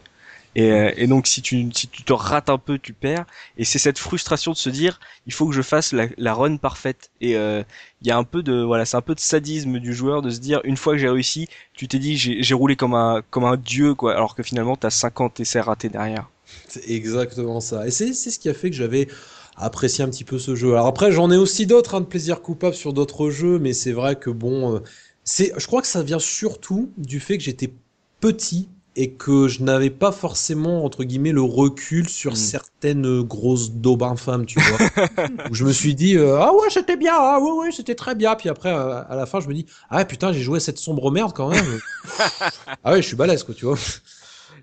Et, 0.55 0.71
euh, 0.71 0.91
et 0.97 1.07
donc 1.07 1.27
si 1.27 1.41
tu, 1.41 1.69
si 1.73 1.87
tu 1.87 2.03
te 2.03 2.13
rates 2.13 2.49
un 2.49 2.57
peu, 2.57 2.79
tu 2.79 2.93
perds. 2.93 3.25
Et 3.57 3.65
c'est 3.65 3.79
cette 3.79 3.99
frustration 3.99 4.51
de 4.51 4.57
se 4.57 4.69
dire, 4.69 4.99
il 5.27 5.33
faut 5.33 5.47
que 5.47 5.53
je 5.53 5.61
fasse 5.61 5.93
la, 5.93 6.07
la 6.17 6.33
run 6.33 6.57
parfaite. 6.57 7.11
Et 7.21 7.35
euh, 7.35 7.63
il 8.01 8.07
y 8.07 8.11
a 8.11 8.17
un 8.17 8.23
peu 8.23 8.43
de, 8.43 8.61
voilà, 8.61 8.85
c'est 8.85 8.97
un 8.97 9.01
peu 9.01 9.15
de 9.15 9.19
sadisme 9.19 9.79
du 9.79 9.93
joueur 9.93 10.21
de 10.21 10.29
se 10.29 10.39
dire, 10.39 10.61
une 10.63 10.77
fois 10.77 10.93
que 10.93 10.99
j'ai 10.99 11.09
réussi, 11.09 11.47
tu 11.73 11.87
t'es 11.87 11.99
dit, 11.99 12.17
j'ai 12.17 12.53
roulé 12.53 12.75
comme 12.75 12.93
un, 12.93 13.21
comme 13.29 13.45
un 13.45 13.57
dieu, 13.57 13.93
quoi. 13.95 14.13
Alors 14.15 14.35
que 14.35 14.43
finalement, 14.43 14.75
t'as 14.75 14.89
50 14.89 15.39
essais 15.39 15.61
ratés 15.61 15.89
derrière. 15.89 16.29
C'est 16.67 16.89
exactement 16.89 17.59
ça. 17.59 17.87
Et 17.87 17.91
c'est 17.91 18.13
c'est 18.13 18.31
ce 18.31 18.39
qui 18.39 18.49
a 18.49 18.53
fait 18.53 18.69
que 18.69 18.75
j'avais 18.75 19.07
apprécié 19.55 20.03
un 20.03 20.09
petit 20.09 20.23
peu 20.23 20.39
ce 20.39 20.55
jeu. 20.55 20.71
Alors 20.73 20.87
après, 20.87 21.11
j'en 21.11 21.31
ai 21.31 21.37
aussi 21.37 21.65
d'autres, 21.67 21.95
hein, 21.95 22.01
de 22.01 22.05
plaisir 22.05 22.41
coupable 22.41 22.75
sur 22.75 22.93
d'autres 22.93 23.29
jeux, 23.29 23.59
mais 23.59 23.73
c'est 23.73 23.91
vrai 23.91 24.15
que 24.15 24.29
bon, 24.29 24.75
euh, 24.75 24.79
c'est, 25.23 25.53
je 25.57 25.67
crois 25.67 25.81
que 25.81 25.87
ça 25.87 26.01
vient 26.01 26.19
surtout 26.19 26.91
du 26.97 27.19
fait 27.19 27.37
que 27.37 27.43
j'étais 27.43 27.71
petit 28.19 28.69
et 28.99 29.13
que 29.13 29.47
je 29.47 29.63
n'avais 29.63 29.89
pas 29.91 30.11
forcément, 30.11 30.85
entre 30.85 31.05
guillemets, 31.05 31.31
le 31.33 31.41
recul 31.43 32.09
sur 32.09 32.33
Mm. 32.33 32.35
certaines 32.35 33.23
grosses 33.23 33.71
daubes 33.71 34.03
infâmes, 34.03 34.45
tu 34.45 34.59
vois. 34.59 34.83
où 35.47 35.55
je 35.55 35.65
me 35.65 35.73
suis 35.73 35.95
dit, 35.95 36.17
euh, 36.17 36.37
ah 36.39 36.53
ouais, 36.53 36.69
c'était 36.69 36.97
bien, 36.97 37.13
ah 37.15 37.39
ouais, 37.41 37.51
ouais, 37.51 37.71
c'était 37.71 37.95
très 37.95 38.15
bien. 38.15 38.35
Puis 38.35 38.49
après, 38.49 38.73
euh, 38.73 39.03
à 39.09 39.15
la 39.15 39.25
fin, 39.25 39.39
je 39.41 39.47
me 39.49 39.53
dis, 39.55 39.65
ah 39.89 40.05
putain, 40.05 40.33
j'ai 40.33 40.41
joué 40.41 40.59
cette 40.59 40.79
sombre 40.79 41.11
merde 41.11 41.33
quand 41.35 41.49
même. 41.49 41.81
ah 42.83 42.91
ouais, 42.93 43.01
je 43.01 43.07
suis 43.07 43.15
balèze, 43.17 43.43
quoi, 43.43 43.55
tu 43.55 43.65
vois. 43.65 43.77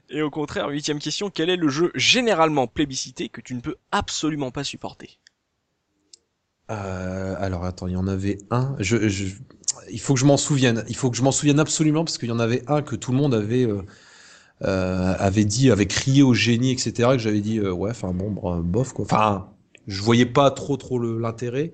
Et 0.09 0.20
au 0.20 0.30
contraire, 0.30 0.68
huitième 0.68 0.99
question, 0.99 1.30
quel 1.30 1.49
est 1.49 1.57
le 1.57 1.68
jeu 1.68 1.93
généralement 1.95 2.66
plébiscité 2.66 3.28
que 3.28 3.41
tu 3.41 3.55
ne 3.55 3.61
peux 3.61 3.76
absolument 3.93 4.51
pas 4.51 4.64
supporter? 4.64 5.20
Euh, 6.70 7.37
alors 7.39 7.64
attends, 7.64 7.87
il 7.87 7.93
y 7.93 7.97
en 7.97 8.09
avait 8.09 8.39
un. 8.51 8.74
Je, 8.80 9.09
je- 9.09 9.34
il 9.91 10.01
faut 10.01 10.14
que 10.14 10.20
je 10.20 10.24
m'en 10.26 10.37
souvienne. 10.37 10.84
Il 10.89 10.97
faut 10.97 11.11
que 11.11 11.16
je 11.16 11.22
m'en 11.22 11.30
souvienne 11.32 11.61
absolument 11.61 12.05
parce 12.05 12.18
qu'il 12.18 12.28
y 12.28 12.32
en 12.32 12.41
avait 12.41 12.64
un 12.68 12.82
que 12.82 12.97
tout 12.97 13.12
le 13.12 13.18
monde 13.18 13.34
avait 13.34 13.64
euh, 13.66 13.82
euh, 14.65 15.15
avait 15.19 15.45
dit, 15.45 15.71
avait 15.71 15.87
crié 15.87 16.23
au 16.23 16.33
génie, 16.35 16.71
etc. 16.73 17.11
Que 17.13 17.19
j'avais 17.19 17.41
dit 17.41 17.59
euh, 17.59 17.73
ouais, 17.73 17.91
enfin 17.91 18.13
bon, 18.13 18.31
br- 18.31 18.63
bof 18.63 18.93
quoi. 18.93 19.05
Enfin, 19.05 19.49
je 19.87 20.03
voyais 20.03 20.27
pas 20.27 20.51
trop 20.51 20.77
trop 20.77 20.99
l'intérêt. 20.99 21.73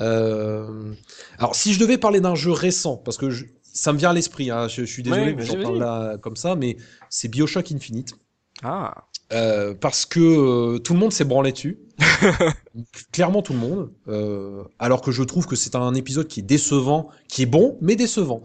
Euh, 0.00 0.92
alors 1.38 1.54
si 1.54 1.72
je 1.74 1.78
devais 1.80 1.98
parler 1.98 2.20
d'un 2.20 2.34
jeu 2.34 2.50
récent, 2.52 2.96
parce 2.96 3.16
que 3.16 3.30
je- 3.30 3.44
ça 3.62 3.92
me 3.92 3.98
vient 3.98 4.10
à 4.10 4.14
l'esprit. 4.14 4.50
Hein, 4.50 4.68
je, 4.68 4.82
je 4.82 4.86
suis 4.92 5.02
désolé 5.02 5.22
Ouais, 5.26 5.32
vas-y, 5.34 5.46
j'en 5.46 5.62
parle 5.62 5.78
là 5.78 6.16
comme 6.18 6.36
ça, 6.36 6.54
mais 6.56 6.76
c'est 7.10 7.28
Bioshock 7.28 7.70
Infinite. 7.72 8.14
Ah, 8.62 9.04
Euh, 9.32 9.74
parce 9.74 10.06
que 10.06 10.20
euh, 10.20 10.78
tout 10.78 10.92
le 10.94 10.98
monde 11.00 11.12
s'est 11.12 11.24
branlé 11.24 11.50
dessus. 11.52 11.78
Clairement 13.12 13.42
tout 13.42 13.52
le 13.52 13.58
monde. 13.58 13.90
Euh, 14.08 14.62
alors 14.78 15.00
que 15.02 15.10
je 15.12 15.22
trouve 15.22 15.46
que 15.46 15.56
c'est 15.56 15.74
un 15.74 15.94
épisode 15.94 16.28
qui 16.28 16.40
est 16.40 16.44
décevant, 16.44 17.08
qui 17.28 17.42
est 17.42 17.46
bon, 17.46 17.78
mais 17.80 17.96
décevant. 17.96 18.42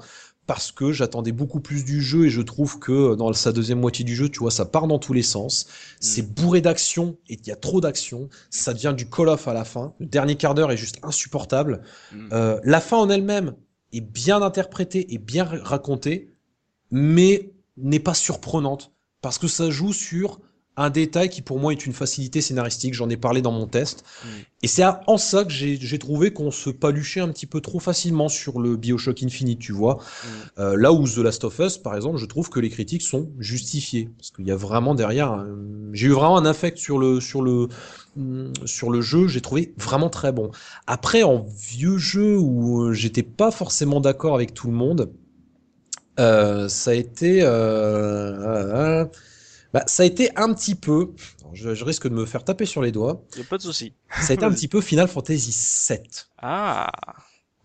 Parce 0.49 0.71
que 0.71 0.91
j'attendais 0.91 1.31
beaucoup 1.31 1.59
plus 1.59 1.85
du 1.85 2.01
jeu 2.01 2.25
et 2.25 2.31
je 2.31 2.41
trouve 2.41 2.79
que 2.79 3.13
dans 3.13 3.31
sa 3.33 3.51
deuxième 3.51 3.79
moitié 3.79 4.03
du 4.03 4.15
jeu, 4.15 4.29
tu 4.29 4.39
vois, 4.39 4.49
ça 4.49 4.65
part 4.65 4.87
dans 4.87 4.97
tous 4.97 5.13
les 5.13 5.21
sens. 5.21 5.67
C'est 5.99 6.23
bourré 6.23 6.59
d'action 6.59 7.17
et 7.27 7.35
il 7.35 7.47
y 7.47 7.51
a 7.51 7.55
trop 7.55 7.81
d'action. 7.81 8.29
Ça 8.49 8.73
devient 8.73 8.95
du 8.97 9.07
call-off 9.07 9.47
à 9.47 9.53
la 9.53 9.63
fin. 9.63 9.93
Le 9.99 10.07
dernier 10.07 10.37
quart 10.37 10.55
d'heure 10.55 10.71
est 10.71 10.77
juste 10.77 10.97
insupportable. 11.03 11.83
Mm. 12.11 12.29
Euh, 12.33 12.59
la 12.63 12.81
fin 12.81 12.97
en 12.97 13.11
elle-même 13.11 13.53
est 13.93 14.01
bien 14.01 14.41
interprétée 14.41 15.13
et 15.13 15.19
bien 15.19 15.43
racontée, 15.43 16.33
mais 16.89 17.53
n'est 17.77 17.99
pas 17.99 18.15
surprenante 18.15 18.91
parce 19.21 19.37
que 19.37 19.47
ça 19.47 19.69
joue 19.69 19.93
sur 19.93 20.39
un 20.79 20.89
détail 20.89 21.29
qui 21.29 21.41
pour 21.41 21.59
moi 21.59 21.71
est 21.73 21.85
une 21.85 21.93
facilité 21.93 22.41
scénaristique. 22.41 22.93
J'en 22.93 23.09
ai 23.09 23.17
parlé 23.17 23.41
dans 23.41 23.51
mon 23.51 23.67
test. 23.67 24.03
Mm. 24.23 24.27
Et 24.63 24.67
c'est 24.67 24.83
en 25.07 25.17
ça 25.17 25.43
que 25.45 25.51
j'ai 25.51 25.99
trouvé 25.99 26.31
qu'on 26.33 26.51
se 26.51 26.69
paluchait 26.69 27.21
un 27.21 27.29
petit 27.29 27.45
peu 27.45 27.61
trop 27.61 27.79
facilement 27.79 28.27
sur 28.29 28.59
le 28.59 28.75
Bioshock 28.75 29.23
Infinite, 29.23 29.59
tu 29.59 29.71
vois. 29.73 29.95
Mm. 29.95 30.27
Euh, 30.59 30.75
là 30.77 30.91
où 30.93 31.07
The 31.07 31.17
Last 31.17 31.43
of 31.43 31.59
Us, 31.59 31.77
par 31.77 31.95
exemple, 31.95 32.17
je 32.17 32.25
trouve 32.25 32.49
que 32.49 32.59
les 32.59 32.69
critiques 32.69 33.01
sont 33.03 33.29
justifiées. 33.39 34.09
Parce 34.17 34.31
qu'il 34.31 34.47
y 34.47 34.51
a 34.51 34.55
vraiment 34.55 34.95
derrière. 34.95 35.31
un- 35.31 35.47
J'ai 35.93 36.07
eu 36.07 36.11
vraiment 36.11 36.37
un 36.37 36.45
affect 36.45 36.77
sur 36.77 36.97
le, 36.99 37.19
sur 37.21 37.41
le, 37.41 37.67
hum, 38.17 38.51
sur 38.65 38.89
le 38.89 39.01
jeu. 39.01 39.27
J'ai 39.27 39.41
trouvé 39.41 39.73
vraiment 39.77 40.09
très 40.09 40.31
bon. 40.31 40.51
Après, 40.87 41.23
en 41.23 41.45
vieux 41.71 41.97
jeu 41.97 42.37
où 42.37 42.83
euh, 42.83 42.93
j'étais 42.93 43.23
pas 43.23 43.51
forcément 43.51 43.99
d'accord 44.01 44.35
avec 44.35 44.53
tout 44.53 44.67
le 44.67 44.73
monde, 44.73 45.11
euh, 46.19 46.67
ça 46.67 46.91
a 46.91 46.93
été. 46.93 47.41
euh, 47.43 49.03
euh, 49.03 49.05
bah, 49.73 49.83
ça 49.87 50.03
a 50.03 50.05
été 50.05 50.29
un 50.35 50.53
petit 50.53 50.75
peu. 50.75 51.11
Je, 51.53 51.73
je 51.75 51.85
risque 51.85 52.07
de 52.07 52.13
me 52.13 52.25
faire 52.25 52.43
taper 52.43 52.65
sur 52.65 52.81
les 52.81 52.91
doigts. 52.91 53.23
y 53.37 53.41
a 53.41 53.43
pas 53.43 53.57
de 53.57 53.61
souci. 53.63 53.93
Ça 54.21 54.31
a 54.31 54.33
été 54.33 54.45
un 54.45 54.51
petit 54.51 54.67
peu 54.67 54.81
Final 54.81 55.07
Fantasy 55.07 55.55
VII. 55.89 55.99
Ah, 56.37 56.91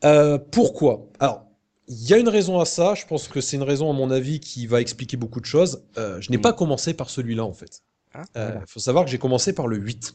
Euh, 0.04 0.38
pourquoi? 0.38 1.06
Alors, 1.20 1.44
il 1.88 2.08
y 2.08 2.14
a 2.14 2.18
une 2.18 2.28
raison 2.28 2.60
à 2.60 2.64
ça. 2.66 2.94
Je 2.94 3.06
pense 3.06 3.28
que 3.28 3.40
c'est 3.40 3.56
une 3.56 3.62
raison, 3.62 3.90
à 3.90 3.92
mon 3.94 4.10
avis, 4.10 4.40
qui 4.40 4.66
va 4.66 4.80
expliquer 4.80 5.16
beaucoup 5.16 5.40
de 5.40 5.46
choses. 5.46 5.82
Euh, 5.98 6.20
je 6.20 6.30
n'ai 6.30 6.38
Mm. 6.38 6.42
pas 6.42 6.52
commencé 6.52 6.94
par 6.94 7.08
celui-là, 7.10 7.44
en 7.44 7.52
fait. 7.54 7.82
Il 8.14 8.20
Ah, 8.20 8.22
voilà. 8.34 8.60
faut 8.66 8.80
savoir 8.80 9.04
que 9.04 9.10
j'ai 9.10 9.18
commencé 9.18 9.52
par 9.54 9.66
le 9.66 9.76
8. 9.76 10.14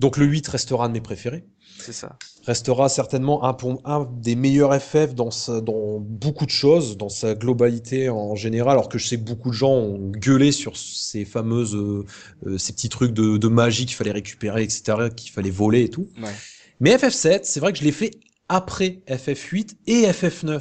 Donc 0.00 0.16
le 0.18 0.26
8 0.26 0.46
restera 0.48 0.84
un 0.84 0.88
de 0.88 0.94
mes 0.94 1.00
préférés. 1.00 1.44
c'est 1.78 1.92
ça. 1.92 2.16
Restera 2.46 2.88
certainement 2.88 3.44
un, 3.44 3.54
pour- 3.54 3.80
un 3.84 4.06
des 4.20 4.36
meilleurs 4.36 4.74
FF 4.80 5.14
dans, 5.14 5.30
sa- 5.30 5.60
dans 5.60 5.98
beaucoup 6.00 6.44
de 6.46 6.50
choses, 6.50 6.96
dans 6.96 7.08
sa 7.08 7.34
globalité 7.34 8.08
en 8.08 8.34
général, 8.34 8.72
alors 8.72 8.88
que 8.88 8.98
je 8.98 9.06
sais 9.06 9.16
que 9.16 9.24
beaucoup 9.24 9.50
de 9.50 9.54
gens 9.54 9.72
ont 9.72 10.10
gueulé 10.10 10.52
sur 10.52 10.76
ces 10.76 11.24
fameuses, 11.24 11.74
euh, 11.74 12.04
euh, 12.46 12.58
ces 12.58 12.72
petits 12.72 12.88
trucs 12.88 13.12
de, 13.12 13.36
de 13.36 13.48
magie 13.48 13.86
qu'il 13.86 13.96
fallait 13.96 14.12
récupérer, 14.12 14.62
etc., 14.62 15.08
qu'il 15.14 15.32
fallait 15.32 15.50
voler 15.50 15.82
et 15.82 15.88
tout. 15.90 16.08
Ouais. 16.18 16.30
Mais 16.80 16.94
FF7, 16.96 17.40
c'est 17.44 17.60
vrai 17.60 17.72
que 17.72 17.78
je 17.78 17.84
l'ai 17.84 17.92
fait 17.92 18.10
après 18.48 19.02
FF8 19.08 19.76
et 19.86 20.02
FF9. 20.06 20.60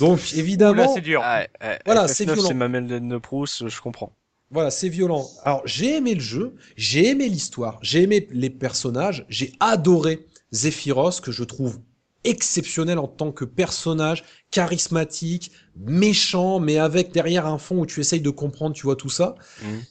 Donc 0.00 0.34
évidemment, 0.34 0.92
c'est 0.94 1.00
dur. 1.00 1.20
Ah, 1.22 1.40
ouais, 1.40 1.48
ouais, 1.68 1.78
Voilà, 1.84 2.06
FF9, 2.06 2.14
c'est 2.14 2.24
violent. 2.24 2.48
C'est 2.48 2.54
ma 2.54 2.68
de 2.68 3.18
Proust, 3.18 3.68
je 3.68 3.80
comprends. 3.80 4.12
Voilà, 4.54 4.70
c'est 4.70 4.88
violent. 4.88 5.28
Alors 5.42 5.62
j'ai 5.66 5.96
aimé 5.96 6.14
le 6.14 6.20
jeu, 6.20 6.54
j'ai 6.76 7.08
aimé 7.08 7.28
l'histoire, 7.28 7.78
j'ai 7.82 8.02
aimé 8.02 8.26
les 8.30 8.50
personnages, 8.50 9.26
j'ai 9.28 9.52
adoré 9.60 10.26
Zephyros 10.52 11.20
que 11.20 11.32
je 11.32 11.44
trouve 11.44 11.80
exceptionnel 12.22 12.98
en 12.98 13.08
tant 13.08 13.32
que 13.32 13.44
personnage, 13.44 14.24
charismatique, 14.50 15.52
méchant, 15.76 16.58
mais 16.60 16.78
avec 16.78 17.12
derrière 17.12 17.46
un 17.46 17.58
fond 17.58 17.80
où 17.80 17.86
tu 17.86 18.00
essayes 18.00 18.20
de 18.22 18.30
comprendre, 18.30 18.74
tu 18.74 18.84
vois 18.84 18.96
tout 18.96 19.10
ça. 19.10 19.34
Mhm. 19.62 19.82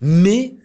Mais 0.00 0.56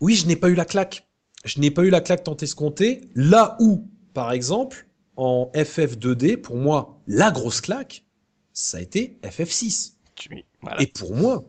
oui, 0.00 0.14
je 0.14 0.26
n'ai 0.26 0.36
pas 0.36 0.48
eu 0.50 0.54
la 0.54 0.64
claque. 0.64 1.08
Je 1.44 1.58
n'ai 1.58 1.70
pas 1.72 1.82
eu 1.82 1.90
la 1.90 2.00
claque 2.00 2.22
tant 2.22 2.36
escomptée. 2.36 3.00
Là 3.14 3.56
où, 3.58 3.88
par 4.14 4.30
exemple, 4.32 4.86
en 5.16 5.50
FF2D, 5.54 6.36
pour 6.36 6.56
moi, 6.56 7.00
la 7.08 7.30
grosse 7.32 7.60
claque, 7.60 8.04
ça 8.52 8.78
a 8.78 8.80
été 8.80 9.18
FF6. 9.24 9.94
Tu- 10.14 10.44
voilà. 10.60 10.80
Et 10.80 10.86
pour 10.86 11.16
moi, 11.16 11.44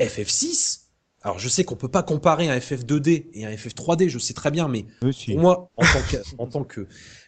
FF6, 0.00 0.85
alors 1.26 1.40
je 1.40 1.48
sais 1.48 1.64
qu'on 1.64 1.74
peut 1.74 1.88
pas 1.88 2.04
comparer 2.04 2.48
un 2.48 2.56
FF2D 2.56 3.26
et 3.34 3.46
un 3.46 3.50
FF3D, 3.50 4.08
je 4.08 4.20
sais 4.20 4.32
très 4.32 4.52
bien, 4.52 4.68
mais 4.68 4.86
si. 5.10 5.32
pour 5.32 5.40
moi, 5.40 5.70
en 5.76 5.82
tant 5.82 6.02
que, 6.08 6.16
en 6.38 6.46
tant 6.46 6.62
que, 6.62 6.86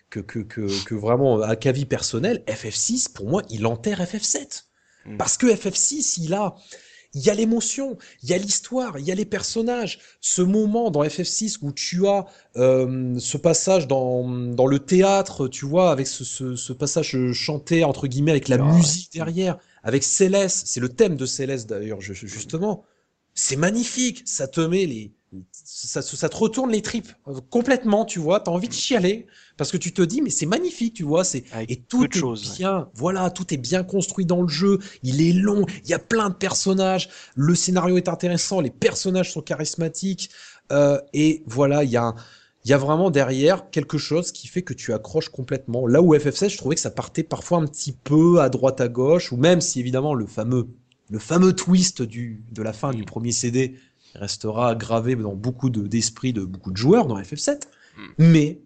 que, 0.08 0.20
que, 0.20 0.38
que, 0.38 0.84
que 0.84 0.94
vraiment 0.94 1.42
à 1.42 1.56
qu'avis 1.56 1.84
personnel, 1.84 2.44
FF6, 2.46 3.12
pour 3.12 3.28
moi, 3.28 3.42
il 3.50 3.66
enterre 3.66 4.00
FF7. 4.00 4.66
Mm. 5.04 5.16
Parce 5.16 5.36
que 5.36 5.48
FF6, 5.48 6.20
il 6.22 6.32
a, 6.34 6.54
il 7.12 7.22
y 7.22 7.28
a 7.28 7.34
l'émotion, 7.34 7.98
il 8.22 8.28
y 8.28 8.34
a 8.34 8.38
l'histoire, 8.38 9.00
il 9.00 9.04
y 9.04 9.10
a 9.10 9.16
les 9.16 9.24
personnages. 9.24 9.98
Ce 10.20 10.42
moment 10.42 10.92
dans 10.92 11.02
FF6 11.02 11.58
où 11.62 11.72
tu 11.72 12.06
as 12.06 12.24
euh, 12.56 13.18
ce 13.18 13.36
passage 13.36 13.88
dans, 13.88 14.28
dans 14.28 14.68
le 14.68 14.78
théâtre, 14.78 15.48
tu 15.48 15.66
vois, 15.66 15.90
avec 15.90 16.06
ce, 16.06 16.22
ce, 16.22 16.54
ce 16.54 16.72
passage 16.72 17.16
chanté, 17.32 17.82
entre 17.82 18.06
guillemets, 18.06 18.30
avec 18.30 18.46
la 18.46 18.58
Ah 18.60 18.64
ouais. 18.64 18.76
musique 18.76 19.12
derrière, 19.12 19.58
avec 19.82 20.04
Céleste, 20.04 20.68
c'est 20.68 20.78
le 20.78 20.88
thème 20.88 21.16
de 21.16 21.26
Céleste 21.26 21.68
d'ailleurs, 21.68 22.00
justement. 22.00 22.84
C'est 23.40 23.56
magnifique, 23.56 24.22
ça 24.26 24.48
te 24.48 24.60
met 24.60 24.84
les, 24.84 25.12
ça, 25.52 26.02
ça 26.02 26.28
te 26.28 26.36
retourne 26.36 26.72
les 26.72 26.82
tripes 26.82 27.12
complètement, 27.50 28.04
tu 28.04 28.18
vois. 28.18 28.40
T'as 28.40 28.50
envie 28.50 28.68
de 28.68 28.72
chialer 28.74 29.26
parce 29.56 29.70
que 29.70 29.76
tu 29.76 29.92
te 29.92 30.02
dis 30.02 30.22
mais 30.22 30.30
c'est 30.30 30.46
magnifique, 30.46 30.94
tu 30.94 31.04
vois. 31.04 31.22
C'est 31.22 31.44
et 31.68 31.76
tout 31.76 32.04
est 32.16 32.20
ouais. 32.20 32.56
bien, 32.56 32.88
voilà, 32.94 33.30
tout 33.30 33.54
est 33.54 33.56
bien 33.58 33.84
construit 33.84 34.26
dans 34.26 34.42
le 34.42 34.48
jeu. 34.48 34.78
Il 35.04 35.20
est 35.22 35.32
long, 35.32 35.66
il 35.84 35.90
y 35.90 35.94
a 35.94 36.00
plein 36.00 36.30
de 36.30 36.34
personnages. 36.34 37.08
Le 37.36 37.54
scénario 37.54 37.96
est 37.96 38.08
intéressant, 38.08 38.60
les 38.60 38.70
personnages 38.70 39.32
sont 39.32 39.42
charismatiques 39.42 40.30
euh, 40.72 41.00
et 41.12 41.44
voilà, 41.46 41.84
il 41.84 41.90
y 41.90 41.96
a 41.96 42.04
un- 42.04 42.16
il 42.64 42.70
y 42.70 42.74
a 42.74 42.78
vraiment 42.78 43.10
derrière 43.10 43.70
quelque 43.70 43.98
chose 43.98 44.32
qui 44.32 44.48
fait 44.48 44.62
que 44.62 44.74
tu 44.74 44.92
accroches 44.92 45.28
complètement. 45.28 45.86
Là 45.86 46.02
où 46.02 46.14
FF16, 46.14 46.52
je 46.52 46.56
trouvais 46.58 46.74
que 46.74 46.80
ça 46.80 46.90
partait 46.90 47.22
parfois 47.22 47.58
un 47.58 47.66
petit 47.66 47.92
peu 47.92 48.40
à 48.40 48.48
droite 48.50 48.80
à 48.80 48.88
gauche, 48.88 49.32
ou 49.32 49.36
même 49.36 49.60
si 49.60 49.80
évidemment 49.80 50.12
le 50.14 50.26
fameux, 50.26 50.68
le 51.10 51.18
fameux 51.18 51.54
twist 51.54 52.02
du, 52.02 52.42
de 52.52 52.62
la 52.62 52.72
fin 52.72 52.92
du 52.92 53.04
premier 53.04 53.32
CD 53.32 53.74
restera 54.14 54.74
gravé 54.74 55.14
dans 55.16 55.34
beaucoup 55.34 55.70
de, 55.70 55.86
d'esprits 55.86 56.32
de 56.32 56.44
beaucoup 56.44 56.70
de 56.72 56.76
joueurs 56.76 57.06
dans 57.06 57.18
FF7. 57.20 57.62
Mm. 57.96 58.02
Mais 58.18 58.58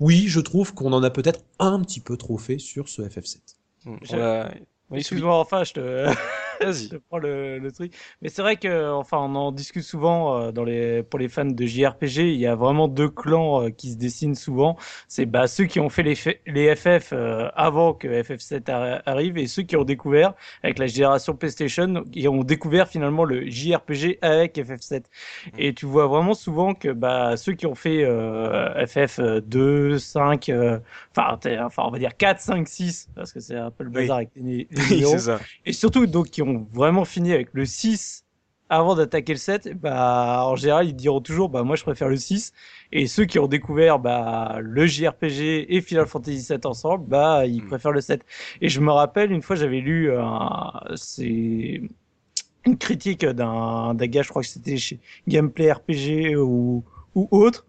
oui, 0.00 0.26
je 0.28 0.40
trouve 0.40 0.74
qu'on 0.74 0.92
en 0.92 1.02
a 1.02 1.10
peut-être 1.10 1.40
un 1.58 1.80
petit 1.82 2.00
peu 2.00 2.16
trop 2.16 2.38
fait 2.38 2.58
sur 2.58 2.88
ce 2.88 3.02
FF7. 3.02 3.38
Mm. 3.84 3.96
Je- 4.02 4.08
Voilà. 4.08 4.54
Oui, 4.90 5.00
Excuse-moi, 5.00 5.38
enfin, 5.38 5.64
je 5.64 5.72
te, 5.74 6.06
Vas-y. 6.60 6.88
je 6.90 6.96
prends 6.96 7.18
le, 7.18 7.58
le 7.58 7.72
truc. 7.72 7.92
Mais 8.22 8.28
c'est 8.28 8.42
vrai 8.42 8.56
que, 8.56 8.90
enfin, 8.92 9.18
on 9.18 9.34
en 9.34 9.52
discute 9.52 9.82
souvent 9.82 10.40
euh, 10.40 10.52
dans 10.52 10.64
les, 10.64 11.02
pour 11.02 11.18
les 11.18 11.28
fans 11.28 11.44
de 11.44 11.66
JRPG. 11.66 12.32
Il 12.32 12.40
y 12.40 12.46
a 12.46 12.54
vraiment 12.54 12.88
deux 12.88 13.08
clans 13.08 13.64
euh, 13.64 13.70
qui 13.70 13.92
se 13.92 13.96
dessinent 13.96 14.34
souvent. 14.34 14.76
C'est 15.08 15.26
bah, 15.26 15.46
ceux 15.46 15.66
qui 15.66 15.80
ont 15.80 15.88
fait 15.90 16.02
les, 16.02 16.14
les 16.46 16.74
FF 16.74 17.12
euh, 17.12 17.48
avant 17.54 17.92
que 17.94 18.08
FF7 18.08 18.64
arri- 18.64 19.02
arrive 19.06 19.38
et 19.38 19.46
ceux 19.46 19.62
qui 19.62 19.76
ont 19.76 19.84
découvert 19.84 20.34
avec 20.62 20.78
la 20.78 20.86
génération 20.86 21.34
PlayStation, 21.34 22.04
qui 22.10 22.26
ont 22.28 22.42
découvert 22.42 22.88
finalement 22.88 23.24
le 23.24 23.48
JRPG 23.48 24.18
avec 24.22 24.56
FF7. 24.58 25.04
Et 25.58 25.74
tu 25.74 25.86
vois 25.86 26.06
vraiment 26.06 26.34
souvent 26.34 26.74
que 26.74 26.88
bah, 26.88 27.36
ceux 27.36 27.52
qui 27.52 27.66
ont 27.66 27.74
fait 27.74 28.04
euh, 28.04 28.86
FF 28.86 29.20
2, 29.20 29.98
5, 29.98 30.48
euh, 30.48 30.78
enfin, 31.16 31.38
on 31.78 31.90
va 31.90 31.98
dire 31.98 32.16
4, 32.16 32.40
5, 32.40 32.66
6, 32.68 33.08
parce 33.14 33.32
que 33.32 33.40
c'est 33.40 33.56
un 33.56 33.70
peu 33.70 33.84
le 33.84 33.90
Oui. 33.90 33.94
bazar 33.94 34.16
avec 34.18 34.30
les, 34.36 34.66
les 34.70 35.04
Oui. 35.04 35.04
Et 35.64 35.72
surtout, 35.72 36.06
donc, 36.06 36.26
qui 36.30 36.42
ont 36.42 36.47
vraiment 36.72 37.04
fini 37.04 37.32
avec 37.32 37.48
le 37.52 37.64
6 37.66 38.24
avant 38.70 38.94
d'attaquer 38.94 39.32
le 39.32 39.38
7, 39.38 39.70
bah, 39.80 40.42
en 40.44 40.54
général, 40.56 40.86
ils 40.88 40.94
diront 40.94 41.20
toujours, 41.22 41.48
bah, 41.48 41.62
moi, 41.62 41.74
je 41.76 41.82
préfère 41.84 42.08
le 42.08 42.16
6. 42.16 42.52
Et 42.92 43.06
ceux 43.06 43.24
qui 43.24 43.38
ont 43.38 43.46
découvert, 43.46 43.98
bah, 43.98 44.58
le 44.60 44.86
JRPG 44.86 45.74
et 45.74 45.80
Final 45.80 46.06
Fantasy 46.06 46.42
7 46.42 46.66
ensemble, 46.66 47.06
bah, 47.06 47.46
ils 47.46 47.62
Hmm. 47.62 47.68
préfèrent 47.68 47.92
le 47.92 48.02
7. 48.02 48.24
Et 48.60 48.68
je 48.68 48.80
me 48.80 48.92
rappelle, 48.92 49.32
une 49.32 49.40
fois, 49.42 49.56
j'avais 49.56 49.80
lu, 49.80 50.12
un, 50.14 50.70
c'est, 50.96 51.80
une 52.66 52.78
critique 52.78 53.24
d'un, 53.26 53.94
d'un 53.94 54.06
gars, 54.08 54.22
je 54.22 54.30
crois 54.30 54.42
que 54.42 54.48
c'était 54.48 54.76
chez 54.78 55.00
Gameplay 55.28 55.72
RPG 55.72 56.36
ou, 56.36 56.84
ou 57.14 57.28
autre. 57.32 57.67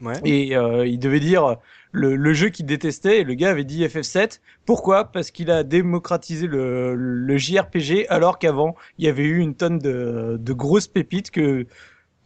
Ouais. 0.00 0.20
Et 0.24 0.56
euh, 0.56 0.86
il 0.86 0.98
devait 0.98 1.20
dire 1.20 1.56
le, 1.92 2.16
le 2.16 2.32
jeu 2.34 2.50
qu'il 2.50 2.66
détestait, 2.66 3.20
et 3.20 3.24
le 3.24 3.34
gars 3.34 3.50
avait 3.50 3.64
dit 3.64 3.84
FF7. 3.84 4.40
Pourquoi? 4.66 5.04
Parce 5.12 5.30
qu'il 5.30 5.50
a 5.50 5.62
démocratisé 5.62 6.46
le, 6.46 6.94
le 6.94 7.38
JRPG, 7.38 8.06
alors 8.10 8.38
qu'avant, 8.38 8.76
il 8.98 9.06
y 9.06 9.08
avait 9.08 9.24
eu 9.24 9.38
une 9.38 9.54
tonne 9.54 9.78
de, 9.78 10.36
de 10.38 10.52
grosses 10.52 10.88
pépites 10.88 11.30
que 11.30 11.66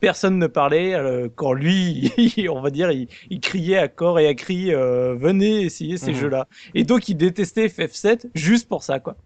personne 0.00 0.38
ne 0.38 0.46
parlait, 0.46 0.94
euh, 0.94 1.28
quand 1.34 1.52
lui, 1.52 2.10
on 2.50 2.60
va 2.62 2.70
dire, 2.70 2.90
il, 2.90 3.06
il 3.28 3.40
criait 3.40 3.76
à 3.78 3.86
corps 3.88 4.18
et 4.18 4.26
à 4.26 4.34
cri, 4.34 4.72
euh, 4.74 5.14
venez 5.14 5.60
essayer 5.62 5.98
ces 5.98 6.12
Mhm. 6.12 6.16
jeux-là. 6.18 6.48
Et 6.74 6.84
donc, 6.84 7.08
il 7.08 7.16
détestait 7.16 7.66
FF7 7.68 8.30
juste 8.34 8.66
pour 8.68 8.82
ça, 8.82 8.98
quoi. 8.98 9.16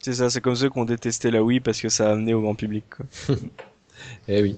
C'est 0.00 0.12
ça, 0.14 0.28
c'est 0.28 0.40
comme 0.40 0.54
ceux 0.56 0.68
qui 0.70 0.78
ont 0.78 0.84
détesté 0.84 1.30
la 1.30 1.42
Wii 1.42 1.60
parce 1.60 1.80
que 1.80 1.88
ça 1.88 2.08
a 2.08 2.12
amené 2.12 2.34
au 2.34 2.40
grand 2.42 2.54
public. 2.54 2.84
Quoi. 2.94 3.06
Eh 4.28 4.42
oui. 4.42 4.56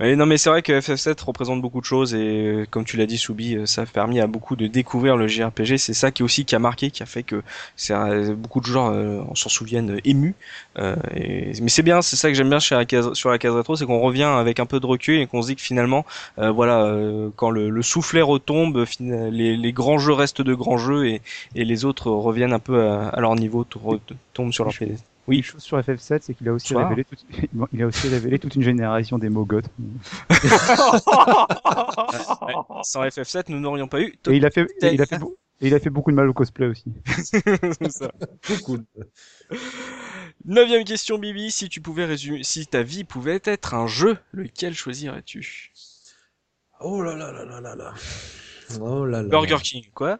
Ouais, 0.00 0.16
non, 0.16 0.26
mais 0.26 0.38
c'est 0.38 0.48
vrai 0.50 0.62
que 0.62 0.72
FF7 0.72 1.22
représente 1.24 1.60
beaucoup 1.60 1.80
de 1.80 1.84
choses 1.86 2.14
et 2.14 2.18
euh, 2.46 2.66
comme 2.70 2.84
tu 2.84 2.96
l'as 2.96 3.06
dit, 3.06 3.18
Soubi, 3.18 3.56
euh, 3.56 3.66
ça 3.66 3.82
a 3.82 3.86
permis 3.86 4.20
à 4.20 4.26
beaucoup 4.26 4.56
de 4.56 4.66
découvrir 4.66 5.16
le 5.16 5.26
JRPG. 5.28 5.76
C'est 5.78 5.94
ça 5.94 6.10
qui 6.10 6.22
aussi 6.22 6.44
qui 6.44 6.54
a 6.54 6.58
marqué, 6.58 6.90
qui 6.90 7.02
a 7.02 7.06
fait 7.06 7.22
que 7.22 7.42
euh, 7.90 8.34
beaucoup 8.34 8.60
de 8.60 8.66
gens 8.66 8.92
euh, 8.92 9.20
s'en 9.34 9.48
souviennent 9.48 10.00
émus. 10.04 10.34
Euh, 10.78 10.96
et- 11.14 11.52
Mais 11.60 11.68
c'est 11.68 11.82
bien, 11.82 12.00
c'est 12.02 12.16
ça 12.16 12.28
que 12.28 12.34
j'aime 12.34 12.48
bien 12.48 12.58
chez 12.58 12.74
la 12.74 12.84
case, 12.84 13.12
sur 13.14 13.30
la 13.30 13.38
case 13.38 13.54
rétro, 13.54 13.76
c'est 13.76 13.86
qu'on 13.86 14.00
revient 14.00 14.22
avec 14.24 14.60
un 14.60 14.66
peu 14.66 14.80
de 14.80 14.86
recul 14.86 15.20
et 15.20 15.26
qu'on 15.26 15.42
se 15.42 15.48
dit 15.48 15.56
que 15.56 15.62
finalement, 15.62 16.04
euh, 16.38 16.50
voilà, 16.50 16.84
euh, 16.84 17.30
quand 17.36 17.50
le, 17.50 17.68
le 17.70 17.82
soufflet 17.82 18.22
retombe, 18.22 18.84
les, 19.00 19.56
les 19.56 19.72
grands 19.72 19.98
jeux 19.98 20.12
restent 20.14 20.42
de 20.42 20.54
grands 20.54 20.78
jeux 20.78 21.06
et, 21.06 21.22
et 21.54 21.64
les 21.64 21.84
autres 21.84 22.10
reviennent 22.10 22.52
un 22.52 22.58
peu 22.58 22.82
à, 22.82 23.08
à 23.08 23.20
leur 23.20 23.34
niveau, 23.36 23.64
tombent 24.34 24.52
sur 24.52 24.64
leur 24.64 24.74
pied. 24.74 24.96
Oui. 25.28 25.38
Une 25.38 25.42
chose 25.42 25.62
sur 25.62 25.78
FF7, 25.78 26.18
c'est 26.22 26.34
qu'il 26.34 26.48
a 26.48 26.52
aussi 26.52 26.74
révélé 26.74 27.04
toute... 27.04 27.24
il 27.72 27.82
a 27.82 27.86
aussi 27.86 28.08
révélé 28.08 28.38
toute 28.38 28.54
une 28.54 28.62
génération 28.62 29.18
des 29.18 29.28
mogots. 29.28 29.60
Sans 32.82 33.02
FF7, 33.04 33.44
nous 33.48 33.60
n'aurions 33.60 33.88
pas 33.88 34.00
eu. 34.00 34.14
Et 34.28 34.36
il 34.36 34.46
a 34.46 34.50
fait, 34.50 34.66
et 34.82 34.92
il 34.94 35.02
a 35.02 35.06
fait, 35.06 35.18
beau- 35.18 35.36
et 35.60 35.66
il 35.68 35.74
a 35.74 35.80
fait 35.80 35.90
beaucoup 35.90 36.10
de 36.10 36.16
mal 36.16 36.28
au 36.28 36.32
cosplay 36.32 36.66
aussi. 36.66 36.84
C'est 37.24 37.90
ça. 37.90 38.10
Cool. 38.64 38.84
Neuvième 40.44 40.84
question, 40.84 41.18
Bibi. 41.18 41.50
Si 41.50 41.68
tu 41.68 41.80
pouvais 41.80 42.04
résumer, 42.04 42.42
si 42.44 42.66
ta 42.66 42.82
vie 42.82 43.04
pouvait 43.04 43.40
être 43.44 43.74
un 43.74 43.86
jeu, 43.86 44.18
lequel 44.32 44.74
choisirais-tu? 44.74 45.72
Oh 46.80 47.02
là 47.02 47.16
là 47.16 47.32
là 47.32 47.44
là 47.44 47.60
là 47.60 47.74
là. 47.74 47.94
Oh 48.80 49.06
là 49.06 49.22
là. 49.22 49.28
Burger 49.28 49.58
King, 49.62 49.84
quoi? 49.94 50.18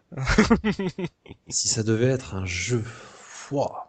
Si 1.48 1.68
ça 1.68 1.82
devait 1.82 2.06
être 2.06 2.34
un 2.34 2.46
jeu. 2.46 2.82
Ouah. 3.50 3.85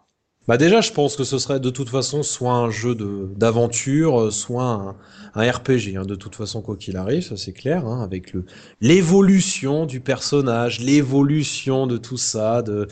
Bah 0.48 0.56
déjà, 0.56 0.80
je 0.80 0.92
pense 0.92 1.14
que 1.14 1.24
ce 1.24 1.38
serait 1.38 1.60
de 1.60 1.70
toute 1.70 1.90
façon 1.90 2.22
soit 2.24 2.54
un 2.54 2.70
jeu 2.70 2.94
de 2.94 3.28
d'aventure, 3.36 4.20
euh, 4.22 4.30
soit 4.30 4.64
un, 4.64 4.96
un 5.34 5.50
RPG. 5.50 5.96
hein, 5.96 6.04
de 6.06 6.14
toute 6.16 6.34
façon, 6.34 6.62
quoi 6.62 6.76
qu'il 6.76 6.96
arrive, 6.96 7.22
ça 7.22 7.36
c'est 7.36 7.52
clair, 7.52 7.86
hein, 7.86 8.02
avec 8.02 8.32
le 8.32 8.44
l'évolution 8.80 9.86
du 9.86 10.00
personnage, 10.00 10.80
l'évolution 10.80 11.86
de 11.86 11.98
tout 11.98 12.16
ça, 12.16 12.62
de 12.62 12.88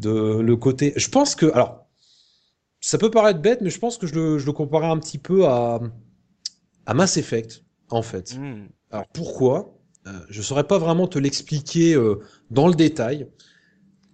de 0.00 0.40
le 0.40 0.56
côté. 0.56 0.92
Je 0.96 1.08
pense 1.08 1.34
que 1.36 1.46
alors 1.52 1.86
ça 2.80 2.98
peut 2.98 3.10
paraître 3.10 3.40
bête, 3.40 3.60
mais 3.62 3.70
je 3.70 3.78
pense 3.78 3.98
que 3.98 4.06
je 4.06 4.14
le 4.14 4.38
je 4.38 4.46
le 4.46 4.52
comparais 4.52 4.88
un 4.88 4.98
petit 4.98 5.18
peu 5.18 5.46
à 5.46 5.80
à 6.86 6.94
Mass 6.94 7.16
Effect 7.16 7.64
en 7.88 8.02
fait. 8.02 8.36
Hmm. 8.36 8.66
Alors 8.90 9.06
pourquoi? 9.12 9.74
Euh, 10.06 10.12
je 10.28 10.42
saurais 10.42 10.64
pas 10.64 10.78
vraiment 10.78 11.08
te 11.08 11.18
l'expliquer 11.18 11.94
euh, 11.94 12.20
dans 12.50 12.68
le 12.68 12.74
détail, 12.74 13.28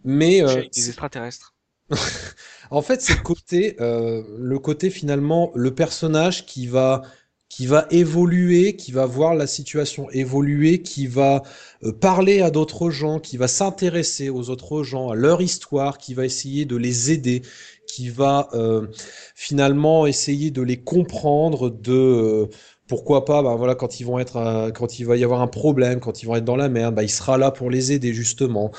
mais 0.05 0.43
euh, 0.43 0.63
des 0.75 0.89
extraterrestres. 0.89 1.55
en 2.73 2.81
fait, 2.81 3.03
c'est 3.03 3.15
le 3.15 3.23
côté, 3.23 3.77
euh, 3.83 4.23
le 4.39 4.59
côté 4.59 4.89
finalement, 4.89 5.53
le 5.55 5.75
personnage 5.75 6.47
qui 6.47 6.67
va, 6.67 7.03
qui 7.51 7.67
va 7.67 7.87
évoluer, 7.91 8.77
qui 8.77 8.93
va 8.93 9.05
voir 9.05 9.35
la 9.35 9.47
situation 9.47 10.09
évoluer, 10.11 10.81
qui 10.81 11.07
va 11.07 11.43
euh, 11.85 11.93
parler 11.93 12.41
à 12.41 12.51
d'autres 12.51 12.89
gens, 12.89 13.21
qui 13.21 13.37
va 13.37 13.47
s'intéresser 13.47 14.31
aux 14.31 14.49
autres 14.49 14.85
gens, 14.85 15.11
à 15.11 15.15
leur 15.15 15.43
histoire, 15.43 15.99
qui 15.99 16.15
va 16.15 16.25
essayer 16.25 16.65
de 16.65 16.77
les 16.77 17.13
aider, 17.13 17.43
qui 17.87 18.09
va 18.09 18.49
euh, 18.55 18.87
finalement 19.35 20.07
essayer 20.07 20.51
de 20.51 20.63
les 20.63 20.79
comprendre, 20.83 21.69
de 21.69 22.49
pourquoi 22.89 23.27
pas, 23.27 23.43
bah, 23.43 23.55
voilà, 23.55 23.75
quand 23.75 24.01
ils 24.01 24.05
vont 24.05 24.19
être, 24.19 24.71
quand 24.75 24.99
il 24.99 25.05
va 25.05 25.17
y 25.19 25.25
avoir 25.25 25.43
un 25.43 25.47
problème, 25.47 26.01
quand 26.01 26.23
ils 26.23 26.27
vont 26.27 26.37
être 26.37 26.45
dans 26.45 26.57
la 26.57 26.71
merde, 26.71 26.95
bah, 26.95 27.03
il 27.03 27.11
sera 27.11 27.37
là 27.37 27.51
pour 27.51 27.69
les 27.71 27.93
aider 27.93 28.15
justement, 28.15 28.71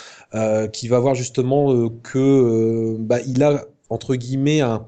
qui 0.72 0.88
va 0.88 1.00
voir 1.00 1.16
justement 1.16 1.90
que 1.90 2.96
bah, 3.00 3.20
il 3.28 3.44
a 3.44 3.66
entre 3.94 4.16
guillemets 4.16 4.62
un, 4.62 4.88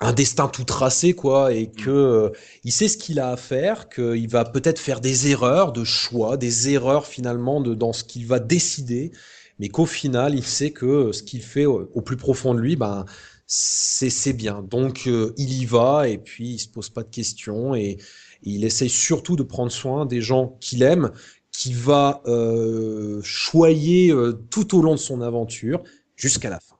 un 0.00 0.12
destin 0.12 0.48
tout 0.48 0.64
tracé 0.64 1.14
quoi, 1.14 1.52
et 1.52 1.70
que 1.70 1.90
euh, 1.90 2.30
il 2.64 2.72
sait 2.72 2.88
ce 2.88 2.98
qu'il 2.98 3.20
a 3.20 3.30
à 3.30 3.36
faire, 3.36 3.88
qu'il 3.88 4.28
va 4.28 4.44
peut-être 4.44 4.78
faire 4.78 5.00
des 5.00 5.28
erreurs 5.28 5.72
de 5.72 5.84
choix, 5.84 6.36
des 6.36 6.70
erreurs 6.70 7.06
finalement 7.06 7.60
de, 7.60 7.74
dans 7.74 7.92
ce 7.92 8.04
qu'il 8.04 8.26
va 8.26 8.38
décider, 8.38 9.12
mais 9.58 9.68
qu'au 9.68 9.86
final 9.86 10.34
il 10.34 10.44
sait 10.44 10.70
que 10.72 11.12
ce 11.12 11.22
qu'il 11.22 11.42
fait 11.42 11.66
au, 11.66 11.90
au 11.94 12.02
plus 12.02 12.16
profond 12.16 12.54
de 12.54 12.60
lui, 12.60 12.76
ben 12.76 13.06
c'est 13.46 14.10
c'est 14.10 14.32
bien. 14.32 14.62
Donc 14.62 15.04
euh, 15.06 15.32
il 15.36 15.52
y 15.52 15.64
va 15.66 16.08
et 16.08 16.18
puis 16.18 16.54
il 16.54 16.58
se 16.58 16.68
pose 16.68 16.90
pas 16.90 17.02
de 17.02 17.10
questions 17.10 17.74
et 17.74 17.98
il 18.42 18.64
essaye 18.64 18.90
surtout 18.90 19.36
de 19.36 19.42
prendre 19.42 19.72
soin 19.72 20.06
des 20.06 20.20
gens 20.20 20.56
qu'il 20.60 20.82
aime, 20.82 21.12
qui 21.52 21.72
va 21.72 22.22
euh, 22.26 23.20
choyer 23.22 24.10
euh, 24.10 24.32
tout 24.50 24.76
au 24.76 24.82
long 24.82 24.92
de 24.94 25.00
son 25.00 25.20
aventure 25.22 25.82
jusqu'à 26.16 26.50
la 26.50 26.60
fin. 26.60 26.75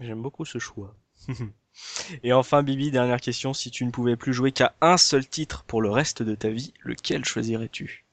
J'aime 0.00 0.22
beaucoup 0.22 0.44
ce 0.44 0.58
choix. 0.58 0.96
Et 2.22 2.32
enfin, 2.32 2.62
Bibi, 2.62 2.90
dernière 2.90 3.20
question. 3.20 3.54
Si 3.54 3.70
tu 3.70 3.84
ne 3.84 3.90
pouvais 3.90 4.16
plus 4.16 4.32
jouer 4.32 4.52
qu'à 4.52 4.74
un 4.80 4.96
seul 4.96 5.26
titre 5.26 5.64
pour 5.64 5.82
le 5.82 5.90
reste 5.90 6.22
de 6.22 6.34
ta 6.34 6.48
vie, 6.48 6.72
lequel 6.82 7.24
choisirais-tu? 7.24 8.06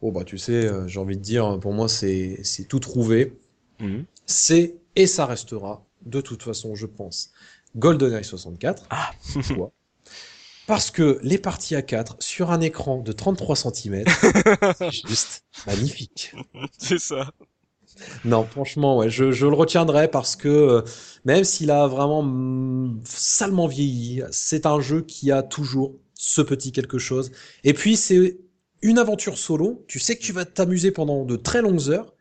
Oh 0.00 0.10
bah 0.10 0.24
tu 0.24 0.36
sais, 0.36 0.66
euh, 0.66 0.86
j'ai 0.86 1.00
envie 1.00 1.16
de 1.16 1.22
dire, 1.22 1.58
pour 1.60 1.72
moi 1.72 1.88
c'est 1.88 2.42
c'est 2.42 2.64
tout 2.64 2.80
trouvé. 2.80 3.38
Mhm. 3.80 4.04
C'est 4.26 4.74
et 4.96 5.06
ça 5.06 5.26
restera 5.26 5.84
de 6.04 6.20
toute 6.20 6.42
façon, 6.42 6.74
je 6.74 6.86
pense, 6.86 7.32
GoldenEye 7.76 8.24
64. 8.24 8.86
Ah. 8.90 9.12
Pourquoi? 9.32 9.72
Parce 10.66 10.90
que 10.90 11.18
les 11.22 11.36
parties 11.36 11.76
à 11.76 11.82
4 11.82 12.16
sur 12.20 12.50
un 12.50 12.60
écran 12.62 12.98
de 12.98 13.12
33 13.12 13.56
cm, 13.56 14.04
c'est 14.78 14.90
juste 15.06 15.44
magnifique. 15.66 16.34
C'est 16.78 16.98
ça. 16.98 17.30
Non, 18.24 18.44
franchement, 18.44 18.98
ouais, 18.98 19.10
je, 19.10 19.30
je 19.30 19.46
le 19.46 19.54
retiendrai 19.54 20.08
parce 20.08 20.36
que 20.36 20.48
euh, 20.48 20.82
même 21.24 21.44
s'il 21.44 21.70
a 21.70 21.86
vraiment 21.86 22.22
mm, 22.22 23.02
salement 23.04 23.66
vieilli, 23.66 24.22
c'est 24.30 24.66
un 24.66 24.80
jeu 24.80 25.02
qui 25.02 25.30
a 25.30 25.42
toujours 25.42 25.94
ce 26.14 26.42
petit 26.42 26.72
quelque 26.72 26.98
chose. 26.98 27.30
Et 27.64 27.74
puis, 27.74 27.96
c'est 27.96 28.38
une 28.82 28.98
aventure 28.98 29.38
solo. 29.38 29.84
Tu 29.88 29.98
sais 29.98 30.16
que 30.16 30.22
tu 30.22 30.32
vas 30.32 30.44
t'amuser 30.44 30.90
pendant 30.90 31.24
de 31.24 31.36
très 31.36 31.62
longues 31.62 31.90
heures. 31.90 32.14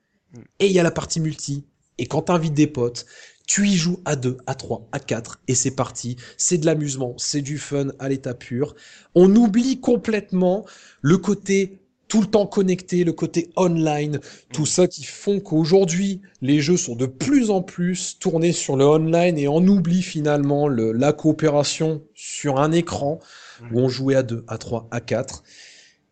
Et 0.60 0.66
il 0.66 0.72
y 0.72 0.80
a 0.80 0.84
la 0.84 0.92
partie 0.92 1.20
multi. 1.20 1.66
Et 2.00 2.08
quand 2.08 2.24
t'invites 2.24 2.56
des 2.56 2.68
potes, 2.68 3.06
tu 3.48 3.68
y 3.68 3.76
joues 3.76 4.00
à 4.06 4.16
2, 4.16 4.38
à 4.48 4.56
3, 4.56 4.88
à 4.92 5.00
4, 5.00 5.42
et 5.48 5.56
c'est 5.56 5.76
parti. 5.76 6.16
C'est 6.38 6.58
de 6.58 6.66
l'amusement, 6.66 7.14
c'est 7.18 7.42
du 7.42 7.58
fun 7.58 7.90
à 8.00 8.10
l'état 8.10 8.34
pur. 8.34 8.76
On 9.16 9.36
oublie 9.36 9.80
complètement 9.80 10.66
le 11.02 11.18
côté 11.18 11.83
tout 12.14 12.22
le 12.22 12.28
temps 12.28 12.46
connecté, 12.46 13.04
le 13.04 13.12
côté 13.12 13.50
online, 13.56 14.20
tout 14.54 14.68
ça 14.68 14.86
qui 14.86 15.04
font 15.04 15.40
qu'aujourd'hui, 15.40 16.22
les 16.44 16.62
jeux 16.62 16.78
sont 16.78 16.96
de 16.96 17.08
plus 17.08 17.50
en 17.50 17.64
plus 17.64 18.20
tournés 18.20 18.52
sur 18.52 18.78
le 18.78 18.86
online 18.86 19.40
et 19.40 19.48
on 19.48 19.66
oublie 19.66 20.04
finalement 20.04 20.68
le, 20.68 20.92
la 20.92 21.12
coopération 21.12 22.04
sur 22.14 22.60
un 22.60 22.72
écran 22.72 23.18
où 23.72 23.80
on 23.80 23.90
jouait 23.90 24.14
à 24.14 24.22
2, 24.22 24.46
à 24.48 24.60
3, 24.60 24.90
à 24.92 25.02
4. 25.02 25.44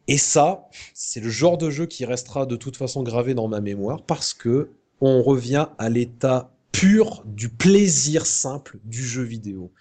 Et 0.08 0.18
ça, 0.18 0.70
c'est 0.96 1.20
le 1.20 1.30
genre 1.30 1.60
de 1.60 1.70
jeu 1.70 1.86
qui 1.86 2.04
restera 2.04 2.48
de 2.48 2.56
toute 2.56 2.78
façon 2.78 3.04
gravé 3.04 3.36
dans 3.36 3.48
ma 3.48 3.62
mémoire 3.62 4.02
parce 4.02 4.34
que 4.34 4.72
on 5.02 5.22
revient 5.22 5.68
à 5.78 5.90
l'état 5.90 6.52
pur 6.72 7.22
du 7.28 7.48
plaisir 7.48 8.26
simple 8.26 8.80
du 8.86 9.06
jeu 9.06 9.22
vidéo. 9.22 9.72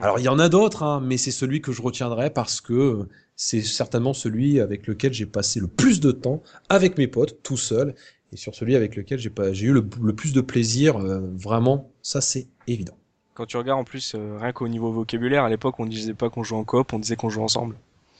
Alors 0.00 0.18
il 0.18 0.24
y 0.24 0.28
en 0.28 0.38
a 0.38 0.48
d'autres, 0.48 0.82
hein, 0.82 1.00
mais 1.04 1.16
c'est 1.16 1.30
celui 1.30 1.60
que 1.60 1.72
je 1.72 1.82
retiendrai 1.82 2.30
parce 2.30 2.60
que 2.60 3.08
c'est 3.36 3.62
certainement 3.62 4.12
celui 4.14 4.60
avec 4.60 4.86
lequel 4.86 5.12
j'ai 5.12 5.26
passé 5.26 5.60
le 5.60 5.66
plus 5.66 6.00
de 6.00 6.12
temps 6.12 6.42
avec 6.68 6.98
mes 6.98 7.06
potes, 7.06 7.42
tout 7.42 7.56
seul, 7.56 7.94
et 8.32 8.36
sur 8.36 8.54
celui 8.54 8.76
avec 8.76 8.94
lequel 8.96 9.18
j'ai 9.18 9.30
pas, 9.30 9.52
j'ai 9.52 9.66
eu 9.66 9.72
le, 9.72 9.84
le 10.02 10.12
plus 10.12 10.32
de 10.32 10.40
plaisir. 10.40 10.98
euh, 10.98 11.20
vraiment, 11.36 11.90
ça 12.02 12.20
c'est 12.20 12.46
évident. 12.66 12.94
Quand 13.34 13.46
tu 13.46 13.56
regardes 13.56 13.80
en 13.80 13.84
plus, 13.84 14.14
euh, 14.14 14.36
rien 14.38 14.52
qu'au 14.52 14.68
niveau 14.68 14.92
vocabulaire, 14.92 15.44
à 15.44 15.48
l'époque, 15.48 15.80
on 15.80 15.86
disait 15.86 16.14
pas 16.14 16.28
qu'on 16.30 16.44
jouait 16.44 16.58
en 16.58 16.64
coop, 16.64 16.92
on 16.92 16.98
disait 16.98 17.16
qu'on 17.16 17.30
jouait 17.30 17.42
ensemble. 17.42 17.76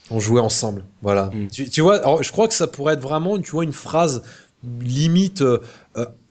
On 0.09 0.19
jouait 0.19 0.41
ensemble, 0.41 0.83
voilà. 1.01 1.29
Mm. 1.33 1.47
Tu, 1.47 1.69
tu 1.69 1.81
vois, 1.81 1.97
alors, 1.97 2.23
je 2.23 2.31
crois 2.31 2.47
que 2.47 2.53
ça 2.53 2.67
pourrait 2.67 2.95
être 2.95 3.01
vraiment, 3.01 3.39
tu 3.39 3.51
vois, 3.51 3.63
une 3.63 3.71
phrase 3.71 4.23
limite 4.79 5.41
euh, 5.41 5.59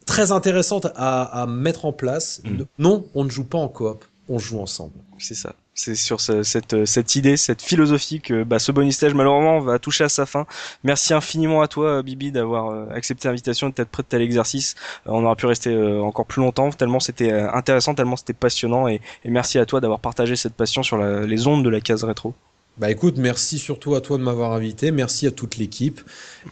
très 0.06 0.32
intéressante 0.32 0.88
à, 0.96 1.22
à 1.42 1.46
mettre 1.46 1.84
en 1.84 1.92
place. 1.92 2.42
Mm. 2.44 2.62
Non, 2.78 3.06
on 3.14 3.24
ne 3.24 3.30
joue 3.30 3.44
pas 3.44 3.58
en 3.58 3.68
coop, 3.68 4.04
on 4.32 4.38
joue 4.38 4.60
ensemble. 4.60 4.94
C'est 5.18 5.34
ça. 5.34 5.54
C'est 5.74 5.94
sur 5.94 6.20
ce- 6.20 6.42
cette, 6.42 6.84
cette 6.86 7.16
idée, 7.16 7.36
cette 7.36 7.62
philosophie 7.62 8.20
que 8.20 8.44
bah, 8.44 8.58
ce 8.58 8.70
bonus 8.72 8.96
stage 8.96 9.12
malheureusement 9.14 9.60
va 9.60 9.78
toucher 9.78 10.04
à 10.04 10.08
sa 10.08 10.24
fin. 10.24 10.46
Merci 10.84 11.12
infiniment 11.14 11.62
à 11.62 11.68
toi 11.68 11.86
euh, 11.98 12.02
Bibi 12.02 12.32
d'avoir 12.32 12.70
euh, 12.70 12.86
accepté 12.94 13.28
l'invitation 13.28 13.68
et 13.68 13.72
d'être 13.72 13.88
prête 13.90 14.12
à 14.14 14.18
l'exercice. 14.18 14.74
Euh, 15.06 15.10
on 15.12 15.24
aurait 15.24 15.36
pu 15.36 15.46
rester 15.46 15.76
encore 15.76 16.26
plus 16.26 16.40
longtemps 16.40 16.70
tellement 16.70 17.00
c'était 17.00 17.32
intéressant, 17.32 17.94
tellement 17.94 18.16
c'était 18.16 18.32
passionnant 18.32 18.88
et, 18.88 19.00
et 19.24 19.30
merci 19.30 19.58
à 19.58 19.66
toi 19.66 19.80
d'avoir 19.80 20.00
partagé 20.00 20.36
cette 20.36 20.54
passion 20.54 20.82
sur 20.82 20.96
la- 20.96 21.26
les 21.26 21.46
ondes 21.46 21.64
de 21.64 21.68
la 21.70 21.80
case 21.80 22.04
rétro. 22.04 22.34
Bah 22.78 22.90
écoute, 22.90 23.16
merci 23.18 23.58
surtout 23.58 23.94
à 23.94 24.00
toi 24.00 24.16
de 24.16 24.22
m'avoir 24.22 24.52
invité, 24.52 24.90
merci 24.90 25.26
à 25.26 25.30
toute 25.32 25.56
l'équipe 25.58 26.00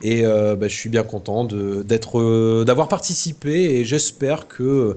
et 0.02 0.26
euh, 0.26 0.56
bah, 0.56 0.68
je 0.68 0.74
suis 0.74 0.90
bien 0.90 1.02
content 1.04 1.44
de 1.44 1.82
d'être 1.82 2.18
euh, 2.20 2.64
d'avoir 2.66 2.88
participé 2.88 3.76
et 3.78 3.84
j'espère 3.84 4.46
que 4.48 4.96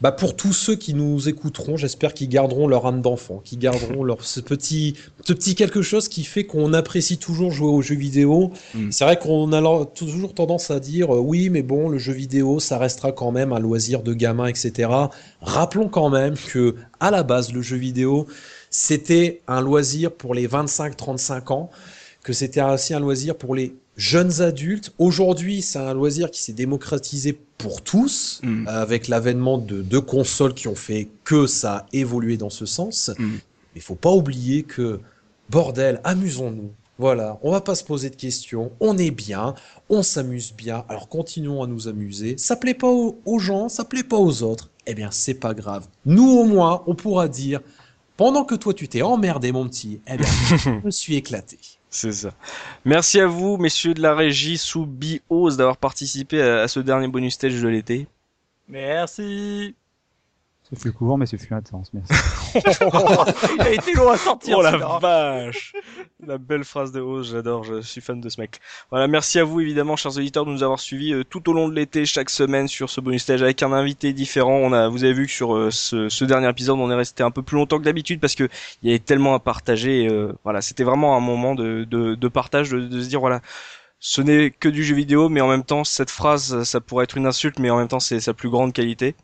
bah, 0.00 0.12
pour 0.12 0.36
tous 0.36 0.52
ceux 0.52 0.76
qui 0.76 0.92
nous 0.92 1.28
écouteront, 1.28 1.76
j'espère 1.76 2.12
qu'ils 2.12 2.28
garderont 2.28 2.68
leur 2.68 2.86
âme 2.86 3.00
d'enfant, 3.00 3.40
qu'ils 3.44 3.58
garderont 3.58 4.04
leur 4.04 4.24
ce 4.24 4.40
petit 4.40 4.94
ce 5.24 5.32
petit 5.32 5.54
quelque 5.54 5.82
chose 5.82 6.08
qui 6.08 6.24
fait 6.24 6.44
qu'on 6.44 6.72
apprécie 6.72 7.18
toujours 7.18 7.50
jouer 7.50 7.68
aux 7.68 7.82
jeux 7.82 7.96
vidéo. 7.96 8.52
Mm. 8.74 8.90
C'est 8.90 9.04
vrai 9.04 9.18
qu'on 9.18 9.52
a 9.52 9.84
toujours 9.86 10.34
tendance 10.34 10.70
à 10.70 10.80
dire 10.80 11.14
euh, 11.14 11.18
oui, 11.18 11.48
mais 11.50 11.62
bon, 11.62 11.88
le 11.88 11.98
jeu 11.98 12.12
vidéo, 12.12 12.60
ça 12.60 12.78
restera 12.78 13.12
quand 13.12 13.32
même 13.32 13.52
un 13.52 13.58
loisir 13.58 14.02
de 14.02 14.12
gamin, 14.12 14.46
etc. 14.46 14.90
Rappelons 15.40 15.88
quand 15.88 16.10
même 16.10 16.34
que 16.36 16.74
à 17.00 17.10
la 17.10 17.22
base, 17.22 17.52
le 17.52 17.62
jeu 17.62 17.76
vidéo 17.76 18.26
c'était 18.70 19.40
un 19.48 19.62
loisir 19.62 20.12
pour 20.12 20.34
les 20.34 20.46
25-35 20.46 21.52
ans, 21.52 21.70
que 22.22 22.34
c'était 22.34 22.60
aussi 22.60 22.92
un 22.92 23.00
loisir 23.00 23.36
pour 23.36 23.54
les 23.54 23.74
jeunes 23.96 24.42
adultes. 24.42 24.92
Aujourd'hui, 24.98 25.62
c'est 25.62 25.78
un 25.78 25.94
loisir 25.94 26.30
qui 26.30 26.42
s'est 26.42 26.52
démocratisé 26.52 27.38
pour 27.58 27.82
tous, 27.82 28.40
Mm. 28.42 28.68
avec 28.68 29.08
l'avènement 29.08 29.58
de 29.58 29.80
deux 29.82 30.00
consoles 30.00 30.54
qui 30.54 30.68
ont 30.68 30.74
fait 30.74 31.08
que 31.24 31.46
ça 31.46 31.74
a 31.76 31.86
évolué 31.92 32.36
dans 32.36 32.50
ce 32.50 32.66
sens. 32.66 33.10
Mm. 33.18 33.24
Mais 33.32 33.40
il 33.76 33.82
faut 33.82 33.94
pas 33.94 34.10
oublier 34.12 34.62
que, 34.62 35.00
bordel, 35.50 36.00
amusons-nous. 36.04 36.70
Voilà, 36.98 37.38
on 37.42 37.50
va 37.50 37.60
pas 37.60 37.74
se 37.74 37.84
poser 37.84 38.08
de 38.08 38.16
questions, 38.16 38.72
on 38.80 38.96
est 38.96 39.10
bien, 39.10 39.54
on 39.90 40.02
s'amuse 40.02 40.54
bien, 40.54 40.82
alors 40.88 41.10
continuons 41.10 41.62
à 41.62 41.66
nous 41.66 41.88
amuser. 41.88 42.36
Ça 42.38 42.56
plaît 42.56 42.72
pas 42.72 42.88
aux, 42.88 43.20
aux 43.26 43.38
gens, 43.38 43.68
ça 43.68 43.84
plaît 43.84 44.02
pas 44.02 44.16
aux 44.16 44.42
autres, 44.42 44.70
eh 44.86 44.94
bien 44.94 45.10
c'est 45.10 45.34
pas 45.34 45.52
grave. 45.52 45.86
Nous 46.06 46.26
au 46.26 46.44
moins, 46.46 46.82
on 46.86 46.94
pourra 46.94 47.28
dire, 47.28 47.60
pendant 48.16 48.44
que 48.44 48.54
toi 48.54 48.72
tu 48.72 48.88
t'es 48.88 49.02
emmerdé 49.02 49.52
mon 49.52 49.68
petit, 49.68 50.00
eh 50.06 50.16
bien 50.16 50.26
je 50.56 50.70
me 50.86 50.90
suis 50.90 51.16
éclaté. 51.16 51.58
C'est 51.90 52.12
ça. 52.12 52.32
Merci 52.84 53.20
à 53.20 53.26
vous, 53.26 53.56
messieurs 53.56 53.94
de 53.94 54.02
la 54.02 54.14
régie 54.14 54.58
sous 54.58 54.86
Bios, 54.86 55.56
d'avoir 55.56 55.76
participé 55.78 56.40
à, 56.42 56.62
à 56.62 56.68
ce 56.68 56.80
dernier 56.80 57.08
bonus 57.08 57.34
stage 57.34 57.60
de 57.60 57.68
l'été. 57.68 58.06
Merci. 58.68 59.74
Ce 60.68 60.74
fut 60.74 60.90
court, 60.92 61.16
mais 61.16 61.26
ce 61.26 61.36
fut 61.36 61.54
intense. 61.54 61.92
Merci. 61.92 62.12
Il 63.54 63.60
a 63.60 63.70
été 63.70 63.92
long 63.94 64.10
à 64.10 64.16
sortir. 64.16 64.58
Oh 64.58 64.62
la 64.62 64.76
vache 64.76 65.72
La 66.26 66.38
belle 66.38 66.64
phrase 66.64 66.90
de 66.90 67.00
Oz, 67.00 67.30
j'adore, 67.30 67.62
je 67.62 67.80
suis 67.82 68.00
fan 68.00 68.20
de 68.20 68.28
ce 68.28 68.40
mec. 68.40 68.58
Voilà, 68.90 69.06
merci 69.06 69.38
à 69.38 69.44
vous 69.44 69.60
évidemment, 69.60 69.94
chers 69.94 70.16
auditeurs, 70.16 70.44
de 70.44 70.50
nous 70.50 70.64
avoir 70.64 70.80
suivis 70.80 71.12
euh, 71.12 71.22
tout 71.22 71.48
au 71.48 71.52
long 71.52 71.68
de 71.68 71.74
l'été, 71.74 72.04
chaque 72.04 72.30
semaine 72.30 72.66
sur 72.66 72.90
ce 72.90 73.00
bonus 73.00 73.22
stage 73.22 73.42
avec 73.42 73.62
un 73.62 73.72
invité 73.72 74.12
différent. 74.12 74.54
On 74.56 74.72
a, 74.72 74.88
vous 74.88 75.04
avez 75.04 75.12
vu 75.12 75.26
que 75.26 75.32
sur 75.32 75.54
euh, 75.54 75.70
ce, 75.70 76.08
ce 76.08 76.24
dernier 76.24 76.48
épisode, 76.48 76.80
on 76.80 76.90
est 76.90 76.94
resté 76.96 77.22
un 77.22 77.30
peu 77.30 77.42
plus 77.42 77.56
longtemps 77.56 77.78
que 77.78 77.84
d'habitude 77.84 78.18
parce 78.20 78.34
que 78.34 78.48
il 78.82 78.88
y 78.88 78.92
avait 78.92 78.98
tellement 78.98 79.34
à 79.34 79.38
partager. 79.38 80.08
euh, 80.10 80.32
voilà, 80.42 80.62
c'était 80.62 80.84
vraiment 80.84 81.16
un 81.16 81.20
moment 81.20 81.54
de, 81.54 81.84
de, 81.84 82.16
de 82.16 82.28
partage, 82.28 82.70
de, 82.70 82.80
de 82.80 83.00
se 83.02 83.08
dire 83.08 83.20
voilà. 83.20 83.40
Ce 83.98 84.20
n'est 84.20 84.50
que 84.50 84.68
du 84.68 84.84
jeu 84.84 84.94
vidéo, 84.94 85.28
mais 85.28 85.40
en 85.40 85.48
même 85.48 85.64
temps, 85.64 85.82
cette 85.84 86.10
phrase, 86.10 86.62
ça 86.64 86.80
pourrait 86.80 87.04
être 87.04 87.16
une 87.16 87.26
insulte, 87.26 87.58
mais 87.58 87.70
en 87.70 87.78
même 87.78 87.88
temps, 87.88 87.98
c'est 88.00 88.20
sa 88.20 88.34
plus 88.34 88.50
grande 88.50 88.72
qualité. 88.72 89.14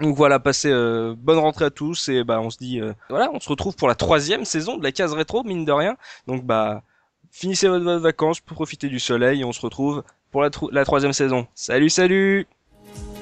Donc 0.00 0.16
voilà, 0.16 0.40
passez 0.40 0.70
euh, 0.72 1.14
bonne 1.16 1.38
rentrée 1.38 1.66
à 1.66 1.70
tous 1.70 2.08
et 2.08 2.24
bah 2.24 2.40
on 2.40 2.50
se 2.50 2.58
dit 2.58 2.80
euh, 2.80 2.92
voilà, 3.08 3.30
on 3.32 3.38
se 3.38 3.48
retrouve 3.48 3.76
pour 3.76 3.86
la 3.86 3.94
troisième 3.94 4.44
saison 4.44 4.76
de 4.76 4.82
la 4.82 4.90
case 4.92 5.12
rétro 5.12 5.44
mine 5.44 5.64
de 5.64 5.72
rien. 5.72 5.96
Donc 6.26 6.44
bah 6.44 6.82
finissez 7.30 7.68
votre, 7.68 7.84
votre 7.84 8.02
vacances, 8.02 8.40
profitez 8.40 8.88
du 8.88 8.98
soleil 8.98 9.42
et 9.42 9.44
on 9.44 9.52
se 9.52 9.60
retrouve 9.60 10.02
pour 10.32 10.42
la, 10.42 10.50
tro- 10.50 10.70
la 10.72 10.84
troisième 10.84 11.12
saison. 11.12 11.46
Salut 11.54 11.90
salut 11.90 12.46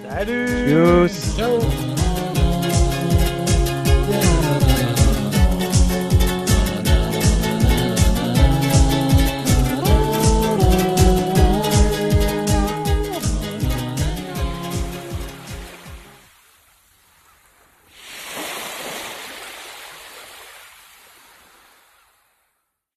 Salut. 0.08 1.08
Ciao 1.36 1.58